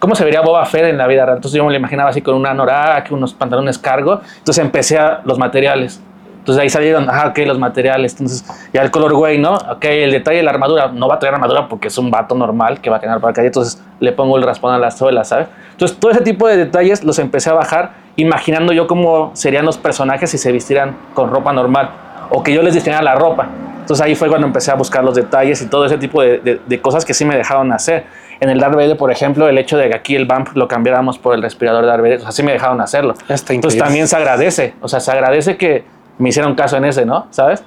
¿cómo 0.01 0.17
se 0.17 0.25
vería 0.25 0.41
Boba 0.41 0.65
Fett 0.67 0.87
en 0.87 0.99
la 0.99 1.07
vida 1.07 1.25
real? 1.25 1.37
Entonces 1.39 1.57
yo 1.57 1.65
me 1.65 1.71
lo 1.71 1.77
imaginaba 1.77 2.11
así 2.11 2.21
con 2.21 2.35
una 2.35 2.51
anorak, 2.51 3.13
unos 3.13 3.33
pantalones 3.35 3.79
cargo. 3.79 4.21
Entonces 4.39 4.59
empecé 4.65 4.99
a 4.99 5.21
los 5.25 5.39
materiales. 5.39 6.03
Entonces 6.41 6.63
ahí 6.63 6.71
salieron, 6.71 7.07
ah, 7.11 7.27
ok, 7.29 7.39
los 7.47 7.59
materiales. 7.59 8.13
Entonces, 8.15 8.45
ya 8.73 8.81
el 8.81 8.91
color 8.91 9.13
güey, 9.13 9.39
¿no? 9.39 9.55
Ok, 9.57 9.85
el 9.85 10.11
detalle 10.11 10.39
de 10.39 10.43
la 10.43 10.51
armadura. 10.53 10.89
No 10.89 11.07
va 11.07 11.17
a 11.17 11.19
traer 11.19 11.35
armadura 11.35 11.69
porque 11.69 11.89
es 11.89 11.99
un 11.99 12.11
vato 12.11 12.35
normal 12.35 12.81
que 12.81 12.89
va 12.89 12.97
a 12.97 13.01
por 13.01 13.29
la 13.31 13.33
calle. 13.35 13.49
Entonces 13.49 13.81
le 14.01 14.11
pongo 14.13 14.39
el 14.39 14.43
raspón 14.43 14.73
a 14.73 14.79
la 14.79 14.91
suela, 14.91 15.23
¿sabes? 15.23 15.49
Entonces 15.73 15.99
todo 15.99 16.11
ese 16.11 16.23
tipo 16.23 16.49
de 16.49 16.57
detalles 16.57 17.05
los 17.05 17.19
empecé 17.19 17.51
a 17.51 17.53
bajar 17.53 17.91
imaginando 18.17 18.73
yo 18.73 18.87
cómo 18.87 19.31
serían 19.35 19.67
los 19.67 19.77
personajes 19.77 20.31
si 20.31 20.39
se 20.39 20.51
vistieran 20.51 20.97
con 21.15 21.31
ropa 21.31 21.53
normal 21.53 21.91
o 22.31 22.43
que 22.43 22.55
yo 22.55 22.63
les 22.63 22.73
diseñara 22.73 23.03
la 23.03 23.15
ropa. 23.17 23.47
Entonces 23.81 24.05
ahí 24.05 24.15
fue 24.15 24.29
cuando 24.29 24.47
empecé 24.47 24.71
a 24.71 24.75
buscar 24.77 25.05
los 25.05 25.15
detalles 25.17 25.61
y 25.61 25.67
todo 25.69 25.85
ese 25.85 25.99
tipo 25.99 26.23
de- 26.23 26.61
de 26.65 26.81
cosas 26.81 27.05
que 27.05 27.13
sí 27.13 27.25
me 27.27 27.37
dejaron 27.37 27.71
hacer. 27.73 28.05
En 28.41 28.49
el 28.49 28.59
Darth 28.59 28.75
Vader, 28.75 28.97
por 28.97 29.13
ejemplo, 29.13 29.49
el 29.49 29.59
hecho 29.59 29.77
de 29.77 29.91
que 29.91 29.95
aquí 29.95 30.17
el 30.17 30.25
vamp 30.25 30.57
lo 30.57 30.67
cambiáramos 30.67 31.19
por 31.19 31.35
el 31.35 31.43
respirador 31.43 31.83
de 31.83 31.89
Darth 31.89 32.03
Vader, 32.03 32.19
o 32.19 32.23
sea, 32.23 32.33
sí 32.33 32.43
me 32.43 32.53
dejaron 32.53 32.81
hacerlo. 32.81 33.13
Está 33.13 33.33
Entonces 33.35 33.55
increíble. 33.55 33.79
también 33.81 34.09
se 34.09 34.17
agradece, 34.17 34.75
o 34.81 34.89
sea, 34.89 35.01
se 35.01 35.11
agradece 35.11 35.57
que 35.57 35.85
me 36.19 36.31
hicieron 36.31 36.55
caso 36.55 36.77
en 36.77 36.87
ese, 36.87 37.05
¿no? 37.05 37.27
¿Sabes? 37.31 37.63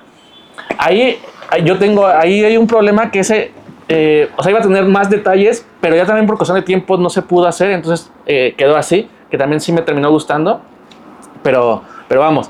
Ahí 0.78 1.20
ahí 1.54 1.64
yo 1.64 1.78
tengo, 1.78 2.08
ahí 2.08 2.44
hay 2.44 2.58
un 2.58 2.68
problema 2.68 3.12
que 3.12 3.20
ese, 3.20 3.52
eh, 3.88 4.30
o 4.36 4.44
sea, 4.44 4.52
iba 4.52 4.60
a 4.60 4.64
tener 4.64 4.86
más 4.86 5.10
detalles, 5.10 5.66
pero 5.82 5.96
ya 5.96 6.06
también 6.06 6.26
por 6.26 6.38
cuestión 6.38 6.56
de 6.56 6.64
tiempo 6.64 6.98
no 6.98 7.10
se 7.10 7.22
pudo 7.22 7.48
hacer, 7.48 7.72
entonces 7.72 8.12
eh, 8.26 8.56
quedó 8.58 8.76
así, 8.76 9.08
que 9.30 9.38
también 9.38 9.60
sí 9.62 9.72
me 9.72 9.82
terminó 9.82 10.10
gustando, 10.10 10.62
pero, 11.44 11.84
pero 12.08 12.22
vamos, 12.22 12.50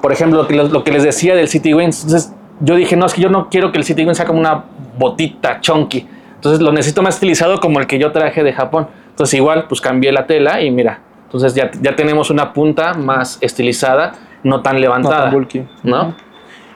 por 0.00 0.12
ejemplo, 0.12 0.42
lo 0.42 0.48
que, 0.48 0.54
lo 0.54 0.84
que 0.84 0.92
les 0.92 1.02
decía 1.02 1.34
del 1.34 1.48
City 1.48 1.72
Wings, 1.74 2.04
entonces 2.04 2.32
yo 2.60 2.76
dije, 2.76 2.96
no, 2.96 3.06
es 3.06 3.14
que 3.14 3.22
yo 3.22 3.28
no 3.28 3.48
quiero 3.48 3.72
que 3.72 3.78
el 3.78 3.84
City 3.84 4.04
Wings 4.04 4.16
sea 4.16 4.26
como 4.26 4.40
una 4.40 4.64
botita 4.98 5.60
chunky, 5.60 6.06
entonces 6.42 6.60
lo 6.60 6.72
necesito 6.72 7.02
más 7.02 7.14
estilizado 7.14 7.60
como 7.60 7.78
el 7.78 7.86
que 7.86 8.00
yo 8.00 8.10
traje 8.10 8.42
de 8.42 8.52
Japón, 8.52 8.88
entonces 9.10 9.34
igual, 9.34 9.66
pues 9.68 9.80
cambié 9.80 10.10
la 10.10 10.26
tela 10.26 10.60
y 10.60 10.72
mira, 10.72 10.98
entonces 11.26 11.54
ya, 11.54 11.70
ya 11.80 11.94
tenemos 11.94 12.30
una 12.30 12.52
punta 12.52 12.94
más 12.94 13.38
estilizada, 13.40 14.14
no 14.42 14.60
tan 14.60 14.80
levantada, 14.80 15.30
bulky. 15.30 15.64
¿no? 15.84 16.16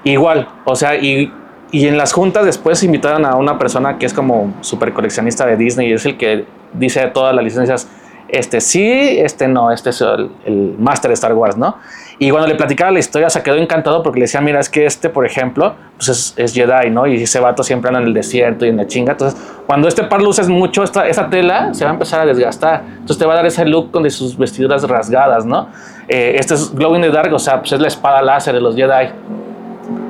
Igual, 0.05 0.47
o 0.65 0.77
sea, 0.77 0.95
y, 0.95 1.33
y 1.73 1.89
en 1.89 1.99
las 1.99 2.13
juntas 2.13 2.47
después 2.47 2.85
invitaron 2.85 3.27
a 3.27 3.35
una 3.35 3.59
persona 3.59 3.99
que 3.99 4.07
es 4.07 4.15
como 4.15 4.55
super 4.61 4.93
coleccionista 4.93 5.45
de 5.45 5.57
Disney 5.57 5.91
y 5.91 5.95
es 5.95 6.07
el 6.07 6.17
que 6.17 6.45
dice 6.73 7.05
todas 7.09 7.35
las 7.35 7.43
licencias, 7.43 7.89
este 8.29 8.61
sí, 8.61 9.19
este 9.19 9.49
no, 9.49 9.73
este 9.73 9.91
es 9.91 10.01
el, 10.01 10.31
el 10.45 10.77
máster 10.79 11.09
de 11.09 11.15
Star 11.15 11.35
Wars, 11.35 11.57
¿no? 11.57 11.79
Y 12.19 12.31
cuando 12.31 12.49
le 12.49 12.55
platicaba 12.55 12.91
la 12.91 12.99
historia 12.99 13.29
se 13.29 13.43
quedó 13.43 13.57
encantado 13.57 14.03
porque 14.03 14.21
le 14.21 14.25
decía, 14.25 14.41
mira, 14.41 14.59
es 14.59 14.71
que 14.71 14.87
este, 14.87 15.11
por 15.11 15.27
ejemplo, 15.27 15.75
pues 15.97 16.09
es, 16.09 16.35
es 16.37 16.55
Jedi, 16.55 16.91
¿no? 16.91 17.07
Y 17.07 17.23
ese 17.23 17.41
vato 17.41 17.63
siempre 17.63 17.89
anda 17.89 18.01
en 18.01 18.07
el 18.07 18.15
desierto 18.15 18.65
y 18.65 18.71
en 18.71 18.79
la 18.79 18.87
chinga. 18.87 19.13
Entonces, 19.13 19.39
cuando 19.67 19.87
este 19.87 20.05
par 20.05 20.23
luces 20.23 20.49
mucho, 20.49 20.83
esta, 20.83 21.07
esa 21.07 21.29
tela 21.29 21.75
se 21.75 21.85
va 21.85 21.91
a 21.91 21.93
empezar 21.93 22.21
a 22.21 22.27
desgastar. 22.27 22.85
Entonces 22.89 23.19
te 23.19 23.27
va 23.27 23.35
a 23.35 23.37
dar 23.37 23.47
ese 23.47 23.67
look 23.67 23.91
con 23.91 24.03
de 24.03 24.11
sus 24.11 24.39
vestiduras 24.39 24.83
rasgadas, 24.89 25.45
¿no? 25.45 25.69
Eh, 26.09 26.37
este 26.39 26.55
es 26.55 26.75
Glow 26.75 26.95
in 26.95 27.03
the 27.03 27.11
Dark, 27.11 27.33
o 27.35 27.39
sea, 27.39 27.61
pues 27.61 27.73
es 27.73 27.81
la 27.81 27.89
espada 27.89 28.23
láser 28.23 28.55
de 28.55 28.61
los 28.61 28.75
Jedi. 28.75 29.11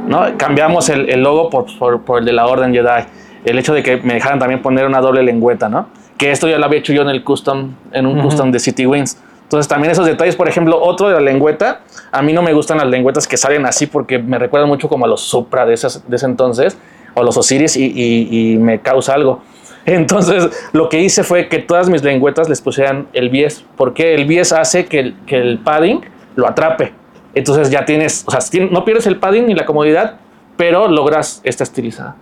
¿no? 0.07 0.25
Cambiamos 0.37 0.89
el, 0.89 1.09
el 1.11 1.23
logo 1.23 1.51
por, 1.51 1.67
por, 1.79 2.03
por 2.03 2.19
el 2.21 2.25
de 2.25 2.33
la 2.33 2.47
Orden 2.47 2.73
Jedi. 2.73 3.05
El 3.45 3.59
hecho 3.59 3.75
de 3.75 3.83
que 3.83 3.99
me 3.99 4.15
dejaran 4.15 4.39
también 4.39 4.63
poner 4.63 4.87
una 4.87 5.01
doble 5.01 5.23
lengüeta, 5.23 5.69
¿no? 5.69 5.89
Que 6.19 6.31
esto 6.31 6.49
ya 6.49 6.59
lo 6.59 6.65
había 6.65 6.79
hecho 6.79 6.93
yo 6.93 7.03
en 7.03 7.09
el 7.09 7.23
custom, 7.23 7.75
en 7.93 8.07
un 8.07 8.21
custom 8.21 8.51
de 8.51 8.59
City 8.59 8.87
Wings. 8.87 9.21
Entonces 9.47 9.69
también 9.69 9.93
esos 9.93 10.05
detalles, 10.07 10.35
por 10.35 10.49
ejemplo, 10.49 10.77
otro 10.83 11.07
de 11.09 11.15
la 11.15 11.21
lengüeta, 11.21 11.83
a 12.11 12.21
mí 12.21 12.33
no 12.33 12.43
me 12.43 12.53
gustan 12.53 12.79
las 12.79 12.89
lengüetas 12.89 13.29
que 13.29 13.37
salen 13.37 13.65
así 13.65 13.87
porque 13.87 14.19
me 14.19 14.39
recuerdan 14.41 14.69
mucho 14.69 14.89
como 14.89 15.05
a 15.05 15.09
los 15.09 15.21
Supra 15.21 15.65
de, 15.65 15.73
esas, 15.75 16.09
de 16.09 16.17
ese 16.17 16.27
entonces, 16.27 16.77
o 17.15 17.23
los 17.23 17.37
Osiris, 17.37 17.77
y, 17.77 17.85
y- 17.87 18.53
y 18.55 18.57
me 18.57 18.81
causa 18.81 19.15
algo. 19.15 19.41
Entonces, 19.87 20.49
lo 20.73 20.89
que 20.89 21.01
hice 21.01 21.23
fue 21.23 21.49
que 21.49 21.61
todas 21.61 21.89
mis 21.89 22.03
lengüetas 22.03 22.49
les 22.49 22.61
pusieran 22.61 23.07
el 23.13 23.29
bies, 23.31 23.65
porque 23.77 24.15
el 24.15 24.25
bies 24.25 24.53
hace 24.53 24.87
que 24.87 24.99
el, 24.99 25.17
que 25.27 25.37
el 25.39 25.59
padding 25.61 26.01
lo 26.35 26.49
atrape. 26.49 26.93
Entonces 27.35 27.71
ya 27.71 27.85
tienes, 27.85 28.25
o 28.27 28.33
sea, 28.33 28.41
no 28.71 28.85
pierdes 28.85 29.07
el 29.07 29.17
padding 29.19 29.47
ni 29.47 29.55
la 29.55 29.65
comodidad, 29.65 30.17
pero 30.57 30.89
logras 30.89 31.41
esta 31.45 31.63
estilizada, 31.63 32.17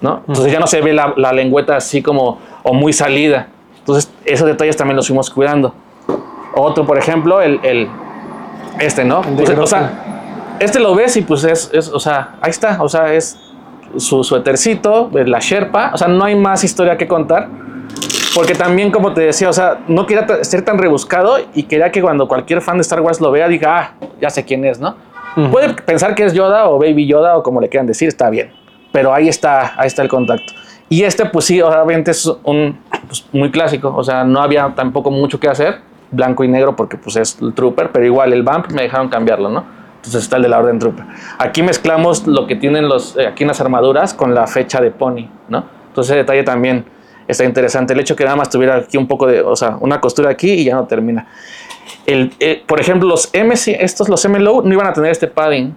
¿no? 0.00 0.22
Entonces 0.28 0.52
ya 0.52 0.60
no 0.60 0.68
se 0.68 0.80
ve 0.80 0.92
la, 0.92 1.12
la 1.16 1.32
lengüeta 1.32 1.76
así 1.76 2.02
como, 2.02 2.38
o 2.62 2.72
muy 2.72 2.92
salida. 2.92 3.48
Entonces, 3.80 4.10
esos 4.24 4.46
detalles 4.46 4.76
también 4.76 4.94
los 4.96 5.08
fuimos 5.08 5.28
cuidando. 5.28 5.74
Otro, 6.60 6.84
por 6.84 6.98
ejemplo, 6.98 7.40
el, 7.40 7.60
el 7.62 7.88
este, 8.80 9.04
¿no? 9.04 9.20
o 9.20 9.66
sea, 9.66 10.56
este 10.60 10.80
lo 10.80 10.94
ves 10.94 11.16
y 11.16 11.22
pues 11.22 11.44
es, 11.44 11.70
es, 11.72 11.88
o 11.88 12.00
sea, 12.00 12.36
ahí 12.40 12.50
está, 12.50 12.82
o 12.82 12.88
sea, 12.88 13.12
es 13.12 13.38
su 13.96 14.22
suétercito, 14.22 15.10
la 15.12 15.38
Sherpa, 15.40 15.92
o 15.94 15.96
sea, 15.96 16.08
no 16.08 16.24
hay 16.24 16.34
más 16.34 16.64
historia 16.64 16.96
que 16.96 17.06
contar. 17.06 17.48
Porque 18.34 18.54
también, 18.54 18.90
como 18.90 19.14
te 19.14 19.22
decía, 19.22 19.48
o 19.48 19.52
sea, 19.52 19.78
no 19.88 20.06
quería 20.06 20.44
ser 20.44 20.62
tan 20.62 20.78
rebuscado 20.78 21.38
y 21.54 21.64
quería 21.64 21.90
que 21.90 22.02
cuando 22.02 22.28
cualquier 22.28 22.60
fan 22.60 22.76
de 22.76 22.82
Star 22.82 23.00
Wars 23.00 23.20
lo 23.20 23.30
vea, 23.30 23.48
diga, 23.48 23.78
ah, 23.78 24.06
ya 24.20 24.30
sé 24.30 24.44
quién 24.44 24.64
es, 24.64 24.78
¿no? 24.78 24.96
Puede 25.50 25.74
pensar 25.74 26.14
que 26.14 26.24
es 26.24 26.34
Yoda 26.34 26.68
o 26.68 26.78
Baby 26.78 27.06
Yoda 27.06 27.36
o 27.36 27.42
como 27.42 27.60
le 27.60 27.68
quieran 27.68 27.86
decir, 27.86 28.08
está 28.08 28.28
bien. 28.28 28.52
Pero 28.92 29.14
ahí 29.14 29.28
está, 29.28 29.74
ahí 29.80 29.86
está 29.86 30.02
el 30.02 30.08
contacto. 30.08 30.52
Y 30.88 31.02
este, 31.02 31.26
pues 31.26 31.44
sí, 31.44 31.60
obviamente 31.60 32.10
es 32.10 32.26
un 32.44 32.78
pues, 33.06 33.26
muy 33.32 33.50
clásico. 33.50 33.94
O 33.96 34.02
sea, 34.02 34.24
no 34.24 34.40
había 34.40 34.72
tampoco 34.74 35.10
mucho 35.10 35.38
que 35.38 35.48
hacer, 35.48 35.80
blanco 36.10 36.44
y 36.44 36.48
negro, 36.48 36.76
porque 36.76 36.96
pues 36.96 37.16
es 37.16 37.38
el 37.40 37.54
Trooper, 37.54 37.90
pero 37.92 38.04
igual 38.04 38.32
el 38.32 38.42
Vamp 38.42 38.70
me 38.72 38.82
dejaron 38.82 39.08
cambiarlo, 39.08 39.50
¿no? 39.50 39.64
Entonces 39.96 40.22
está 40.22 40.36
el 40.36 40.42
de 40.42 40.48
la 40.48 40.58
Orden 40.58 40.78
Trooper. 40.78 41.04
Aquí 41.38 41.62
mezclamos 41.62 42.26
lo 42.26 42.46
que 42.46 42.56
tienen 42.56 42.88
los, 42.88 43.16
eh, 43.16 43.26
aquí 43.26 43.44
en 43.44 43.48
las 43.48 43.60
armaduras 43.60 44.14
con 44.14 44.34
la 44.34 44.46
fecha 44.46 44.80
de 44.80 44.90
Pony, 44.90 45.28
¿no? 45.48 45.64
Entonces 45.88 46.12
ese 46.12 46.18
detalle 46.18 46.44
también 46.44 46.84
está 47.26 47.44
interesante. 47.44 47.92
El 47.92 48.00
hecho 48.00 48.16
que 48.16 48.24
nada 48.24 48.36
más 48.36 48.48
tuviera 48.48 48.76
aquí 48.76 48.96
un 48.96 49.06
poco 49.06 49.26
de, 49.26 49.42
o 49.42 49.56
sea, 49.56 49.76
una 49.80 50.00
costura 50.00 50.30
aquí 50.30 50.50
y 50.50 50.64
ya 50.64 50.76
no 50.76 50.86
termina. 50.86 51.26
El, 52.06 52.32
eh, 52.40 52.62
por 52.66 52.80
ejemplo, 52.80 53.08
los 53.08 53.30
MC, 53.34 53.76
estos, 53.80 54.08
los 54.08 54.26
MLO, 54.28 54.62
no 54.62 54.72
iban 54.72 54.86
a 54.86 54.92
tener 54.92 55.10
este 55.10 55.26
padding. 55.26 55.76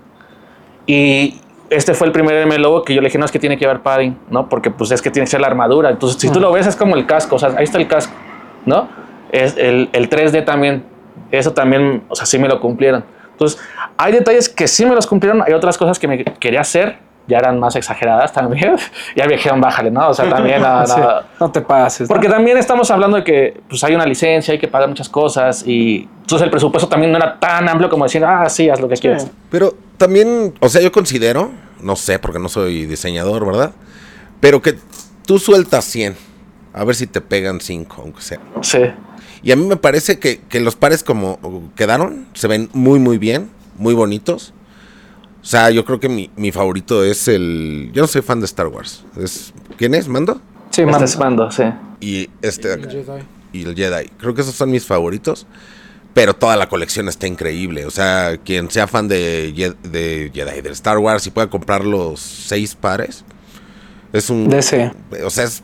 Y 0.86 1.42
este 1.70 1.94
fue 1.94 2.08
el 2.08 2.14
primer 2.14 2.46
MLO 2.46 2.84
que 2.84 2.94
yo 2.94 3.02
le 3.02 3.08
dije, 3.08 3.18
no, 3.18 3.26
es 3.26 3.32
que 3.32 3.40
tiene 3.40 3.58
que 3.58 3.66
haber 3.66 3.82
padding, 3.82 4.18
¿no? 4.30 4.48
Porque 4.50 4.72
pues 4.72 4.92
es 4.92 5.02
que 5.02 5.10
tiene 5.10 5.26
que 5.26 5.32
ser 5.32 5.42
la 5.42 5.48
armadura. 5.48 5.90
Entonces, 5.90 6.22
si 6.22 6.30
tú 6.30 6.40
lo 6.40 6.52
ves, 6.52 6.68
es 6.68 6.76
como 6.76 6.96
el 6.96 7.06
casco, 7.06 7.36
o 7.36 7.40
sea, 7.40 7.50
ahí 7.58 7.64
está 7.64 7.78
el 7.78 7.88
casco, 7.88 8.14
¿no? 8.66 8.88
Es 9.32 9.56
el, 9.58 9.90
el 9.94 10.10
3D 10.10 10.46
también, 10.46 10.84
eso 11.32 11.54
también, 11.54 12.04
o 12.10 12.16
sea, 12.16 12.26
sí 12.26 12.38
me 12.38 12.48
lo 12.48 12.60
cumplieron. 12.60 13.04
Entonces, 13.32 13.60
hay 13.98 14.12
detalles 14.12 14.50
que 14.50 14.68
sí 14.68 14.86
me 14.86 14.94
los 14.94 15.08
cumplieron, 15.08 15.42
hay 15.42 15.54
otras 15.54 15.78
cosas 15.78 15.98
que 15.98 16.08
me 16.08 16.24
quería 16.24 16.62
hacer, 16.62 16.98
ya 17.28 17.38
eran 17.38 17.60
más 17.60 17.76
exageradas 17.76 18.34
también. 18.34 18.76
ya 19.16 19.26
me 19.26 19.34
dijeron, 19.34 19.62
bájale, 19.62 19.90
¿no? 19.90 20.10
O 20.10 20.14
sea, 20.14 20.30
también... 20.30 20.62
no, 20.62 20.86
Sí, 20.88 21.00
no, 21.00 21.22
no 21.40 21.52
te 21.52 21.62
pases. 21.62 22.10
¿no? 22.10 22.16
porque 22.16 22.30
también 22.30 22.58
estamos 22.58 22.92
hablando 22.92 23.18
de 23.18 23.24
que 23.24 23.62
pues, 23.70 23.84
hay 23.84 23.96
una 23.96 24.06
licencia, 24.06 24.52
hay 24.52 24.60
que 24.60 24.68
pagar 24.68 24.90
muchas 24.90 25.10
cosas 25.10 25.66
y 25.66 26.08
entonces 26.22 26.42
el 26.46 26.52
presupuesto 26.52 26.88
también 26.88 27.12
no 27.12 27.18
era 27.18 27.40
tan 27.40 27.68
amplio 27.68 27.90
como 27.90 28.04
decir, 28.04 28.24
ah, 28.26 28.50
sí, 28.50 28.70
haz 28.70 28.80
lo 28.80 28.88
que 28.88 28.96
quieras. 28.96 29.30
Pero 29.50 29.76
también, 29.98 30.54
o 30.60 30.70
sea, 30.70 30.82
yo 30.82 30.92
considero, 30.92 31.52
no 31.82 31.96
sé, 31.96 32.20
porque 32.20 32.40
no 32.40 32.50
soy 32.50 32.86
diseñador, 32.86 33.46
¿verdad? 33.46 33.72
Pero 34.40 34.62
que 34.62 34.78
tú 35.26 35.40
sueltas 35.40 35.86
100, 35.86 36.16
a 36.74 36.84
ver 36.84 36.96
si 36.96 37.08
te 37.08 37.22
pegan 37.22 37.62
5, 37.62 38.02
aunque 38.02 38.22
sea. 38.22 38.40
Sí. 38.62 38.80
Y 39.44 39.52
a 39.52 39.56
mí 39.56 39.66
me 39.66 39.76
parece 39.78 40.20
que, 40.20 40.40
que 40.42 40.60
los 40.60 40.76
pares 40.76 41.04
como 41.04 41.72
quedaron, 41.76 42.28
se 42.34 42.48
ven 42.48 42.70
muy, 42.74 43.00
muy 43.00 43.18
bien, 43.18 43.50
muy 43.78 43.94
bonitos. 43.94 44.54
O 45.42 45.46
sea, 45.46 45.72
yo 45.72 45.84
creo 45.86 46.00
que 46.00 46.10
mi, 46.10 46.30
mi 46.36 46.52
favorito 46.52 47.04
es 47.04 47.28
el... 47.28 47.90
Yo 47.94 48.04
no 48.04 48.08
soy 48.08 48.22
fan 48.22 48.40
de 48.40 48.46
Star 48.46 48.68
Wars. 48.68 49.04
Es, 49.20 49.54
¿Quién 49.78 49.96
es? 49.96 50.08
¿Mando? 50.08 50.40
Sí, 50.70 50.82
Este 50.82 50.86
man. 50.86 51.04
es 51.04 51.18
Mando, 51.18 51.50
sí. 51.52 51.64
Y 52.00 52.30
este 52.44 52.68
de 52.68 52.74
El 52.76 52.80
acá. 52.82 52.92
Jedi. 52.92 53.24
y 53.54 53.64
el 53.64 53.76
Jedi. 53.76 54.10
Creo 54.20 54.36
que 54.36 54.42
esos 54.42 54.54
son 54.54 54.70
mis 54.70 54.86
favoritos. 54.86 55.48
Pero 56.14 56.36
toda 56.36 56.56
la 56.58 56.70
colección 56.70 57.08
está 57.08 57.26
increíble. 57.26 57.86
O 57.86 57.90
sea, 57.92 58.38
quien 58.38 58.70
sea 58.70 58.86
fan 58.86 59.08
de, 59.08 59.74
de 59.82 60.30
Jedi, 60.34 60.62
de 60.62 60.70
Star 60.72 61.00
Wars 61.00 61.26
y 61.26 61.32
pueda 61.32 61.50
comprar 61.50 61.86
los 61.86 62.20
seis 62.20 62.76
pares, 62.76 63.24
es 64.14 64.30
un... 64.30 64.50
De 64.50 64.60
ese. 64.60 64.92
O 65.26 65.30
sea, 65.30 65.46
es 65.46 65.64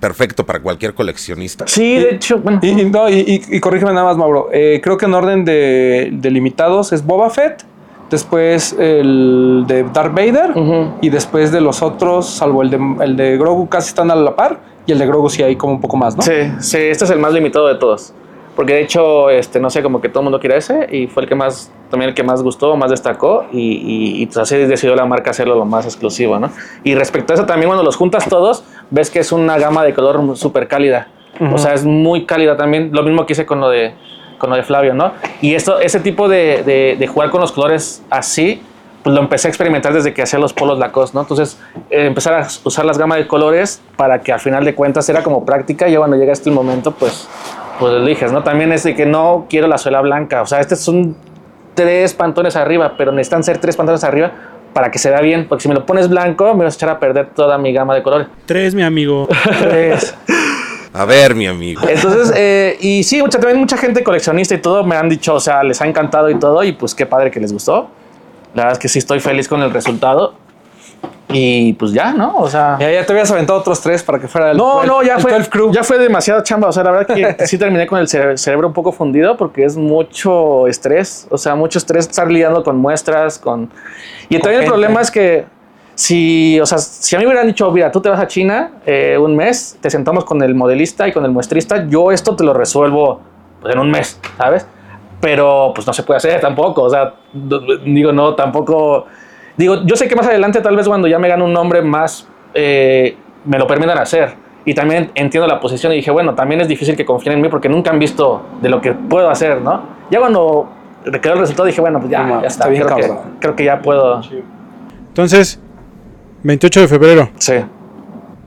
perfecto 0.00 0.44
para 0.44 0.60
cualquier 0.60 0.94
coleccionista. 0.94 1.64
Sí, 1.66 1.96
de 1.98 2.10
hecho, 2.16 2.38
bueno. 2.38 2.60
Y, 2.62 2.68
y- 2.80 2.84
no, 2.84 3.08
y, 3.08 3.14
y- 3.50 3.56
y 3.56 3.60
corrígeme 3.60 3.92
nada 3.92 4.04
más, 4.06 4.16
Mauro. 4.16 4.48
Eh, 4.52 4.80
creo 4.82 4.96
que 4.96 5.06
en 5.06 5.14
orden 5.14 5.44
de, 5.44 6.10
de 6.12 6.30
limitados 6.30 6.92
es 6.92 7.04
Boba 7.04 7.30
Fett, 7.30 7.64
después 8.10 8.74
el 8.78 9.64
de 9.66 9.84
Darth 9.92 10.14
Vader, 10.14 10.52
y 11.00 11.08
después 11.08 11.50
de 11.50 11.60
los 11.60 11.82
otros, 11.82 12.28
salvo 12.28 12.62
el 12.62 12.70
de, 12.70 12.78
el 13.00 13.16
de 13.16 13.36
Grogu, 13.36 13.68
casi 13.68 13.88
están 13.88 14.10
a 14.10 14.14
la 14.14 14.36
par, 14.36 14.60
y 14.86 14.92
el 14.92 14.98
de 14.98 15.06
Grogu 15.06 15.28
sí 15.28 15.42
hay 15.42 15.56
como 15.56 15.72
un 15.72 15.80
poco 15.80 15.96
más, 15.96 16.16
¿no? 16.16 16.22
Sí, 16.22 16.32
sí, 16.60 16.78
este 16.78 17.04
es 17.04 17.10
el 17.10 17.18
más 17.18 17.32
limitado 17.32 17.66
de 17.66 17.74
todos. 17.74 18.12
Porque 18.56 18.72
de 18.72 18.80
hecho, 18.80 19.30
este, 19.30 19.60
no 19.60 19.68
sé, 19.70 19.82
como 19.82 20.00
que 20.00 20.08
todo 20.08 20.20
el 20.20 20.24
mundo 20.24 20.40
quiere 20.40 20.56
ese 20.56 20.88
y 20.90 21.06
fue 21.06 21.22
el 21.22 21.28
que 21.28 21.34
más, 21.34 21.70
también 21.90 22.08
el 22.08 22.14
que 22.14 22.22
más 22.22 22.42
gustó, 22.42 22.74
más 22.76 22.90
destacó 22.90 23.44
y, 23.52 23.58
y, 23.58 24.22
y, 24.22 24.26
pues 24.26 24.38
así 24.38 24.56
decidió 24.56 24.96
la 24.96 25.04
marca 25.04 25.30
hacerlo 25.30 25.54
lo 25.54 25.66
más 25.66 25.84
exclusivo, 25.84 26.38
¿no? 26.38 26.50
Y 26.82 26.94
respecto 26.94 27.34
a 27.34 27.34
eso 27.34 27.44
también 27.44 27.68
cuando 27.68 27.84
los 27.84 27.96
juntas 27.96 28.26
todos, 28.28 28.64
ves 28.90 29.10
que 29.10 29.18
es 29.18 29.30
una 29.30 29.58
gama 29.58 29.84
de 29.84 29.92
color 29.92 30.36
súper 30.36 30.66
cálida. 30.66 31.08
O 31.52 31.58
sea, 31.58 31.74
es 31.74 31.84
muy 31.84 32.24
cálida 32.24 32.56
también. 32.56 32.90
Lo 32.92 33.02
mismo 33.02 33.26
que 33.26 33.34
hice 33.34 33.44
con 33.44 33.60
lo 33.60 33.68
de, 33.68 33.92
con 34.38 34.48
lo 34.48 34.56
de 34.56 34.62
Flavio, 34.62 34.94
¿no? 34.94 35.12
Y 35.42 35.54
esto, 35.54 35.78
ese 35.80 36.00
tipo 36.00 36.28
de, 36.28 36.62
de, 36.64 36.96
de 36.98 37.06
jugar 37.06 37.28
con 37.28 37.42
los 37.42 37.52
colores 37.52 38.02
así, 38.08 38.62
pues 39.02 39.14
lo 39.14 39.20
empecé 39.20 39.48
a 39.48 39.50
experimentar 39.50 39.92
desde 39.92 40.14
que 40.14 40.22
hacía 40.22 40.38
los 40.38 40.52
polos 40.52 40.78
Lacoste, 40.78 41.14
¿no? 41.14 41.20
Entonces, 41.20 41.60
eh, 41.90 42.06
empezar 42.06 42.34
a 42.34 42.48
usar 42.64 42.84
las 42.84 42.98
gamas 42.98 43.18
de 43.18 43.26
colores 43.26 43.82
para 43.96 44.20
que 44.20 44.32
al 44.32 44.40
final 44.40 44.64
de 44.64 44.74
cuentas 44.74 45.08
era 45.08 45.22
como 45.22 45.44
práctica. 45.44 45.88
Y 45.88 45.92
ya 45.92 45.98
cuando 45.98 46.16
llega 46.16 46.32
este 46.32 46.50
momento, 46.50 46.90
pues, 46.92 47.28
pues 47.78 47.94
eliges, 47.94 48.32
¿no? 48.32 48.42
También 48.42 48.72
es 48.72 48.82
de 48.84 48.94
que 48.94 49.06
no 49.06 49.46
quiero 49.48 49.66
la 49.66 49.78
suela 49.78 50.00
blanca. 50.00 50.42
O 50.42 50.46
sea, 50.46 50.60
estos 50.60 50.80
son 50.80 51.16
tres 51.74 52.14
pantones 52.14 52.56
arriba, 52.56 52.94
pero 52.96 53.12
necesitan 53.12 53.42
ser 53.44 53.58
tres 53.58 53.76
pantones 53.76 54.02
arriba 54.04 54.32
para 54.72 54.90
que 54.90 54.98
se 54.98 55.10
vea 55.10 55.20
bien. 55.20 55.46
Porque 55.48 55.62
si 55.62 55.68
me 55.68 55.74
lo 55.74 55.84
pones 55.86 56.08
blanco, 56.08 56.54
me 56.54 56.64
vas 56.64 56.74
a 56.74 56.76
echar 56.76 56.88
a 56.90 56.98
perder 57.00 57.30
toda 57.34 57.58
mi 57.58 57.72
gama 57.72 57.94
de 57.94 58.02
colores. 58.02 58.26
Tres, 58.46 58.74
mi 58.74 58.82
amigo. 58.82 59.28
Es- 59.72 60.14
A 60.92 61.04
ver, 61.04 61.34
mi 61.34 61.46
amigo. 61.46 61.82
Entonces, 61.88 62.32
eh, 62.36 62.76
y 62.80 63.02
sí, 63.04 63.20
mucha, 63.20 63.38
también 63.38 63.58
mucha 63.60 63.76
gente 63.76 64.02
coleccionista 64.02 64.54
y 64.54 64.58
todo 64.58 64.82
me 64.84 64.96
han 64.96 65.08
dicho, 65.10 65.34
o 65.34 65.40
sea, 65.40 65.62
les 65.62 65.80
ha 65.82 65.86
encantado 65.86 66.30
y 66.30 66.38
todo, 66.38 66.64
y 66.64 66.72
pues 66.72 66.94
qué 66.94 67.04
padre 67.04 67.30
que 67.30 67.38
les 67.40 67.52
gustó. 67.52 67.88
La 68.54 68.62
verdad 68.62 68.72
es 68.72 68.78
que 68.78 68.88
sí 68.88 68.98
estoy 68.98 69.20
feliz 69.20 69.46
con 69.48 69.60
el 69.62 69.70
resultado. 69.70 70.34
Y 71.28 71.72
pues 71.72 71.92
ya, 71.92 72.12
¿no? 72.12 72.36
O 72.36 72.48
sea. 72.48 72.76
ya, 72.78 72.90
ya 72.90 73.04
te 73.04 73.12
habías 73.12 73.30
aventado 73.32 73.58
otros 73.58 73.80
tres 73.80 74.02
para 74.02 74.20
que 74.20 74.28
fuera 74.28 74.52
el 74.52 74.56
No, 74.56 74.74
12 74.76 74.86
no, 74.86 75.02
ya 75.02 75.18
fue, 75.18 75.32
12 75.32 75.50
crew. 75.50 75.72
ya 75.72 75.82
fue 75.82 75.98
demasiada 75.98 76.42
chamba. 76.44 76.68
O 76.68 76.72
sea, 76.72 76.84
la 76.84 76.92
verdad 76.92 77.14
que 77.36 77.46
sí 77.46 77.58
terminé 77.58 77.86
con 77.86 77.98
el 77.98 78.06
cere- 78.06 78.36
cerebro 78.36 78.68
un 78.68 78.72
poco 78.74 78.92
fundido 78.92 79.36
porque 79.36 79.64
es 79.64 79.76
mucho 79.76 80.68
estrés. 80.68 81.26
O 81.30 81.36
sea, 81.38 81.56
mucho 81.56 81.78
estrés 81.78 82.06
estar 82.08 82.30
lidiando 82.30 82.62
con 82.62 82.76
muestras, 82.76 83.38
con... 83.38 83.70
Y 84.28 84.38
también 84.38 84.62
el 84.62 84.68
problema 84.68 85.00
es 85.00 85.10
que 85.10 85.46
si, 85.96 86.60
o 86.60 86.66
sea, 86.66 86.78
si 86.78 87.16
a 87.16 87.18
mí 87.18 87.24
me 87.24 87.30
hubieran 87.30 87.46
dicho, 87.48 87.70
mira, 87.72 87.90
tú 87.90 88.00
te 88.00 88.08
vas 88.08 88.20
a 88.20 88.26
China 88.28 88.70
eh, 88.86 89.18
un 89.18 89.34
mes, 89.34 89.78
te 89.80 89.90
sentamos 89.90 90.24
con 90.24 90.40
el 90.42 90.54
modelista 90.54 91.08
y 91.08 91.12
con 91.12 91.24
el 91.24 91.30
muestrista, 91.32 91.86
yo 91.88 92.12
esto 92.12 92.36
te 92.36 92.44
lo 92.44 92.52
resuelvo 92.52 93.20
pues, 93.62 93.74
en 93.74 93.80
un 93.80 93.90
mes, 93.90 94.20
¿sabes? 94.38 94.66
Pero 95.20 95.72
pues 95.74 95.86
no 95.86 95.92
se 95.92 96.02
puede 96.04 96.18
hacer 96.18 96.40
tampoco. 96.40 96.82
O 96.82 96.90
sea, 96.90 97.14
digo, 97.84 98.12
no, 98.12 98.34
tampoco... 98.36 99.06
Digo, 99.56 99.84
yo 99.84 99.96
sé 99.96 100.06
que 100.08 100.14
más 100.16 100.26
adelante, 100.26 100.60
tal 100.60 100.76
vez 100.76 100.86
cuando 100.86 101.08
ya 101.08 101.18
me 101.18 101.28
gane 101.28 101.42
un 101.42 101.52
nombre 101.52 101.80
más, 101.82 102.26
eh, 102.54 103.16
me 103.44 103.58
lo 103.58 103.66
permitan 103.66 103.98
hacer. 103.98 104.34
Y 104.64 104.74
también 104.74 105.10
entiendo 105.14 105.46
la 105.46 105.60
posición 105.60 105.92
y 105.92 105.96
dije, 105.96 106.10
bueno, 106.10 106.34
también 106.34 106.60
es 106.60 106.68
difícil 106.68 106.96
que 106.96 107.04
confíen 107.06 107.34
en 107.36 107.40
mí 107.42 107.48
porque 107.48 107.68
nunca 107.68 107.90
han 107.90 107.98
visto 107.98 108.42
de 108.60 108.68
lo 108.68 108.80
que 108.80 108.92
puedo 108.92 109.30
hacer, 109.30 109.60
¿no? 109.60 109.82
Ya 110.10 110.18
cuando 110.18 110.68
quedó 111.22 111.34
el 111.34 111.38
resultado 111.38 111.66
dije, 111.66 111.80
bueno, 111.80 112.00
pues 112.00 112.10
ya, 112.10 112.24
No, 112.24 112.40
ya 112.42 112.48
está 112.48 112.64
está. 112.64 112.68
bien 112.68 112.82
creo, 112.82 112.96
que, 112.96 113.02
cabrón. 113.02 113.18
creo 113.40 113.56
que 113.56 113.64
ya 113.64 113.80
puedo. 113.80 114.20
Entonces, 115.08 115.60
28 116.42 116.80
de 116.80 116.88
febrero. 116.88 117.28
Sí. 117.38 117.54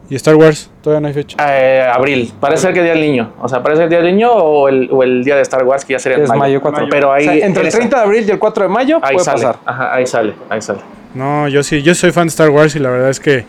Y 0.09 0.15
Star 0.15 0.35
Wars, 0.35 0.71
todavía 0.81 1.01
no 1.01 1.07
hay 1.07 1.13
fecha. 1.13 1.37
Eh, 1.39 1.83
abril. 1.87 2.33
Parece 2.39 2.63
ser 2.63 2.73
que 2.73 2.81
Día 2.81 2.91
del 2.93 3.01
Niño. 3.01 3.31
O 3.39 3.47
sea, 3.47 3.61
parece 3.61 3.83
el 3.83 3.89
Día 3.89 3.99
del 4.01 4.13
Niño 4.15 4.31
o 4.31 4.67
el, 4.67 4.89
o 4.91 5.03
el 5.03 5.23
Día 5.23 5.35
de 5.35 5.43
Star 5.43 5.63
Wars, 5.63 5.85
que 5.85 5.93
ya 5.93 5.99
sería 5.99 6.23
Es 6.23 6.29
mayo 6.35 6.59
4. 6.61 6.87
Pero 6.89 7.13
ahí. 7.13 7.27
O 7.27 7.31
sea, 7.31 7.45
entre 7.45 7.61
el 7.61 7.67
esa- 7.67 7.77
30 7.77 7.97
de 7.97 8.03
abril 8.03 8.25
y 8.27 8.31
el 8.31 8.39
4 8.39 8.63
de 8.63 8.69
mayo 8.69 8.99
ahí 9.03 9.13
puede 9.13 9.25
sale. 9.25 9.37
pasar. 9.43 9.55
Ajá, 9.65 9.93
ahí 9.93 10.05
sale, 10.07 10.33
ahí 10.49 10.61
sale. 10.61 10.79
No, 11.13 11.47
yo 11.47 11.63
sí, 11.63 11.81
yo 11.81 11.95
soy 11.95 12.11
fan 12.11 12.25
de 12.25 12.29
Star 12.29 12.49
Wars 12.49 12.75
y 12.75 12.79
la 12.79 12.89
verdad 12.89 13.09
es 13.09 13.19
que 13.19 13.45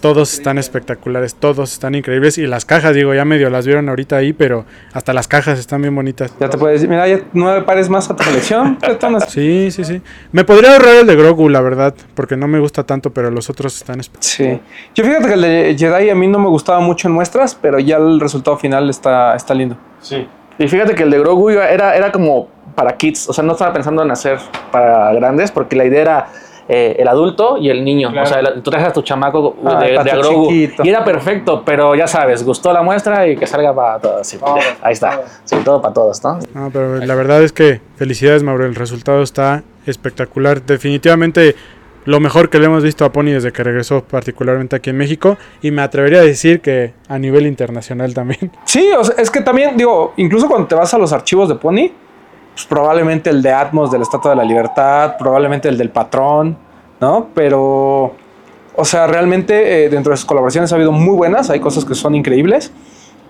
todos 0.00 0.34
están 0.34 0.58
espectaculares, 0.58 1.34
todos 1.34 1.72
están 1.72 1.94
increíbles 1.94 2.36
y 2.36 2.46
las 2.46 2.66
cajas, 2.66 2.94
digo, 2.94 3.14
ya 3.14 3.24
medio 3.24 3.48
las 3.48 3.64
vieron 3.64 3.88
ahorita 3.88 4.16
ahí, 4.16 4.34
pero 4.34 4.66
hasta 4.92 5.14
las 5.14 5.28
cajas 5.28 5.58
están 5.58 5.80
bien 5.80 5.94
bonitas. 5.94 6.34
Ya 6.38 6.50
te 6.50 6.58
puedes 6.58 6.74
decir, 6.78 6.90
mira, 6.90 7.08
ya 7.08 7.20
nueve 7.32 7.62
pares 7.62 7.88
más 7.88 8.10
a 8.10 8.16
tu 8.16 8.22
colección. 8.22 8.76
Sí, 9.28 9.70
sí, 9.70 9.82
sí. 9.82 10.02
Me 10.30 10.44
podría 10.44 10.72
ahorrar 10.74 10.96
el 10.96 11.06
de 11.06 11.16
Grogu, 11.16 11.48
la 11.48 11.62
verdad, 11.62 11.94
porque 12.14 12.36
no 12.36 12.46
me 12.48 12.58
gusta 12.58 12.84
tanto, 12.84 13.14
pero 13.14 13.30
los 13.30 13.48
otros 13.48 13.74
están 13.76 13.98
espe- 14.00 14.16
Sí. 14.20 14.60
Yo 14.94 15.04
fíjate 15.04 15.26
que 15.26 15.34
el 15.34 15.40
de 15.40 15.76
Jedi 15.78 16.10
a 16.10 16.14
mí 16.14 16.26
no 16.28 16.38
me 16.38 16.48
gustaba 16.48 16.80
mucho 16.80 17.08
en 17.08 17.14
muestras, 17.14 17.54
pero 17.54 17.78
ya 17.78 17.96
el 17.96 18.20
resultado 18.20 18.58
final 18.58 18.90
está, 18.90 19.34
está 19.34 19.54
lindo. 19.54 19.78
Sí. 20.02 20.28
Y 20.58 20.68
fíjate 20.68 20.94
que 20.94 21.04
el 21.04 21.10
de 21.12 21.18
Grogu 21.18 21.48
era, 21.48 21.96
era 21.96 22.12
como 22.12 22.48
para 22.74 22.94
kids. 22.98 23.26
O 23.30 23.32
sea, 23.32 23.42
no 23.42 23.52
estaba 23.52 23.72
pensando 23.72 24.02
en 24.02 24.10
hacer 24.10 24.38
para 24.70 25.14
grandes, 25.14 25.50
porque 25.50 25.76
la 25.76 25.86
idea 25.86 26.02
era 26.02 26.26
eh, 26.68 26.96
el 26.98 27.06
adulto 27.08 27.58
y 27.58 27.68
el 27.70 27.84
niño. 27.84 28.10
Claro. 28.10 28.24
O 28.26 28.30
sea, 28.30 28.40
el- 28.40 28.62
tú 28.62 28.70
traes 28.70 28.86
a 28.86 28.92
tu 28.92 29.02
chamaco 29.02 29.56
Ah, 29.64 29.80
de, 29.84 29.94
para 29.94 30.04
de 30.04 30.10
a 30.10 30.14
tu 30.14 30.20
Grogu. 30.20 30.48
chiquito. 30.48 30.82
Y 30.84 30.88
era 30.88 31.04
perfecto, 31.04 31.62
pero 31.64 31.94
ya 31.94 32.06
sabes, 32.06 32.42
gustó 32.44 32.72
la 32.72 32.82
muestra 32.82 33.26
y 33.28 33.36
que 33.36 33.46
salga 33.46 33.74
para 33.74 33.98
todos. 33.98 34.26
sí. 34.26 34.38
Ahí 34.82 34.92
está. 34.94 35.10
todo. 35.16 35.24
Sí, 35.44 35.56
todo 35.64 35.82
para 35.82 35.94
todos, 35.94 36.22
¿no? 36.24 36.38
No, 36.54 36.70
pero 36.70 36.96
la 36.98 37.14
verdad 37.14 37.42
es 37.42 37.52
que 37.52 37.80
felicidades, 37.96 38.42
Mauro. 38.42 38.64
El 38.66 38.74
resultado 38.74 39.22
está 39.22 39.62
espectacular. 39.86 40.62
Definitivamente 40.62 41.54
lo 42.06 42.20
mejor 42.20 42.50
que 42.50 42.58
le 42.58 42.66
hemos 42.66 42.82
visto 42.82 43.04
a 43.06 43.12
Pony 43.12 43.30
desde 43.32 43.50
que 43.52 43.62
regresó, 43.62 44.04
particularmente 44.04 44.76
aquí 44.76 44.90
en 44.90 44.96
México. 44.98 45.36
Y 45.62 45.70
me 45.70 45.82
atrevería 45.82 46.18
a 46.20 46.22
decir 46.22 46.60
que 46.60 46.92
a 47.08 47.18
nivel 47.18 47.46
internacional 47.46 48.12
también. 48.14 48.50
Sí, 48.64 48.90
o 48.98 49.02
sea, 49.04 49.14
es 49.18 49.30
que 49.30 49.40
también, 49.40 49.76
digo, 49.76 50.12
incluso 50.18 50.46
cuando 50.48 50.66
te 50.68 50.74
vas 50.74 50.92
a 50.94 50.98
los 50.98 51.12
archivos 51.12 51.48
de 51.48 51.54
Pony, 51.54 51.90
pues 52.54 52.66
probablemente 52.66 53.30
el 53.30 53.42
de 53.42 53.52
Atmos 53.52 53.90
de 53.90 53.98
la 53.98 54.04
Estatua 54.04 54.30
de 54.30 54.36
la 54.36 54.44
Libertad, 54.44 55.16
probablemente 55.18 55.68
el 55.68 55.76
del 55.76 55.90
Patrón, 55.90 56.56
¿no? 57.00 57.26
Pero, 57.34 58.14
o 58.76 58.84
sea, 58.84 59.08
realmente 59.08 59.84
eh, 59.84 59.88
dentro 59.88 60.12
de 60.12 60.16
sus 60.16 60.24
colaboraciones 60.24 60.72
ha 60.72 60.76
habido 60.76 60.92
muy 60.92 61.16
buenas, 61.16 61.50
hay 61.50 61.58
cosas 61.58 61.84
que 61.84 61.96
son 61.96 62.14
increíbles, 62.14 62.72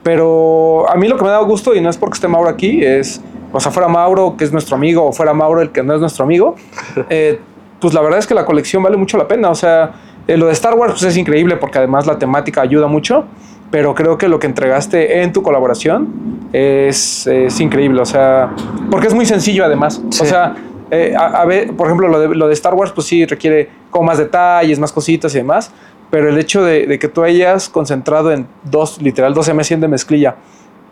pero 0.02 0.88
a 0.90 0.94
mí 0.96 1.08
lo 1.08 1.16
que 1.16 1.24
me 1.24 1.30
da 1.30 1.38
gusto, 1.38 1.74
y 1.74 1.80
no 1.80 1.88
es 1.88 1.96
porque 1.96 2.14
esté 2.14 2.28
Mauro 2.28 2.50
aquí, 2.50 2.84
es, 2.84 3.22
o 3.50 3.58
sea, 3.58 3.72
fuera 3.72 3.88
Mauro, 3.88 4.36
que 4.36 4.44
es 4.44 4.52
nuestro 4.52 4.76
amigo, 4.76 5.06
o 5.06 5.12
fuera 5.12 5.32
Mauro, 5.32 5.62
el 5.62 5.72
que 5.72 5.82
no 5.82 5.94
es 5.94 6.00
nuestro 6.00 6.24
amigo, 6.24 6.56
eh, 7.08 7.40
pues 7.80 7.94
la 7.94 8.02
verdad 8.02 8.18
es 8.18 8.26
que 8.26 8.34
la 8.34 8.44
colección 8.44 8.82
vale 8.82 8.98
mucho 8.98 9.16
la 9.16 9.26
pena, 9.26 9.48
o 9.48 9.54
sea, 9.54 9.92
eh, 10.26 10.36
lo 10.36 10.46
de 10.46 10.52
Star 10.52 10.74
Wars 10.74 10.92
pues 10.92 11.04
es 11.04 11.16
increíble 11.16 11.56
porque 11.56 11.78
además 11.78 12.06
la 12.06 12.18
temática 12.18 12.60
ayuda 12.60 12.86
mucho, 12.86 13.24
pero 13.70 13.94
creo 13.94 14.16
que 14.18 14.28
lo 14.28 14.38
que 14.38 14.46
entregaste 14.46 15.22
en 15.22 15.32
tu 15.32 15.42
colaboración 15.42 16.48
es, 16.52 17.26
es 17.26 17.58
increíble, 17.60 18.00
o 18.00 18.06
sea, 18.06 18.50
porque 18.90 19.08
es 19.08 19.14
muy 19.14 19.26
sencillo 19.26 19.64
además, 19.64 20.00
o 20.08 20.24
sea, 20.24 20.54
eh, 20.90 21.14
a, 21.18 21.26
a 21.42 21.44
ver, 21.44 21.72
por 21.74 21.86
ejemplo, 21.88 22.08
lo 22.08 22.20
de, 22.20 22.28
lo 22.34 22.46
de 22.46 22.54
Star 22.54 22.74
Wars 22.74 22.92
pues 22.92 23.06
sí 23.06 23.24
requiere 23.26 23.68
como 23.90 24.06
más 24.06 24.18
detalles, 24.18 24.78
más 24.78 24.92
cositas 24.92 25.34
y 25.34 25.38
demás, 25.38 25.70
pero 26.10 26.28
el 26.28 26.38
hecho 26.38 26.62
de, 26.62 26.86
de 26.86 26.98
que 26.98 27.08
tú 27.08 27.22
hayas 27.24 27.68
concentrado 27.68 28.30
en 28.30 28.46
dos, 28.62 29.02
literal, 29.02 29.34
12 29.34 29.54
meses 29.54 29.80
de 29.80 29.88
mezclilla, 29.88 30.36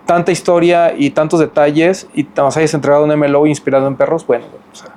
tanta 0.06 0.32
historia 0.32 0.94
y 0.96 1.10
tantos 1.10 1.38
detalles 1.38 2.08
y 2.14 2.26
nos 2.36 2.56
hayas 2.56 2.74
entregado 2.74 3.04
un 3.04 3.16
MLO 3.16 3.46
inspirado 3.46 3.86
en 3.86 3.94
perros, 3.94 4.26
bueno, 4.26 4.46
o 4.72 4.74
sea, 4.74 4.88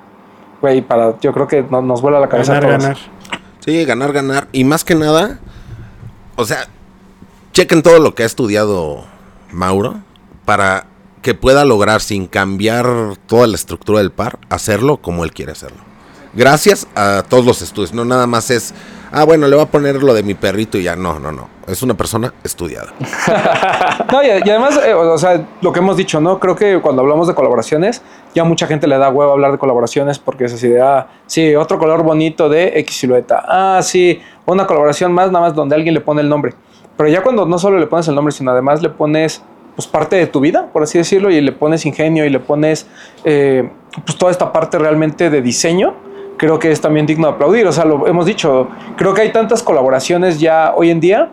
güey, 0.60 0.80
para, 0.82 1.14
yo 1.20 1.32
creo 1.32 1.46
que 1.46 1.64
no- 1.70 1.82
nos 1.82 2.02
vuela 2.02 2.18
la 2.18 2.28
cabeza 2.28 2.54
Ganar, 2.54 2.64
a 2.70 2.78
todos. 2.78 2.82
ganar. 2.82 2.98
Sí, 3.60 3.84
ganar, 3.84 4.12
ganar. 4.12 4.48
Y 4.50 4.64
más 4.64 4.82
que 4.84 4.94
nada, 4.96 5.38
o 6.34 6.44
sea, 6.44 6.66
chequen 7.56 7.82
todo 7.82 8.00
lo 8.00 8.14
que 8.14 8.22
ha 8.22 8.26
estudiado 8.26 9.04
Mauro 9.50 9.94
para 10.44 10.84
que 11.22 11.32
pueda 11.32 11.64
lograr 11.64 12.02
sin 12.02 12.26
cambiar 12.26 13.16
toda 13.26 13.46
la 13.46 13.54
estructura 13.54 14.00
del 14.00 14.12
par, 14.12 14.38
hacerlo 14.50 14.98
como 14.98 15.24
él 15.24 15.32
quiere 15.32 15.52
hacerlo. 15.52 15.78
Gracias 16.34 16.86
a 16.94 17.22
todos 17.26 17.46
los 17.46 17.62
estudios, 17.62 17.94
no 17.94 18.04
nada 18.04 18.26
más 18.26 18.50
es, 18.50 18.74
ah, 19.10 19.24
bueno, 19.24 19.48
le 19.48 19.56
voy 19.56 19.64
a 19.64 19.70
poner 19.70 20.02
lo 20.02 20.12
de 20.12 20.22
mi 20.22 20.34
perrito 20.34 20.76
y 20.76 20.82
ya, 20.82 20.96
no, 20.96 21.18
no, 21.18 21.32
no. 21.32 21.48
Es 21.66 21.82
una 21.82 21.94
persona 21.94 22.34
estudiada. 22.44 22.92
No, 24.12 24.22
y, 24.22 24.28
además, 24.28 24.78
eh, 24.84 24.92
o 24.92 25.16
sea, 25.18 25.44
lo 25.62 25.72
que 25.72 25.80
hemos 25.80 25.96
dicho, 25.96 26.20
¿no? 26.20 26.38
Creo 26.38 26.54
que 26.54 26.80
cuando 26.80 27.02
hablamos 27.02 27.26
de 27.26 27.34
colaboraciones, 27.34 28.02
ya 28.34 28.44
mucha 28.44 28.66
gente 28.66 28.86
le 28.86 28.98
da 28.98 29.08
huevo 29.08 29.32
hablar 29.32 29.50
de 29.50 29.58
colaboraciones 29.58 30.18
porque 30.18 30.44
es 30.44 30.52
así 30.52 30.68
de, 30.68 30.80
ah, 30.80 31.08
sí, 31.26 31.56
otro 31.56 31.78
color 31.78 32.02
bonito 32.02 32.50
de 32.50 32.78
X 32.80 32.98
silueta. 32.98 33.42
Ah, 33.48 33.80
sí, 33.82 34.20
una 34.44 34.66
colaboración 34.66 35.10
más, 35.12 35.32
nada 35.32 35.46
más 35.46 35.54
donde 35.54 35.74
alguien 35.74 35.94
le 35.94 36.02
pone 36.02 36.20
el 36.20 36.28
nombre. 36.28 36.54
Pero 36.96 37.08
ya 37.08 37.22
cuando 37.22 37.46
no 37.46 37.58
solo 37.58 37.78
le 37.78 37.86
pones 37.86 38.08
el 38.08 38.14
nombre, 38.14 38.32
sino 38.32 38.50
además 38.50 38.82
le 38.82 38.88
pones 38.88 39.42
pues 39.74 39.86
parte 39.86 40.16
de 40.16 40.26
tu 40.26 40.40
vida, 40.40 40.68
por 40.72 40.82
así 40.82 40.96
decirlo, 40.96 41.30
y 41.30 41.40
le 41.40 41.52
pones 41.52 41.84
ingenio 41.84 42.24
y 42.24 42.30
le 42.30 42.40
pones 42.40 42.86
eh, 43.24 43.68
pues 44.04 44.16
toda 44.16 44.32
esta 44.32 44.52
parte 44.52 44.78
realmente 44.78 45.28
de 45.28 45.42
diseño, 45.42 45.94
creo 46.38 46.58
que 46.58 46.72
es 46.72 46.80
también 46.80 47.04
digno 47.04 47.28
de 47.28 47.34
aplaudir. 47.34 47.66
O 47.66 47.72
sea, 47.72 47.84
lo 47.84 48.06
hemos 48.06 48.24
dicho, 48.24 48.68
creo 48.96 49.12
que 49.12 49.20
hay 49.20 49.32
tantas 49.32 49.62
colaboraciones 49.62 50.40
ya 50.40 50.72
hoy 50.74 50.90
en 50.90 51.00
día 51.00 51.30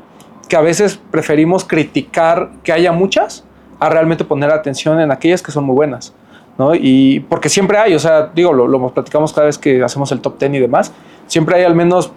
que 0.49 0.57
a 0.57 0.61
veces 0.61 0.99
preferimos 1.09 1.64
criticar 1.64 2.51
que 2.64 2.74
haya 2.74 2.91
muchas 2.91 3.45
a 3.80 3.89
realmente 3.89 4.26
poner 4.26 4.51
atención 4.51 4.99
en 4.99 5.11
aquellas 5.11 5.41
que 5.41 5.51
son 5.51 5.64
muy 5.64 5.76
buenas. 5.76 6.14
¿no? 6.57 6.76
Y 6.76 7.22
porque 7.30 7.49
siempre 7.49 7.78
hay, 7.78 7.95
o 7.95 7.99
sea, 7.99 8.30
digo, 8.36 8.53
lo, 8.53 8.68
lo 8.68 8.89
platicamos 8.89 9.34
cada 9.34 9.47
vez 9.47 9.57
que 9.57 9.82
hacemos 9.82 10.11
el 10.11 10.20
top 10.20 10.38
10 10.38 10.53
y 10.53 10.59
demás, 10.59 10.93
siempre 11.28 11.55
hay 11.55 11.64
al 11.64 11.76
menos 11.76 12.11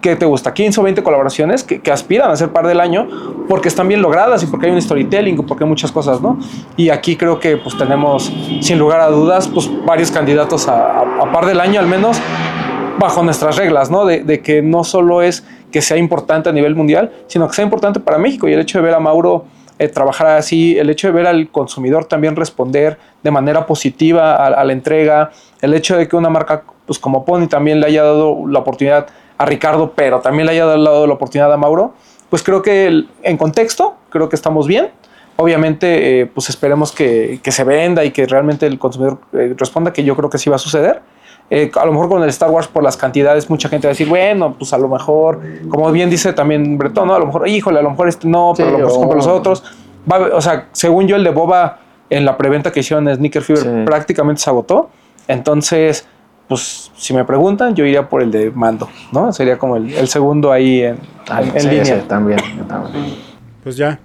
¿qué 0.00 0.16
te 0.16 0.26
gusta? 0.26 0.52
15 0.52 0.80
o 0.80 0.82
20 0.82 1.02
colaboraciones 1.02 1.64
que, 1.64 1.80
que, 1.80 1.90
aspiran 1.90 2.30
a 2.30 2.36
ser 2.36 2.50
par 2.50 2.66
del 2.66 2.80
año 2.80 3.08
porque 3.48 3.68
están 3.68 3.88
bien 3.88 4.02
logradas 4.02 4.42
y 4.42 4.46
porque 4.46 4.66
hay 4.66 4.72
un 4.72 4.80
storytelling, 4.80 5.36
porque 5.46 5.64
hay 5.64 5.68
muchas 5.70 5.90
cosas, 5.90 6.20
¿no? 6.20 6.38
Y 6.76 6.90
aquí 6.90 7.16
creo 7.16 7.40
que 7.40 7.56
pues 7.56 7.76
tenemos, 7.76 8.32
sin 8.60 8.78
lugar 8.78 9.00
a 9.00 9.08
dudas, 9.08 9.48
pues 9.48 9.70
varios 9.86 10.10
candidatos 10.10 10.68
a, 10.68 11.04
par 11.32 11.46
del 11.46 11.60
año 11.60 11.80
al 11.80 11.86
menos 11.86 12.18
bajo 12.98 13.22
nuestras 13.22 13.56
reglas, 13.56 13.90
¿no? 13.90 14.04
De, 14.04 14.22
de, 14.22 14.40
que 14.40 14.62
no 14.62 14.84
solo 14.84 15.22
es 15.22 15.44
que 15.72 15.80
sea 15.80 15.96
importante 15.96 16.48
a 16.48 16.52
nivel 16.52 16.74
mundial, 16.74 17.10
sino 17.26 17.48
que 17.48 17.54
sea 17.54 17.64
importante 17.64 17.98
para 17.98 18.18
México. 18.18 18.46
Y 18.48 18.52
el 18.52 18.60
hecho 18.60 18.78
de 18.78 18.84
ver 18.84 18.94
a 18.94 19.00
Mauro 19.00 19.46
eh, 19.78 19.88
trabajar 19.88 20.28
así, 20.28 20.78
el 20.78 20.88
hecho 20.88 21.08
de 21.08 21.14
ver 21.14 21.26
al 21.26 21.48
consumidor 21.48 22.04
también 22.04 22.36
responder 22.36 22.96
de 23.24 23.30
manera 23.32 23.66
positiva 23.66 24.36
a, 24.36 24.46
a, 24.46 24.64
la 24.64 24.72
entrega, 24.72 25.32
el 25.60 25.74
hecho 25.74 25.96
de 25.96 26.06
que 26.06 26.14
una 26.14 26.30
marca 26.30 26.62
pues, 26.86 26.98
como 27.00 27.24
Pony 27.24 27.48
también 27.48 27.80
le 27.80 27.86
haya 27.86 28.04
dado 28.04 28.46
la 28.46 28.60
oportunidad 28.60 29.08
a 29.38 29.44
Ricardo, 29.44 29.92
pero 29.94 30.20
también 30.20 30.46
le 30.46 30.52
haya 30.52 30.66
dado 30.66 31.06
la 31.06 31.14
oportunidad 31.14 31.52
a 31.52 31.56
Mauro, 31.56 31.94
pues 32.30 32.42
creo 32.42 32.62
que 32.62 32.86
el, 32.86 33.08
en 33.22 33.36
contexto, 33.36 33.94
creo 34.10 34.28
que 34.28 34.36
estamos 34.36 34.66
bien. 34.66 34.90
Obviamente, 35.36 36.20
eh, 36.20 36.26
pues 36.26 36.48
esperemos 36.48 36.92
que, 36.92 37.40
que, 37.42 37.50
se 37.50 37.64
venda 37.64 38.04
y 38.04 38.12
que 38.12 38.26
realmente 38.26 38.66
el 38.66 38.78
consumidor 38.78 39.18
eh, 39.32 39.54
responda, 39.56 39.92
que 39.92 40.04
yo 40.04 40.14
creo 40.14 40.30
que 40.30 40.38
sí 40.38 40.48
va 40.48 40.56
a 40.56 40.60
suceder. 40.60 41.02
Eh, 41.50 41.70
a 41.74 41.84
lo 41.84 41.92
mejor 41.92 42.08
con 42.08 42.22
el 42.22 42.28
Star 42.30 42.50
Wars 42.50 42.68
por 42.68 42.82
las 42.82 42.96
cantidades 42.96 43.50
mucha 43.50 43.68
gente 43.68 43.86
va 43.86 43.90
a 43.90 43.92
decir, 43.94 44.08
bueno, 44.08 44.54
pues 44.58 44.72
a 44.72 44.78
lo 44.78 44.88
mejor, 44.88 45.40
como 45.68 45.90
bien 45.92 46.08
dice 46.08 46.32
también 46.32 46.78
Bretón, 46.78 47.08
¿no? 47.08 47.14
a 47.14 47.18
lo 47.18 47.26
mejor, 47.26 47.46
híjole, 47.46 47.80
a 47.80 47.82
lo 47.82 47.90
mejor 47.90 48.08
este 48.08 48.26
no, 48.26 48.54
pero 48.56 48.70
sí, 48.70 48.74
a 48.76 48.78
lo 48.78 49.00
mejor 49.00 49.16
los 49.16 49.26
otros. 49.26 49.62
Va, 50.10 50.18
o 50.34 50.40
sea, 50.40 50.68
según 50.72 51.06
yo 51.06 51.16
el 51.16 51.24
de 51.24 51.30
Boba 51.30 51.78
en 52.08 52.24
la 52.24 52.36
preventa 52.36 52.72
que 52.72 52.80
hicieron 52.80 53.08
en 53.08 53.16
Sneaker 53.16 53.42
Fever 53.42 53.62
sí. 53.62 53.68
prácticamente 53.84 54.40
se 54.40 54.50
agotó. 54.50 54.88
Entonces, 55.28 56.06
pues 56.48 56.90
si 56.96 57.14
me 57.14 57.24
preguntan, 57.24 57.74
yo 57.74 57.84
iría 57.84 58.08
por 58.08 58.22
el 58.22 58.30
de 58.30 58.50
mando, 58.50 58.88
¿no? 59.12 59.32
Sería 59.32 59.58
como 59.58 59.76
el, 59.76 59.92
el 59.94 60.08
segundo 60.08 60.52
ahí 60.52 60.82
en, 60.82 60.98
Ay, 61.28 61.50
en 61.54 61.60
sí, 61.60 61.68
línea. 61.68 61.84
sí, 61.84 62.06
también, 62.06 62.38
yo 62.56 62.64
también. 62.64 63.14
Pues 63.62 63.76
ya, 63.76 63.98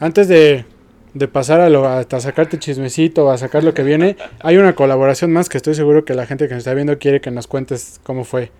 antes 0.00 0.28
de, 0.28 0.64
de 1.12 1.28
pasar 1.28 1.60
a, 1.60 1.68
lo, 1.68 1.86
a 1.86 2.04
sacarte 2.20 2.58
chismecito, 2.58 3.30
a 3.30 3.36
sacar 3.38 3.62
lo 3.62 3.74
que 3.74 3.82
viene, 3.82 4.16
hay 4.42 4.56
una 4.56 4.74
colaboración 4.74 5.32
más 5.32 5.48
que 5.48 5.58
estoy 5.58 5.74
seguro 5.74 6.04
que 6.04 6.14
la 6.14 6.26
gente 6.26 6.48
que 6.48 6.54
nos 6.54 6.60
está 6.62 6.72
viendo 6.74 6.98
quiere 6.98 7.20
que 7.20 7.30
nos 7.30 7.46
cuentes 7.46 8.00
cómo 8.02 8.24
fue. 8.24 8.50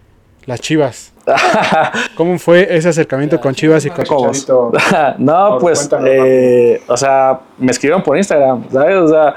Las 0.46 0.61
Chivas. 0.61 1.12
¿Cómo 2.16 2.38
fue 2.38 2.74
ese 2.74 2.88
acercamiento 2.88 3.38
con 3.38 3.55
Chivas 3.55 3.84
y 3.84 3.90
con 3.90 4.07
Cobos? 4.07 4.48
no, 5.18 5.59
pues, 5.61 5.88
eh, 6.07 6.80
o 6.88 6.96
sea, 6.96 7.40
me 7.59 7.70
escribieron 7.70 8.03
por 8.03 8.16
Instagram, 8.16 8.64
¿sabes? 8.72 8.96
O 8.96 9.09
sea, 9.09 9.34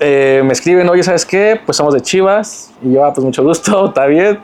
eh, 0.00 0.42
me 0.44 0.52
escriben, 0.52 0.88
oye, 0.88 1.02
¿sabes 1.02 1.24
qué? 1.24 1.60
Pues 1.64 1.76
somos 1.76 1.94
de 1.94 2.00
Chivas. 2.00 2.72
Y 2.82 2.92
yo, 2.92 3.04
ah, 3.04 3.12
pues 3.12 3.24
mucho 3.24 3.42
gusto, 3.42 3.86
está 3.88 4.06
bien. 4.06 4.38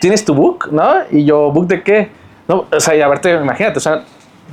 ¿Tienes 0.00 0.24
tu 0.24 0.34
book? 0.34 0.68
¿No? 0.70 0.94
Y 1.10 1.24
yo, 1.24 1.50
¿book 1.50 1.66
de 1.66 1.82
qué? 1.82 2.10
No, 2.48 2.66
o 2.72 2.80
sea, 2.80 2.96
y 2.96 3.00
a 3.00 3.08
verte, 3.08 3.32
imagínate, 3.32 3.78
o 3.78 3.80
sea, 3.80 4.04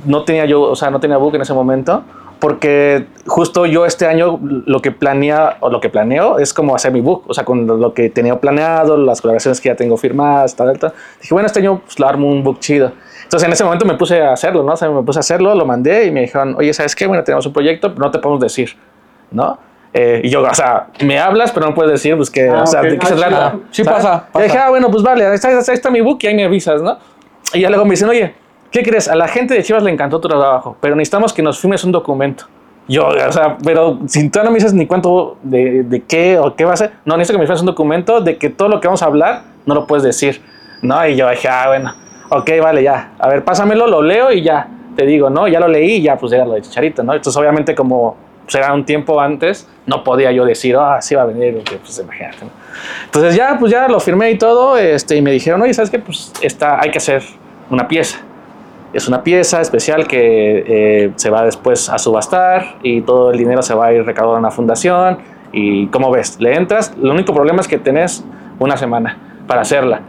no 0.04 0.24
tenía 0.24 0.44
yo, 0.44 0.62
o 0.62 0.76
sea, 0.76 0.90
no 0.90 1.00
tenía 1.00 1.16
book 1.16 1.34
en 1.34 1.42
ese 1.42 1.54
momento. 1.54 2.04
Porque 2.38 3.06
justo 3.26 3.66
yo 3.66 3.84
este 3.84 4.06
año 4.06 4.38
lo 4.40 4.80
que 4.80 4.92
planea 4.92 5.56
o 5.58 5.70
lo 5.70 5.80
que 5.80 5.88
planeo 5.88 6.38
es 6.38 6.54
como 6.54 6.76
hacer 6.76 6.92
mi 6.92 7.00
book, 7.00 7.24
o 7.26 7.34
sea, 7.34 7.44
con 7.44 7.66
lo 7.66 7.94
que 7.94 8.10
tenía 8.10 8.38
planeado, 8.38 8.96
las 8.96 9.20
colaboraciones 9.20 9.60
que 9.60 9.70
ya 9.70 9.74
tengo 9.74 9.96
firmadas, 9.96 10.54
tal, 10.54 10.78
tal. 10.78 10.92
Dije, 11.20 11.34
bueno, 11.34 11.46
este 11.46 11.58
año 11.58 11.80
pues 11.84 11.98
lo 11.98 12.06
armo 12.06 12.28
un 12.28 12.44
book 12.44 12.60
chido. 12.60 12.92
Entonces 13.24 13.44
en 13.44 13.52
ese 13.52 13.64
momento 13.64 13.84
me 13.84 13.94
puse 13.94 14.22
a 14.22 14.32
hacerlo, 14.34 14.62
¿no? 14.62 14.74
O 14.74 14.76
sea, 14.76 14.88
me 14.88 15.02
puse 15.02 15.18
a 15.18 15.20
hacerlo, 15.20 15.52
lo 15.56 15.66
mandé 15.66 16.06
y 16.06 16.12
me 16.12 16.20
dijeron, 16.20 16.54
oye, 16.56 16.72
¿sabes 16.72 16.94
qué? 16.94 17.08
Bueno, 17.08 17.24
tenemos 17.24 17.44
un 17.44 17.52
proyecto, 17.52 17.92
pero 17.92 18.06
no 18.06 18.10
te 18.12 18.20
podemos 18.20 18.40
decir, 18.40 18.76
¿no? 19.32 19.58
Eh, 20.00 20.20
y 20.22 20.28
yo, 20.28 20.42
o 20.42 20.54
sea, 20.54 20.86
me 21.00 21.18
hablas, 21.18 21.50
pero 21.50 21.66
no 21.66 21.74
puedes 21.74 21.90
decir, 21.90 22.14
pues 22.14 22.30
que, 22.30 22.48
ah, 22.48 22.62
o 22.62 22.66
sea, 22.68 22.78
okay. 22.78 22.92
¿de 22.92 22.98
qué 22.98 23.06
ah, 23.06 23.08
se 23.08 23.14
trata? 23.16 23.56
Sí, 23.72 23.82
pasa, 23.82 24.28
pasa. 24.32 24.38
Y 24.38 24.42
dije, 24.44 24.56
ah, 24.56 24.68
bueno, 24.68 24.92
pues 24.92 25.02
vale, 25.02 25.26
ahí 25.26 25.34
está, 25.34 25.48
ahí 25.48 25.56
está 25.58 25.90
mi 25.90 26.00
book 26.00 26.18
y 26.20 26.28
ahí 26.28 26.36
me 26.36 26.44
avisas, 26.44 26.80
¿no? 26.80 26.96
Y 27.52 27.62
ya 27.62 27.68
luego 27.68 27.84
me 27.84 27.90
dicen, 27.90 28.08
oye, 28.08 28.32
¿qué 28.70 28.84
crees? 28.84 29.08
A 29.08 29.16
la 29.16 29.26
gente 29.26 29.54
de 29.54 29.62
Chivas 29.64 29.82
le 29.82 29.90
encantó 29.90 30.20
tu 30.20 30.28
trabajo, 30.28 30.76
pero 30.80 30.94
necesitamos 30.94 31.32
que 31.32 31.42
nos 31.42 31.58
firmes 31.58 31.82
un 31.82 31.90
documento. 31.90 32.44
Yo, 32.86 33.08
o 33.08 33.32
sea, 33.32 33.58
pero 33.64 33.98
si 34.06 34.30
tú 34.30 34.38
no 34.44 34.52
me 34.52 34.58
dices 34.58 34.72
ni 34.72 34.86
cuánto 34.86 35.36
de, 35.42 35.82
de 35.82 36.04
qué 36.04 36.38
o 36.38 36.54
qué 36.54 36.64
va 36.64 36.74
a 36.74 36.76
ser, 36.76 36.92
no, 37.04 37.16
necesito 37.16 37.36
que 37.36 37.40
me 37.40 37.46
firmes 37.46 37.60
un 37.62 37.66
documento 37.66 38.20
de 38.20 38.36
que 38.36 38.50
todo 38.50 38.68
lo 38.68 38.80
que 38.80 38.86
vamos 38.86 39.02
a 39.02 39.06
hablar 39.06 39.42
no 39.66 39.74
lo 39.74 39.84
puedes 39.88 40.04
decir, 40.04 40.40
¿no? 40.80 41.04
Y 41.08 41.16
yo 41.16 41.28
dije, 41.28 41.48
ah, 41.48 41.64
bueno, 41.66 41.92
ok, 42.28 42.50
vale, 42.62 42.84
ya. 42.84 43.14
A 43.18 43.28
ver, 43.28 43.44
pásamelo, 43.44 43.88
lo 43.88 44.00
leo 44.00 44.30
y 44.30 44.42
ya 44.42 44.68
te 44.94 45.04
digo, 45.04 45.28
¿no? 45.28 45.48
Ya 45.48 45.58
lo 45.58 45.66
leí 45.66 45.96
y 45.96 46.02
ya, 46.02 46.16
pues 46.16 46.32
era 46.32 46.44
lo 46.44 46.54
de 46.54 46.62
Chicharito, 46.62 47.02
¿no? 47.02 47.14
Entonces, 47.14 47.36
obviamente, 47.36 47.74
como 47.74 48.27
era 48.54 48.72
un 48.72 48.84
tiempo 48.84 49.20
antes, 49.20 49.68
no 49.86 50.02
podía 50.04 50.32
yo 50.32 50.44
decir, 50.44 50.76
ah, 50.76 51.00
sí 51.00 51.14
va 51.14 51.22
a 51.22 51.26
venir, 51.26 51.62
pues 51.82 51.98
imagínate. 51.98 52.38
Entonces 53.04 53.34
ya, 53.34 53.56
pues 53.58 53.72
ya 53.72 53.88
lo 53.88 54.00
firmé 54.00 54.30
y 54.30 54.38
todo, 54.38 54.76
este, 54.76 55.16
y 55.16 55.22
me 55.22 55.30
dijeron, 55.30 55.60
oye, 55.62 55.74
¿sabes 55.74 55.90
qué? 55.90 55.98
Pues 55.98 56.32
está, 56.40 56.80
hay 56.80 56.90
que 56.90 56.98
hacer 56.98 57.22
una 57.70 57.86
pieza. 57.88 58.20
Es 58.92 59.06
una 59.06 59.22
pieza 59.22 59.60
especial 59.60 60.06
que 60.06 60.64
eh, 60.66 61.12
se 61.16 61.28
va 61.28 61.44
después 61.44 61.90
a 61.90 61.98
subastar 61.98 62.76
y 62.82 63.02
todo 63.02 63.30
el 63.30 63.38
dinero 63.38 63.60
se 63.60 63.74
va 63.74 63.86
a 63.86 63.92
ir 63.92 64.04
recaudado 64.04 64.36
en 64.36 64.40
una 64.40 64.50
fundación. 64.50 65.18
Y 65.52 65.88
como 65.88 66.10
ves, 66.10 66.40
le 66.40 66.54
entras, 66.54 66.94
el 67.00 67.10
único 67.10 67.34
problema 67.34 67.60
es 67.60 67.68
que 67.68 67.78
tenés 67.78 68.24
una 68.58 68.76
semana 68.76 69.18
para 69.46 69.60
hacerla. 69.60 70.00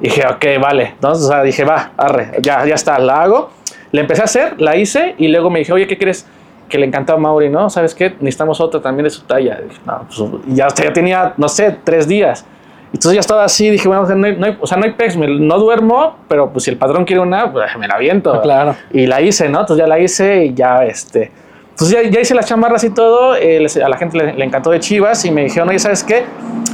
Y 0.00 0.04
dije, 0.04 0.22
ok, 0.26 0.44
vale. 0.60 0.92
Entonces, 0.94 1.24
o 1.24 1.28
sea, 1.28 1.42
dije, 1.42 1.64
va, 1.64 1.92
arre, 1.96 2.32
ya, 2.42 2.66
ya 2.66 2.74
está, 2.74 2.98
la 2.98 3.22
hago. 3.22 3.50
Le 3.92 4.02
empecé 4.02 4.20
a 4.20 4.24
hacer, 4.24 4.60
la 4.60 4.76
hice 4.76 5.14
y 5.16 5.28
luego 5.28 5.48
me 5.48 5.60
dije, 5.60 5.72
oye, 5.72 5.86
¿qué 5.86 5.96
crees? 5.96 6.26
Que 6.68 6.78
le 6.78 6.86
encantaba 6.86 7.18
a 7.18 7.22
Mauri, 7.22 7.48
¿no? 7.48 7.70
¿Sabes 7.70 7.94
qué? 7.94 8.10
Necesitamos 8.20 8.60
otra 8.60 8.80
también 8.80 9.04
de 9.04 9.10
su 9.10 9.22
talla. 9.22 9.60
Dije, 9.62 9.80
no, 9.86 10.06
pues, 10.06 10.42
ya, 10.48 10.68
ya 10.68 10.92
tenía, 10.92 11.34
no 11.36 11.48
sé, 11.48 11.76
tres 11.84 12.08
días. 12.08 12.44
Entonces 12.92 13.14
ya 13.14 13.20
estaba 13.20 13.44
así, 13.44 13.68
dije, 13.68 13.88
bueno, 13.88 14.06
no 14.06 14.26
hay, 14.26 14.36
no 14.36 14.46
hay, 14.46 14.56
o 14.60 14.66
sea, 14.66 14.78
no 14.78 14.84
hay 14.84 14.92
pex, 14.92 15.16
no 15.16 15.58
duermo, 15.58 16.16
pero 16.28 16.50
pues 16.50 16.64
si 16.64 16.70
el 16.70 16.76
patrón 16.76 17.04
quiere 17.04 17.20
una, 17.20 17.52
pues 17.52 17.76
me 17.78 17.86
la 17.86 17.94
aviento. 17.94 18.32
Ah, 18.32 18.40
claro. 18.40 18.76
Y 18.92 19.06
la 19.06 19.20
hice, 19.20 19.48
¿no? 19.48 19.60
Entonces 19.60 19.84
ya 19.84 19.88
la 19.88 19.98
hice 19.98 20.46
y 20.46 20.54
ya, 20.54 20.84
este... 20.84 21.32
Entonces 21.70 22.04
ya, 22.04 22.10
ya 22.10 22.20
hice 22.20 22.34
las 22.34 22.46
chamarras 22.46 22.84
y 22.84 22.90
todo, 22.90 23.36
eh, 23.36 23.66
a 23.84 23.88
la 23.90 23.98
gente 23.98 24.16
le, 24.16 24.32
le, 24.32 24.44
encantó 24.46 24.70
de 24.70 24.80
Chivas 24.80 25.26
y 25.26 25.30
me 25.30 25.44
dijeron, 25.44 25.68
oye, 25.68 25.78
¿sabes 25.78 26.02
qué? 26.02 26.24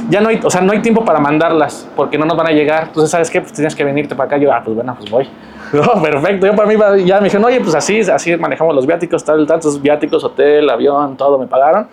Ya 0.09 0.21
no 0.21 0.29
hay, 0.29 0.39
o 0.41 0.49
sea, 0.49 0.61
no 0.61 0.71
hay 0.71 0.81
tiempo 0.81 1.03
para 1.03 1.19
mandarlas 1.19 1.89
porque 1.93 2.17
no 2.17 2.25
nos 2.25 2.37
van 2.37 2.47
a 2.47 2.51
llegar. 2.51 2.85
Entonces, 2.87 3.11
¿sabes 3.11 3.29
qué? 3.29 3.41
Pues 3.41 3.51
tienes 3.51 3.75
que 3.75 3.83
venirte 3.83 4.15
para 4.15 4.27
acá. 4.27 4.37
Yo, 4.37 4.53
ah, 4.53 4.61
pues 4.63 4.75
bueno, 4.75 4.95
pues 4.97 5.11
voy. 5.11 5.27
No, 5.73 6.01
perfecto. 6.01 6.45
Yo 6.45 6.55
para 6.55 6.67
mí 6.67 6.75
ya 7.05 7.17
me 7.17 7.25
dijeron, 7.25 7.45
oye, 7.45 7.59
pues 7.59 7.75
así, 7.75 7.99
así 8.01 8.37
manejamos 8.37 8.75
los 8.75 8.85
viáticos, 8.85 9.23
tal, 9.23 9.45
tantos 9.45 9.81
viáticos, 9.81 10.23
hotel, 10.23 10.69
avión, 10.69 11.17
todo 11.17 11.37
me 11.37 11.47
pagaron. 11.47 11.87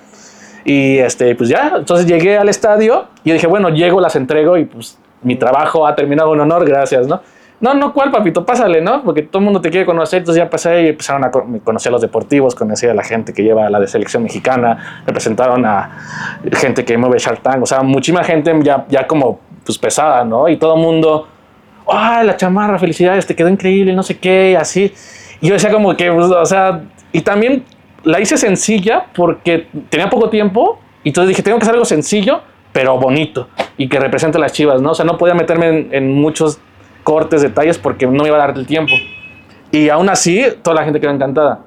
Y 0.65 0.99
este, 0.99 1.35
pues 1.35 1.49
ya, 1.49 1.73
entonces 1.79 2.07
llegué 2.07 2.37
al 2.37 2.49
estadio 2.49 3.07
y 3.25 3.33
dije, 3.33 3.47
bueno, 3.47 3.71
llego, 3.71 4.01
las 4.01 4.15
entrego 4.15 4.59
y 4.59 4.67
pues 4.67 4.99
mi 5.23 5.37
trabajo 5.37 5.87
ha 5.87 5.95
terminado 5.95 6.35
en 6.35 6.41
honor, 6.41 6.67
gracias, 6.67 7.07
¿no? 7.07 7.23
No, 7.61 7.75
no, 7.75 7.93
¿cuál, 7.93 8.11
papito? 8.11 8.45
Pásale, 8.47 8.81
¿no? 8.81 9.03
Porque 9.03 9.23
todo 9.23 9.41
el 9.41 9.45
mundo 9.45 9.61
te 9.61 9.69
quiere 9.69 9.85
conocer. 9.85 10.21
Entonces 10.21 10.43
ya 10.43 10.49
pasé 10.49 10.83
y 10.83 10.89
empezaron 10.89 11.25
a 11.25 11.31
conocer 11.31 11.91
a 11.91 11.93
los 11.93 12.01
deportivos, 12.01 12.55
conocí 12.55 12.87
a 12.87 12.95
la 12.95 13.03
gente 13.03 13.35
que 13.35 13.43
lleva 13.43 13.69
la 13.69 13.79
de 13.79 13.87
selección 13.87 14.23
mexicana, 14.23 15.03
me 15.07 15.13
presentaron 15.13 15.67
a 15.67 15.91
gente 16.53 16.87
que 16.87 16.97
mueve 16.97 17.19
Shark 17.19 17.43
Tank, 17.43 17.63
o 17.63 17.67
sea, 17.67 17.83
muchísima 17.83 18.25
gente 18.25 18.59
ya, 18.63 18.87
ya 18.89 19.07
como 19.07 19.41
pues 19.65 19.77
pesada, 19.77 20.25
¿no? 20.25 20.49
Y 20.49 20.57
todo 20.57 20.75
el 20.75 20.81
mundo 20.81 21.27
¡ay, 21.91 22.27
la 22.27 22.37
chamarra, 22.37 22.79
felicidades, 22.79 23.27
te 23.27 23.35
quedó 23.35 23.49
increíble, 23.49 23.93
no 23.93 24.03
sé 24.03 24.19
qué, 24.19 24.57
así. 24.59 24.93
Y 25.41 25.49
yo 25.49 25.55
decía 25.55 25.71
como 25.71 25.97
que, 25.97 26.11
pues, 26.11 26.27
o 26.27 26.47
sea, 26.47 26.83
y 27.13 27.21
también 27.23 27.65
la 28.05 28.21
hice 28.21 28.37
sencilla 28.37 29.07
porque 29.15 29.69
tenía 29.89 30.09
poco 30.09 30.31
tiempo 30.31 30.81
y 31.03 31.09
entonces 31.09 31.29
dije, 31.29 31.43
tengo 31.43 31.59
que 31.59 31.65
hacer 31.65 31.75
algo 31.75 31.85
sencillo, 31.85 32.41
pero 32.73 32.99
bonito 32.99 33.49
y 33.77 33.89
que 33.89 33.99
represente 33.99 34.39
a 34.39 34.41
las 34.41 34.53
chivas, 34.53 34.81
¿no? 34.81 34.93
O 34.93 34.95
sea, 34.95 35.05
no 35.05 35.19
podía 35.19 35.35
meterme 35.35 35.69
en, 35.69 35.89
en 35.93 36.13
muchos 36.15 36.61
cortes, 37.03 37.43
detalles 37.43 37.79
porque 37.79 38.07
no 38.07 38.23
me 38.23 38.29
iba 38.29 38.37
a 38.37 38.47
dar 38.47 38.57
el 38.57 38.67
tiempo. 38.67 38.93
Y 39.73 39.89
aún 39.89 40.09
así, 40.09 40.45
toda 40.63 40.77
la 40.77 40.85
gente 40.85 41.01
quedó 41.01 41.11
encantada. 41.11 41.61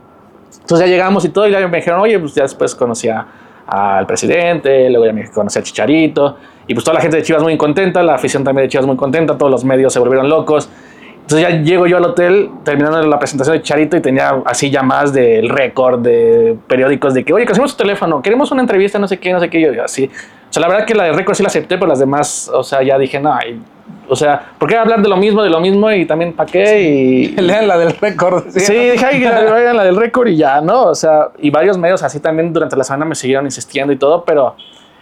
Entonces 0.61 0.87
ya 0.87 0.91
llegamos 0.91 1.25
y 1.25 1.29
todo, 1.29 1.47
y 1.47 1.51
ya 1.51 1.67
me 1.67 1.77
dijeron, 1.77 2.01
oye, 2.01 2.19
pues 2.19 2.35
ya 2.35 2.43
después 2.43 2.75
conocí 2.75 3.09
a, 3.09 3.25
al 3.67 4.05
presidente, 4.05 4.89
luego 4.89 5.05
ya 5.05 5.13
me 5.13 5.29
conocí 5.29 5.59
a 5.59 5.63
Chicharito, 5.63 6.37
y 6.67 6.73
pues 6.73 6.83
toda 6.83 6.95
la 6.95 7.01
gente 7.01 7.17
de 7.17 7.23
Chivas 7.23 7.43
muy 7.43 7.57
contenta, 7.57 8.03
la 8.03 8.15
afición 8.15 8.43
también 8.43 8.65
de 8.65 8.69
Chivas 8.69 8.85
muy 8.85 8.95
contenta, 8.95 9.37
todos 9.37 9.51
los 9.51 9.65
medios 9.65 9.91
se 9.91 9.99
volvieron 9.99 10.29
locos. 10.29 10.69
Entonces 11.23 11.49
ya 11.49 11.61
llego 11.61 11.87
yo 11.87 11.97
al 11.97 12.03
hotel 12.03 12.49
terminando 12.65 13.01
la 13.07 13.17
presentación 13.17 13.55
de 13.55 13.61
Chicharito 13.61 13.95
y 13.95 14.01
tenía 14.01 14.41
así 14.45 14.69
llamadas 14.69 15.13
del 15.13 15.47
récord 15.47 16.01
de 16.01 16.57
periódicos 16.67 17.13
de 17.13 17.23
que, 17.23 17.31
oye, 17.31 17.45
hacemos 17.49 17.77
tu 17.77 17.83
teléfono, 17.83 18.21
queremos 18.21 18.51
una 18.51 18.61
entrevista, 18.61 18.99
no 18.99 19.07
sé 19.07 19.19
qué, 19.19 19.31
no 19.31 19.39
sé 19.39 19.49
qué, 19.49 19.61
yo, 19.61 19.83
así. 19.83 20.05
O 20.49 20.53
sea, 20.53 20.61
la 20.61 20.67
verdad 20.67 20.85
que 20.85 20.93
la 20.93 21.05
de 21.05 21.13
récord 21.13 21.35
sí 21.35 21.41
la 21.41 21.47
acepté, 21.47 21.77
pero 21.77 21.87
las 21.87 21.99
demás, 21.99 22.51
o 22.53 22.61
sea, 22.61 22.83
ya 22.83 22.97
dije, 22.97 23.21
no, 23.21 23.33
O 24.09 24.17
sea, 24.17 24.51
¿por 24.59 24.67
qué 24.67 24.75
hablar 24.75 25.01
de 25.01 25.07
lo 25.07 25.15
mismo, 25.15 25.41
de 25.41 25.49
lo 25.49 25.61
mismo 25.61 25.89
y 25.91 26.05
también 26.05 26.33
para 26.33 26.51
qué? 26.51 26.81
Y, 26.81 27.27
Lean 27.37 27.69
la 27.69 27.77
del 27.77 27.95
récord. 27.95 28.43
Sí, 28.49 28.73
dije, 28.73 29.05
ay, 29.05 29.21
que 29.21 29.29
vayan 29.29 29.77
la 29.77 29.85
del 29.85 29.95
récord 29.95 30.27
y 30.27 30.35
ya, 30.35 30.59
¿no? 30.59 30.87
O 30.87 30.95
sea, 30.95 31.29
y 31.39 31.49
varios 31.49 31.77
medios 31.77 32.03
así 32.03 32.19
también 32.19 32.51
durante 32.51 32.75
la 32.75 32.83
semana 32.83 33.05
me 33.05 33.15
siguieron 33.15 33.45
insistiendo 33.45 33.93
y 33.93 33.95
todo, 33.97 34.25
pero 34.25 34.57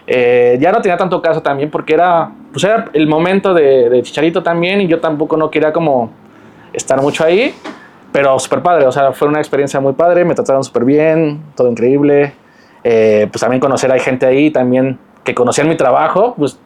eh, 0.07 0.57
ya 0.59 0.71
no 0.71 0.81
tenía 0.81 0.97
tanto 0.97 1.21
caso 1.21 1.41
también 1.41 1.69
porque 1.69 1.93
era, 1.93 2.31
pues 2.51 2.63
era 2.63 2.85
el 2.93 3.07
momento 3.07 3.53
de, 3.53 3.89
de 3.89 4.01
Chicharito 4.01 4.43
también 4.43 4.81
y 4.81 4.87
yo 4.87 4.99
tampoco 4.99 5.37
no 5.37 5.49
quería 5.49 5.71
como 5.71 6.11
estar 6.73 7.01
mucho 7.01 7.23
ahí, 7.23 7.53
pero 8.11 8.37
súper 8.39 8.61
padre, 8.61 8.85
o 8.85 8.91
sea, 8.91 9.13
fue 9.13 9.27
una 9.27 9.39
experiencia 9.39 9.79
muy 9.79 9.93
padre, 9.93 10.25
me 10.25 10.35
trataron 10.35 10.63
súper 10.63 10.85
bien, 10.85 11.41
todo 11.55 11.69
increíble. 11.69 12.33
Eh, 12.83 13.27
pues 13.31 13.41
también 13.41 13.59
conocer 13.59 13.91
a 13.91 13.99
gente 13.99 14.25
ahí 14.25 14.49
también 14.49 14.97
que 15.23 15.35
conocían 15.35 15.69
mi 15.69 15.75
trabajo, 15.75 16.33
pues, 16.35 16.59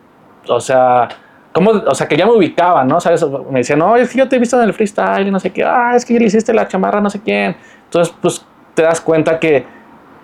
o 0.48 0.62
sea, 0.62 1.10
¿cómo? 1.52 1.72
o 1.72 1.94
sea, 1.94 2.08
que 2.08 2.16
ya 2.16 2.26
me 2.26 2.32
ubicaban, 2.32 2.88
¿no? 2.88 3.02
¿Sabes? 3.02 3.26
Me 3.50 3.60
decían, 3.60 3.80
no, 3.80 3.96
es 3.98 4.12
que 4.12 4.20
yo 4.20 4.30
te 4.30 4.38
he 4.38 4.40
visto 4.40 4.56
en 4.62 4.64
el 4.64 4.74
freestyle 4.74 5.28
y 5.28 5.32
no 5.32 5.40
sé 5.40 5.52
qué, 5.52 5.64
ah, 5.66 5.94
es 5.94 6.06
que 6.06 6.18
le 6.18 6.26
hiciste 6.26 6.54
la 6.54 6.68
chamarra 6.68 7.02
no 7.02 7.10
sé 7.10 7.22
quién. 7.22 7.58
Entonces, 7.84 8.16
pues 8.22 8.46
te 8.74 8.84
das 8.84 9.02
cuenta 9.02 9.40
que 9.40 9.66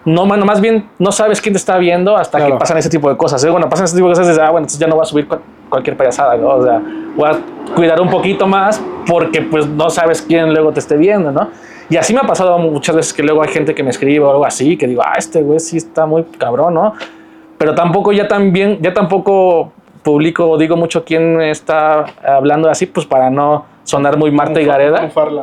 no, 0.05 0.25
mano, 0.25 0.45
más 0.45 0.59
bien 0.61 0.89
no 0.99 1.11
sabes 1.11 1.39
quién 1.41 1.53
te 1.53 1.57
está 1.57 1.77
viendo 1.77 2.17
hasta 2.17 2.37
Claro. 2.39 2.53
que 2.55 2.59
pasan 2.59 2.77
ese 2.77 2.89
tipo 2.89 3.09
de 3.09 3.17
cosas. 3.17 3.43
¿eh? 3.43 3.49
Cuando 3.49 3.69
pasan 3.69 3.85
ese 3.85 3.95
tipo 3.95 4.07
de 4.07 4.13
cosas, 4.13 4.27
dices, 4.27 4.39
ah, 4.41 4.49
bueno, 4.49 4.59
entonces 4.65 4.79
ya 4.79 4.87
no 4.87 4.95
voy 4.95 5.03
a 5.03 5.05
subir 5.05 5.27
cual- 5.27 5.41
cualquier 5.69 5.95
payasada, 5.95 6.35
¿no? 6.37 6.49
O 6.49 6.63
sea, 6.63 6.81
voy 7.15 7.29
a 7.29 7.37
cuidar 7.75 8.01
un 8.01 8.09
poquito 8.09 8.47
más 8.47 8.81
porque 9.07 9.41
pues 9.41 9.67
no 9.67 9.89
sabes 9.89 10.21
quién 10.21 10.53
luego 10.53 10.71
te 10.71 10.79
esté 10.79 10.97
viendo, 10.97 11.31
¿no? 11.31 11.49
Y 11.89 11.97
así 11.97 12.13
me 12.13 12.19
ha 12.21 12.23
pasado 12.23 12.57
muchas 12.57 12.95
veces 12.95 13.13
que 13.13 13.21
luego 13.21 13.43
hay 13.43 13.49
gente 13.49 13.75
que 13.75 13.83
me 13.83 13.89
escribe 13.89 14.23
o 14.25 14.31
algo 14.31 14.45
así, 14.45 14.77
que 14.77 14.87
digo, 14.87 15.01
ah, 15.05 15.13
este 15.17 15.41
güey 15.43 15.59
sí 15.59 15.77
está 15.77 16.05
muy 16.05 16.23
cabrón, 16.23 16.73
¿no? 16.73 16.93
Pero 17.57 17.75
tampoco 17.75 18.11
ya 18.11 18.27
también, 18.27 18.79
ya 18.81 18.93
tampoco 18.93 19.71
publico 20.01 20.49
o 20.49 20.57
digo 20.57 20.75
mucho 20.77 21.03
quién 21.05 21.39
está 21.41 22.05
hablando 22.25 22.69
así, 22.69 22.85
pues 22.87 23.05
para 23.05 23.29
no 23.29 23.65
sonar 23.83 24.17
muy 24.17 24.31
Marta 24.31 24.59
y 24.61 24.65
Gareda. 24.65 25.01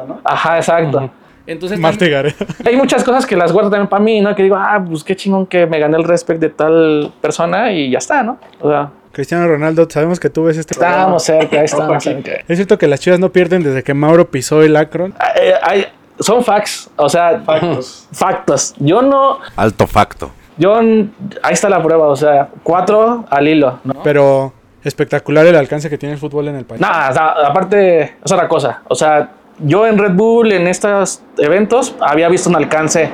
¿no? 0.08 0.18
Ajá, 0.24 0.56
exacto. 0.56 1.10
Entonces, 1.48 1.78
y 1.78 2.08
Gareda. 2.10 2.34
hay 2.64 2.76
muchas 2.76 3.02
cosas 3.02 3.26
que 3.26 3.34
las 3.36 3.52
guardo 3.52 3.70
también 3.70 3.88
para 3.88 4.02
mí, 4.02 4.20
¿no? 4.20 4.34
Que 4.34 4.42
digo, 4.42 4.56
ah, 4.56 4.82
pues 4.86 5.02
qué 5.02 5.16
chingón 5.16 5.46
que 5.46 5.66
me 5.66 5.78
gané 5.80 5.96
el 5.96 6.04
respect 6.04 6.40
de 6.40 6.50
tal 6.50 7.12
persona 7.20 7.72
y 7.72 7.90
ya 7.90 7.98
está, 7.98 8.22
¿no? 8.22 8.38
O 8.60 8.68
sea, 8.70 8.90
Cristiano 9.12 9.48
Ronaldo, 9.48 9.88
sabemos 9.90 10.20
que 10.20 10.30
tú 10.30 10.44
ves 10.44 10.58
este 10.58 10.74
estábamos 10.74 11.24
cerca, 11.24 11.56
ahí 11.58 11.64
estábamos 11.64 12.04
cerca. 12.04 12.32
Es 12.46 12.56
cierto 12.58 12.78
que 12.78 12.86
las 12.86 13.00
chivas 13.00 13.18
no 13.18 13.30
pierden 13.32 13.62
desde 13.64 13.82
que 13.82 13.94
Mauro 13.94 14.30
pisó 14.30 14.62
el 14.62 14.76
Akron. 14.76 15.14
Eh, 15.40 15.54
hay- 15.62 15.86
son 16.20 16.44
facts, 16.44 16.90
o 16.96 17.08
sea, 17.08 17.40
Factos. 17.40 18.08
factos. 18.12 18.74
Yo 18.78 19.02
no, 19.02 19.38
Alto 19.56 19.86
facto. 19.86 20.30
yo, 20.56 20.76
ahí 20.78 21.52
está 21.52 21.68
la 21.68 21.82
prueba, 21.82 22.08
o 22.08 22.16
sea, 22.16 22.48
cuatro 22.62 23.24
al 23.30 23.46
hilo, 23.48 23.78
¿no? 23.84 24.02
Pero 24.02 24.52
espectacular 24.84 25.46
el 25.46 25.56
alcance 25.56 25.88
que 25.88 25.96
tiene 25.98 26.14
el 26.14 26.18
fútbol 26.20 26.48
en 26.48 26.56
el 26.56 26.64
país. 26.64 26.80
Nada, 26.80 27.10
o 27.10 27.12
sea, 27.12 27.26
aparte, 27.48 28.16
es 28.24 28.32
otra 28.32 28.48
cosa. 28.48 28.82
O 28.88 28.94
sea, 28.94 29.30
yo 29.60 29.86
en 29.86 29.98
Red 29.98 30.12
Bull, 30.12 30.52
en 30.52 30.66
estos 30.66 31.22
eventos, 31.38 31.94
había 32.00 32.28
visto 32.28 32.48
un 32.48 32.56
alcance 32.56 33.10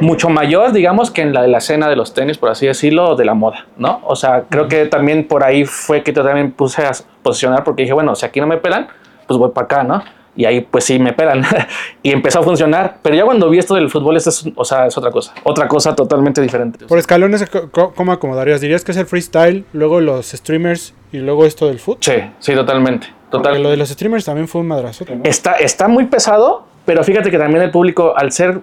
mucho 0.00 0.28
mayor, 0.28 0.72
digamos, 0.72 1.10
que 1.10 1.22
en 1.22 1.32
la 1.32 1.42
de 1.42 1.48
la 1.48 1.58
escena 1.58 1.88
de 1.88 1.96
los 1.96 2.14
tenis, 2.14 2.38
por 2.38 2.50
así 2.50 2.66
decirlo, 2.66 3.16
de 3.16 3.24
la 3.24 3.34
moda, 3.34 3.66
¿no? 3.76 4.00
O 4.04 4.16
sea, 4.16 4.44
creo 4.48 4.68
que 4.68 4.86
también 4.86 5.26
por 5.26 5.44
ahí 5.44 5.64
fue 5.64 6.02
que 6.02 6.12
yo 6.12 6.24
también 6.24 6.52
puse 6.52 6.84
a 6.84 6.92
posicionar, 7.22 7.64
porque 7.64 7.82
dije, 7.82 7.94
bueno, 7.94 8.14
si 8.14 8.26
aquí 8.26 8.40
no 8.40 8.46
me 8.46 8.56
pelan, 8.56 8.88
pues 9.26 9.38
voy 9.38 9.50
para 9.50 9.64
acá, 9.64 9.84
¿no? 9.84 10.02
Y 10.36 10.44
ahí, 10.44 10.60
pues 10.62 10.84
sí, 10.84 10.98
me 10.98 11.12
pelan. 11.12 11.44
y 12.02 12.10
empezó 12.10 12.40
a 12.40 12.42
funcionar. 12.42 12.98
Pero 13.02 13.14
ya 13.14 13.24
cuando 13.24 13.48
vi 13.50 13.58
esto 13.58 13.74
del 13.74 13.90
fútbol, 13.90 14.16
esto 14.16 14.30
es, 14.30 14.44
o 14.54 14.64
sea, 14.64 14.86
es 14.86 14.96
otra 14.98 15.10
cosa. 15.10 15.34
Otra 15.44 15.68
cosa 15.68 15.94
totalmente 15.94 16.40
diferente. 16.40 16.86
Por 16.86 16.98
escalones, 16.98 17.44
¿cómo 17.70 18.12
acomodarías? 18.12 18.60
¿Dirías 18.60 18.84
que 18.84 18.92
es 18.92 18.98
el 18.98 19.06
freestyle, 19.06 19.64
luego 19.72 20.00
los 20.00 20.26
streamers 20.32 20.94
y 21.12 21.18
luego 21.18 21.46
esto 21.46 21.66
del 21.66 21.78
fútbol? 21.78 21.98
Sí, 22.00 22.14
sí, 22.38 22.54
totalmente. 22.54 23.08
Total. 23.30 23.60
lo 23.60 23.70
de 23.70 23.76
los 23.76 23.88
streamers 23.88 24.24
también 24.24 24.46
fue 24.46 24.60
un 24.60 24.68
madrazo. 24.68 25.04
Está, 25.24 25.54
está 25.54 25.88
muy 25.88 26.04
pesado, 26.06 26.66
pero 26.84 27.02
fíjate 27.02 27.30
que 27.30 27.38
también 27.38 27.62
el 27.62 27.70
público, 27.70 28.14
al 28.16 28.30
ser 28.30 28.60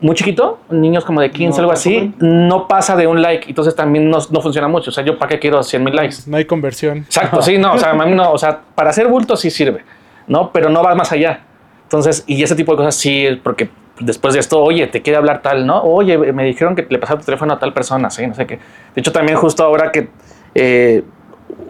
muy 0.00 0.16
chiquito, 0.16 0.58
niños 0.70 1.04
como 1.04 1.20
de 1.20 1.30
15, 1.30 1.56
No, 1.56 1.60
algo 1.60 1.72
así, 1.72 2.12
no 2.18 2.66
pasa 2.66 2.96
de 2.96 3.06
un 3.06 3.22
like. 3.22 3.48
Entonces 3.48 3.76
también 3.76 4.10
no, 4.10 4.18
no 4.30 4.40
funciona 4.40 4.66
mucho. 4.66 4.90
O 4.90 4.92
sea, 4.92 5.04
yo 5.04 5.16
para 5.16 5.30
qué 5.30 5.38
quiero 5.38 5.62
100 5.62 5.84
mil 5.84 5.94
likes. 5.94 6.16
No 6.26 6.36
hay 6.36 6.44
conversión. 6.44 6.98
Exacto, 6.98 7.40
sí, 7.40 7.58
no. 7.58 7.74
O 7.74 7.78
sea, 7.78 7.90
a 7.90 7.94
mí 7.94 8.14
no. 8.14 8.32
O 8.32 8.38
sea, 8.38 8.60
para 8.74 8.90
hacer 8.90 9.06
bulto 9.06 9.36
sí 9.36 9.50
sirve, 9.50 9.84
¿no? 10.26 10.50
Pero 10.52 10.68
no 10.70 10.82
va 10.82 10.94
más 10.94 11.12
allá. 11.12 11.40
Entonces, 11.84 12.24
y 12.26 12.42
ese 12.42 12.54
tipo 12.54 12.72
de 12.72 12.78
cosas 12.78 12.94
sí, 12.94 13.26
porque 13.42 13.68
después 14.00 14.34
de 14.34 14.40
esto, 14.40 14.62
oye, 14.62 14.86
te 14.86 15.02
quiere 15.02 15.16
hablar 15.18 15.42
tal, 15.42 15.66
¿no? 15.66 15.82
Oye, 15.82 16.16
me 16.32 16.44
dijeron 16.44 16.74
que 16.74 16.86
le 16.88 16.98
pasaron 16.98 17.20
tu 17.20 17.26
teléfono 17.26 17.52
a 17.54 17.58
tal 17.58 17.72
persona, 17.72 18.08
sí, 18.10 18.26
no 18.26 18.34
sé 18.34 18.46
qué. 18.46 18.56
De 18.56 19.00
hecho, 19.00 19.12
también 19.12 19.36
justo 19.38 19.62
ahora 19.62 19.92
que 19.92 20.08
eh, 20.54 21.02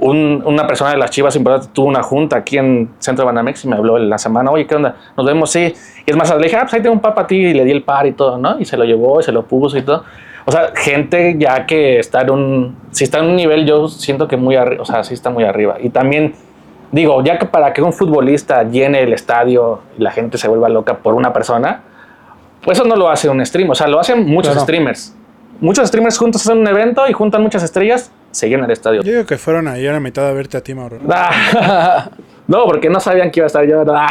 un- 0.00 0.42
una 0.46 0.66
persona 0.66 0.90
de 0.92 0.96
las 0.96 1.10
Chivas 1.10 1.34
importante 1.36 1.68
tuvo 1.72 1.86
una 1.86 2.02
junta 2.02 2.36
aquí 2.36 2.56
en 2.58 2.90
Centro 2.98 3.24
Banamex 3.26 3.64
y 3.64 3.68
me 3.68 3.76
habló 3.76 3.98
la 3.98 4.18
semana, 4.18 4.50
oye, 4.50 4.66
¿qué 4.66 4.76
onda? 4.76 4.96
Nos 5.16 5.26
vemos, 5.26 5.50
sí. 5.50 5.72
Y 6.06 6.10
es 6.10 6.16
más, 6.16 6.30
le 6.36 6.44
dije, 6.44 6.56
ah, 6.56 6.60
pues 6.62 6.74
ahí 6.74 6.82
tengo 6.82 6.94
un 6.94 7.00
papa 7.00 7.22
a 7.22 7.26
ti 7.26 7.36
y 7.36 7.54
le 7.54 7.64
di 7.64 7.72
el 7.72 7.82
par 7.82 8.06
y 8.06 8.12
todo, 8.12 8.38
¿no? 8.38 8.58
Y 8.60 8.64
se 8.64 8.76
lo 8.76 8.84
llevó 8.84 9.20
y 9.20 9.22
se 9.24 9.32
lo 9.32 9.44
puso 9.44 9.76
y 9.76 9.82
todo. 9.82 10.04
O 10.44 10.50
sea, 10.52 10.72
gente 10.74 11.36
ya 11.38 11.66
que 11.66 11.98
está 11.98 12.22
en 12.22 12.30
un, 12.30 12.76
si 12.90 13.04
está 13.04 13.18
en 13.18 13.26
un 13.26 13.36
nivel, 13.36 13.64
yo 13.66 13.88
siento 13.88 14.26
que 14.28 14.36
muy 14.36 14.56
arriba, 14.56 14.82
o 14.82 14.84
sea, 14.84 15.04
sí 15.04 15.14
está 15.14 15.30
muy 15.30 15.44
arriba. 15.44 15.76
Y 15.80 15.90
también, 15.90 16.34
digo, 16.92 17.22
ya 17.24 17.38
que 17.38 17.46
para 17.46 17.72
que 17.72 17.82
un 17.82 17.92
futbolista 17.92 18.62
llene 18.62 19.02
el 19.02 19.12
estadio 19.12 19.80
y 19.98 20.02
la 20.02 20.10
gente 20.12 20.38
se 20.38 20.46
vuelva 20.48 20.68
loca 20.68 20.98
por 20.98 21.14
una 21.14 21.32
persona, 21.32 21.80
pues 22.64 22.78
eso 22.78 22.86
no 22.86 22.94
lo 22.94 23.10
hace 23.10 23.28
un 23.28 23.44
stream, 23.44 23.70
o 23.70 23.74
sea, 23.74 23.88
lo 23.88 23.98
hacen 23.98 24.24
muchos 24.26 24.52
Claro. 24.52 24.64
streamers. 24.64 25.16
Muchos 25.60 25.88
streamers 25.88 26.18
juntos 26.18 26.42
hacen 26.42 26.58
un 26.58 26.66
evento 26.66 27.06
y 27.08 27.12
juntan 27.12 27.42
muchas 27.42 27.62
estrellas, 27.62 28.12
se 28.30 28.48
llena 28.48 28.64
el 28.64 28.70
estadio. 28.72 29.02
Yo 29.02 29.12
digo 29.12 29.26
que 29.26 29.36
fueron 29.38 29.68
ayer 29.68 29.90
a 29.90 29.94
la 29.94 30.00
mitad 30.00 30.26
a 30.28 30.32
verte 30.32 30.56
a 30.56 30.60
ti, 30.60 30.74
Mauro. 30.74 30.98
Ah, 31.08 32.08
no, 32.48 32.64
porque 32.64 32.88
no 32.90 32.98
sabían 32.98 33.30
que 33.30 33.40
iba 33.40 33.44
a 33.44 33.48
estar 33.48 33.64
yo. 33.64 33.84
Ah. 33.94 34.08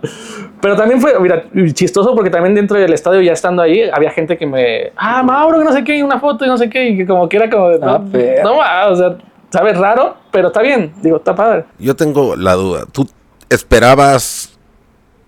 Pero 0.60 0.76
también 0.76 1.00
fue, 1.00 1.18
mira, 1.20 1.44
chistoso 1.72 2.14
porque 2.14 2.28
también 2.28 2.54
dentro 2.54 2.78
del 2.78 2.92
estadio, 2.92 3.22
ya 3.22 3.32
estando 3.32 3.62
ahí, 3.62 3.88
había 3.90 4.10
gente 4.10 4.36
que 4.36 4.46
me. 4.46 4.92
Ah, 4.96 5.22
Mauro, 5.22 5.58
que 5.58 5.64
no 5.64 5.72
sé 5.72 5.82
qué, 5.84 6.02
una 6.04 6.18
foto 6.20 6.44
y 6.44 6.48
no 6.48 6.58
sé 6.58 6.68
qué, 6.68 6.90
y 6.90 6.96
que 6.98 7.06
como 7.06 7.28
que 7.28 7.36
era 7.38 7.48
como. 7.48 7.68
Ah, 7.82 7.98
no, 8.42 8.54
no, 8.56 8.60
ah, 8.62 8.88
o 8.90 8.94
sea, 8.96 9.16
sabes, 9.50 9.76
raro, 9.78 10.16
pero 10.30 10.48
está 10.48 10.62
bien. 10.62 10.92
Digo, 11.02 11.18
está 11.18 11.34
padre. 11.34 11.64
Yo 11.78 11.94
tengo 11.96 12.36
la 12.36 12.54
duda. 12.54 12.86
¿Tú 12.90 13.06
esperabas 13.48 14.58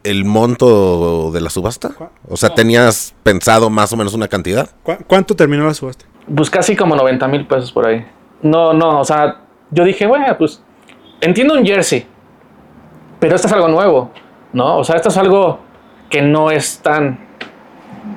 el 0.05 0.25
monto 0.25 1.31
de 1.33 1.41
la 1.41 1.51
subasta? 1.51 1.91
O 2.29 2.37
sea, 2.37 2.51
¿tenías 2.55 3.15
pensado 3.23 3.71
más 3.71 3.93
o 3.93 3.97
menos 3.97 4.15
una 4.15 4.27
cantidad? 4.29 4.69
¿Cu- 4.83 4.97
¿Cuánto 5.07 5.37
terminó 5.37 5.65
la 5.67 5.75
subasta? 5.75 6.05
Pues 6.35 6.51
casi 6.51 6.75
como 6.77 6.97
90 6.97 7.29
mil 7.29 7.47
pesos 7.47 7.71
por 7.73 7.87
ahí. 7.87 8.05
No, 8.43 8.73
no, 8.73 9.01
o 9.01 9.05
sea, 9.05 9.43
yo 9.71 9.85
dije, 9.85 10.07
bueno, 10.07 10.27
pues 10.39 10.63
entiendo 11.21 11.55
un 11.55 11.65
jersey, 11.65 12.07
pero 13.21 13.37
esto 13.37 13.47
es 13.47 13.53
algo 13.53 13.69
nuevo, 13.69 14.11
¿no? 14.53 14.79
O 14.79 14.85
sea, 14.85 14.97
esto 14.97 15.09
es 15.11 15.17
algo 15.17 15.61
que 16.11 16.23
no 16.23 16.51
es 16.51 16.79
tan 16.81 17.32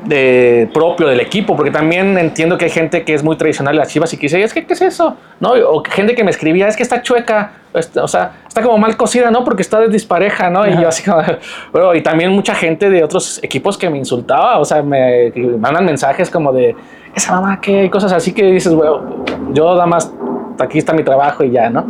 de, 0.06 0.70
propio 0.74 1.08
del 1.08 1.20
equipo, 1.20 1.56
porque 1.56 1.72
también 1.72 2.18
entiendo 2.18 2.58
que 2.58 2.66
hay 2.66 2.72
gente 2.72 3.04
que 3.04 3.14
es 3.14 3.24
muy 3.24 3.36
tradicional 3.36 3.74
de 3.74 3.80
las 3.80 3.90
chivas 3.90 4.14
y 4.14 4.18
que 4.18 4.24
dice, 4.24 4.42
es 4.42 4.54
que, 4.54 4.66
¿qué 4.66 4.74
es 4.74 4.82
eso? 4.82 5.18
¿No? 5.40 5.54
O 5.54 5.84
gente 5.84 6.16
que 6.16 6.24
me 6.24 6.32
escribía, 6.32 6.68
es 6.68 6.76
que 6.76 6.84
está 6.84 7.02
chueca, 7.02 7.54
o 8.02 8.08
sea, 8.08 8.34
está 8.48 8.62
como 8.62 8.78
mal 8.78 8.96
cocida, 8.98 9.32
¿no? 9.32 9.44
Porque 9.44 9.62
está 9.62 9.86
dispareja, 9.88 10.50
¿no? 10.50 10.68
Y 10.68 10.74
yo 10.74 10.88
así 10.88 11.04
como, 11.04 11.22
bueno, 11.72 11.96
y 11.96 12.02
también 12.02 12.32
mucha 12.32 12.56
gente 12.56 12.90
de 12.90 13.04
otros 13.04 13.40
equipos 13.44 13.78
que 13.78 13.90
me 13.90 13.98
insultaba, 13.98 14.60
o 14.60 14.66
sea, 14.66 14.82
me 14.82 15.32
mandan 15.60 15.86
mensajes 15.86 16.30
como 16.30 16.52
de, 16.52 16.76
esa 17.16 17.32
mamá, 17.32 17.60
¿qué? 17.62 17.86
Y 17.86 17.90
cosas 17.90 18.12
así 18.12 18.34
que 18.34 18.44
dices, 18.44 18.74
bueno, 18.74 19.24
yo 19.54 19.74
nada 19.74 19.86
más, 19.86 20.12
aquí 20.60 20.78
está 20.78 20.94
mi 20.94 21.04
trabajo 21.04 21.44
y 21.44 21.52
ya, 21.52 21.70
¿no? 21.70 21.86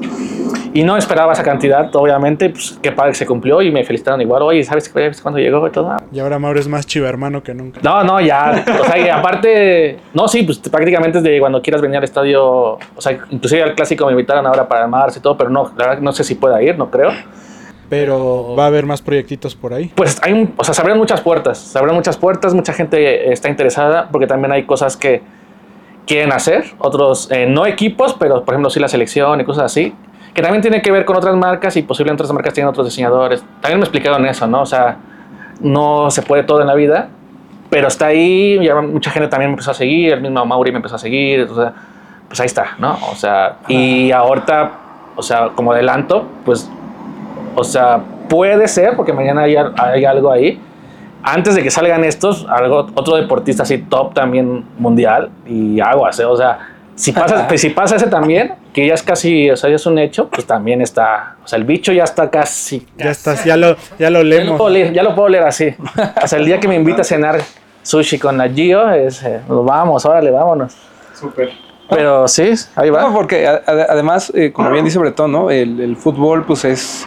Y 0.74 0.84
no 0.84 0.98
esperaba 0.98 1.32
esa 1.32 1.44
cantidad, 1.44 1.94
obviamente, 1.96 2.50
pues 2.50 2.78
qué 2.82 2.92
padre 2.92 3.12
que 3.12 3.18
se 3.18 3.26
cumplió 3.26 3.62
y 3.62 3.72
me 3.72 3.84
felicitaron 3.86 4.20
igual, 4.22 4.42
oye, 4.42 4.64
¿sabes 4.64 4.90
qué? 4.90 5.12
cuándo 5.22 5.40
llegó 5.40 5.66
y 5.66 5.72
todo? 5.72 5.96
Y 6.12 6.20
ahora 6.20 6.38
Mauro 6.38 6.60
es 6.60 6.68
más 6.68 6.86
chiva 6.86 7.08
hermano 7.08 7.42
que 7.42 7.54
nunca. 7.54 7.80
No, 7.82 8.04
no, 8.04 8.20
ya. 8.20 8.64
O 8.82 8.84
sea, 8.84 8.98
y 8.98 9.08
aparte, 9.08 9.98
no, 10.14 10.28
sí, 10.28 10.44
pues 10.44 10.60
prácticamente 10.60 11.22
desde 11.22 11.40
cuando 11.40 11.62
quieras 11.62 11.82
venir 11.82 11.98
al 11.98 12.04
estadio, 12.04 12.44
o 12.44 12.80
sea, 13.00 13.18
inclusive 13.30 13.64
al 13.64 13.74
clásico 13.74 14.06
me 14.06 14.12
invitaron 14.12 14.46
ahora 14.46 14.68
para 14.68 14.86
marzo 14.88 15.20
y 15.20 15.22
todo, 15.22 15.38
pero 15.38 15.50
no, 15.50 15.72
la 15.78 15.88
verdad 15.88 16.02
no 16.02 16.12
sé 16.12 16.24
si 16.24 16.36
pueda 16.36 16.62
ir, 16.62 16.78
no 16.78 16.92
creo. 16.92 17.12
Pero 17.90 18.56
va 18.58 18.64
a 18.64 18.68
haber 18.68 18.86
más 18.86 19.02
proyectitos 19.02 19.56
por 19.56 19.74
ahí. 19.74 19.92
Pues 19.96 20.20
hay 20.24 20.34
un, 20.34 20.54
o 20.58 20.64
sea, 20.64 20.74
se 20.74 20.82
abren 20.82 20.98
muchas 20.98 21.22
puertas, 21.22 21.58
se 21.58 21.78
abren 21.78 21.96
muchas 21.96 22.18
puertas, 22.18 22.54
mucha 22.54 22.74
gente 22.74 23.32
está 23.32 23.50
interesada 23.50 24.10
porque 24.12 24.28
también 24.28 24.52
hay 24.52 24.64
cosas 24.64 24.98
que 24.98 25.22
quieren 26.06 26.32
hacer, 26.32 26.66
otros, 26.80 27.30
eh, 27.32 27.48
no 27.48 27.66
equipos, 27.66 28.16
pero 28.18 28.44
por 28.44 28.54
ejemplo 28.54 28.70
sí 28.70 28.80
la 28.80 28.88
selección 28.88 29.42
y 29.42 29.44
cosas 29.44 29.66
así, 29.66 29.94
que 30.34 30.42
también 30.42 30.62
tiene 30.62 30.82
que 30.82 30.92
ver 30.92 31.06
con 31.06 31.16
otras 31.16 31.36
marcas 31.36 31.76
y 31.78 31.82
posiblemente 31.82 32.24
otras 32.24 32.34
marcas 32.34 32.54
tienen 32.54 32.70
otros 32.70 32.86
diseñadores. 32.86 33.44
También 33.62 33.80
me 33.80 33.86
explicaron 33.86 34.26
eso, 34.26 34.46
¿no? 34.48 34.62
O 34.62 34.66
sea, 34.66 34.98
no 35.62 36.12
se 36.12 36.22
puede 36.22 36.44
todo 36.44 36.62
en 36.62 36.68
la 36.68 36.76
vida, 36.76 37.10
pero 37.70 37.88
está 37.88 38.08
ahí, 38.08 38.60
ya 38.64 38.80
mucha 38.82 39.12
gente 39.12 39.30
también 39.30 39.50
me 39.50 39.54
empezó 39.54 39.72
a 39.72 39.74
seguir, 39.74 40.14
el 40.14 40.22
mismo 40.22 40.46
Mauri 40.46 40.72
me 40.72 40.78
empezó 40.78 40.96
a 40.96 41.00
seguir, 41.00 41.42
o 41.44 41.56
sea, 41.56 41.74
pues 42.28 42.40
ahí 42.40 42.46
está, 42.48 42.76
¿no? 42.78 42.98
O 43.12 43.16
sea, 43.16 43.58
y 43.68 44.12
ahorita, 44.12 44.72
o 45.16 45.24
sea, 45.24 45.50
como 45.56 45.72
adelanto, 45.72 46.26
pues, 46.44 46.70
o 47.56 47.64
sea, 47.64 48.02
puede 48.28 48.68
ser, 48.68 48.96
porque 48.96 49.14
mañana 49.14 49.44
hay, 49.44 49.56
hay 49.56 50.06
algo 50.06 50.32
ahí, 50.32 50.60
antes 51.26 51.56
de 51.56 51.64
que 51.64 51.72
salgan 51.72 52.04
estos, 52.04 52.46
algo, 52.50 52.88
otro 52.96 53.16
deportista 53.18 53.64
así 53.64 53.80
top 53.80 54.14
también 54.14 54.64
mundial 54.78 55.30
y 55.48 55.80
aguas, 55.80 56.20
¿eh? 56.20 56.26
o 56.26 56.38
sea, 56.38 56.60
si 56.96 57.12
pasa, 57.12 57.46
pues, 57.48 57.60
si 57.60 57.72
pasa 57.72 57.98
ese 57.98 58.08
también, 58.08 58.54
que 58.72 58.88
ya 58.88 58.94
es 58.94 59.04
casi, 59.04 59.50
o 59.50 59.58
sea, 59.58 59.70
ya 59.70 59.76
es 59.76 59.86
un 59.86 59.98
hecho, 60.00 60.30
pues 60.30 60.46
también 60.48 60.82
está, 60.82 61.36
o 61.44 61.48
sea, 61.48 61.58
el 61.58 61.66
bicho 61.66 61.92
ya 61.92 62.04
está 62.06 62.30
casi, 62.30 62.88
Ya 62.98 63.10
estás, 63.12 63.44
ya 63.44 63.58
lo, 63.58 63.76
ya 63.76 63.76
lo 63.76 63.80
ya 64.00 64.10
lo 64.12 64.24
leemos. 64.24 64.58
puedo 64.58 64.70
leer, 64.70 64.94
ya 64.94 65.04
lo 65.04 65.14
puedo 65.16 65.28
leer 65.28 65.44
así. 65.44 65.76
O 66.24 66.28
sea, 66.28 66.40
el 66.40 66.46
día 66.46 66.60
que 66.62 66.68
me 66.70 66.76
invita 66.76 67.02
a 67.02 67.04
cenar 67.04 67.42
sushi 67.84 68.18
con 68.18 68.38
la 68.38 68.48
Gio, 68.48 68.90
es, 68.92 69.22
eh, 69.24 69.42
nos 69.50 69.66
vamos, 69.66 70.06
órale, 70.06 70.32
vámonos. 70.32 70.74
Súper. 71.20 71.52
Pero 71.90 72.28
sí, 72.30 72.52
ahí 72.76 72.90
No, 72.90 72.96
va. 72.96 73.14
porque 73.14 73.46
a- 73.46 73.62
a- 73.66 73.86
además, 73.90 74.32
eh, 74.34 74.52
como 74.54 74.72
bien 74.72 74.86
dice 74.86 74.98
Bretón, 74.98 75.32
¿no? 75.34 75.52
El, 75.52 75.80
el 75.82 75.96
fútbol, 75.98 76.46
pues 76.46 76.64
es. 76.66 77.06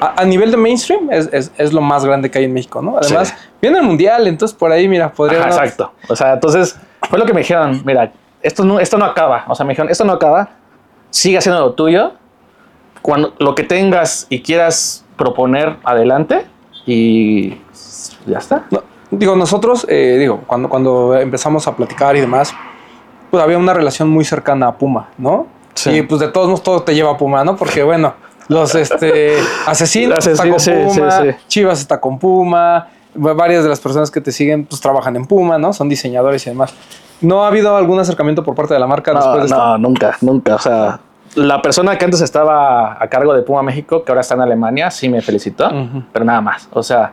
A, 0.00 0.22
a 0.22 0.24
nivel 0.24 0.50
de 0.50 0.56
mainstream, 0.56 1.10
es, 1.10 1.28
es, 1.32 1.52
es 1.56 1.72
lo 1.72 1.80
más 1.80 2.04
grande 2.04 2.30
que 2.30 2.38
hay 2.38 2.44
en 2.44 2.52
México, 2.52 2.82
¿no? 2.82 2.98
Además, 2.98 3.28
Sí. 3.28 3.34
viene 3.62 3.78
el 3.78 3.84
mundial, 3.84 4.26
entonces 4.26 4.56
por 4.56 4.70
ahí, 4.72 4.88
mira, 4.88 5.10
podría. 5.12 5.40
Ajá, 5.40 5.48
exacto. 5.48 5.92
O 6.08 6.16
sea, 6.16 6.34
entonces, 6.34 6.78
fue 7.08 7.18
lo 7.18 7.24
que 7.24 7.32
me 7.32 7.40
dijeron, 7.40 7.82
mira, 7.84 8.12
esto 8.42 8.64
no, 8.64 8.78
esto 8.78 8.98
no 8.98 9.04
acaba. 9.06 9.44
O 9.48 9.54
sea, 9.54 9.64
me 9.64 9.72
dijeron, 9.72 9.90
esto 9.90 10.04
no 10.04 10.12
acaba, 10.12 10.50
sigue 11.10 11.38
haciendo 11.38 11.60
lo 11.60 11.72
tuyo. 11.74 12.12
Cuando 13.02 13.34
lo 13.38 13.54
que 13.54 13.62
tengas 13.62 14.26
y 14.28 14.42
quieras 14.42 15.04
proponer, 15.16 15.76
adelante. 15.84 16.46
Y 16.84 17.50
ya 18.26 18.38
está. 18.38 18.66
No, 18.70 18.82
digo, 19.10 19.34
nosotros, 19.36 19.86
eh, 19.88 20.16
digo, 20.18 20.42
cuando, 20.46 20.68
cuando 20.68 21.16
empezamos 21.16 21.66
a 21.68 21.74
platicar 21.76 22.16
y 22.16 22.20
demás, 22.20 22.54
pues 23.30 23.42
había 23.42 23.58
una 23.58 23.74
relación 23.74 24.08
muy 24.08 24.24
cercana 24.24 24.68
a 24.68 24.76
Puma, 24.76 25.08
¿no? 25.18 25.46
Sí. 25.74 25.90
Y 25.90 26.02
pues 26.02 26.20
de 26.20 26.28
todos 26.28 26.46
modos 26.48 26.62
todo 26.62 26.82
te 26.82 26.94
lleva 26.94 27.12
a 27.12 27.16
Puma, 27.16 27.44
¿no? 27.44 27.56
Porque 27.56 27.82
bueno, 27.82 28.14
los 28.48 28.74
este, 28.74 29.36
asesinos 29.66 30.26
está 30.26 30.44
con 30.44 30.54
Asesinos, 30.54 30.92
sí, 30.92 31.00
Puma, 31.00 31.10
sí, 31.10 31.30
sí. 31.30 31.36
Chivas 31.48 31.80
está 31.80 32.00
con 32.00 32.18
Puma, 32.18 32.88
va- 33.16 33.34
varias 33.34 33.62
de 33.62 33.68
las 33.68 33.80
personas 33.80 34.10
que 34.10 34.20
te 34.20 34.32
siguen 34.32 34.64
pues 34.66 34.80
trabajan 34.80 35.16
en 35.16 35.26
Puma, 35.26 35.58
¿no? 35.58 35.72
Son 35.72 35.88
diseñadores 35.88 36.46
y 36.46 36.50
demás. 36.50 36.74
¿No 37.20 37.44
ha 37.44 37.48
habido 37.48 37.76
algún 37.76 37.98
acercamiento 37.98 38.44
por 38.44 38.54
parte 38.54 38.74
de 38.74 38.80
la 38.80 38.86
marca 38.86 39.12
después 39.12 39.32
No, 39.34 39.38
de 39.40 39.44
esto? 39.46 39.56
no, 39.56 39.78
nunca, 39.78 40.16
nunca. 40.20 40.54
O 40.56 40.58
sea, 40.58 41.00
la 41.34 41.60
persona 41.62 41.96
que 41.96 42.04
antes 42.04 42.20
estaba 42.20 43.02
a 43.02 43.08
cargo 43.08 43.32
de 43.34 43.42
Puma 43.42 43.62
México, 43.62 44.04
que 44.04 44.12
ahora 44.12 44.20
está 44.20 44.34
en 44.34 44.42
Alemania, 44.42 44.90
sí 44.90 45.08
me 45.08 45.20
felicitó, 45.22 45.70
pero 46.12 46.24
nada 46.24 46.40
más. 46.42 46.68
O 46.72 46.82
sea, 46.82 47.12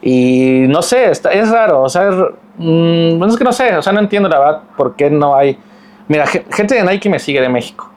y 0.00 0.64
no 0.68 0.82
sé, 0.82 1.10
está- 1.10 1.30
es 1.32 1.48
raro. 1.50 1.82
O 1.82 1.88
sea, 1.88 2.08
es, 2.08 2.14
mm, 2.58 3.18
no 3.18 3.26
es 3.26 3.36
que 3.36 3.44
no 3.44 3.52
sé, 3.52 3.76
o 3.76 3.82
sea, 3.82 3.92
no 3.92 4.00
entiendo 4.00 4.28
la 4.28 4.38
verdad 4.38 4.60
por 4.76 4.96
qué 4.96 5.10
no 5.10 5.34
hay. 5.36 5.58
Mira, 6.08 6.26
ge- 6.26 6.44
gente 6.50 6.74
de 6.74 6.82
Nike 6.82 7.08
me 7.10 7.18
sigue 7.18 7.40
de 7.40 7.48
México, 7.48 7.88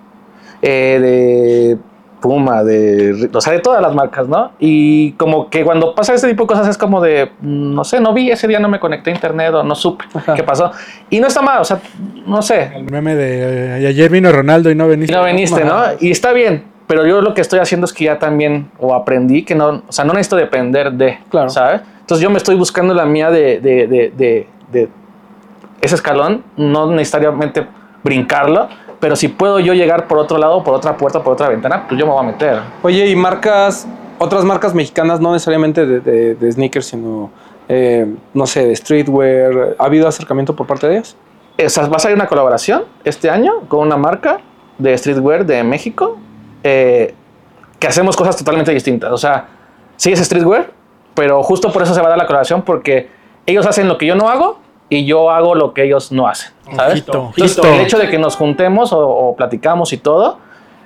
eh, 0.61 0.99
de 1.01 1.77
Puma, 2.26 2.63
de, 2.63 3.30
o 3.32 3.39
sea, 3.39 3.53
de 3.53 3.59
todas 3.59 3.80
las 3.84 3.93
marcas, 3.93 4.28
¿no? 4.28 4.51
Y 4.57 5.11
como 5.11 5.47
que 5.47 5.63
cuando 5.63 5.93
pasa 5.93 6.15
este 6.15 6.28
tipo 6.28 6.45
de 6.45 6.47
cosas 6.47 6.67
es 6.67 6.76
como 6.76 6.99
de, 6.99 7.30
mm, 7.39 7.76
no 7.76 7.84
sé, 7.84 7.99
no 8.01 8.15
vi 8.15 8.32
ese 8.32 8.47
día, 8.47 8.57
no 8.59 8.67
me 8.67 8.80
conecté 8.80 9.11
a 9.11 9.13
internet 9.13 9.53
o 9.53 9.61
no 9.61 9.76
supe 9.76 10.05
Ajá. 10.11 10.34
qué 10.34 10.41
pasó. 10.41 10.71
Y 11.11 11.19
no 11.19 11.28
está 11.28 11.43
mal, 11.43 11.61
o 11.61 11.63
sea, 11.63 11.80
no 12.26 12.41
sé, 12.41 12.71
El 12.76 12.86
meme 12.91 13.13
de 13.13 13.84
eh, 13.84 13.88
ayer 13.89 14.09
vino 14.09 14.32
Ronaldo 14.32 14.71
y 14.71 14.76
no 14.76 14.86
y 14.86 14.89
veniste. 14.89 15.15
no 15.15 15.21
veniste, 15.23 15.63
¿no? 15.63 15.73
Ajá. 15.76 15.93
Y 15.99 16.09
está 16.09 16.34
bien, 16.34 16.63
pero 16.88 17.05
yo 17.05 17.21
lo 17.21 17.36
que 17.36 17.41
estoy 17.41 17.59
haciendo 17.59 17.86
es 17.86 17.93
que 17.93 18.05
ya 18.05 18.17
también, 18.17 18.71
o 18.80 18.95
aprendí 18.95 19.43
que 19.43 19.53
no, 19.53 19.84
o 19.88 19.91
sea, 19.91 20.03
no 20.03 20.13
necesito 20.13 20.38
depender 20.38 20.93
de, 20.93 21.19
Claro. 21.30 21.51
¿sabes? 21.51 21.82
Entonces 21.99 22.23
yo 22.23 22.32
me 22.32 22.38
estoy 22.38 22.55
buscando 22.55 22.95
la 22.95 23.05
mía 23.05 23.30
de, 23.30 23.59
de, 23.59 23.86
de, 23.86 24.13
de, 24.17 24.47
de 24.71 24.89
ese 25.82 25.93
escalón, 25.93 26.43
no 26.57 26.89
necesariamente 26.89 27.67
brincarlo, 28.03 28.67
pero 29.06 29.16
si 29.16 29.28
puedo 29.28 29.60
yo 29.60 29.76
llegar 29.76 30.08
por 30.08 30.18
otro 30.18 30.39
lado, 30.39 30.64
por 30.64 30.74
otra 30.74 30.97
puerta, 30.97 31.22
por 31.22 31.34
otra 31.34 31.47
ventana, 31.47 31.86
pues 31.88 31.99
yo 31.99 32.08
me 32.08 32.12
voy 32.12 32.24
a 32.24 32.28
meter. 32.28 32.60
Oye, 32.82 33.06
y 33.08 33.16
marcas, 33.16 33.88
otras 34.18 34.43
marcas 34.43 34.74
mexicanas, 34.74 35.20
no 35.20 35.32
necesariamente 35.32 35.86
de, 35.86 35.99
de- 35.99 36.34
de 36.34 36.51
sneakers, 36.51 36.88
sino, 36.88 37.30
eh, 37.70 38.12
no 38.34 38.47
sé, 38.47 38.66
de 38.66 38.76
streetwear, 38.76 39.76
¿ha 39.78 39.84
habido 39.86 40.08
acercamiento 40.08 40.56
por 40.56 40.66
parte 40.66 40.88
de 40.88 40.93
ellas? 40.95 41.16
O 41.64 41.70
sea, 41.70 41.86
va 41.88 41.97
a 41.97 41.99
salir 41.99 42.16
una 42.18 42.26
colaboración 42.26 42.86
este 43.03 43.30
año 43.30 43.62
con 43.68 43.82
una 43.82 43.95
marca 43.95 44.39
de 44.80 44.97
streetwear 44.97 45.45
de 45.45 45.64
México 45.64 46.18
eh, 46.64 47.14
que 47.80 47.86
hacemos 47.86 48.18
cosas 48.18 48.36
totalmente 48.38 48.72
distintas. 48.72 49.12
O 49.12 49.20
sea, 49.20 49.45
sí 49.97 50.12
es 50.14 50.18
streetwear, 50.20 50.72
pero 51.14 51.43
justo 51.43 51.72
por 51.72 51.84
eso 51.84 51.93
se 51.93 52.01
va 52.01 52.08
a 52.08 52.10
dar 52.10 52.18
la 52.18 52.26
colaboración 52.26 52.64
porque 52.64 53.08
ellos 53.45 53.68
hacen 53.68 53.88
lo 53.88 53.99
que 53.99 54.08
yo 54.08 54.16
no 54.16 54.30
hago 54.30 54.58
y 54.89 55.05
yo 55.05 55.31
hago 55.31 55.55
lo 55.55 55.73
que 55.73 55.83
ellos 55.83 56.11
no 56.11 56.27
hacen. 56.27 56.51
¿sabes? 56.75 56.93
Ojito, 56.93 57.11
Entonces, 57.36 57.57
ojito. 57.59 57.73
el 57.75 57.81
hecho 57.81 57.97
de 57.97 58.09
que 58.09 58.17
nos 58.17 58.36
juntemos 58.36 58.93
o, 58.93 59.07
o 59.07 59.36
platicamos 59.36 59.93
y 59.93 59.97
todo 59.97 60.39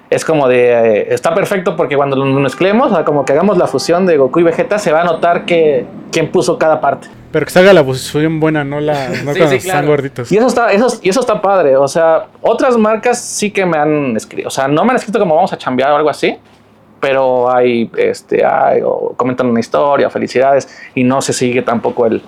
es 0.09 0.25
como 0.25 0.47
de 0.47 0.71
eh, 0.71 1.13
está 1.13 1.35
perfecto 1.35 1.75
porque 1.75 1.95
cuando 1.95 2.15
nos 2.15 2.41
mezclemos, 2.41 2.91
o 2.91 2.95
sea, 2.95 3.05
como 3.05 3.25
que 3.25 3.33
hagamos 3.33 3.57
la 3.57 3.67
fusión 3.67 4.05
de 4.07 4.17
Goku 4.17 4.39
y 4.39 4.43
Vegeta, 4.43 4.79
se 4.79 4.91
va 4.91 5.01
a 5.01 5.03
notar 5.03 5.45
que 5.45 5.85
quién 6.11 6.31
puso 6.31 6.57
cada 6.57 6.81
parte. 6.81 7.07
Pero 7.31 7.45
que 7.45 7.51
se 7.51 7.59
haga 7.59 7.73
la 7.73 7.83
fusión 7.83 8.39
buena, 8.39 8.63
no 8.63 8.79
la 8.79 9.09
no 9.23 9.33
Sí, 9.33 9.41
sí, 9.47 9.55
están 9.55 9.59
claro. 9.59 9.87
gorditos. 9.89 10.31
Y 10.31 10.37
eso 10.37 10.47
está, 10.47 10.71
eso, 10.71 10.87
y 11.03 11.09
eso 11.09 11.19
está 11.19 11.39
padre. 11.41 11.77
O 11.77 11.87
sea, 11.87 12.25
otras 12.41 12.75
marcas 12.75 13.21
sí 13.21 13.51
que 13.51 13.65
me 13.67 13.77
han 13.77 14.17
escrito. 14.17 14.47
O 14.47 14.51
sea, 14.51 14.67
no 14.67 14.83
me 14.83 14.91
han 14.91 14.95
escrito 14.95 15.19
como 15.19 15.35
vamos 15.35 15.53
a 15.53 15.57
chambear 15.57 15.91
o 15.91 15.97
algo 15.97 16.09
así. 16.09 16.35
Pero 16.99 17.49
hay, 17.53 17.89
este, 17.95 18.43
hay, 18.43 18.81
o 18.83 19.13
comentan 19.15 19.45
una 19.47 19.59
historia, 19.59 20.09
felicidades. 20.09 20.67
Y 20.95 21.03
no 21.03 21.21
se 21.21 21.33
sigue 21.33 21.61
tampoco 21.61 22.07
el. 22.07 22.21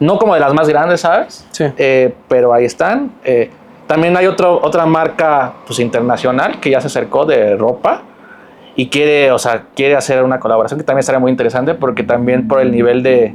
No 0.00 0.18
como 0.18 0.34
de 0.34 0.40
las 0.40 0.52
más 0.52 0.68
grandes, 0.68 1.00
¿sabes? 1.00 1.46
Sí. 1.52 1.64
Eh, 1.78 2.14
pero 2.28 2.52
ahí 2.52 2.64
están. 2.64 3.12
Eh, 3.24 3.50
también 3.86 4.16
hay 4.16 4.26
otro, 4.26 4.60
otra 4.62 4.84
marca 4.86 5.52
pues, 5.66 5.78
internacional 5.78 6.60
que 6.60 6.70
ya 6.70 6.80
se 6.80 6.88
acercó 6.88 7.24
de 7.24 7.56
ropa 7.56 8.02
y 8.74 8.88
quiere, 8.88 9.30
o 9.32 9.38
sea, 9.38 9.64
quiere 9.74 9.96
hacer 9.96 10.22
una 10.22 10.38
colaboración 10.38 10.78
que 10.78 10.84
también 10.84 11.00
estaría 11.00 11.18
muy 11.20 11.30
interesante 11.30 11.74
porque 11.74 12.02
también 12.02 12.46
por 12.46 12.60
el 12.60 12.70
nivel 12.72 13.02
de 13.02 13.34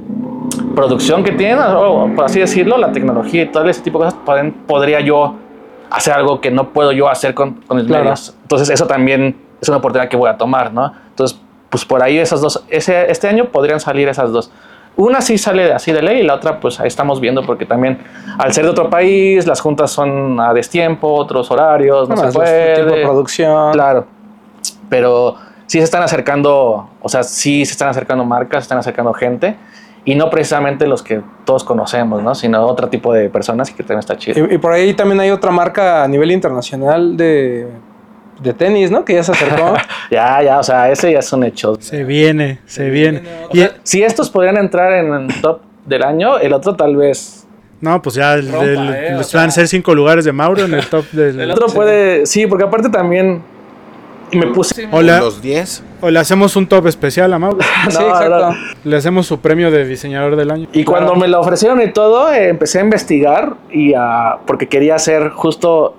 producción 0.76 1.24
que 1.24 1.32
tienen, 1.32 1.57
o 1.59 2.12
por 2.16 2.26
así 2.26 2.39
decirlo, 2.39 2.78
la 2.78 2.91
tecnología 2.91 3.43
y 3.43 3.45
todo 3.47 3.68
ese 3.68 3.82
tipo 3.82 3.97
de 3.99 4.05
cosas, 4.05 4.20
pueden- 4.26 4.51
podría 4.53 4.99
yo 4.99 5.36
hacer 5.89 6.14
algo 6.14 6.39
que 6.41 6.51
no 6.51 6.70
puedo 6.70 6.91
yo 6.91 7.09
hacer 7.09 7.34
con, 7.34 7.53
con 7.68 7.78
mis 7.78 7.88
Claro. 7.88 8.03
medios. 8.03 8.36
Entonces 8.43 8.70
eso 8.70 8.86
también 8.88 9.36
es 9.59 9.68
una 9.68 9.78
oportunidad 9.80 10.09
que 10.09 10.18
voy 10.18 10.30
a 10.30 10.38
tomar, 10.38 10.72
¿no? 10.74 10.91
Entonces, 11.09 11.39
pues 11.70 11.86
por 11.86 12.03
ahí 12.03 12.18
esas 12.18 12.41
dos, 12.41 12.64
ese, 12.70 13.09
este 13.09 13.28
año 13.28 13.45
podrían 13.45 13.80
salir 13.80 14.07
esas 14.09 14.32
dos. 14.32 14.51
Una 14.97 15.21
sí 15.21 15.37
sale 15.37 15.71
así 15.71 15.91
de 15.91 16.01
ley 16.01 16.19
y 16.19 16.23
la 16.23 16.35
otra 16.35 16.59
pues 16.59 16.79
ahí 16.79 16.87
estamos 16.87 17.19
viendo 17.19 17.45
porque 17.45 17.65
también 17.65 17.99
al 18.37 18.53
ser 18.53 18.65
de 18.65 18.71
otro 18.71 18.89
país 18.89 19.47
las 19.47 19.61
juntas 19.61 19.91
son 19.91 20.39
a 20.39 20.53
destiempo, 20.53 21.13
otros 21.13 21.49
horarios, 21.49 22.09
no, 22.09 22.15
Además, 22.15 22.33
se 22.33 22.39
puede. 22.39 22.85
de 22.85 23.03
producción. 23.03 23.71
Claro. 23.73 24.05
Pero 24.89 25.35
sí 25.65 25.77
se 25.77 25.85
están 25.85 26.03
acercando, 26.03 26.89
o 27.01 27.09
sea, 27.09 27.23
sí 27.23 27.65
se 27.65 27.71
están 27.71 27.87
acercando 27.87 28.25
marcas, 28.25 28.63
se 28.63 28.65
están 28.65 28.77
acercando 28.77 29.13
gente. 29.13 29.55
Y 30.03 30.15
no 30.15 30.29
precisamente 30.31 30.87
los 30.87 31.03
que 31.03 31.21
todos 31.45 31.63
conocemos, 31.63 32.23
¿no? 32.23 32.33
Sino 32.33 32.65
otro 32.65 32.89
tipo 32.89 33.13
de 33.13 33.29
personas 33.29 33.69
y 33.69 33.73
que 33.73 33.83
también 33.83 33.99
está 33.99 34.17
chido. 34.17 34.47
Y, 34.47 34.55
y 34.55 34.57
por 34.57 34.73
ahí 34.73 34.95
también 34.95 35.19
hay 35.19 35.29
otra 35.29 35.51
marca 35.51 36.03
a 36.03 36.07
nivel 36.07 36.31
internacional 36.31 37.15
de, 37.15 37.67
de 38.41 38.53
tenis, 38.53 38.91
¿no? 38.91 39.05
Que 39.05 39.13
ya 39.15 39.23
se 39.23 39.31
acercó. 39.31 39.73
Ya, 40.11 40.43
ya, 40.43 40.59
o 40.59 40.63
sea, 40.63 40.91
ese 40.91 41.09
ya 41.13 41.20
es 41.20 41.32
un 41.32 41.43
hecho. 41.45 41.78
Se 41.79 42.03
viene, 42.03 42.59
se 42.66 42.89
viene. 42.89 43.21
O 43.49 43.55
Y, 43.55 43.59
sea, 43.59 43.71
si 43.83 44.03
estos 44.03 44.29
podrían 44.29 44.57
entrar 44.57 44.91
en 44.91 45.13
el 45.13 45.41
top 45.41 45.61
del 45.86 46.03
año, 46.03 46.37
el 46.37 46.51
otro 46.51 46.75
tal 46.75 46.97
vez. 46.97 47.47
no, 47.79 48.01
pues 48.01 48.16
ya 48.16 48.33
el, 48.33 48.51
Rompa, 48.51 48.66
el- 48.66 48.89
eh, 48.93 49.16
les 49.17 49.28
sea. 49.28 49.39
van 49.39 49.47
a 49.49 49.51
ser 49.51 49.70
cinco 49.70 49.95
lugares 49.95 50.25
de 50.25 50.33
Mauro 50.33 50.66
en 50.66 50.74
el 50.74 50.86
top 50.87 51.05
del. 51.13 51.39
El 51.39 51.51
otro 51.51 51.67
puede. 51.67 52.25
Sí, 52.25 52.45
porque 52.45 52.66
aparte 52.66 52.89
también. 52.89 53.41
Me 54.33 54.47
puse. 54.47 54.87
Hola. 54.91 55.20
Los 55.20 55.41
10. 55.41 55.83
O 56.01 56.09
le 56.09 56.17
hacemos 56.20 56.55
un 56.55 56.66
top 56.67 56.87
especial 56.87 57.32
a 57.33 57.39
Mauro. 57.39 57.59
sí, 57.89 57.97
exacto. 58.03 58.29
no. 58.51 58.55
Le 58.83 58.95
hacemos 58.97 59.28
su 59.28 59.39
premio 59.39 59.71
de 59.71 59.86
diseñador 59.86 60.36
del 60.37 60.51
año. 60.51 60.67
Y 60.74 60.83
cuando 60.86 61.16
me 61.16 61.28
lo 61.29 61.39
ofrecieron 61.41 61.82
y 61.82 61.91
todo, 61.91 62.32
eh, 62.33 62.49
empecé 62.49 62.79
a 62.79 62.82
investigar 62.83 63.55
y 63.71 63.93
a, 63.93 64.37
porque 64.45 64.67
quería 64.67 64.95
hacer 64.95 65.29
justo 65.29 65.95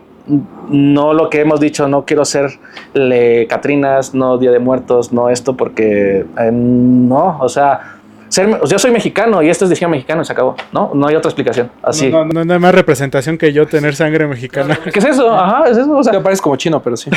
no 0.68 1.12
lo 1.14 1.28
que 1.30 1.40
hemos 1.40 1.58
dicho, 1.60 1.88
no 1.88 2.04
quiero 2.04 2.24
ser 2.24 2.50
le 2.94 3.46
Catrinas, 3.48 4.14
no 4.14 4.38
Día 4.38 4.50
de 4.52 4.58
Muertos, 4.58 5.12
no 5.12 5.28
esto, 5.28 5.56
porque 5.56 6.24
eh, 6.38 6.50
no, 6.52 7.38
o 7.40 7.48
sea, 7.48 7.96
ser, 8.28 8.46
o 8.48 8.66
sea, 8.66 8.76
yo 8.76 8.78
soy 8.78 8.90
mexicano 8.92 9.42
y 9.42 9.50
esto 9.50 9.64
es 9.64 9.70
diseño 9.70 9.88
mexicano 9.90 10.22
y 10.22 10.24
se 10.24 10.32
acabó, 10.32 10.54
¿no? 10.72 10.92
No 10.94 11.06
hay 11.08 11.16
otra 11.16 11.28
explicación, 11.28 11.70
así. 11.82 12.08
No, 12.08 12.24
no, 12.24 12.44
no 12.44 12.52
hay 12.54 12.58
más 12.60 12.74
representación 12.74 13.36
que 13.36 13.52
yo 13.52 13.66
tener 13.66 13.94
sangre 13.94 14.26
mexicana. 14.26 14.78
¿Qué 14.92 14.98
es 14.98 15.04
eso? 15.04 15.30
Ajá, 15.30 15.64
es 15.68 15.76
eso, 15.76 15.92
o 15.96 16.02
sea, 16.02 16.12
Te 16.12 16.20
parece 16.20 16.40
como 16.40 16.56
chino, 16.56 16.80
pero 16.82 16.96
sí. 16.96 17.10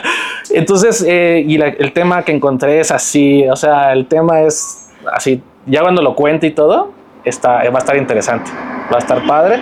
Entonces, 0.50 1.04
eh, 1.06 1.42
y 1.46 1.58
la- 1.58 1.68
el 1.68 1.92
tema 1.92 2.22
que 2.22 2.32
encontré 2.32 2.80
es 2.80 2.90
así, 2.90 3.46
o 3.48 3.56
sea, 3.56 3.92
el 3.92 4.06
tema 4.06 4.40
es 4.42 4.90
así, 5.12 5.40
ya 5.66 5.82
cuando 5.82 6.02
lo 6.02 6.14
cuente 6.14 6.46
y 6.48 6.50
todo, 6.50 6.92
está, 7.24 7.62
va 7.70 7.76
a 7.76 7.78
estar 7.78 7.96
interesante, 7.96 8.50
va 8.92 8.96
a 8.96 8.98
estar 8.98 9.26
padre. 9.26 9.60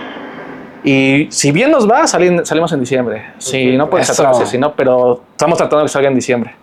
Y 0.83 1.27
si 1.31 1.51
bien 1.51 1.71
nos 1.71 1.89
va, 1.89 2.07
salimos 2.07 2.71
en 2.71 2.79
diciembre. 2.79 3.31
Si 3.39 3.75
no 3.77 3.89
puede 3.89 4.03
ser 4.05 4.13
Eso. 4.13 4.27
atrás, 4.27 4.49
si 4.49 4.57
no, 4.57 4.73
pero 4.73 5.21
estamos 5.31 5.57
tratando 5.57 5.79
de 5.79 5.83
que 5.85 5.89
salga 5.89 6.09
en 6.09 6.15
diciembre. 6.15 6.55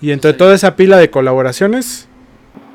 Y 0.00 0.10
entre 0.12 0.32
toda 0.32 0.54
esa 0.54 0.74
pila 0.76 0.96
de 0.96 1.10
colaboraciones, 1.10 2.08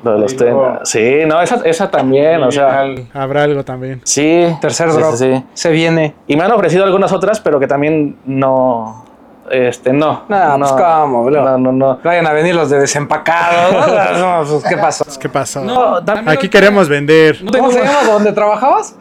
Lo 0.04 0.12
de 0.12 0.18
los 0.20 0.30
Sí, 0.30 0.36
luego- 0.38 0.78
Sí, 0.84 1.12
no, 1.26 1.42
esa, 1.42 1.56
esa 1.64 1.90
también, 1.90 2.40
o 2.42 2.52
sea, 2.52 2.84
habrá 3.14 3.42
algo 3.42 3.64
también. 3.64 4.00
sí. 4.04 4.44
Tercer 4.60 4.90
sí, 4.92 4.96
drop. 4.96 5.14
sí, 5.16 5.34
sí. 5.34 5.44
Se 5.54 5.70
viene. 5.70 6.14
Y 6.28 6.36
me 6.36 6.44
han 6.44 6.52
ofrecido 6.52 6.84
algunas 6.84 7.10
otras, 7.12 7.40
pero 7.40 7.58
que 7.58 7.66
también 7.66 8.16
no, 8.24 9.04
este, 9.50 9.92
no. 9.92 10.22
Nah, 10.28 10.56
pues, 10.56 10.70
¿cómo, 10.72 11.24
bro? 11.24 11.42
No, 11.44 11.58
no, 11.58 11.72
no. 11.72 11.98
Vayan 12.04 12.26
a 12.28 12.32
venir 12.32 12.54
los 12.54 12.70
de 12.70 12.78
desempacados. 12.78 14.18
No, 14.18 14.44
pues, 14.48 14.64
¿qué 14.68 14.76
pasó? 14.76 15.04
¿Qué 15.20 15.28
pasó? 15.28 15.64
No, 15.64 15.96
Aquí 16.26 16.48
queremos 16.48 16.88
vender. 16.88 17.38
¿Cómo 17.50 17.70
se 17.72 17.80
llama? 17.82 18.04
¿Dónde 18.06 18.32
trabajabas? 18.32 18.94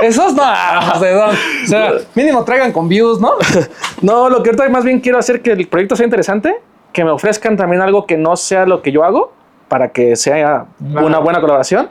Esos 0.00 0.34
no, 0.34 1.00
¿de 1.00 1.12
dónde? 1.12 1.38
O 1.64 1.66
sea, 1.66 1.92
mínimo 2.14 2.44
traigan 2.44 2.72
con 2.72 2.88
views, 2.88 3.20
¿no? 3.20 3.32
No, 4.02 4.28
lo 4.28 4.42
que 4.42 4.50
ahorita 4.50 4.68
más 4.68 4.84
bien 4.84 5.00
quiero 5.00 5.18
hacer 5.18 5.40
que 5.40 5.52
el 5.52 5.66
proyecto 5.66 5.96
sea 5.96 6.04
interesante, 6.04 6.56
que 6.92 7.04
me 7.04 7.10
ofrezcan 7.10 7.56
también 7.56 7.80
algo 7.80 8.06
que 8.06 8.16
no 8.16 8.36
sea 8.36 8.66
lo 8.66 8.82
que 8.82 8.92
yo 8.92 9.04
hago, 9.04 9.32
para 9.68 9.90
que 9.90 10.16
sea 10.16 10.66
una 10.80 11.18
buena 11.18 11.40
colaboración. 11.40 11.88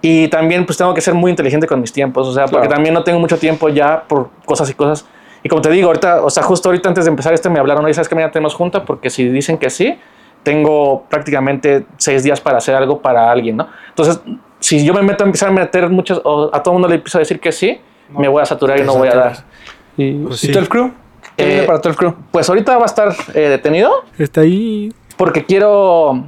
Y 0.00 0.28
también 0.28 0.64
pues 0.64 0.78
tengo 0.78 0.94
que 0.94 1.00
ser 1.00 1.14
muy 1.14 1.30
inteligente 1.30 1.66
con 1.66 1.80
mis 1.80 1.92
tiempos, 1.92 2.28
o 2.28 2.32
sea, 2.32 2.46
porque 2.46 2.68
también 2.68 2.94
no 2.94 3.02
tengo 3.02 3.18
mucho 3.18 3.36
tiempo 3.38 3.68
ya 3.68 4.04
por 4.06 4.30
cosas 4.44 4.70
y 4.70 4.74
cosas. 4.74 5.04
Y 5.42 5.48
como 5.48 5.60
te 5.60 5.70
digo, 5.70 5.88
ahorita, 5.88 6.24
o 6.24 6.30
sea, 6.30 6.42
justo 6.42 6.68
ahorita 6.68 6.88
antes 6.88 7.04
de 7.04 7.10
empezar 7.10 7.32
este 7.32 7.48
me 7.48 7.58
hablaron, 7.58 7.84
oye, 7.84 7.94
¿sabes 7.94 8.08
que 8.08 8.14
mañana 8.14 8.32
tenemos 8.32 8.54
junta? 8.54 8.84
Porque 8.84 9.10
si 9.10 9.28
dicen 9.28 9.58
que 9.58 9.70
sí, 9.70 9.98
tengo 10.42 11.04
prácticamente 11.08 11.84
seis 11.96 12.22
días 12.22 12.40
para 12.40 12.58
hacer 12.58 12.74
algo 12.74 13.00
para 13.00 13.30
alguien, 13.30 13.56
¿no? 13.56 13.68
Entonces, 13.88 14.20
si 14.60 14.84
yo 14.84 14.92
me 14.94 15.02
meto 15.02 15.24
a 15.24 15.26
empezar 15.26 15.48
a 15.48 15.52
meter 15.52 15.88
muchas, 15.88 16.20
o 16.24 16.50
a 16.52 16.62
todo 16.62 16.72
el 16.72 16.80
mundo 16.80 16.88
le 16.88 16.96
empiezo 16.96 17.18
a 17.18 17.20
decir 17.20 17.38
que 17.40 17.52
sí, 17.52 17.80
me 18.10 18.28
voy 18.28 18.42
a 18.42 18.46
saturar 18.46 18.78
y 18.78 18.82
no 18.82 18.94
voy 18.96 19.08
a 19.08 19.14
dar. 19.14 19.36
¿Y, 19.96 20.12
Pues 20.24 20.42
¿y 20.44 20.46
sí. 20.48 20.52
12 20.52 20.68
Crew? 20.68 20.90
¿Qué 21.36 21.44
Eh, 21.44 21.46
viene 21.48 21.62
para 21.64 21.78
12 21.78 21.96
Crew? 21.96 22.14
Pues 22.30 22.48
ahorita 22.48 22.76
va 22.76 22.82
a 22.84 22.86
estar 22.86 23.14
eh, 23.34 23.40
detenido, 23.48 23.92
Está 24.18 24.40
ahí. 24.42 24.92
porque 25.16 25.44
quiero. 25.44 26.24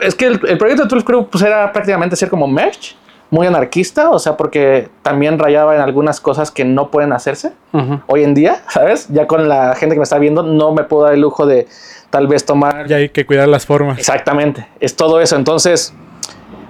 Es 0.00 0.14
que 0.14 0.26
el, 0.26 0.40
el 0.48 0.58
proyecto 0.58 0.82
de 0.84 0.88
Tools 0.88 1.04
Crew 1.04 1.26
pues, 1.28 1.42
era 1.44 1.72
prácticamente 1.72 2.16
ser 2.16 2.28
como 2.28 2.48
merch, 2.48 2.96
muy 3.30 3.46
anarquista, 3.46 4.10
o 4.10 4.18
sea, 4.18 4.36
porque 4.36 4.88
también 5.02 5.38
rayaba 5.38 5.74
en 5.76 5.80
algunas 5.80 6.20
cosas 6.20 6.50
que 6.50 6.64
no 6.64 6.90
pueden 6.90 7.12
hacerse 7.12 7.52
hoy 8.06 8.24
en 8.24 8.34
día, 8.34 8.62
¿sabes? 8.68 9.08
Ya 9.10 9.26
con 9.26 9.48
la 9.48 9.74
gente 9.76 9.94
que 9.94 10.00
me 10.00 10.04
está 10.04 10.18
viendo, 10.18 10.42
no 10.42 10.72
me 10.72 10.82
puedo 10.84 11.04
dar 11.04 11.14
el 11.14 11.20
lujo 11.20 11.46
de 11.46 11.66
tal 12.10 12.26
vez 12.26 12.44
tomar. 12.44 12.86
Ya 12.88 12.96
hay 12.96 13.08
que 13.10 13.24
cuidar 13.24 13.48
las 13.48 13.64
formas. 13.64 13.98
Exactamente, 13.98 14.66
es 14.80 14.96
todo 14.96 15.20
eso. 15.20 15.36
Entonces, 15.36 15.94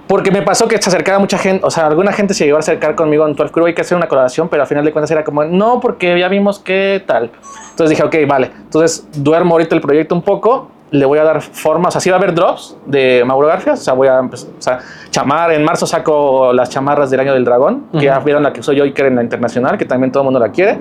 porque 0.07 0.31
me 0.31 0.41
pasó 0.41 0.67
que 0.67 0.81
se 0.81 0.89
acercaba 0.89 1.19
mucha 1.19 1.37
gente, 1.37 1.65
o 1.65 1.71
sea, 1.71 1.87
alguna 1.87 2.11
gente 2.11 2.33
se 2.33 2.45
llegó 2.45 2.57
a 2.57 2.59
acercar 2.59 2.95
conmigo 2.95 3.25
en 3.27 3.35
12 3.35 3.51
Crew, 3.51 3.65
hay 3.65 3.73
que 3.73 3.81
hacer 3.81 3.97
una 3.97 4.07
colaboración, 4.07 4.49
pero 4.49 4.63
al 4.63 4.67
final 4.67 4.83
de 4.83 4.91
cuentas 4.91 5.11
era 5.11 5.23
como, 5.23 5.43
no, 5.45 5.79
porque 5.79 6.19
ya 6.19 6.27
vimos 6.27 6.59
qué 6.59 7.03
tal. 7.05 7.31
Entonces 7.71 7.89
dije, 7.89 8.03
ok, 8.03 8.27
vale. 8.27 8.51
Entonces 8.55 9.07
duermo 9.15 9.55
ahorita 9.55 9.75
el 9.75 9.81
proyecto 9.81 10.13
un 10.13 10.21
poco, 10.21 10.69
le 10.91 11.05
voy 11.05 11.17
a 11.17 11.23
dar 11.23 11.41
forma, 11.41 11.87
o 11.87 11.91
sea, 11.91 11.99
sí 11.99 12.11
va 12.11 12.17
a 12.17 12.19
haber 12.19 12.35
drops 12.35 12.77
de 12.85 13.23
Mauro 13.25 13.47
Garfias, 13.47 13.79
o 13.79 13.83
sea, 13.83 13.93
voy 13.93 14.07
a 14.07 14.19
empezar, 14.19 14.49
o 14.57 14.61
sea, 14.61 14.79
chamar, 15.09 15.51
en 15.51 15.63
marzo 15.63 15.87
saco 15.87 16.53
las 16.53 16.69
chamarras 16.69 17.09
del 17.09 17.19
Año 17.19 17.33
del 17.33 17.45
Dragón, 17.45 17.85
que 17.93 18.05
ya 18.05 18.19
vieron 18.19 18.43
la 18.43 18.53
que 18.53 18.59
uso 18.59 18.73
yo 18.73 18.85
y 18.85 18.93
que 18.93 19.01
era 19.01 19.09
en 19.09 19.15
la 19.15 19.23
internacional, 19.23 19.77
que 19.77 19.85
también 19.85 20.11
todo 20.11 20.21
el 20.21 20.25
mundo 20.25 20.39
la 20.39 20.51
quiere. 20.51 20.77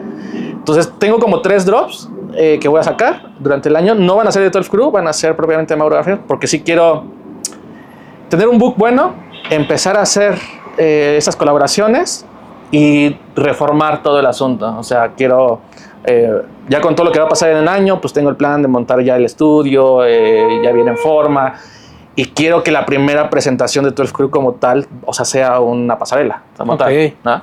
Entonces 0.50 0.92
tengo 0.98 1.18
como 1.18 1.40
tres 1.40 1.64
drops 1.64 2.10
eh, 2.34 2.58
que 2.60 2.68
voy 2.68 2.80
a 2.80 2.82
sacar 2.82 3.30
durante 3.38 3.68
el 3.68 3.76
año. 3.76 3.94
No 3.94 4.16
van 4.16 4.28
a 4.28 4.32
ser 4.32 4.42
de 4.42 4.50
12 4.50 4.70
Crew, 4.70 4.90
van 4.90 5.08
a 5.08 5.12
ser 5.14 5.34
propiamente 5.34 5.72
de 5.72 5.78
Mauro 5.78 5.96
Garfias, 5.96 6.18
porque 6.26 6.46
sí 6.46 6.62
quiero 6.62 7.04
tener 8.32 8.48
un 8.48 8.58
book 8.58 8.76
bueno, 8.78 9.12
empezar 9.50 9.94
a 9.98 10.00
hacer 10.00 10.38
eh, 10.78 11.16
esas 11.18 11.36
colaboraciones 11.36 12.24
y 12.70 13.14
reformar 13.36 14.02
todo 14.02 14.20
el 14.20 14.24
asunto. 14.24 14.74
O 14.78 14.82
sea, 14.82 15.10
quiero, 15.14 15.60
eh, 16.04 16.40
ya 16.66 16.80
con 16.80 16.94
todo 16.94 17.04
lo 17.04 17.12
que 17.12 17.18
va 17.18 17.26
a 17.26 17.28
pasar 17.28 17.50
en 17.50 17.58
el 17.58 17.68
año, 17.68 18.00
pues 18.00 18.14
tengo 18.14 18.30
el 18.30 18.36
plan 18.36 18.62
de 18.62 18.68
montar 18.68 19.02
ya 19.02 19.16
el 19.16 19.26
estudio, 19.26 20.02
eh, 20.06 20.60
ya 20.64 20.72
viene 20.72 20.92
en 20.92 20.96
forma. 20.96 21.56
Y 22.16 22.24
quiero 22.24 22.62
que 22.62 22.70
la 22.72 22.86
primera 22.86 23.28
presentación 23.28 23.84
de 23.84 23.90
12 23.90 24.14
Crew 24.14 24.30
como 24.30 24.52
tal, 24.52 24.86
o 25.04 25.12
sea, 25.12 25.26
sea 25.26 25.60
una 25.60 25.98
pasarela. 25.98 26.40
Como 26.56 26.72
Ok. 26.72 26.78
tal, 26.78 27.14
¿no? 27.24 27.42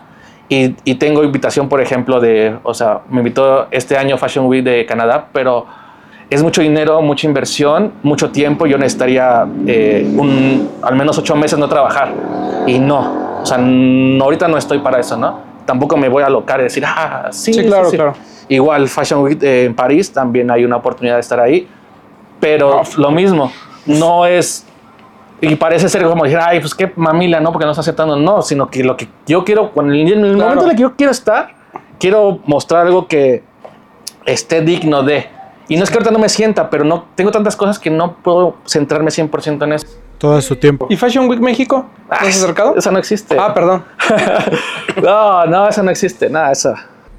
y, 0.49 0.75
y 0.85 0.95
tengo 0.95 1.23
invitación, 1.23 1.69
por 1.69 1.81
ejemplo, 1.81 2.19
de, 2.19 2.57
o 2.63 2.73
sea, 2.73 3.01
me 3.11 3.19
invitó 3.19 3.67
este 3.69 3.95
año 3.95 4.17
Fashion 4.17 4.47
Week 4.47 4.63
de 4.63 4.87
Canadá, 4.87 5.27
pero 5.31 5.67
es 6.30 6.43
mucho 6.43 6.61
dinero, 6.61 7.01
mucha 7.01 7.27
inversión, 7.27 7.93
mucho 8.03 8.30
tiempo. 8.30 8.65
Yo 8.68 8.77
necesitaría 8.77 9.47
eh, 9.65 10.07
un, 10.15 10.69
al 10.81 10.95
menos 10.95 11.18
ocho 11.18 11.35
meses 11.35 11.57
no 11.57 11.68
trabajar. 11.68 12.14
Y 12.68 12.80
no, 12.80 13.39
o 13.41 13.45
sea, 13.45 13.57
no, 13.57 14.23
ahorita 14.23 14.47
no 14.47 14.57
estoy 14.57 14.80
para 14.80 14.99
eso, 14.99 15.18
¿no? 15.18 15.39
Tampoco 15.65 15.97
me 15.97 16.10
voy 16.10 16.23
a 16.23 16.27
alocar 16.27 16.60
y 16.60 16.64
decir, 16.64 16.84
ah, 16.85 17.27
sí, 17.31 17.53
Sí, 17.53 17.65
claro, 17.65 17.89
claro. 17.89 18.14
Igual 18.47 18.88
Fashion 18.88 19.22
Week 19.22 19.41
eh, 19.43 19.65
en 19.65 19.76
París 19.76 20.11
también 20.11 20.49
hay 20.49 20.65
una 20.65 20.77
oportunidad 20.77 21.15
de 21.15 21.22
estar 21.22 21.39
ahí, 21.39 21.68
pero 22.39 22.81
lo 22.97 23.11
mismo, 23.11 23.51
no 23.85 24.26
es 24.26 24.65
y 25.41 25.56
parece 25.56 25.88
ser 25.88 26.03
como 26.03 26.23
decir, 26.26 26.39
ay, 26.41 26.60
pues 26.60 26.76
qué 26.76 26.91
mamila, 26.95 27.39
¿no? 27.39 27.51
Porque 27.51 27.65
no 27.65 27.72
está 27.72 27.81
aceptando, 27.81 28.18
no, 28.18 28.41
sino 28.41 28.69
que 28.69 28.84
lo 28.84 28.97
que 28.97 29.07
yo 29.26 29.45
quiero, 29.45 29.72
en 29.77 29.91
el 29.91 30.35
Claro. 30.35 30.38
momento 30.38 30.64
en 30.65 30.72
el 30.72 30.76
que 30.76 30.81
yo 30.81 30.95
quiero 30.97 31.11
estar, 31.11 31.56
quiero 31.97 32.39
mostrar 32.45 32.85
algo 32.88 33.07
que 33.07 33.43
esté 34.26 34.61
digno 34.61 35.01
de. 35.03 35.27
Y 35.69 35.77
no 35.77 35.83
es 35.83 35.89
que 35.89 35.95
ahorita 35.97 36.11
no 36.11 36.19
me 36.19 36.27
sienta, 36.29 36.69
pero 36.69 36.83
no 36.83 37.05
tengo 37.15 37.31
tantas 37.31 37.55
cosas 37.55 37.79
que 37.79 37.89
no 37.89 38.15
puedo 38.17 38.55
centrarme 38.65 39.11
100% 39.11 39.63
en 39.63 39.73
eso. 39.73 39.87
Todo 40.17 40.41
su 40.41 40.55
tiempo. 40.55 40.87
¿Y 40.89 40.97
Fashion 40.97 41.29
Week 41.29 41.39
México? 41.39 41.85
¿No 42.09 42.15
has 42.15 42.27
acercado? 42.43 42.75
Eso 42.75 42.91
no 42.91 42.99
existe. 42.99 43.37
Ah, 43.39 43.53
perdón. 43.53 43.85
no, 45.01 45.45
no, 45.45 45.69
eso 45.69 45.81
no 45.83 45.91
existe, 45.91 46.29
nada, 46.29 46.51
eso. 46.51 46.73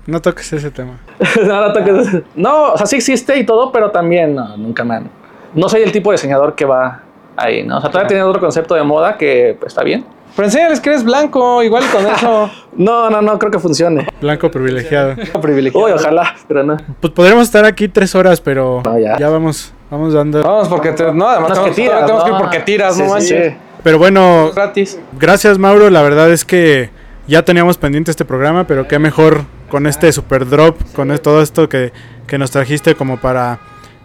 No 0.06 0.20
toques 0.20 0.52
ese 0.52 0.70
tema. 0.70 0.98
no, 1.46 1.68
no, 1.68 1.72
toques- 1.72 2.24
no, 2.34 2.72
o 2.72 2.76
sea, 2.76 2.86
sí 2.86 2.96
existe 2.96 3.38
y 3.38 3.46
todo, 3.46 3.70
pero 3.72 3.90
también 3.90 4.34
no, 4.34 4.56
nunca 4.56 4.84
me 4.84 4.96
han. 4.96 5.10
No 5.54 5.68
soy 5.68 5.82
el 5.82 5.92
tipo 5.92 6.10
de 6.10 6.14
diseñador 6.16 6.54
que 6.54 6.64
va 6.64 7.02
ahí, 7.40 7.62
¿no? 7.62 7.78
O 7.78 7.80
sea, 7.80 7.90
todavía 7.90 8.08
tiene 8.08 8.22
otro 8.22 8.40
concepto 8.40 8.74
de 8.74 8.82
moda 8.82 9.16
que 9.16 9.56
pues, 9.58 9.72
está 9.72 9.82
bien. 9.82 10.04
Pero 10.36 10.46
enséñales 10.46 10.80
que 10.80 10.90
eres 10.90 11.02
blanco, 11.04 11.62
igual 11.62 11.82
con 11.92 12.06
eso. 12.06 12.50
No, 12.76 13.10
no, 13.10 13.20
no, 13.20 13.36
creo 13.38 13.50
que 13.50 13.58
funcione. 13.58 14.06
Blanco 14.20 14.48
privilegiado. 14.50 15.16
privilegiado. 15.42 15.86
Uy, 15.86 15.92
ojalá, 15.92 16.36
pero 16.46 16.62
no. 16.62 16.76
Pues 17.00 17.12
podríamos 17.12 17.42
estar 17.44 17.64
aquí 17.64 17.88
tres 17.88 18.14
horas, 18.14 18.40
pero 18.40 18.80
No, 18.84 18.96
ya. 18.96 19.18
ya 19.18 19.28
vamos, 19.28 19.72
vamos 19.90 20.14
dando. 20.14 20.40
Vamos, 20.42 20.68
porque 20.68 20.92
te, 20.92 21.12
no, 21.12 21.28
además 21.28 21.58
No, 21.58 21.66
es 21.66 21.74
tenemos, 21.74 21.76
que 21.76 21.82
tiras, 21.82 22.00
tenemos 22.06 22.24
que 22.24 22.30
ir 22.30 22.36
porque 22.38 22.60
tiras, 22.60 22.94
Sí, 22.96 23.02
no 23.02 23.08
manches. 23.08 23.52
sí. 23.52 23.58
Pero 23.82 23.98
bueno, 23.98 24.50
Gratis. 24.54 25.00
gracias 25.18 25.58
Mauro. 25.58 25.90
La 25.90 26.02
verdad 26.02 26.30
es 26.30 26.44
que 26.44 26.90
ya 27.26 27.44
teníamos 27.44 27.76
pendiente 27.76 28.12
este 28.12 28.24
programa, 28.24 28.64
pero 28.68 28.86
qué 28.86 28.98
mejor 29.00 29.42
con 29.68 29.86
este 29.86 30.12
super 30.12 30.48
drop, 30.48 30.76
con 30.94 31.08
todo 31.18 31.42
esto 31.42 31.68
que, 31.68 31.92
que 32.28 32.38
nos 32.38 32.50
trajiste 32.52 32.94
como 32.94 33.16
para, 33.16 33.58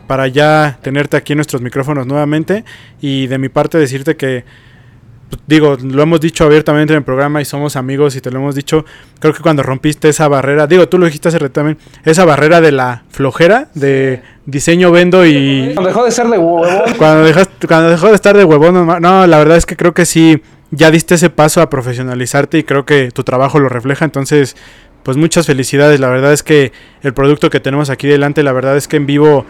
para 0.08 0.28
ya 0.28 0.78
tenerte 0.82 1.18
aquí 1.18 1.34
en 1.34 1.38
nuestros 1.38 1.62
micrófonos 1.62 2.06
nuevamente. 2.08 2.64
Y 3.02 3.28
de 3.28 3.38
mi 3.38 3.50
parte 3.50 3.78
decirte 3.78 4.16
que, 4.16 4.46
pues, 5.30 5.42
digo, 5.48 5.78
lo 5.82 6.04
hemos 6.04 6.22
dicho 6.22 6.46
abiertamente 6.46 6.94
en 6.94 6.98
el 6.98 7.04
programa 7.04 7.42
y 7.42 7.46
somos 7.46 7.76
amigos 7.76 8.16
y 8.16 8.22
te 8.22 8.32
lo 8.32 8.40
hemos 8.40 8.56
dicho. 8.56 8.86
Creo 9.20 9.34
que 9.34 9.42
cuando 9.42 9.64
rompiste 9.64 10.10
esa 10.10 10.28
barrera, 10.28 10.68
digo, 10.68 10.88
tú 10.88 10.98
lo 10.98 11.06
dijiste 11.06 11.30
hace 11.30 11.40
rato 11.40 11.54
también, 11.54 11.78
esa 12.04 12.26
barrera 12.26 12.62
de 12.62 12.72
la 12.72 13.04
flojera, 13.10 13.70
de 13.74 14.22
diseño 14.46 14.92
vendo 14.92 15.26
y 15.26 15.72
Cuando 15.74 15.90
dejó 15.90 16.06
de 16.06 16.12
ser 16.12 16.28
de 16.28 16.38
huevón. 16.38 16.68
cuando, 16.98 17.24
dejaste, 17.24 17.68
cuando 17.68 17.90
dejó 17.90 18.10
de 18.10 18.16
estar 18.16 18.38
de 18.38 18.44
huevón, 18.44 18.86
no, 18.86 19.00
no, 19.00 19.28
la 19.28 19.38
verdad 19.38 19.58
es 19.58 19.66
que 19.66 19.76
creo 19.76 19.94
que 19.94 20.06
sí, 20.06 20.42
ya 20.72 20.92
diste 20.92 21.16
ese 21.16 21.30
paso 21.30 21.62
a 21.62 21.70
profesionalizarte 21.70 22.58
y 22.58 22.64
creo 22.64 22.86
que 22.86 23.12
tu 23.12 23.24
trabajo 23.24 23.60
lo 23.60 23.70
refleja. 23.70 24.06
Entonces, 24.06 24.56
pues 25.06 25.18
muchas 25.18 25.46
felicidades. 25.46 26.00
La 26.00 26.10
verdad 26.10 26.34
es 26.34 26.42
que 26.42 26.72
el 27.04 27.14
producto 27.14 27.52
que 27.52 27.60
tenemos 27.60 27.92
aquí 27.92 28.08
delante, 28.08 28.42
la 28.42 28.52
verdad 28.54 28.76
es 28.76 28.88
que 28.88 28.98
en 28.98 29.06
vivo 29.06 29.46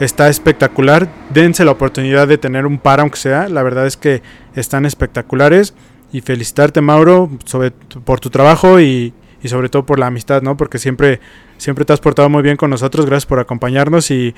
está 0.00 0.28
espectacular. 0.28 1.08
Dense 1.30 1.64
la 1.64 1.70
oportunidad 1.72 2.26
de 2.28 2.38
tener 2.38 2.66
un 2.66 2.78
par, 2.78 3.00
aunque 3.00 3.16
sea. 3.18 3.48
La 3.48 3.62
verdad 3.62 3.86
es 3.86 3.96
que 3.96 4.22
están 4.54 4.86
espectaculares. 4.86 5.74
Y 6.12 6.20
felicitarte, 6.20 6.80
Mauro, 6.80 7.28
sobre, 7.44 7.70
tu- 7.72 8.00
por 8.00 8.20
tu 8.20 8.30
trabajo 8.30 8.78
y, 8.80 9.12
y 9.42 9.48
sobre 9.48 9.68
todo 9.68 9.84
por 9.84 9.98
la 9.98 10.06
amistad, 10.06 10.42
¿no? 10.42 10.56
Porque 10.56 10.78
siempre, 10.78 11.18
siempre 11.58 11.84
te 11.84 11.92
has 11.92 12.00
portado 12.00 12.28
muy 12.28 12.42
bien 12.42 12.56
con 12.56 12.70
nosotros. 12.70 13.04
Gracias 13.06 13.26
por 13.26 13.40
acompañarnos 13.40 14.10
y, 14.12 14.32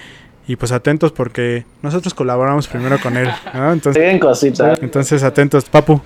y 0.48 0.56
pues 0.56 0.72
atentos 0.72 1.12
porque 1.12 1.66
nosotros 1.82 2.14
colaboramos 2.14 2.66
primero 2.68 2.98
con 3.02 3.16
él. 3.18 3.28
¿no? 3.52 3.72
Entonces, 3.74 4.02
Bien, 4.02 4.18
cosita. 4.18 4.74
entonces 4.80 5.22
atentos, 5.22 5.66
Papu. 5.66 6.00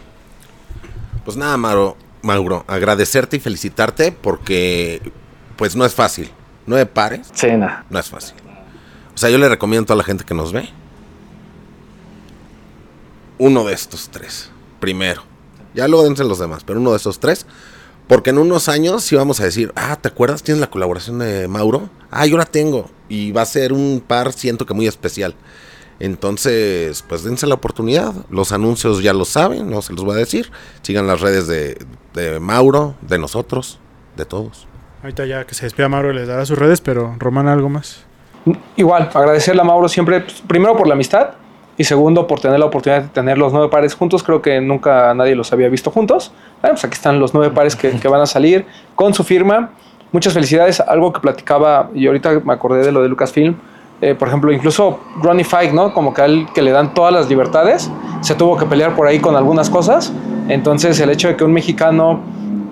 Pues 1.24 1.36
nada, 1.36 1.56
Mauro, 1.56 1.96
Mauro, 2.22 2.64
agradecerte 2.66 3.36
y 3.36 3.40
felicitarte 3.40 4.10
porque 4.10 5.00
pues 5.56 5.76
no 5.76 5.84
es 5.84 5.94
fácil. 5.94 6.30
Nueve 6.66 6.86
pares, 6.86 7.30
Sí, 7.32 7.46
nada. 7.52 7.84
no 7.90 7.98
es 7.98 8.08
fácil. 8.08 8.34
O 9.20 9.22
sea, 9.22 9.28
yo 9.28 9.36
le 9.36 9.50
recomiendo 9.50 9.92
a 9.92 9.96
la 9.98 10.02
gente 10.02 10.24
que 10.24 10.32
nos 10.32 10.50
ve 10.50 10.70
uno 13.36 13.64
de 13.64 13.74
estos 13.74 14.08
tres, 14.08 14.50
primero. 14.80 15.24
Ya 15.74 15.88
luego 15.88 16.06
dense 16.06 16.24
los 16.24 16.38
demás, 16.38 16.64
pero 16.64 16.80
uno 16.80 16.92
de 16.92 16.96
estos 16.96 17.20
tres. 17.20 17.44
Porque 18.08 18.30
en 18.30 18.38
unos 18.38 18.70
años 18.70 19.04
sí 19.04 19.16
vamos 19.16 19.38
a 19.42 19.44
decir, 19.44 19.74
ah, 19.76 19.98
¿te 20.00 20.08
acuerdas? 20.08 20.42
Tienes 20.42 20.62
la 20.62 20.70
colaboración 20.70 21.18
de 21.18 21.48
Mauro. 21.48 21.90
Ah, 22.10 22.24
yo 22.24 22.38
la 22.38 22.46
tengo. 22.46 22.90
Y 23.10 23.32
va 23.32 23.42
a 23.42 23.44
ser 23.44 23.74
un 23.74 24.02
par, 24.06 24.32
siento 24.32 24.64
que 24.64 24.72
muy 24.72 24.86
especial. 24.86 25.34
Entonces, 25.98 27.04
pues 27.06 27.22
dense 27.22 27.46
la 27.46 27.56
oportunidad. 27.56 28.14
Los 28.30 28.52
anuncios 28.52 29.02
ya 29.02 29.12
lo 29.12 29.26
saben, 29.26 29.68
no 29.68 29.82
se 29.82 29.92
los 29.92 30.02
voy 30.02 30.14
a 30.14 30.20
decir. 30.20 30.50
Sigan 30.80 31.06
las 31.06 31.20
redes 31.20 31.46
de, 31.46 31.76
de 32.14 32.40
Mauro, 32.40 32.94
de 33.02 33.18
nosotros, 33.18 33.80
de 34.16 34.24
todos. 34.24 34.66
Ahorita 35.02 35.26
ya 35.26 35.44
que 35.44 35.54
se 35.54 35.66
despida 35.66 35.90
Mauro 35.90 36.10
les 36.14 36.26
dará 36.26 36.46
sus 36.46 36.56
redes, 36.56 36.80
pero 36.80 37.16
Román, 37.18 37.48
¿algo 37.48 37.68
más? 37.68 38.06
Igual, 38.76 39.10
agradecerle 39.12 39.60
a 39.60 39.64
Mauro 39.64 39.88
siempre, 39.88 40.20
pues, 40.20 40.42
primero 40.46 40.76
por 40.76 40.86
la 40.86 40.94
amistad 40.94 41.30
y 41.76 41.84
segundo 41.84 42.26
por 42.26 42.40
tener 42.40 42.58
la 42.58 42.66
oportunidad 42.66 43.02
de 43.02 43.08
tener 43.08 43.38
los 43.38 43.52
nueve 43.52 43.68
pares 43.68 43.94
juntos. 43.94 44.22
Creo 44.22 44.40
que 44.42 44.60
nunca 44.60 45.12
nadie 45.14 45.34
los 45.34 45.52
había 45.52 45.68
visto 45.68 45.90
juntos. 45.90 46.32
Bueno, 46.60 46.74
pues 46.74 46.84
aquí 46.84 46.94
están 46.94 47.18
los 47.18 47.34
nueve 47.34 47.54
pares 47.54 47.76
que, 47.76 47.90
que 47.90 48.08
van 48.08 48.20
a 48.20 48.26
salir 48.26 48.66
con 48.94 49.14
su 49.14 49.24
firma. 49.24 49.70
Muchas 50.12 50.32
felicidades. 50.32 50.80
Algo 50.80 51.12
que 51.12 51.20
platicaba 51.20 51.90
y 51.94 52.06
ahorita 52.06 52.40
me 52.44 52.52
acordé 52.52 52.84
de 52.84 52.92
lo 52.92 53.02
de 53.02 53.08
Lucasfilm. 53.08 53.56
Eh, 54.02 54.14
por 54.14 54.28
ejemplo, 54.28 54.50
incluso 54.50 54.98
Ronnie 55.22 55.44
Fike, 55.44 55.72
¿no? 55.72 55.92
Como 55.92 56.14
que 56.14 56.22
a 56.22 56.24
él 56.24 56.46
que 56.54 56.62
le 56.62 56.70
dan 56.70 56.94
todas 56.94 57.12
las 57.12 57.28
libertades, 57.28 57.90
se 58.22 58.34
tuvo 58.34 58.56
que 58.56 58.64
pelear 58.64 58.94
por 58.94 59.06
ahí 59.06 59.18
con 59.18 59.36
algunas 59.36 59.68
cosas. 59.68 60.12
Entonces, 60.48 60.98
el 61.00 61.10
hecho 61.10 61.28
de 61.28 61.36
que 61.36 61.44
un 61.44 61.52
mexicano 61.52 62.20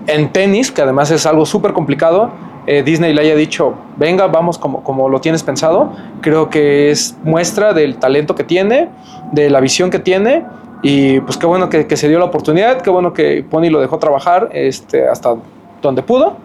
en 0.06 0.32
tenis, 0.32 0.72
que 0.72 0.80
además 0.80 1.10
es 1.10 1.26
algo 1.26 1.44
súper 1.44 1.74
complicado, 1.74 2.30
eh, 2.70 2.82
Disney 2.82 3.12
le 3.14 3.22
haya 3.22 3.34
dicho, 3.34 3.74
venga, 3.96 4.26
vamos 4.26 4.58
como, 4.58 4.82
como 4.84 5.08
lo 5.08 5.20
tienes 5.20 5.42
pensado, 5.42 5.92
creo 6.20 6.50
que 6.50 6.90
es 6.90 7.16
muestra 7.24 7.72
del 7.72 7.96
talento 7.96 8.34
que 8.34 8.44
tiene, 8.44 8.88
de 9.32 9.48
la 9.50 9.60
visión 9.60 9.90
que 9.90 9.98
tiene, 9.98 10.44
y 10.82 11.20
pues 11.20 11.36
qué 11.38 11.46
bueno 11.46 11.68
que, 11.68 11.86
que 11.86 11.96
se 11.96 12.08
dio 12.08 12.18
la 12.18 12.26
oportunidad, 12.26 12.82
qué 12.82 12.90
bueno 12.90 13.12
que 13.12 13.44
Pony 13.50 13.70
lo 13.70 13.80
dejó 13.80 13.98
trabajar 13.98 14.50
este, 14.52 15.08
hasta 15.08 15.34
donde 15.82 16.02
pudo. 16.02 16.36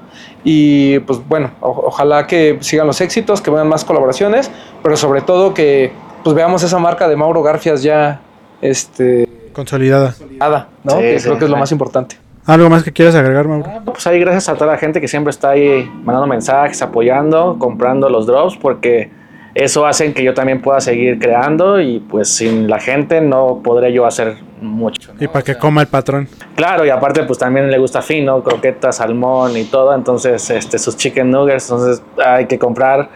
Y 0.44 1.00
pues 1.00 1.20
bueno, 1.28 1.52
o- 1.62 1.84
ojalá 1.88 2.26
que 2.28 2.58
sigan 2.62 2.88
los 2.88 3.00
éxitos, 3.02 3.41
que 3.41 3.50
vengan 3.52 3.68
más 3.68 3.84
colaboraciones, 3.86 4.50
pero 4.82 4.95
sobre 4.98 5.22
todo 5.22 5.54
que 5.54 5.91
pues 6.24 6.36
veamos 6.36 6.64
esa 6.64 6.80
marca 6.80 7.08
de 7.08 7.16
Mauro 7.16 7.44
Garfias 7.44 7.84
ya 7.84 8.22
este, 8.62 9.28
Consolidada. 9.54 10.16
nada, 10.40 10.68
¿no? 10.84 10.94
Sí, 10.94 11.00
que 11.02 11.20
sí, 11.20 11.26
creo 11.26 11.38
que 11.40 11.45
es 11.45 11.52
lo 11.52 11.58
más 11.58 11.72
importante. 11.72 12.16
¿Algo 12.45 12.70
más 12.70 12.84
que 12.84 12.91
quieras 12.91 13.15
agregar, 13.15 13.48
Mauro? 13.48 13.70
Pues 13.86 14.06
ahí 14.06 14.20
gracias 14.20 14.49
a 14.49 14.56
toda 14.56 14.74
la 14.74 14.78
gente 14.78 14.99
que 14.99 15.07
siempre 15.07 15.32
está 15.32 15.52
ahí 15.52 15.90
mandando 16.03 16.28
mensajes, 16.28 16.82
apoyando, 16.82 17.57
comprando 17.57 18.10
los 18.10 18.28
drops, 18.28 18.57
porque 18.57 19.10
eso 19.56 19.86
hace 19.86 20.11
que 20.14 20.24
yo 20.24 20.34
también 20.34 20.61
pueda 20.61 20.82
seguir 20.82 21.20
creando 21.20 21.80
y 21.80 21.99
pues 21.99 22.36
sin 22.36 22.68
la 22.68 22.80
gente 22.80 23.22
no 23.22 23.61
podré 23.64 23.94
yo 23.94 24.06
hacer 24.06 24.38
mucho. 24.61 25.14
¿no? 25.14 25.24
Y 25.24 25.28
para 25.28 25.44
que 25.44 25.56
coma 25.56 25.82
el 25.82 25.88
patrón. 25.88 26.28
Claro, 26.56 26.86
y 26.86 26.90
aparte 26.90 27.24
pues 27.24 27.40
también 27.40 27.72
le 27.72 27.78
gusta 27.78 28.02
fino, 28.02 28.44
croquetas, 28.44 28.98
salmón 28.98 29.56
y 29.56 29.65
todo, 29.65 29.94
entonces 29.94 30.49
este, 30.49 30.78
sus 30.80 30.98
chicken 30.98 31.32
nuggets, 31.32 31.70
entonces 31.70 32.03
hay 32.26 32.48
que 32.48 32.60
comprar, 32.60 33.10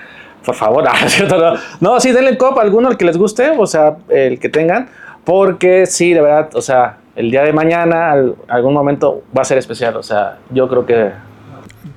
por 0.45 0.56
favor, 0.56 0.86
no, 1.30 1.54
no 1.82 1.99
sí, 1.99 2.12
denle 2.12 2.38
cop 2.38 2.58
a 2.60 2.62
alguno, 2.62 2.90
el 2.90 2.98
que 2.98 3.06
les 3.06 3.18
guste, 3.18 3.49
o 3.58 3.66
sea, 3.66 3.98
el 4.08 4.40
que 4.40 4.48
tengan, 4.48 4.90
porque 5.26 5.86
sí, 5.86 6.14
de 6.14 6.22
verdad, 6.22 6.49
o 6.54 6.62
sea, 6.62 6.99
el 7.18 7.30
día 7.31 7.44
de 7.44 7.52
mañana, 7.52 8.11
al- 8.14 8.35
algún 8.48 8.73
momento 8.73 9.23
va 9.38 9.41
a 9.41 9.45
ser 9.45 9.57
especial, 9.57 9.98
o 9.98 10.03
sea, 10.03 10.38
yo 10.52 10.68
creo 10.69 10.85
que 10.85 11.11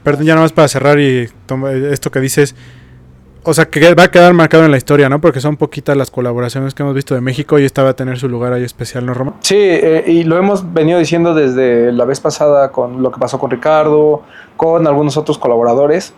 Perdón, 0.02 0.24
ya 0.24 0.32
nada 0.34 0.44
más 0.44 0.52
para 0.52 0.66
cerrar 0.68 0.98
y 0.98 1.28
toma- 1.47 1.72
esto 1.72 2.10
que 2.10 2.20
dices. 2.20 2.55
O 3.42 3.55
sea, 3.55 3.64
que 3.64 3.94
va 3.94 4.02
a 4.05 4.10
quedar 4.10 4.34
marcado 4.34 4.64
en 4.66 4.70
la 4.70 4.76
historia, 4.76 5.09
¿no? 5.09 5.18
Porque 5.20 5.40
son 5.40 5.56
poquitas 5.56 5.97
las 5.97 6.10
colaboraciones 6.10 6.74
que 6.74 6.82
hemos 6.82 6.94
visto 6.94 7.14
de 7.14 7.22
México 7.22 7.59
y 7.59 7.64
esta 7.64 7.82
va 7.82 7.90
a 7.90 7.94
tener 7.94 8.18
su 8.18 8.28
lugar 8.28 8.52
ahí 8.52 8.62
especial, 8.64 9.06
¿no, 9.06 9.14
Roma? 9.14 9.34
Sí, 9.40 9.56
eh, 9.59 10.05
y 10.06 10.24
lo 10.24 10.36
hemos 10.36 10.74
venido 10.74 10.98
diciendo 10.98 11.32
desde 11.34 11.90
la 11.92 12.05
vez 12.05 12.20
pasada 12.20 12.70
con 12.70 13.02
lo 13.02 13.10
que 13.10 13.18
pasó 13.18 13.38
con 13.38 13.51
Ricardo, 13.51 14.22
con 14.59 14.86
algunos 14.86 15.16
otros 15.16 15.38
colaboradores. 15.38 16.12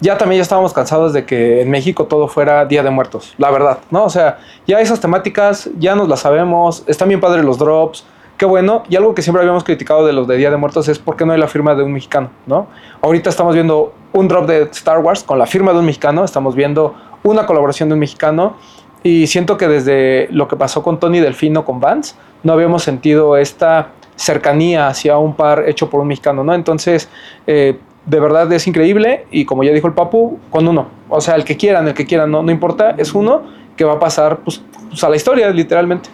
Ya 0.00 0.18
también 0.18 0.38
ya 0.40 0.42
estábamos 0.42 0.72
cansados 0.74 1.12
de 1.14 1.24
que 1.24 1.62
en 1.62 1.70
México 1.70 2.04
todo 2.06 2.28
fuera 2.28 2.66
Día 2.66 2.82
de 2.82 2.90
Muertos, 2.90 3.34
la 3.38 3.50
verdad, 3.50 3.78
¿no? 3.90 4.04
O 4.04 4.10
sea, 4.10 4.38
ya 4.66 4.78
esas 4.80 5.00
temáticas 5.00 5.70
ya 5.78 5.94
nos 5.94 6.08
las 6.08 6.20
sabemos, 6.20 6.82
están 6.86 7.08
bien 7.08 7.20
padres 7.20 7.44
los 7.44 7.56
drops, 7.56 8.04
qué 8.42 8.46
bueno. 8.46 8.82
Y 8.88 8.96
algo 8.96 9.14
que 9.14 9.22
siempre 9.22 9.40
habíamos 9.40 9.62
criticado 9.62 10.04
de 10.04 10.12
los 10.12 10.26
de 10.26 10.36
Día 10.36 10.50
de 10.50 10.56
Muertos 10.56 10.88
es 10.88 10.98
por 10.98 11.14
qué 11.14 11.24
no 11.24 11.32
hay 11.32 11.38
la 11.38 11.46
firma 11.46 11.76
de 11.76 11.84
un 11.84 11.92
mexicano, 11.92 12.30
¿no? 12.48 12.66
Ahorita 13.00 13.30
estamos 13.30 13.54
viendo 13.54 13.94
un 14.12 14.26
drop 14.26 14.48
de 14.48 14.62
Star 14.62 14.98
Wars 14.98 15.22
con 15.22 15.38
la 15.38 15.46
firma 15.46 15.72
de 15.72 15.78
un 15.78 15.86
mexicano, 15.86 16.24
estamos 16.24 16.56
viendo 16.56 16.92
una 17.22 17.46
colaboración 17.46 17.88
de 17.88 17.92
un 17.92 18.00
mexicano 18.00 18.56
y 19.04 19.28
siento 19.28 19.56
que 19.56 19.68
desde 19.68 20.26
lo 20.32 20.48
que 20.48 20.56
pasó 20.56 20.82
con 20.82 20.98
Tony 20.98 21.20
Delfino 21.20 21.64
con 21.64 21.78
Vance, 21.78 22.16
no 22.42 22.52
habíamos 22.52 22.82
sentido 22.82 23.36
esta 23.36 23.90
cercanía 24.16 24.88
hacia 24.88 25.18
un 25.18 25.36
par 25.36 25.68
hecho 25.68 25.88
por 25.88 26.00
un 26.00 26.08
mexicano, 26.08 26.42
¿no? 26.42 26.52
Entonces, 26.52 27.08
eh, 27.46 27.78
de 28.06 28.18
verdad 28.18 28.52
es 28.52 28.66
increíble 28.66 29.24
y 29.30 29.44
como 29.44 29.62
ya 29.62 29.70
dijo 29.70 29.86
el 29.86 29.94
Papu, 29.94 30.40
con 30.50 30.66
uno. 30.66 30.88
O 31.08 31.20
sea, 31.20 31.36
el 31.36 31.44
que 31.44 31.56
quieran, 31.56 31.86
el 31.86 31.94
que 31.94 32.06
quieran, 32.06 32.32
no, 32.32 32.42
no 32.42 32.50
importa, 32.50 32.96
es 32.98 33.14
uno 33.14 33.42
que 33.76 33.84
va 33.84 33.92
a 33.92 34.00
pasar 34.00 34.38
pues, 34.38 34.60
pues, 34.88 35.04
a 35.04 35.08
la 35.08 35.14
historia, 35.14 35.48
literalmente. 35.50 36.10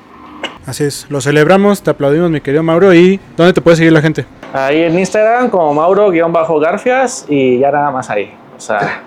Así 0.67 0.85
es, 0.85 1.07
lo 1.09 1.21
celebramos, 1.21 1.83
te 1.83 1.91
aplaudimos, 1.91 2.31
mi 2.31 2.41
querido 2.41 2.63
Mauro. 2.63 2.93
¿Y 2.93 3.19
dónde 3.37 3.53
te 3.53 3.61
puede 3.61 3.77
seguir 3.79 3.93
la 3.93 4.03
gente? 4.03 4.27
ahí 4.53 4.83
en 4.83 4.99
Instagram 4.99 5.51
como 5.51 5.75
Mauro-Garfias 5.75 7.27
y 7.29 7.59
ya 7.59 7.71
nada 7.71 7.91
más 7.91 8.11
ahí, 8.11 8.33
o 8.57 8.61
sea... 8.61 9.03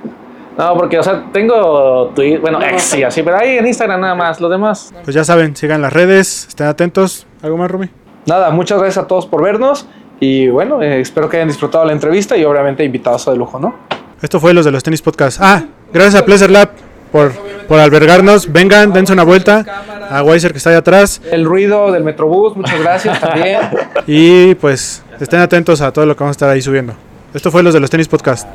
No, 0.58 0.76
porque, 0.76 1.00
o 1.00 1.04
sea, 1.04 1.28
tengo 1.32 2.12
Twitter, 2.14 2.42
bueno, 2.42 2.62
ex 2.62 2.96
y 2.96 3.04
así, 3.04 3.24
pero 3.24 3.38
ahí 3.38 3.58
en 3.58 3.68
Instagram 3.68 4.02
nada 4.02 4.16
más, 4.16 4.42
lo 4.42 4.50
demás 4.50 4.94
Pues 5.04 5.16
ya 5.16 5.24
saben, 5.24 5.56
sigan 5.56 5.82
las 5.82 5.94
redes, 5.94 6.46
estén 6.50 6.68
atentos. 6.68 7.26
¿Algo 7.42 7.58
más, 7.58 7.72
Rumi? 7.72 7.90
Nada, 8.26 8.52
muchas 8.52 8.78
gracias 8.78 9.06
a 9.06 9.08
todos 9.08 9.26
por 9.26 9.42
vernos 9.42 9.88
y 10.20 10.50
bueno, 10.50 10.82
eh, 10.82 11.00
espero 11.00 11.30
que 11.30 11.38
hayan 11.38 11.48
disfrutado 11.48 11.86
la 11.86 11.94
entrevista 11.94 12.36
y 12.36 12.44
obviamente 12.44 12.84
invitados 12.84 13.26
de 13.26 13.36
lujo, 13.38 13.60
¿no? 13.60 13.74
Esto 14.22 14.40
fue 14.40 14.54
los 14.54 14.66
de 14.66 14.72
los 14.72 14.84
tenis 14.84 15.02
podcast. 15.02 15.40
Ah, 15.42 15.64
gracias 15.92 16.22
a 16.22 16.26
Pleasure 16.26 16.52
Lab 16.52 16.91
por, 17.12 17.32
por 17.68 17.80
albergarnos. 17.80 18.52
Vengan, 18.52 18.94
dense 18.94 19.14
una 19.14 19.24
vuelta. 19.24 19.66
A 20.10 20.24
Weiser 20.24 20.52
que 20.52 20.58
está 20.58 20.72
ahí 20.72 20.76
atrás. 20.76 21.22
El 21.32 21.46
ruido 21.46 21.92
del 21.92 22.04
Metrobús, 22.04 22.56
muchas 22.56 22.80
gracias 22.80 23.20
también. 23.20 23.60
Y 24.08 24.56
pues 24.56 25.04
estén 25.20 25.40
atentos 25.40 25.80
a 25.82 25.92
todo 25.92 26.06
lo 26.06 26.16
que 26.16 26.24
vamos 26.24 26.34
a 26.34 26.38
estar 26.38 26.50
ahí 26.50 26.62
subiendo. 26.62 26.94
Esto 27.34 27.52
fue 27.52 27.62
los 27.64 27.74
de 27.74 27.80
los 27.80 27.90
tenis 27.90 28.08
podcast. 28.08 28.48